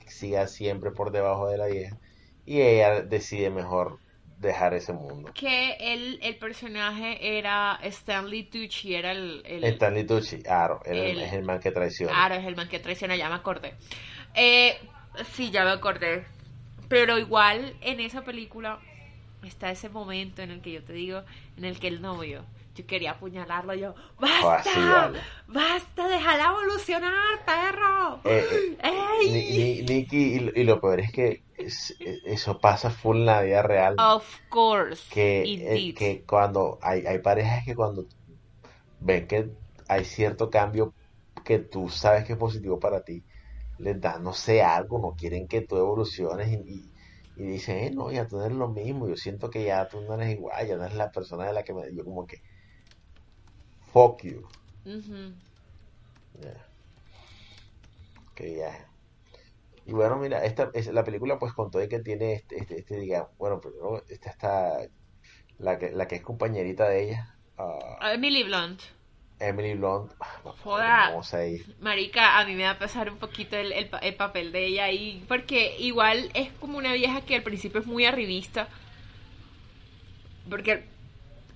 siga 0.07 0.48
siempre 0.48 0.91
por 0.91 1.11
debajo 1.11 1.48
de 1.48 1.57
la 1.57 1.68
vieja. 1.68 1.98
Y 2.45 2.61
ella 2.61 3.02
decide 3.02 3.49
mejor 3.49 3.99
dejar 4.40 4.74
ese 4.74 4.94
mundo. 4.94 5.32
Que 5.34 5.74
el, 5.80 6.19
el 6.22 6.36
personaje 6.38 7.38
era 7.38 7.80
Stanley 7.84 8.44
Tucci, 8.44 8.95
era 8.95 9.11
el... 9.11 9.41
el 9.45 9.64
Stanley 9.65 10.06
Tucci, 10.06 10.41
Aro, 10.48 10.80
él 10.86 10.98
el- 10.98 11.22
es 11.22 11.34
el 11.34 11.44
man 11.44 11.60
que 11.60 11.72
traiciona. 11.72 12.14
Claro, 12.14 12.36
es 12.36 12.45
el 12.45 12.56
man 12.56 12.69
que 12.69 12.80
traiciona, 12.80 13.15
ya 13.15 13.30
me 13.30 13.36
acordé. 13.36 13.74
Eh, 14.36 14.78
sí, 15.34 15.52
ya 15.52 15.64
me 15.65 15.72
acordé. 15.72 16.26
Pero 16.88 17.18
igual 17.18 17.76
en 17.82 17.99
esa 17.99 18.24
película 18.24 18.80
está 19.44 19.72
ese 19.72 19.90
momento 19.90 20.41
en 20.41 20.52
el 20.52 20.61
que 20.61 20.72
yo 20.72 20.84
te 20.84 20.94
digo, 20.94 21.24
en 21.57 21.65
el 21.65 21.80
que 21.80 21.88
el 21.88 22.02
novio, 22.02 22.45
yo 22.78 22.86
quería 22.88 23.12
apuñalarlo, 23.12 23.74
yo, 23.74 23.95
¡basta! 24.20 24.72
Vale. 24.82 25.20
¡Basta! 25.48 26.08
¡Déjala 26.08 26.45
evolucionar, 26.52 27.34
perro! 27.45 28.22
Eh, 28.24 28.78
eh, 28.84 29.84
Nicky, 29.84 30.18
y, 30.36 30.40
lo- 30.40 30.52
y 30.56 30.64
lo 30.64 30.80
peor 30.82 30.99
es 30.99 31.12
que 31.12 31.44
es- 31.58 31.95
eso 31.99 32.60
pasa 32.60 32.90
full 32.91 33.18
en 33.18 33.26
la 33.26 33.41
vida 33.41 33.62
real. 33.64 33.95
Of 33.98 34.41
course, 34.49 35.06
que, 35.10 35.56
eh, 35.60 35.91
que 35.94 36.26
cuando 36.26 36.80
hay, 36.82 37.06
hay 37.06 37.20
parejas 37.20 37.64
que 37.66 37.76
cuando 37.76 38.06
ven 38.99 39.28
que 39.28 39.52
hay 39.88 40.06
cierto 40.06 40.49
cambio 40.49 40.95
que 41.45 41.60
tú 41.60 41.90
sabes 41.90 42.26
que 42.26 42.34
es 42.34 42.40
positivo 42.40 42.80
para 42.80 43.04
ti, 43.04 43.26
les 43.78 43.99
dan, 44.02 44.24
no 44.24 44.34
sé, 44.34 44.64
algo, 44.64 44.99
no 44.99 45.16
quieren 45.16 45.48
que 45.48 45.62
tú 45.62 45.78
evoluciones 45.78 46.49
y, 46.52 46.56
y- 46.66 46.94
y 47.36 47.44
dicen, 47.48 47.78
eh, 47.80 47.91
no, 47.91 48.12
ya 48.12 48.28
tú 48.28 48.38
no 48.38 48.45
eres 48.45 48.58
lo 48.58 48.70
mismo, 48.70 49.08
yo 49.10 49.16
siento 49.18 49.49
que 49.49 49.66
ya 49.66 49.88
tú 49.90 50.02
no 50.02 50.16
eres 50.16 50.32
igual, 50.36 50.68
ya 50.68 50.78
no 50.78 50.86
eres 50.86 50.98
la 50.98 51.12
persona 51.12 51.48
de 51.48 51.54
la 51.54 51.64
que 51.64 51.74
me... 51.74 51.84
Yo 51.95 52.04
como 52.06 52.26
que, 52.28 52.38
fuck 53.91 54.23
you. 54.23 54.47
Ujú. 54.85 55.34
Ya. 56.41 56.65
Que 58.35 58.55
ya. 58.55 58.88
Y 59.85 59.93
bueno, 59.93 60.18
mira, 60.18 60.43
esta 60.43 60.69
es 60.73 60.88
la 60.88 61.05
película 61.05 61.39
pues 61.39 61.53
con 61.53 61.72
todo 61.72 61.88
que 61.88 61.99
tiene 61.99 62.34
este, 62.34 62.59
este, 62.59 62.80
este 62.80 62.99
diga, 62.99 63.30
bueno, 63.38 63.61
primero 63.61 64.03
esta 64.09 64.30
está 64.30 64.88
la 65.59 65.80
que, 65.80 65.91
la 65.91 66.07
que 66.07 66.15
es 66.15 66.22
compañerita 66.22 66.89
de 66.89 67.03
ella, 67.03 67.35
ah, 67.57 68.11
Emily 68.14 68.43
Blunt. 68.43 68.81
Emily 69.39 69.76
Blunt, 69.76 70.11
ah, 70.19 70.41
Joda. 70.61 71.22
Marica, 71.80 72.38
a 72.39 72.45
mí 72.45 72.55
me 72.55 72.64
va 72.64 72.72
a 72.72 72.80
pasar 72.80 73.09
un 73.09 73.18
poquito 73.18 73.55
el, 73.55 73.72
el 73.72 73.89
el 74.01 74.15
papel 74.15 74.51
de 74.51 74.65
ella 74.65 74.85
ahí, 74.85 75.23
porque 75.27 75.77
igual 75.80 76.31
es 76.34 76.51
como 76.59 76.77
una 76.77 76.91
vieja 76.93 77.22
que 77.22 77.35
al 77.35 77.43
principio 77.43 77.80
es 77.80 77.88
muy 77.88 78.03
arribista, 78.05 78.68
porque 80.49 80.84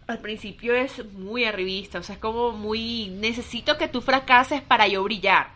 al 0.07 0.19
principio 0.19 0.75
es 0.75 1.05
muy 1.13 1.45
arribista, 1.45 1.99
o 1.99 2.03
sea, 2.03 2.15
es 2.15 2.21
como 2.21 2.51
muy, 2.51 3.09
necesito 3.09 3.77
que 3.77 3.87
tú 3.87 4.01
fracases 4.01 4.61
para 4.61 4.87
yo 4.87 5.03
brillar. 5.03 5.49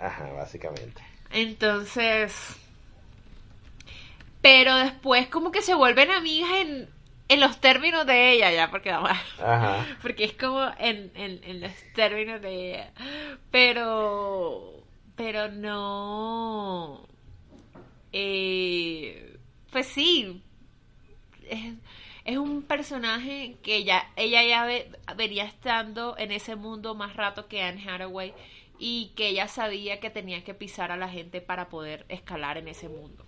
Ajá, 0.00 0.30
básicamente. 0.32 1.02
Entonces, 1.30 2.56
pero 4.40 4.76
después 4.76 5.28
como 5.28 5.50
que 5.50 5.62
se 5.62 5.74
vuelven 5.74 6.10
amigas 6.10 6.50
en, 6.60 6.88
en 7.28 7.40
los 7.40 7.60
términos 7.60 8.06
de 8.06 8.30
ella 8.32 8.52
ya, 8.52 8.70
porque 8.70 8.90
vamos 8.90 9.10
Ajá. 9.42 9.84
porque 10.02 10.24
es 10.24 10.32
como 10.34 10.62
en, 10.78 11.10
en, 11.14 11.40
en 11.42 11.60
los 11.60 11.72
términos 11.94 12.40
de 12.40 12.70
ella. 12.70 12.90
Pero, 13.50 14.84
pero 15.16 15.48
no. 15.50 17.06
Eh, 18.12 19.36
pues 19.70 19.88
sí, 19.88 20.42
es, 21.48 21.74
es 22.26 22.36
un 22.38 22.62
personaje 22.62 23.56
que 23.62 23.76
ella, 23.76 24.04
ella 24.16 24.42
ya 24.44 24.64
ve- 24.66 24.90
venía 25.16 25.44
estando 25.44 26.16
en 26.18 26.32
ese 26.32 26.56
mundo 26.56 26.94
más 26.94 27.16
rato 27.16 27.48
que 27.48 27.62
Anne 27.62 27.82
Hathaway 27.88 28.34
y 28.78 29.14
que 29.16 29.28
ella 29.28 29.48
sabía 29.48 30.00
que 30.00 30.10
tenía 30.10 30.44
que 30.44 30.54
pisar 30.54 30.92
a 30.92 30.96
la 30.98 31.08
gente 31.08 31.40
para 31.40 31.68
poder 31.70 32.04
escalar 32.10 32.58
en 32.58 32.68
ese 32.68 32.88
mundo. 32.90 33.24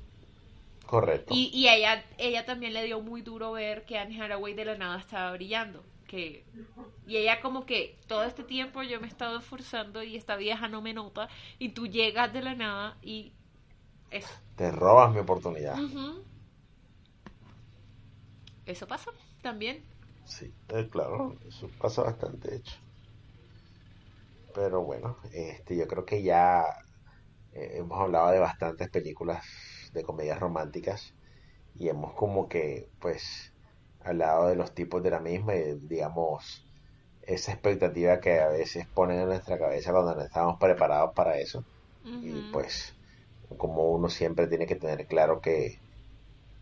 Correcto. 0.86 1.34
Y, 1.34 1.50
y 1.52 1.68
ella, 1.68 2.04
ella 2.18 2.44
también 2.46 2.72
le 2.74 2.84
dio 2.84 3.00
muy 3.00 3.22
duro 3.22 3.52
ver 3.52 3.84
que 3.84 3.98
Anne 3.98 4.20
Hathaway 4.20 4.54
de 4.54 4.64
la 4.64 4.76
nada 4.76 4.98
estaba 4.98 5.32
brillando. 5.32 5.84
Que, 6.06 6.44
y 7.06 7.16
ella 7.18 7.40
como 7.40 7.66
que 7.66 7.98
todo 8.06 8.24
este 8.24 8.44
tiempo 8.44 8.82
yo 8.82 9.00
me 9.00 9.06
he 9.06 9.10
estado 9.10 9.38
esforzando 9.38 10.02
y 10.02 10.16
esta 10.16 10.36
vieja 10.36 10.68
no 10.68 10.80
me 10.82 10.94
nota 10.94 11.28
y 11.58 11.70
tú 11.70 11.86
llegas 11.86 12.32
de 12.32 12.42
la 12.42 12.54
nada 12.54 12.98
y 13.02 13.32
eso. 14.10 14.34
Te 14.56 14.70
robas 14.70 15.12
mi 15.12 15.20
oportunidad. 15.20 15.76
Eso 18.68 18.86
pasa 18.86 19.10
también. 19.42 19.84
Sí, 20.24 20.54
eh, 20.68 20.88
claro, 20.88 21.40
eso 21.48 21.72
pasa 21.76 22.02
bastante, 22.04 22.50
de 22.50 22.56
hecho. 22.58 22.76
Pero 24.54 24.82
bueno, 24.84 25.18
este, 25.32 25.76
yo 25.76 25.86
creo 25.86 26.04
que 26.04 26.22
ya 26.22 26.62
eh, 27.52 27.78
hemos 27.78 28.00
hablado 28.00 28.30
de 28.32 28.40
bastantes 28.40 28.90
películas 28.90 29.44
de 29.92 30.04
comedias 30.04 30.40
románticas 30.40 31.16
y 31.74 31.88
hemos 31.88 32.14
como 32.14 32.48
que, 32.48 32.90
pues, 33.00 33.54
hablado 34.00 34.48
de 34.48 34.56
los 34.56 34.74
tipos 34.74 35.02
de 35.02 35.10
la 35.12 35.20
misma 35.20 35.56
y, 35.56 35.76
digamos, 35.82 36.68
esa 37.22 37.52
expectativa 37.52 38.20
que 38.20 38.40
a 38.40 38.48
veces 38.48 38.86
ponen 38.94 39.20
en 39.20 39.28
nuestra 39.28 39.58
cabeza 39.58 39.92
cuando 39.92 40.14
no 40.16 40.22
estamos 40.22 40.56
preparados 40.60 41.12
para 41.16 41.38
eso. 41.38 41.64
Y 42.20 42.42
pues, 42.44 42.94
como 43.58 43.90
uno 43.92 44.08
siempre 44.10 44.48
tiene 44.48 44.66
que 44.66 44.76
tener 44.76 45.06
claro 45.06 45.40
que, 45.40 45.76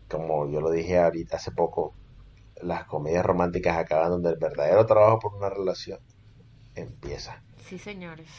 como 0.09 0.49
yo 0.49 0.61
lo 0.61 0.71
dije 0.71 0.97
ahorita 0.99 1.37
hace 1.37 1.51
poco, 1.51 1.93
las 2.61 2.85
comedias 2.85 3.25
románticas 3.25 3.77
acaban 3.77 4.09
donde 4.09 4.29
el 4.31 4.37
verdadero 4.37 4.85
trabajo 4.85 5.19
por 5.19 5.35
una 5.35 5.49
relación 5.49 5.99
empieza. 6.75 7.41
Sí, 7.65 7.77
señores. 7.77 8.29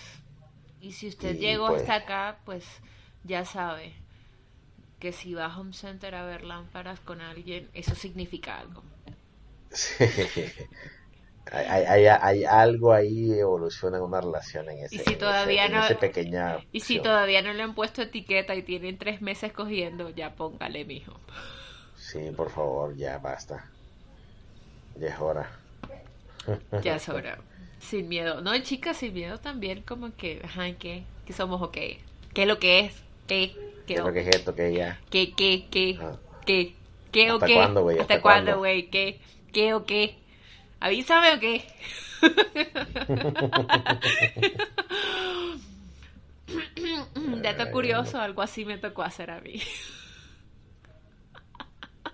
Y 0.80 0.92
si 0.92 1.08
usted 1.08 1.34
Y, 1.34 1.38
llegó 1.38 1.68
pues- 1.68 1.82
hasta 1.82 1.94
acá, 1.96 2.38
pues 2.44 2.64
ya 3.24 3.44
sabe 3.44 3.92
que 5.00 5.12
si 5.12 5.34
va 5.34 5.46
a 5.46 5.58
Home 5.58 5.72
Center 5.72 6.14
a 6.14 6.24
ver 6.24 6.44
lámparas 6.44 7.00
con 7.00 7.20
alguien, 7.20 7.68
eso 7.74 7.94
significa 7.94 8.58
algo. 8.58 8.82
Sí. 9.70 10.04
Hay, 11.50 11.84
hay, 11.86 12.06
hay- 12.06 12.44
algo 12.44 12.92
ahí 12.92 13.32
evoluciona 13.32 13.96
en 13.96 14.02
una 14.02 14.20
relación 14.20 14.68
en 14.68 14.80
ese, 14.84 14.96
Y 14.96 14.98
si 14.98 15.12
en 15.14 15.18
todavía 15.18 15.64
en 15.64 15.72
no- 15.72 15.84
ese 15.84 15.94
pequeña 15.94 16.58
Y 16.72 16.80
si 16.80 17.00
todavía 17.00 17.40
no 17.40 17.54
le 17.54 17.62
han 17.62 17.74
puesto 17.74 18.02
etiqueta 18.02 18.54
y 18.54 18.62
tienen 18.62 18.98
tres 18.98 19.22
meses 19.22 19.54
cogiendo, 19.54 20.10
ya 20.10 20.34
póngale, 20.34 20.84
mijo. 20.84 21.18
Sí, 22.12 22.32
por 22.32 22.51
favor, 22.51 22.97
ya 22.97 23.18
basta. 23.18 23.64
Ya 24.94 25.09
es 25.09 25.18
hora. 25.20 25.48
Ya 26.80 26.97
es 26.97 27.09
hora. 27.09 27.39
Sin 27.78 28.09
miedo. 28.09 28.40
No, 28.40 28.56
chicas, 28.62 28.97
sin 28.98 29.12
miedo 29.14 29.39
también, 29.39 29.82
como 29.82 30.14
que, 30.16 30.40
ajá, 30.44 30.72
¿qué? 30.78 31.06
¿Qué 31.24 31.32
somos 31.32 31.60
o 31.62 31.70
qué? 31.70 32.05
¿Qué 32.35 32.43
es 32.43 32.48
lo 32.48 32.59
que 32.59 32.80
es? 32.80 33.05
¿Qué? 33.26 33.56
¿Qué 33.93 33.94
¿Qué? 33.94 34.01
es 34.01 34.05
lo 34.05 34.12
que 34.12 34.20
es 34.20 34.28
esto? 34.28 34.55
¿Qué 34.55 34.72
ya? 34.74 34.98
¿Qué? 35.10 35.35
¿Qué? 35.35 35.68
¿Qué? 35.70 36.01
Ah. 36.01 36.16
¿Qué? 36.47 36.76
¿Qué 37.12 37.32
o 37.32 37.39
¿Hasta 37.40 37.44
qué? 37.44 37.55
cuándo, 37.55 37.82
güey? 37.82 37.98
¿Hasta 37.98 38.14
¿Hasta 38.14 38.22
cuándo, 38.22 38.59
güey? 38.59 38.90
¿Qué? 38.90 39.20
¿Qué 39.52 39.74
o 39.74 39.85
qué? 39.86 40.16
¿Avísame 40.80 41.35
o 41.35 41.40
qué? 41.40 41.66
Dato 47.43 47.70
curioso, 47.70 48.18
algo 48.18 48.43
así 48.43 48.64
me 48.64 48.78
tocó 48.78 49.02
hacer 49.02 49.30
a 49.30 49.40
mí. 49.40 49.60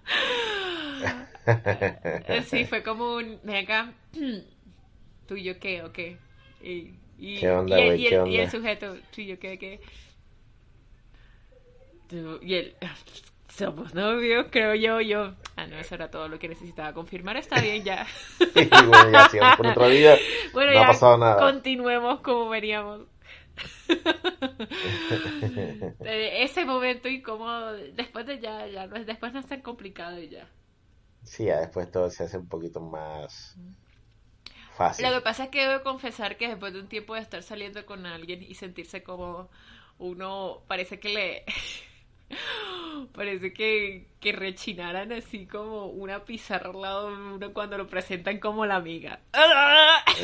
Sí, 2.46 2.64
fue 2.64 2.82
como 2.82 3.14
un 3.16 3.38
mega. 3.44 3.92
¿Tú 5.26 5.36
y 5.36 5.42
yo 5.44 5.58
qué 5.58 5.82
o 5.82 5.92
qué? 5.92 6.18
Y, 6.60 6.90
y, 7.18 7.40
¿Qué 7.40 7.50
onda, 7.50 7.76
y 7.76 7.84
güey? 7.84 8.02
y 8.02 8.06
el- 8.06 8.10
¿Qué 8.10 8.14
y 8.24 8.36
el 8.38 8.42
onda? 8.42 8.50
sujeto, 8.50 8.96
¿tú 9.14 9.20
y 9.22 9.26
yo 9.26 9.38
qué 9.38 9.58
qué? 9.58 9.80
Tú- 12.08 12.38
y 12.42 12.54
él, 12.54 12.74
somos 13.48 13.94
novios, 13.94 14.46
creo 14.50 14.74
yo, 14.74 15.00
yo. 15.00 15.32
Ah, 15.56 15.66
no, 15.66 15.76
eso 15.78 15.94
era 15.94 16.10
todo 16.10 16.28
lo 16.28 16.38
que 16.38 16.48
necesitaba 16.48 16.92
confirmar. 16.92 17.36
Está 17.36 17.60
bien, 17.60 17.84
ya. 17.84 18.06
Y 18.54 18.84
bueno, 18.84 19.10
ya 19.10 19.24
sigamos 19.24 19.54
con 19.54 19.66
nuestra 19.66 19.88
vida. 19.88 20.18
Bueno, 20.52 20.72
no 20.72 20.74
ya 20.74 20.80
ha 20.80 20.86
pasado 20.86 21.16
nada. 21.18 21.38
continuemos 21.40 22.20
como 22.20 22.48
veníamos. 22.48 23.02
Eh, 26.04 26.44
Ese 26.44 26.64
momento 26.64 27.08
incómodo, 27.08 27.72
después 27.72 28.26
de 28.26 28.38
ya, 28.40 28.66
ya, 28.68 28.86
no 28.86 29.02
después 29.04 29.32
no 29.32 29.40
es 29.40 29.46
tan 29.46 29.60
complicado 29.62 30.20
y 30.20 30.28
ya. 30.28 30.48
Sí, 31.24 31.46
ya 31.46 31.58
después 31.60 31.90
todo 31.90 32.08
se 32.10 32.22
hace 32.24 32.38
un 32.38 32.48
poquito 32.48 32.80
más 32.80 33.58
fácil. 34.76 34.94
Lo 34.98 35.12
que 35.12 35.20
pasa 35.22 35.44
es 35.44 35.50
que 35.50 35.66
debo 35.66 35.82
confesar 35.82 36.36
que 36.36 36.48
después 36.48 36.72
de 36.72 36.80
un 36.80 36.88
tiempo 36.88 37.14
de 37.14 37.20
estar 37.20 37.42
saliendo 37.42 37.84
con 37.86 38.06
alguien 38.06 38.42
y 38.42 38.54
sentirse 38.54 39.02
como 39.02 39.50
uno 39.98 40.62
parece 40.68 41.00
que 41.00 41.08
le 41.08 41.44
parece 43.14 43.52
que, 43.52 44.06
que 44.20 44.32
rechinaran 44.32 45.12
así 45.12 45.46
como 45.46 45.86
una 45.86 46.24
pizarra 46.24 46.70
al 46.70 46.80
lado 46.82 47.10
de 47.10 47.16
uno 47.34 47.52
cuando 47.52 47.78
lo 47.78 47.86
presentan 47.88 48.38
como 48.38 48.66
la 48.66 48.76
amiga. 48.76 49.20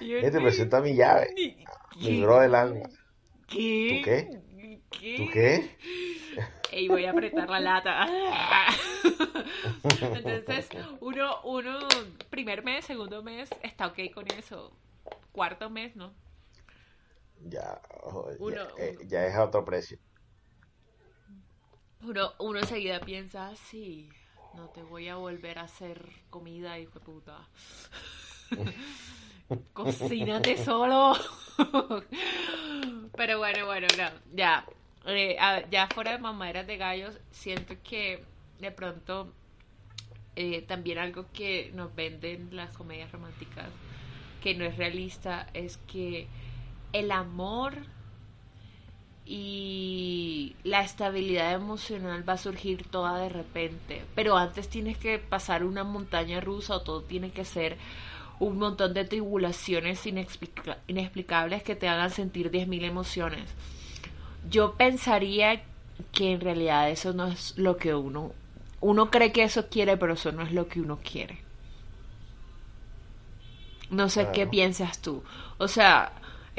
Y 0.00 0.20
Eh, 0.20 0.30
te 0.30 0.40
uno, 0.40 0.40
presento 0.40 0.76
a 0.76 0.80
mi 0.80 0.94
llave, 0.94 1.32
mi 2.00 2.20
bro 2.20 2.40
del 2.40 2.54
alma. 2.54 2.88
¿Qué? 3.46 3.86
¿Tú 3.86 4.00
qué? 4.00 4.28
¿Qué? 4.90 5.14
¿Tú 5.14 5.28
qué? 5.28 5.76
y 6.72 6.88
voy 6.88 7.06
a 7.06 7.12
apretar 7.12 7.48
la 7.48 7.60
lata. 7.60 8.06
Entonces, 10.12 10.70
uno, 11.00 11.40
uno, 11.44 12.12
primer 12.30 12.62
mes, 12.64 12.84
segundo 12.84 13.22
mes, 13.22 13.50
está 13.62 13.86
ok 13.88 13.98
con 14.14 14.26
eso. 14.28 14.72
Cuarto 15.32 15.70
mes, 15.70 15.94
¿no? 15.96 16.12
Ya, 17.40 17.80
ojo, 18.02 18.30
ya, 18.32 18.38
Uno- 18.38 18.76
eh, 18.76 18.92
uno. 18.94 19.00
ya 19.06 19.26
es 19.26 19.34
a 19.34 19.44
otro 19.44 19.64
precio. 19.64 19.98
Uno, 22.02 22.32
uno 22.38 22.58
enseguida 22.60 23.00
piensa, 23.00 23.54
sí, 23.56 24.14
no 24.52 24.68
te 24.68 24.82
voy 24.82 25.08
a 25.08 25.16
volver 25.16 25.58
a 25.58 25.62
hacer 25.62 26.00
comida, 26.30 26.78
hijo 26.78 26.98
de 26.98 27.04
puta. 27.04 27.38
Cocínate 29.74 30.56
solo. 30.56 31.14
Pero 33.16 33.38
bueno, 33.38 33.66
bueno, 33.66 33.86
no, 33.96 34.10
ya. 34.34 34.64
Eh, 35.06 35.36
ya 35.70 35.88
fuera 35.88 36.12
de 36.12 36.18
mamaderas 36.18 36.66
de 36.66 36.76
gallos, 36.76 37.18
siento 37.30 37.74
que 37.82 38.24
de 38.58 38.70
pronto 38.72 39.32
eh, 40.36 40.62
también 40.62 40.98
algo 40.98 41.26
que 41.32 41.70
nos 41.74 41.94
venden 41.94 42.54
las 42.54 42.72
comedias 42.72 43.10
románticas 43.12 43.68
que 44.40 44.54
no 44.54 44.64
es 44.64 44.76
realista 44.76 45.48
es 45.54 45.78
que 45.78 46.28
el 46.92 47.10
amor 47.10 47.74
y 49.30 50.56
la 50.64 50.80
estabilidad 50.80 51.52
emocional 51.52 52.26
va 52.26 52.32
a 52.32 52.38
surgir 52.38 52.84
toda 52.88 53.18
de 53.20 53.28
repente, 53.28 54.02
pero 54.14 54.38
antes 54.38 54.68
tienes 54.70 54.96
que 54.96 55.18
pasar 55.18 55.64
una 55.64 55.84
montaña 55.84 56.40
rusa 56.40 56.76
o 56.76 56.80
todo 56.80 57.02
tiene 57.02 57.30
que 57.30 57.44
ser 57.44 57.76
un 58.40 58.58
montón 58.58 58.94
de 58.94 59.04
tribulaciones 59.04 60.06
inexplica- 60.06 60.78
inexplicables 60.86 61.62
que 61.62 61.76
te 61.76 61.88
hagan 61.88 62.10
sentir 62.10 62.50
10.000 62.50 62.84
emociones. 62.84 63.50
Yo 64.48 64.74
pensaría 64.76 65.62
que 66.12 66.32
en 66.32 66.40
realidad 66.40 66.88
eso 66.90 67.12
no 67.12 67.26
es 67.26 67.58
lo 67.58 67.76
que 67.76 67.94
uno 67.94 68.32
uno 68.80 69.10
cree 69.10 69.32
que 69.32 69.42
eso 69.42 69.68
quiere, 69.68 69.96
pero 69.96 70.14
eso 70.14 70.32
no 70.32 70.42
es 70.42 70.52
lo 70.52 70.68
que 70.68 70.80
uno 70.80 71.00
quiere. 71.02 71.38
No 73.90 74.08
sé 74.08 74.28
qué 74.32 74.46
piensas 74.46 75.00
tú. 75.00 75.22
O 75.58 75.66
sea, 75.68 76.12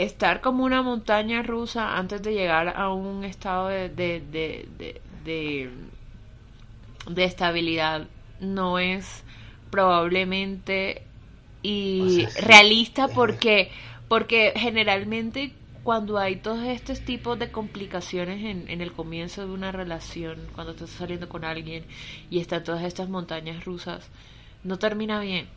estar 0.05 0.41
como 0.41 0.63
una 0.65 0.81
montaña 0.81 1.43
rusa 1.43 1.97
antes 1.97 2.21
de 2.23 2.34
llegar 2.34 2.69
a 2.77 2.89
un 2.93 3.23
estado 3.26 3.67
de, 3.69 3.89
de, 3.89 4.21
de, 4.21 5.01
de, 7.07 7.23
estabilidad 7.26 8.07
no 8.39 8.80
es 8.80 9.23
probablemente 9.69 11.07
y 11.61 12.05
O 12.05 12.09
sea, 12.09 12.30
sí. 12.30 12.41
realista 12.41 13.13
porque 13.13 13.71
porque 14.07 14.53
generalmente 14.55 15.55
cuando 15.84 16.17
hay 16.17 16.38
todos 16.38 16.65
estos 16.65 17.01
tipos 17.01 17.38
de 17.39 17.51
complicaciones 17.51 18.43
en, 18.45 18.69
en 18.69 18.81
el 18.81 18.93
comienzo 18.93 19.41
de 19.47 19.53
una 19.53 19.71
relación, 19.71 20.49
cuando 20.53 20.73
estás 20.73 20.89
saliendo 20.91 21.30
con 21.30 21.45
alguien 21.45 21.85
y 22.30 22.39
están 22.39 22.63
todas 22.63 22.84
estas 22.84 23.09
montañas 23.09 23.65
rusas, 23.65 24.09
no 24.63 24.80
termina 24.80 25.19
bien. 25.21 25.49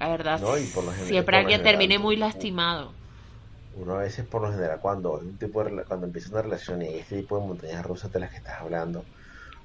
La 0.00 0.08
verdad, 0.08 0.40
No, 0.40 0.56
siempre 0.94 1.36
alguien 1.38 1.62
general, 1.62 1.62
termine 1.62 1.98
muy 1.98 2.16
lastimado. 2.16 2.94
Uno 3.74 3.94
a 3.96 4.02
veces 4.02 4.26
por 4.28 4.42
lo 4.42 4.52
general 4.52 4.78
cuando 4.80 5.18
hay 5.20 5.26
un 5.28 5.38
tipo 5.38 5.62
de 5.64 5.84
cuando 5.84 6.06
empieza 6.06 6.30
una 6.32 6.42
relación 6.42 6.82
y 6.82 6.86
hay 6.88 6.98
este 7.00 7.16
tipo 7.18 7.38
de 7.40 7.46
montañas 7.46 7.84
rusas 7.84 8.10
de 8.12 8.20
las 8.20 8.30
que 8.30 8.36
estás 8.38 8.60
hablando, 8.60 9.08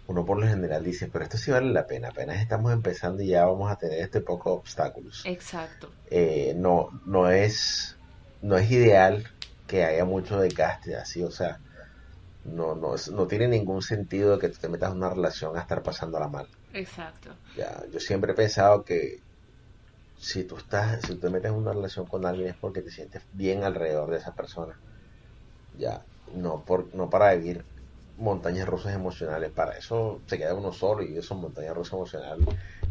uno 0.06 0.26
por 0.26 0.40
lo 0.40 0.48
general 0.48 0.84
dice, 0.84 1.10
pero 1.12 1.26
esto 1.26 1.38
sí 1.38 1.52
vale 1.52 1.72
la 1.74 1.86
pena, 1.88 2.10
apenas 2.10 2.42
estamos 2.42 2.74
empezando 2.74 3.24
y 3.24 3.30
ya 3.30 3.46
vamos 3.46 3.72
a 3.72 3.78
tener 3.78 4.00
este 4.02 4.22
poco 4.22 4.54
obstáculos. 4.54 5.34
Exacto. 5.34 5.96
Eh, 6.06 6.54
no, 6.58 6.90
no 7.06 7.30
es, 7.32 8.00
no 8.42 8.58
es 8.58 8.72
ideal 8.72 9.26
que 9.68 9.86
haya 9.86 10.06
mucho 10.06 10.40
desgaste 10.40 10.96
así, 10.96 11.24
o 11.24 11.32
sea, 11.32 11.60
No, 12.44 12.76
no, 12.76 12.96
no 13.14 13.28
tiene 13.28 13.48
ningún 13.48 13.82
sentido 13.82 14.40
que 14.40 14.50
tú 14.50 14.58
te 14.62 14.70
metas 14.70 14.92
en 14.92 14.98
una 14.98 15.10
relación 15.12 15.58
a 15.58 15.62
estar 15.62 15.84
pasándola 15.84 16.28
mal. 16.30 16.48
Exacto. 16.74 17.30
Ya, 17.54 17.84
yo 17.92 18.00
siempre 18.00 18.32
he 18.34 18.36
pensado 18.36 18.84
que 18.84 19.18
si 20.20 20.44
tú 20.46 20.58
estás, 20.58 21.02
si 21.06 21.14
tú 21.16 21.20
te 21.22 21.30
metes 21.30 21.52
en 21.52 21.58
una 21.58 21.74
relación 21.74 22.06
con 22.08 22.26
alguien 22.26 22.50
es 22.50 22.58
porque 22.60 22.82
te 22.82 22.92
sientes 22.92 23.24
bien 23.32 23.64
alrededor 23.64 24.12
de 24.12 24.18
esa 24.18 24.34
persona. 24.34 24.76
Ya, 25.72 26.06
no 26.34 26.64
por, 26.66 26.94
no 26.96 27.10
para 27.10 27.34
vivir 27.36 27.66
montañas 28.16 28.68
rusas 28.68 28.94
emocionales, 28.96 29.52
para 29.54 29.78
eso 29.78 30.22
se 30.28 30.38
queda 30.38 30.54
uno 30.56 30.74
solo 30.74 31.04
y 31.04 31.08
vive 31.08 31.20
esas 31.22 31.38
montañas 31.38 31.76
rusas 31.76 31.94
emocionales 31.94 32.48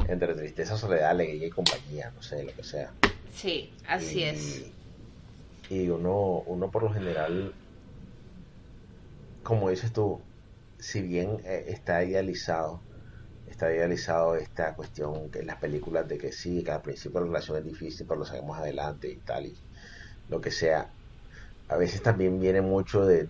entre 0.08 0.34
tristeza, 0.34 0.76
soledad, 0.76 1.10
alegría 1.10 1.48
y 1.48 1.50
compañía, 1.50 2.10
no 2.14 2.22
sé, 2.22 2.44
lo 2.44 2.52
que 2.54 2.64
sea. 2.64 2.94
Sí, 3.34 3.70
así 3.86 4.22
y, 4.22 4.24
es. 4.24 4.62
Y 5.68 5.88
uno, 5.90 6.42
uno 6.46 6.70
por 6.70 6.82
lo 6.84 6.92
general, 6.92 7.54
como 9.42 9.70
dices 9.70 9.92
tú, 9.92 10.20
si 10.78 11.02
bien 11.02 11.38
eh, 11.44 11.64
está 11.68 12.04
idealizado, 12.04 12.82
está 13.58 13.74
idealizado 13.74 14.36
esta 14.36 14.72
cuestión 14.74 15.30
que 15.30 15.40
en 15.40 15.48
las 15.48 15.56
películas 15.56 16.06
de 16.06 16.16
que 16.16 16.30
sí, 16.30 16.62
que 16.62 16.70
al 16.70 16.80
principio 16.80 17.18
la 17.18 17.26
relación 17.26 17.58
es 17.58 17.64
difícil, 17.64 18.06
pero 18.06 18.20
lo 18.20 18.24
sacamos 18.24 18.56
adelante 18.56 19.10
y 19.10 19.16
tal, 19.16 19.46
y 19.46 19.56
lo 20.28 20.40
que 20.40 20.52
sea. 20.52 20.88
A 21.68 21.76
veces 21.76 22.00
también 22.00 22.38
viene 22.38 22.60
mucho 22.60 23.04
de, 23.04 23.28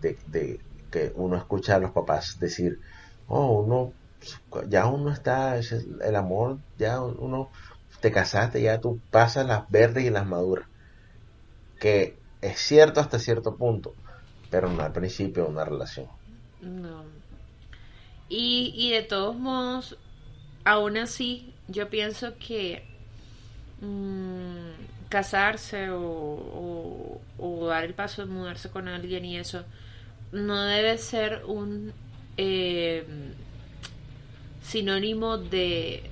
que 0.91 1.13
uno 1.15 1.39
escucha 1.39 1.77
a 1.77 1.79
los 1.79 1.93
papás 1.93 2.39
decir, 2.39 2.79
oh, 3.27 3.63
uno, 3.63 3.95
ya 4.69 4.87
uno 4.87 5.11
está, 5.11 5.57
el 5.59 6.17
amor, 6.17 6.59
ya 6.77 7.01
uno, 7.01 7.51
te 8.01 8.13
casaste, 8.13 8.61
ya 8.61 8.83
tú 8.83 9.01
pasas 9.11 9.47
las 9.47 9.69
verdes 9.71 10.05
y 10.05 10.11
las 10.11 10.27
maduras. 10.27 10.69
Que 11.81 12.19
es 12.43 12.59
cierto 12.59 13.01
hasta 13.01 13.19
cierto 13.19 13.57
punto, 13.57 13.95
pero 14.51 14.69
no 14.69 14.83
al 14.83 14.93
principio 14.93 15.49
una 15.49 15.65
relación. 15.65 16.07
No. 16.61 17.05
Y, 18.29 18.75
y 18.77 18.91
de 18.91 19.03
todos 19.03 19.35
modos, 19.35 19.97
aún 20.73 20.97
así, 20.99 21.55
yo 21.69 21.89
pienso 21.91 22.39
que 22.39 22.83
mm, 23.81 24.71
casarse 25.09 25.91
o, 25.91 26.01
o- 26.03 27.23
o 27.39 27.67
dar 27.69 27.85
el 27.85 27.95
paso 27.95 28.23
de 28.27 28.33
mudarse 28.33 28.71
con 28.71 28.89
alguien 28.89 29.25
y 29.25 29.39
eso 29.39 29.65
no 30.33 30.63
debe 30.65 30.99
ser 30.99 31.45
un 31.47 31.93
eh, 32.37 33.05
sinónimo 34.61 35.39
de 35.39 36.11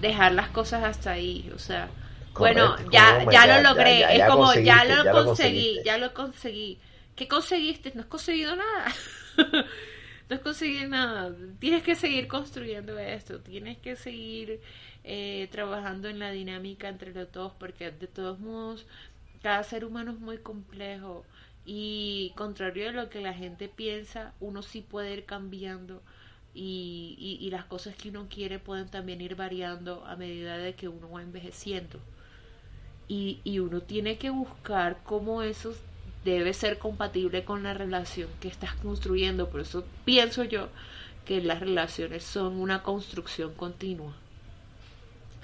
dejar 0.00 0.32
las 0.32 0.50
cosas 0.50 0.84
hasta 0.84 1.12
ahí. 1.12 1.50
O 1.54 1.58
sea, 1.58 1.90
bueno, 2.36 2.76
ya, 2.90 3.08
como, 3.14 3.30
ya 3.30 3.46
ya- 3.46 3.60
lo 3.62 3.70
logré. 3.70 3.98
ya- 3.98 4.14
ya 4.14 4.26
es 4.26 4.32
como, 4.32 4.54
ya 4.54 4.84
lo 4.84 5.10
conseguí, 5.10 5.82
ya 5.84 5.98
lo 5.98 6.14
conseguí. 6.14 6.78
¿Qué 7.16 7.26
conseguiste? 7.28 7.92
No 7.94 8.02
has 8.02 8.06
conseguido 8.06 8.54
nada. 8.56 8.92
no 10.28 10.42
conseguido 10.42 10.88
nada. 10.88 11.34
Tienes 11.58 11.82
que 11.82 11.94
seguir 11.94 12.28
construyendo 12.28 12.98
esto. 12.98 13.40
Tienes 13.40 13.78
que 13.78 13.96
seguir 13.96 14.60
eh, 15.04 15.48
trabajando 15.50 16.08
en 16.08 16.18
la 16.18 16.30
dinámica 16.30 16.88
entre 16.88 17.12
los 17.12 17.30
dos, 17.32 17.52
porque 17.58 17.90
de 17.90 18.06
todos 18.06 18.38
modos, 18.38 18.86
cada 19.42 19.62
ser 19.62 19.84
humano 19.84 20.12
es 20.12 20.18
muy 20.20 20.38
complejo. 20.38 21.24
Y 21.64 22.32
contrario 22.36 22.90
a 22.90 22.92
lo 22.92 23.10
que 23.10 23.20
la 23.20 23.34
gente 23.34 23.68
piensa, 23.68 24.32
uno 24.40 24.62
sí 24.62 24.80
puede 24.82 25.14
ir 25.14 25.24
cambiando. 25.24 26.02
Y, 26.54 27.16
y, 27.18 27.46
y 27.46 27.50
las 27.50 27.64
cosas 27.66 27.94
que 27.94 28.08
uno 28.08 28.26
quiere 28.28 28.58
pueden 28.58 28.88
también 28.88 29.20
ir 29.20 29.36
variando 29.36 30.04
a 30.06 30.16
medida 30.16 30.58
de 30.58 30.74
que 30.74 30.88
uno 30.88 31.10
va 31.10 31.22
envejeciendo 31.22 32.00
y, 33.08 33.40
y 33.42 33.58
uno 33.58 33.80
tiene 33.80 34.18
que 34.18 34.30
buscar 34.30 34.98
cómo 35.02 35.42
eso 35.42 35.74
debe 36.30 36.52
ser 36.54 36.78
compatible 36.78 37.44
con 37.44 37.62
la 37.62 37.74
relación 37.74 38.28
que 38.40 38.48
estás 38.48 38.74
construyendo. 38.74 39.48
Por 39.48 39.60
eso 39.60 39.84
pienso 40.04 40.44
yo 40.44 40.68
que 41.24 41.40
las 41.42 41.60
relaciones 41.60 42.24
son 42.24 42.60
una 42.60 42.82
construcción 42.82 43.54
continua. 43.54 44.14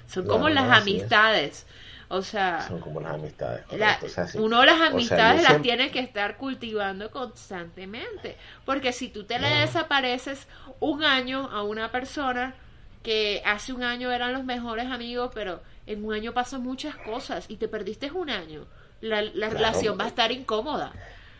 Son 0.07 0.25
como 0.27 0.49
las 0.49 0.67
no, 0.67 0.73
amistades. 0.75 1.65
O 2.07 2.21
sea, 2.21 2.61
Son 2.67 2.79
como 2.79 3.01
las 3.01 3.15
amistades. 3.15 3.61
la- 3.71 3.97
correcto, 3.97 4.05
o 4.05 4.09
sea, 4.09 4.27
sí. 4.27 4.37
uno 4.37 4.63
las 4.63 4.75
O 4.75 4.77
sea, 4.77 4.85
yo 4.89 4.93
amistades 4.93 5.41
las 5.41 5.47
siempre- 5.53 5.63
tiene 5.63 5.91
que 5.91 5.99
estar 5.99 6.37
cultivando 6.37 7.09
constantemente. 7.09 8.37
Porque 8.65 8.93
si 8.93 9.09
tú 9.09 9.23
te 9.23 9.39
le 9.39 9.47
desapareces 9.49 10.47
un 10.79 11.03
año 11.03 11.49
a 11.51 11.63
una 11.63 11.91
persona 11.91 12.53
que 13.01 13.41
hace 13.45 13.73
un 13.73 13.83
año 13.83 14.11
eran 14.11 14.33
los 14.33 14.43
mejores 14.43 14.85
amigos, 14.87 15.31
pero 15.33 15.61
en 15.87 16.05
un 16.05 16.13
año 16.13 16.33
pasan 16.33 16.61
muchas 16.61 16.95
cosas 16.97 17.45
y 17.49 17.57
te 17.57 17.67
perdiste 17.67 18.11
un 18.11 18.29
año, 18.29 18.65
la, 19.01 19.21
la 19.21 19.49
Claro, 19.49 19.49
relación 19.49 19.97
va 19.99 20.05
a 20.05 20.07
estar 20.09 20.31
incómoda. 20.31 20.95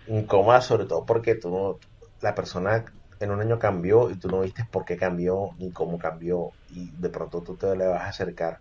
incómoda 0.05 0.61
sobre 0.61 0.85
todo 0.85 1.05
porque 1.05 1.35
tú 1.35 1.49
no, 1.49 1.81
la 2.21 2.35
persona 2.35 2.85
en 3.19 3.31
un 3.31 3.39
año 3.41 3.59
cambió 3.59 4.09
y 4.11 4.19
tú 4.19 4.29
no 4.29 4.41
viste 4.41 4.63
por 4.71 4.85
qué 4.85 4.97
cambió 4.97 5.49
ni 5.57 5.71
cómo 5.71 5.97
cambió 5.97 6.51
y 6.67 6.91
de 6.97 7.09
pronto 7.09 7.41
tú 7.43 7.57
te 7.57 7.75
le 7.75 7.87
vas 7.87 8.01
a 8.01 8.09
acercar 8.09 8.59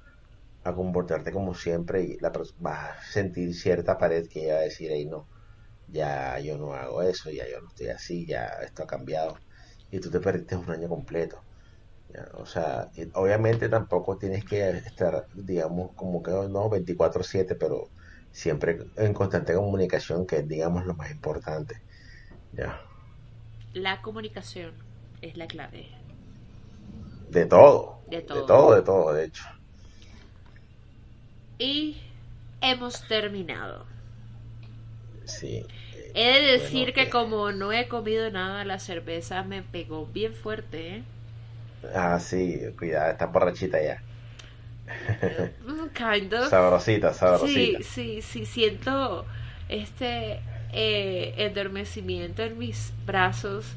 a 0.65 0.75
comportarte 0.75 1.33
como 1.33 1.55
siempre 1.55 2.03
y 2.05 2.19
la 2.21 2.33
vas 2.59 2.91
a 2.99 3.03
sentir 3.13 3.55
cierta 3.55 3.99
pared 3.99 4.27
que 4.31 4.45
ella 4.45 4.55
va 4.57 4.61
a 4.61 4.65
decir, 4.65 4.91
hey 4.93 5.07
no, 5.07 5.29
ya 5.87 6.39
yo 6.41 6.59
no 6.59 6.75
hago 6.75 7.03
eso, 7.03 7.31
ya 7.31 7.49
yo 7.49 7.61
no 7.61 7.69
estoy 7.69 7.89
así, 7.89 8.27
ya 8.27 8.47
esto 8.65 8.85
ha 8.85 8.87
cambiado 8.87 9.43
y 9.91 10.01
tú 10.01 10.11
te 10.11 10.21
perdiste 10.21 10.57
un 10.57 10.71
año 10.71 10.89
completo. 10.89 11.45
Ya, 12.09 12.27
O 12.35 12.47
sea, 12.47 12.89
obviamente 13.15 13.69
tampoco 13.69 14.19
tienes 14.19 14.45
que 14.45 14.69
estar, 14.71 15.27
digamos, 15.33 15.91
como 15.97 16.23
que 16.23 16.31
no 16.33 16.69
24/7, 16.71 17.57
pero 17.57 17.93
siempre 18.35 18.79
en 18.97 19.15
constante 19.15 19.55
comunicación, 19.55 20.27
que 20.27 20.39
es, 20.39 20.49
digamos, 20.49 20.87
lo 20.87 20.95
más 20.97 21.11
importante. 21.13 21.77
Ya, 22.53 22.81
La 23.75 24.01
comunicación 24.01 24.73
es 25.21 25.37
la 25.37 25.47
clave. 25.47 25.91
de 27.27 27.47
todo, 27.47 28.01
De 28.07 28.23
todo. 28.23 28.33
de 28.33 28.43
todo, 28.45 28.75
de 28.75 28.83
todo, 28.83 29.13
de 29.13 29.25
hecho. 29.25 29.43
Y 31.59 31.97
hemos 32.61 33.09
terminado. 33.09 33.87
Sí. 35.27 35.67
He 36.15 36.25
de 36.41 36.41
decir 36.53 36.93
Bueno, 36.93 36.95
que 36.95 37.11
que- 37.11 37.11
como 37.11 37.53
no 37.53 37.71
he 37.71 37.89
comido 37.89 38.31
nada, 38.31 38.65
la 38.65 38.79
cerveza 38.79 39.43
me 39.43 39.63
pegó 39.63 40.07
bien 40.07 40.35
fuerte, 40.35 40.97
¿eh? 40.97 41.05
Ah, 41.95 42.19
sí, 42.19 42.61
cuidado, 42.77 43.13
está 43.13 43.27
borrachita 43.27 43.81
ya. 43.83 44.05
Mm, 45.61 45.89
Kind 45.95 46.33
of. 46.35 46.55
Sabrosita, 46.55 47.13
Sí, 47.23 47.83
sabrosita. 47.83 47.85
sí, 47.85 48.23
sí, 48.23 48.47
siento 48.47 49.27
este 49.69 50.43
eh, 50.73 51.51
adormecimiento 51.51 52.43
en 52.43 52.59
mis 52.59 52.93
brazos 53.07 53.77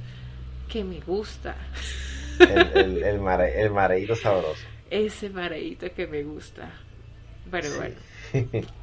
que 0.67 0.83
me 0.83 0.99
gusta. 1.01 1.57
El, 2.47 2.71
el, 2.73 3.03
el, 3.03 3.19
mare- 3.19 3.61
el 3.61 3.69
mareíto 3.71 4.15
sabroso. 4.15 4.73
Ese 4.89 5.29
mareíto 5.29 5.93
que 5.93 6.07
me 6.07 6.23
gusta. 6.23 6.65
Pero 7.51 7.69
Sí. 7.69 7.77
bueno, 7.77 7.99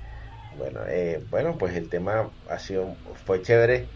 Bueno, 0.50 0.82
eh, 0.88 1.24
bueno, 1.28 1.58
pues 1.58 1.76
el 1.76 1.88
tema 1.90 2.34
ha 2.48 2.58
sido, 2.60 2.98
fue 3.26 3.42
chévere, 3.42 3.92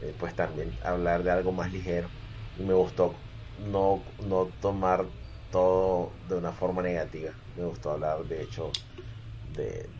eh, 0.00 0.14
pues 0.18 0.34
también 0.36 0.78
hablar 0.82 1.22
de 1.24 1.30
algo 1.32 1.52
más 1.52 1.72
ligero. 1.72 2.12
Y 2.54 2.64
me 2.64 2.74
gustó 2.74 3.26
no, 3.56 4.04
no 4.18 4.54
tomar 4.60 5.10
todo 5.52 6.18
de 6.22 6.36
una 6.36 6.54
forma 6.54 6.82
negativa. 6.82 7.32
Me 7.54 7.66
gustó 7.66 7.92
hablar, 7.92 8.26
de 8.26 8.42
hecho, 8.44 8.72
de, 9.42 9.90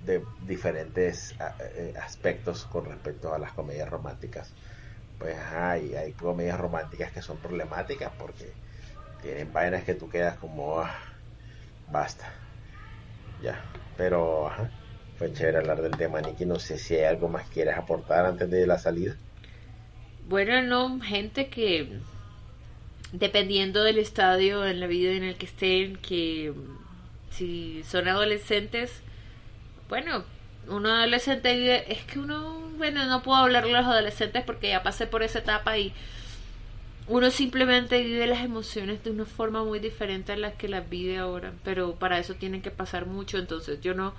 de, 0.00 0.28
diferentes 0.38 1.34
eh, 1.60 1.94
aspectos 2.00 2.66
con 2.66 2.84
respecto 2.86 3.34
a 3.34 3.38
las 3.40 3.52
comedias 3.54 3.88
románticas. 3.90 4.54
Pues 5.18 5.38
hay, 5.38 5.94
hay 5.94 6.14
comedias 6.14 6.60
románticas 6.60 7.12
que 7.12 7.22
son 7.22 7.40
problemáticas 7.40 8.14
porque 8.18 8.58
tienen 9.18 9.52
vainas 9.52 9.84
que 9.84 9.94
tú 9.96 10.08
quedas 10.08 10.38
como, 10.38 10.80
"Ah, 10.80 10.96
basta. 11.86 12.26
Ya, 13.38 13.68
pero 13.96 14.46
ajá, 14.46 14.72
fue 15.14 15.32
chévere 15.32 15.58
hablar 15.58 15.82
del 15.82 15.96
tema, 15.96 16.20
Nicky. 16.20 16.46
No 16.46 16.60
sé 16.60 16.78
si 16.78 16.94
hay 16.94 17.04
algo 17.06 17.28
más 17.28 17.46
que 17.48 17.54
quieres 17.54 17.76
aportar 17.76 18.24
antes 18.24 18.48
de 18.48 18.66
la 18.68 18.78
salida. 18.78 19.16
bueno, 20.18 20.62
no, 20.62 21.00
gente 21.00 21.50
que 21.50 22.02
dependiendo 23.12 23.82
del 23.82 23.98
estadio 23.98 24.66
en 24.66 24.80
la 24.80 24.86
vida 24.86 25.12
en 25.12 25.24
el 25.24 25.36
que 25.36 25.46
estén, 25.46 25.96
que 25.96 26.52
mm, 26.54 27.32
si 27.34 27.82
son 27.84 28.08
adolescentes, 28.08 29.02
bueno, 29.88 30.24
un 30.68 30.86
adolescente 30.86 31.56
vive, 31.56 31.92
es 31.92 32.02
que 32.04 32.18
uno, 32.18 32.60
bueno, 32.76 33.04
no 33.06 33.22
puedo 33.22 33.38
hablar 33.38 33.64
de 33.64 33.72
los 33.72 33.86
adolescentes 33.86 34.44
porque 34.44 34.68
ya 34.68 34.82
pasé 34.82 35.06
por 35.06 35.22
esa 35.22 35.40
etapa 35.40 35.78
y 35.78 35.92
uno 37.08 37.30
simplemente 37.30 38.02
vive 38.02 38.26
las 38.28 38.44
emociones 38.44 39.02
de 39.02 39.10
una 39.10 39.24
forma 39.24 39.64
muy 39.64 39.80
diferente 39.80 40.32
a 40.32 40.36
las 40.36 40.54
que 40.54 40.68
las 40.68 40.88
vive 40.88 41.18
ahora, 41.18 41.52
pero 41.64 41.96
para 41.96 42.18
eso 42.20 42.34
tienen 42.34 42.62
que 42.62 42.70
pasar 42.70 43.06
mucho, 43.06 43.38
entonces 43.38 43.80
yo 43.80 43.94
no 43.94 44.14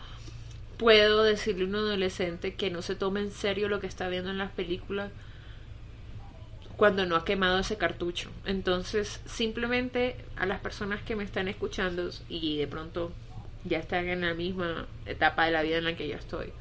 puedo 0.78 1.24
decirle 1.24 1.64
a 1.64 1.68
un 1.68 1.76
adolescente 1.76 2.56
que 2.56 2.70
no 2.70 2.82
se 2.82 2.96
tome 2.96 3.22
en 3.22 3.32
serio 3.32 3.70
lo 3.70 3.80
que 3.80 3.88
está 3.88 4.10
viendo 4.10 4.32
en 4.32 4.38
las 4.40 4.52
películas 4.52 5.12
cuando 6.82 7.06
no 7.06 7.16
ha 7.16 7.24
quemado 7.26 7.60
ese 7.60 7.78
cartucho. 7.78 8.32
Entonces, 8.44 9.22
simplemente 9.28 10.26
a 10.36 10.48
las 10.48 10.62
personas 10.62 11.04
que 11.04 11.16
me 11.16 11.24
están 11.24 11.48
escuchando 11.48 12.10
y 12.28 12.58
de 12.58 12.66
pronto 12.68 13.14
ya 13.64 13.78
están 13.78 14.10
en 14.10 14.22
la 14.22 14.34
misma 14.34 14.88
etapa 15.06 15.46
de 15.46 15.52
la 15.52 15.62
vida 15.62 15.78
en 15.78 15.86
la 15.86 15.96
que 15.96 16.08
yo 16.08 16.16
estoy, 16.18 16.54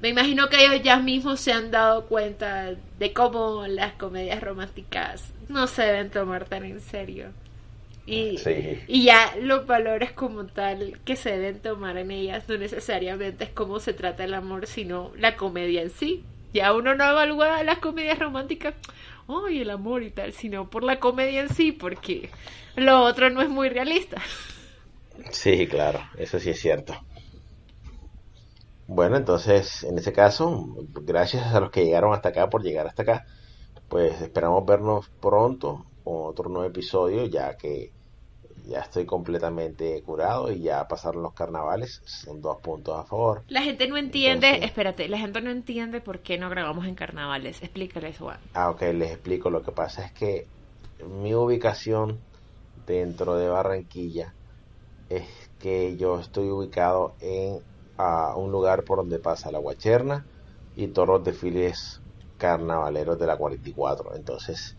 Me 0.00 0.10
imagino 0.10 0.48
que 0.50 0.64
ellos 0.64 0.82
ya 0.82 0.98
mismos 0.98 1.40
se 1.40 1.52
han 1.52 1.70
dado 1.70 2.06
cuenta 2.06 2.74
de 2.98 3.12
cómo 3.14 3.66
las 3.66 3.94
comedias 3.94 4.42
románticas 4.42 5.34
no 5.48 5.66
se 5.66 5.82
deben 5.82 6.10
tomar 6.10 6.46
tan 6.46 6.64
en 6.64 6.80
serio. 6.80 7.34
Y, 8.06 8.38
Sí. 8.38 8.82
y 8.86 9.04
ya 9.04 9.34
los 9.40 9.66
valores 9.66 10.12
como 10.12 10.46
tal 10.46 11.00
que 11.04 11.16
se 11.16 11.30
deben 11.32 11.60
tomar 11.62 11.96
en 11.98 12.10
ellas 12.10 12.48
no 12.48 12.58
necesariamente 12.58 13.44
es 13.44 13.50
cómo 13.50 13.80
se 13.80 13.94
trata 13.94 14.24
el 14.24 14.34
amor, 14.34 14.66
sino 14.66 15.12
la 15.16 15.36
comedia 15.36 15.82
en 15.82 15.90
sí. 15.90 16.26
Ya 16.54 16.72
uno 16.72 16.94
no 16.94 17.04
evalúa 17.04 17.64
las 17.64 17.80
comedias 17.80 18.20
románticas, 18.20 18.74
ay, 19.26 19.60
el 19.60 19.70
amor 19.70 20.04
y 20.04 20.10
tal, 20.10 20.32
sino 20.32 20.70
por 20.70 20.84
la 20.84 21.00
comedia 21.00 21.40
en 21.40 21.48
sí, 21.48 21.72
porque 21.72 22.30
lo 22.76 23.02
otro 23.02 23.28
no 23.28 23.42
es 23.42 23.48
muy 23.48 23.68
realista. 23.68 24.22
Sí, 25.30 25.66
claro, 25.66 26.00
eso 26.16 26.38
sí 26.38 26.50
es 26.50 26.60
cierto. 26.60 26.94
Bueno, 28.86 29.16
entonces, 29.16 29.82
en 29.82 29.98
ese 29.98 30.12
caso, 30.12 30.76
gracias 31.02 31.52
a 31.52 31.58
los 31.58 31.72
que 31.72 31.84
llegaron 31.84 32.14
hasta 32.14 32.28
acá 32.28 32.48
por 32.48 32.62
llegar 32.62 32.86
hasta 32.86 33.02
acá. 33.02 33.26
Pues 33.88 34.20
esperamos 34.20 34.64
vernos 34.64 35.10
pronto 35.20 35.86
con 36.04 36.26
otro 36.26 36.48
nuevo 36.48 36.68
episodio, 36.68 37.26
ya 37.26 37.56
que 37.56 37.90
ya 38.66 38.80
estoy 38.80 39.04
completamente 39.06 40.02
curado 40.02 40.50
y 40.50 40.60
ya 40.62 40.86
pasaron 40.88 41.22
los 41.22 41.34
carnavales, 41.34 42.00
son 42.04 42.40
dos 42.40 42.58
puntos 42.62 42.98
a 42.98 43.04
favor. 43.04 43.42
La 43.48 43.62
gente 43.62 43.86
no 43.88 43.96
entiende, 43.96 44.46
Entonces- 44.48 44.66
espérate, 44.70 45.08
la 45.08 45.18
gente 45.18 45.40
no 45.40 45.50
entiende 45.50 46.00
por 46.00 46.20
qué 46.20 46.38
no 46.38 46.48
grabamos 46.48 46.86
en 46.86 46.94
carnavales. 46.94 47.62
Explícales, 47.62 48.18
Juan. 48.18 48.38
Ah, 48.54 48.70
ok, 48.70 48.82
les 48.94 49.10
explico. 49.12 49.50
Lo 49.50 49.62
que 49.62 49.72
pasa 49.72 50.04
es 50.06 50.12
que 50.12 50.46
mi 51.06 51.34
ubicación 51.34 52.18
dentro 52.86 53.36
de 53.36 53.48
Barranquilla 53.48 54.34
es 55.08 55.28
que 55.58 55.96
yo 55.96 56.18
estoy 56.20 56.50
ubicado 56.50 57.14
en 57.20 57.58
ah, 57.98 58.34
un 58.36 58.50
lugar 58.50 58.84
por 58.84 58.98
donde 58.98 59.18
pasa 59.18 59.52
la 59.52 59.58
Guacherna 59.58 60.26
y 60.74 60.88
todos 60.88 61.08
los 61.08 61.24
desfiles 61.24 62.00
carnavaleros 62.38 63.18
de 63.18 63.26
la 63.26 63.36
44. 63.36 64.14
Entonces, 64.16 64.76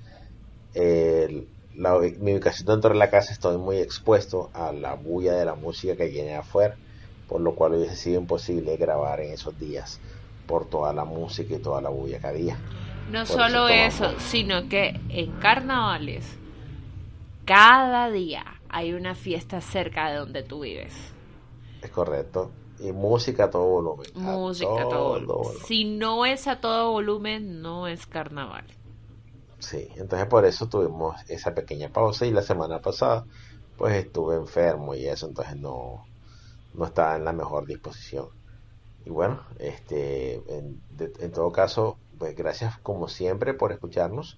el- 0.74 1.48
la 1.78 1.98
mi 2.00 2.34
ubicación 2.34 2.68
dentro 2.68 2.92
de 2.92 2.98
la 3.00 3.10
casa 3.10 3.34
estoy 3.34 3.58
muy 3.58 3.78
expuesto 3.78 4.50
a 4.54 4.72
la 4.72 4.96
bulla 4.96 5.34
de 5.34 5.46
la 5.46 5.56
música 5.56 5.96
que 5.96 6.08
viene 6.10 6.36
afuera, 6.36 6.80
por 7.28 7.42
lo 7.42 7.56
cual 7.56 7.74
hubiese 7.76 7.96
sido 7.96 8.20
imposible 8.22 8.78
grabar 8.78 9.20
en 9.22 9.34
esos 9.34 9.58
días 9.60 10.02
por 10.46 10.70
toda 10.70 10.94
la 10.94 11.06
música 11.06 11.56
y 11.56 11.60
toda 11.60 11.82
la 11.82 11.90
bulla 11.90 12.20
que 12.20 12.28
había. 12.28 12.64
No 13.06 13.26
Por 13.26 13.28
solo 13.28 13.68
eso 13.70 13.70
eso, 13.70 14.20
sino 14.20 14.68
que 14.70 15.00
en 15.10 15.34
carnavales, 15.34 16.40
cada 17.46 18.10
día 18.12 18.62
hay 18.70 18.94
una 18.94 19.16
fiesta 19.16 19.62
cerca 19.62 20.10
de 20.12 20.18
donde 20.18 20.44
tú 20.44 20.62
vives. 20.62 21.16
Es 21.82 21.92
correcto. 21.92 22.56
Y 22.80 22.92
música 22.92 23.46
a 23.46 23.50
todo 23.50 23.68
volumen. 23.70 24.12
a 24.16 24.38
Música, 24.38 24.88
todo. 24.90 25.10
volumen. 25.10 25.38
volumen. 25.38 25.66
Si 25.68 25.86
no 25.86 26.26
es 26.26 26.48
a 26.48 26.60
todo 26.60 26.92
volumen, 26.92 27.62
no 27.62 27.88
es 27.88 28.06
carnaval. 28.08 28.66
Sí, 29.66 29.90
entonces 29.96 30.28
por 30.28 30.46
eso 30.46 30.70
tuvimos 30.70 31.16
esa 31.28 31.56
pequeña 31.56 31.90
pausa 31.90 32.28
y 32.28 32.32
la 32.32 32.44
semana 32.44 32.82
pasada 32.82 33.26
pues 33.78 33.96
estuve 33.96 34.36
enfermo 34.36 34.94
y 34.94 35.08
eso, 35.08 35.28
entonces 35.28 35.56
no, 35.56 36.06
no 36.76 36.86
estaba 36.86 37.16
en 37.16 37.26
la 37.26 37.34
mejor 37.34 37.66
disposición. 37.66 38.28
Y 39.06 39.10
bueno, 39.10 39.42
este, 39.58 40.36
en, 40.48 41.32
todo 41.34 41.52
caso, 41.52 41.98
pues 42.20 42.36
gracias 42.36 42.78
como 42.78 43.08
siempre 43.08 43.56
por 43.56 43.72
escucharnos. 43.72 44.38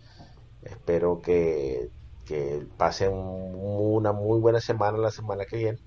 Espero 0.64 1.22
que, 1.22 1.90
que 2.26 2.66
pasen 2.78 3.12
una 3.14 4.14
muy 4.14 4.40
buena 4.40 4.62
semana 4.62 4.98
la 4.98 5.12
semana 5.12 5.44
que 5.44 5.58
viene 5.58 5.80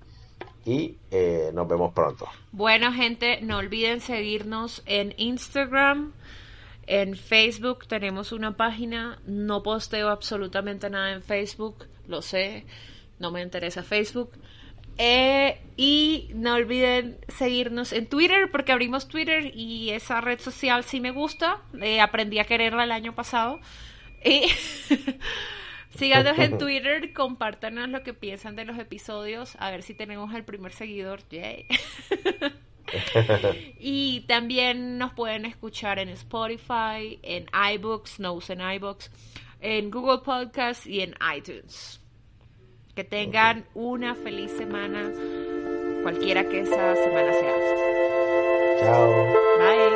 y 0.65 0.99
eh, 1.09 1.49
nos 1.51 1.67
vemos 1.67 1.93
pronto. 1.93 2.27
Bueno, 2.51 2.93
gente, 2.93 3.41
no 3.41 3.57
olviden 3.57 4.01
seguirnos 4.01 4.83
en 4.85 5.15
Instagram, 5.17 6.13
en 6.87 7.15
Facebook. 7.15 7.87
Tenemos 7.87 8.31
una 8.31 8.57
página. 8.57 9.19
No 9.25 9.63
posteo 9.63 10.09
absolutamente 10.09 10.89
nada 10.89 11.13
en 11.13 11.23
Facebook, 11.23 11.87
lo 12.07 12.21
sé. 12.21 12.65
No 13.19 13.31
me 13.31 13.41
interesa 13.41 13.83
Facebook. 13.83 14.31
Eh, 14.97 15.59
y 15.77 16.29
no 16.33 16.55
olviden 16.55 17.17
seguirnos 17.27 17.93
en 17.93 18.07
Twitter 18.07 18.51
porque 18.51 18.71
abrimos 18.71 19.07
Twitter 19.07 19.51
y 19.55 19.91
esa 19.91 20.21
red 20.21 20.39
social 20.39 20.83
sí 20.83 20.99
me 20.99 21.11
gusta. 21.11 21.61
Eh, 21.81 22.01
aprendí 22.01 22.39
a 22.39 22.43
quererla 22.43 22.83
el 22.83 22.91
año 22.91 23.15
pasado. 23.15 23.59
Y 24.23 24.43
síganos 25.97 26.37
en 26.37 26.57
Twitter, 26.59 27.13
compártanos 27.13 27.89
lo 27.89 28.03
que 28.03 28.13
piensan 28.13 28.55
de 28.55 28.65
los 28.65 28.77
episodios, 28.77 29.55
a 29.59 29.71
ver 29.71 29.83
si 29.83 29.93
tenemos 29.93 30.33
el 30.33 30.43
primer 30.43 30.73
seguidor. 30.73 31.21
Yay. 31.29 31.65
y 33.79 34.21
también 34.27 34.97
nos 34.97 35.13
pueden 35.13 35.45
escuchar 35.45 35.99
en 35.99 36.09
Spotify, 36.09 37.19
en 37.23 37.45
iBooks, 37.75 38.19
no 38.19 38.33
usen 38.33 38.59
iBooks, 38.61 39.11
en 39.59 39.91
Google 39.91 40.19
Podcast 40.19 40.85
y 40.85 41.01
en 41.01 41.15
iTunes. 41.35 41.99
Que 42.95 43.03
tengan 43.03 43.65
una 43.73 44.15
feliz 44.15 44.51
semana, 44.51 45.11
cualquiera 46.03 46.47
que 46.47 46.61
esa 46.61 46.95
semana 46.95 47.33
sea. 47.33 47.55
Chao. 48.81 49.25
Bye. 49.59 49.91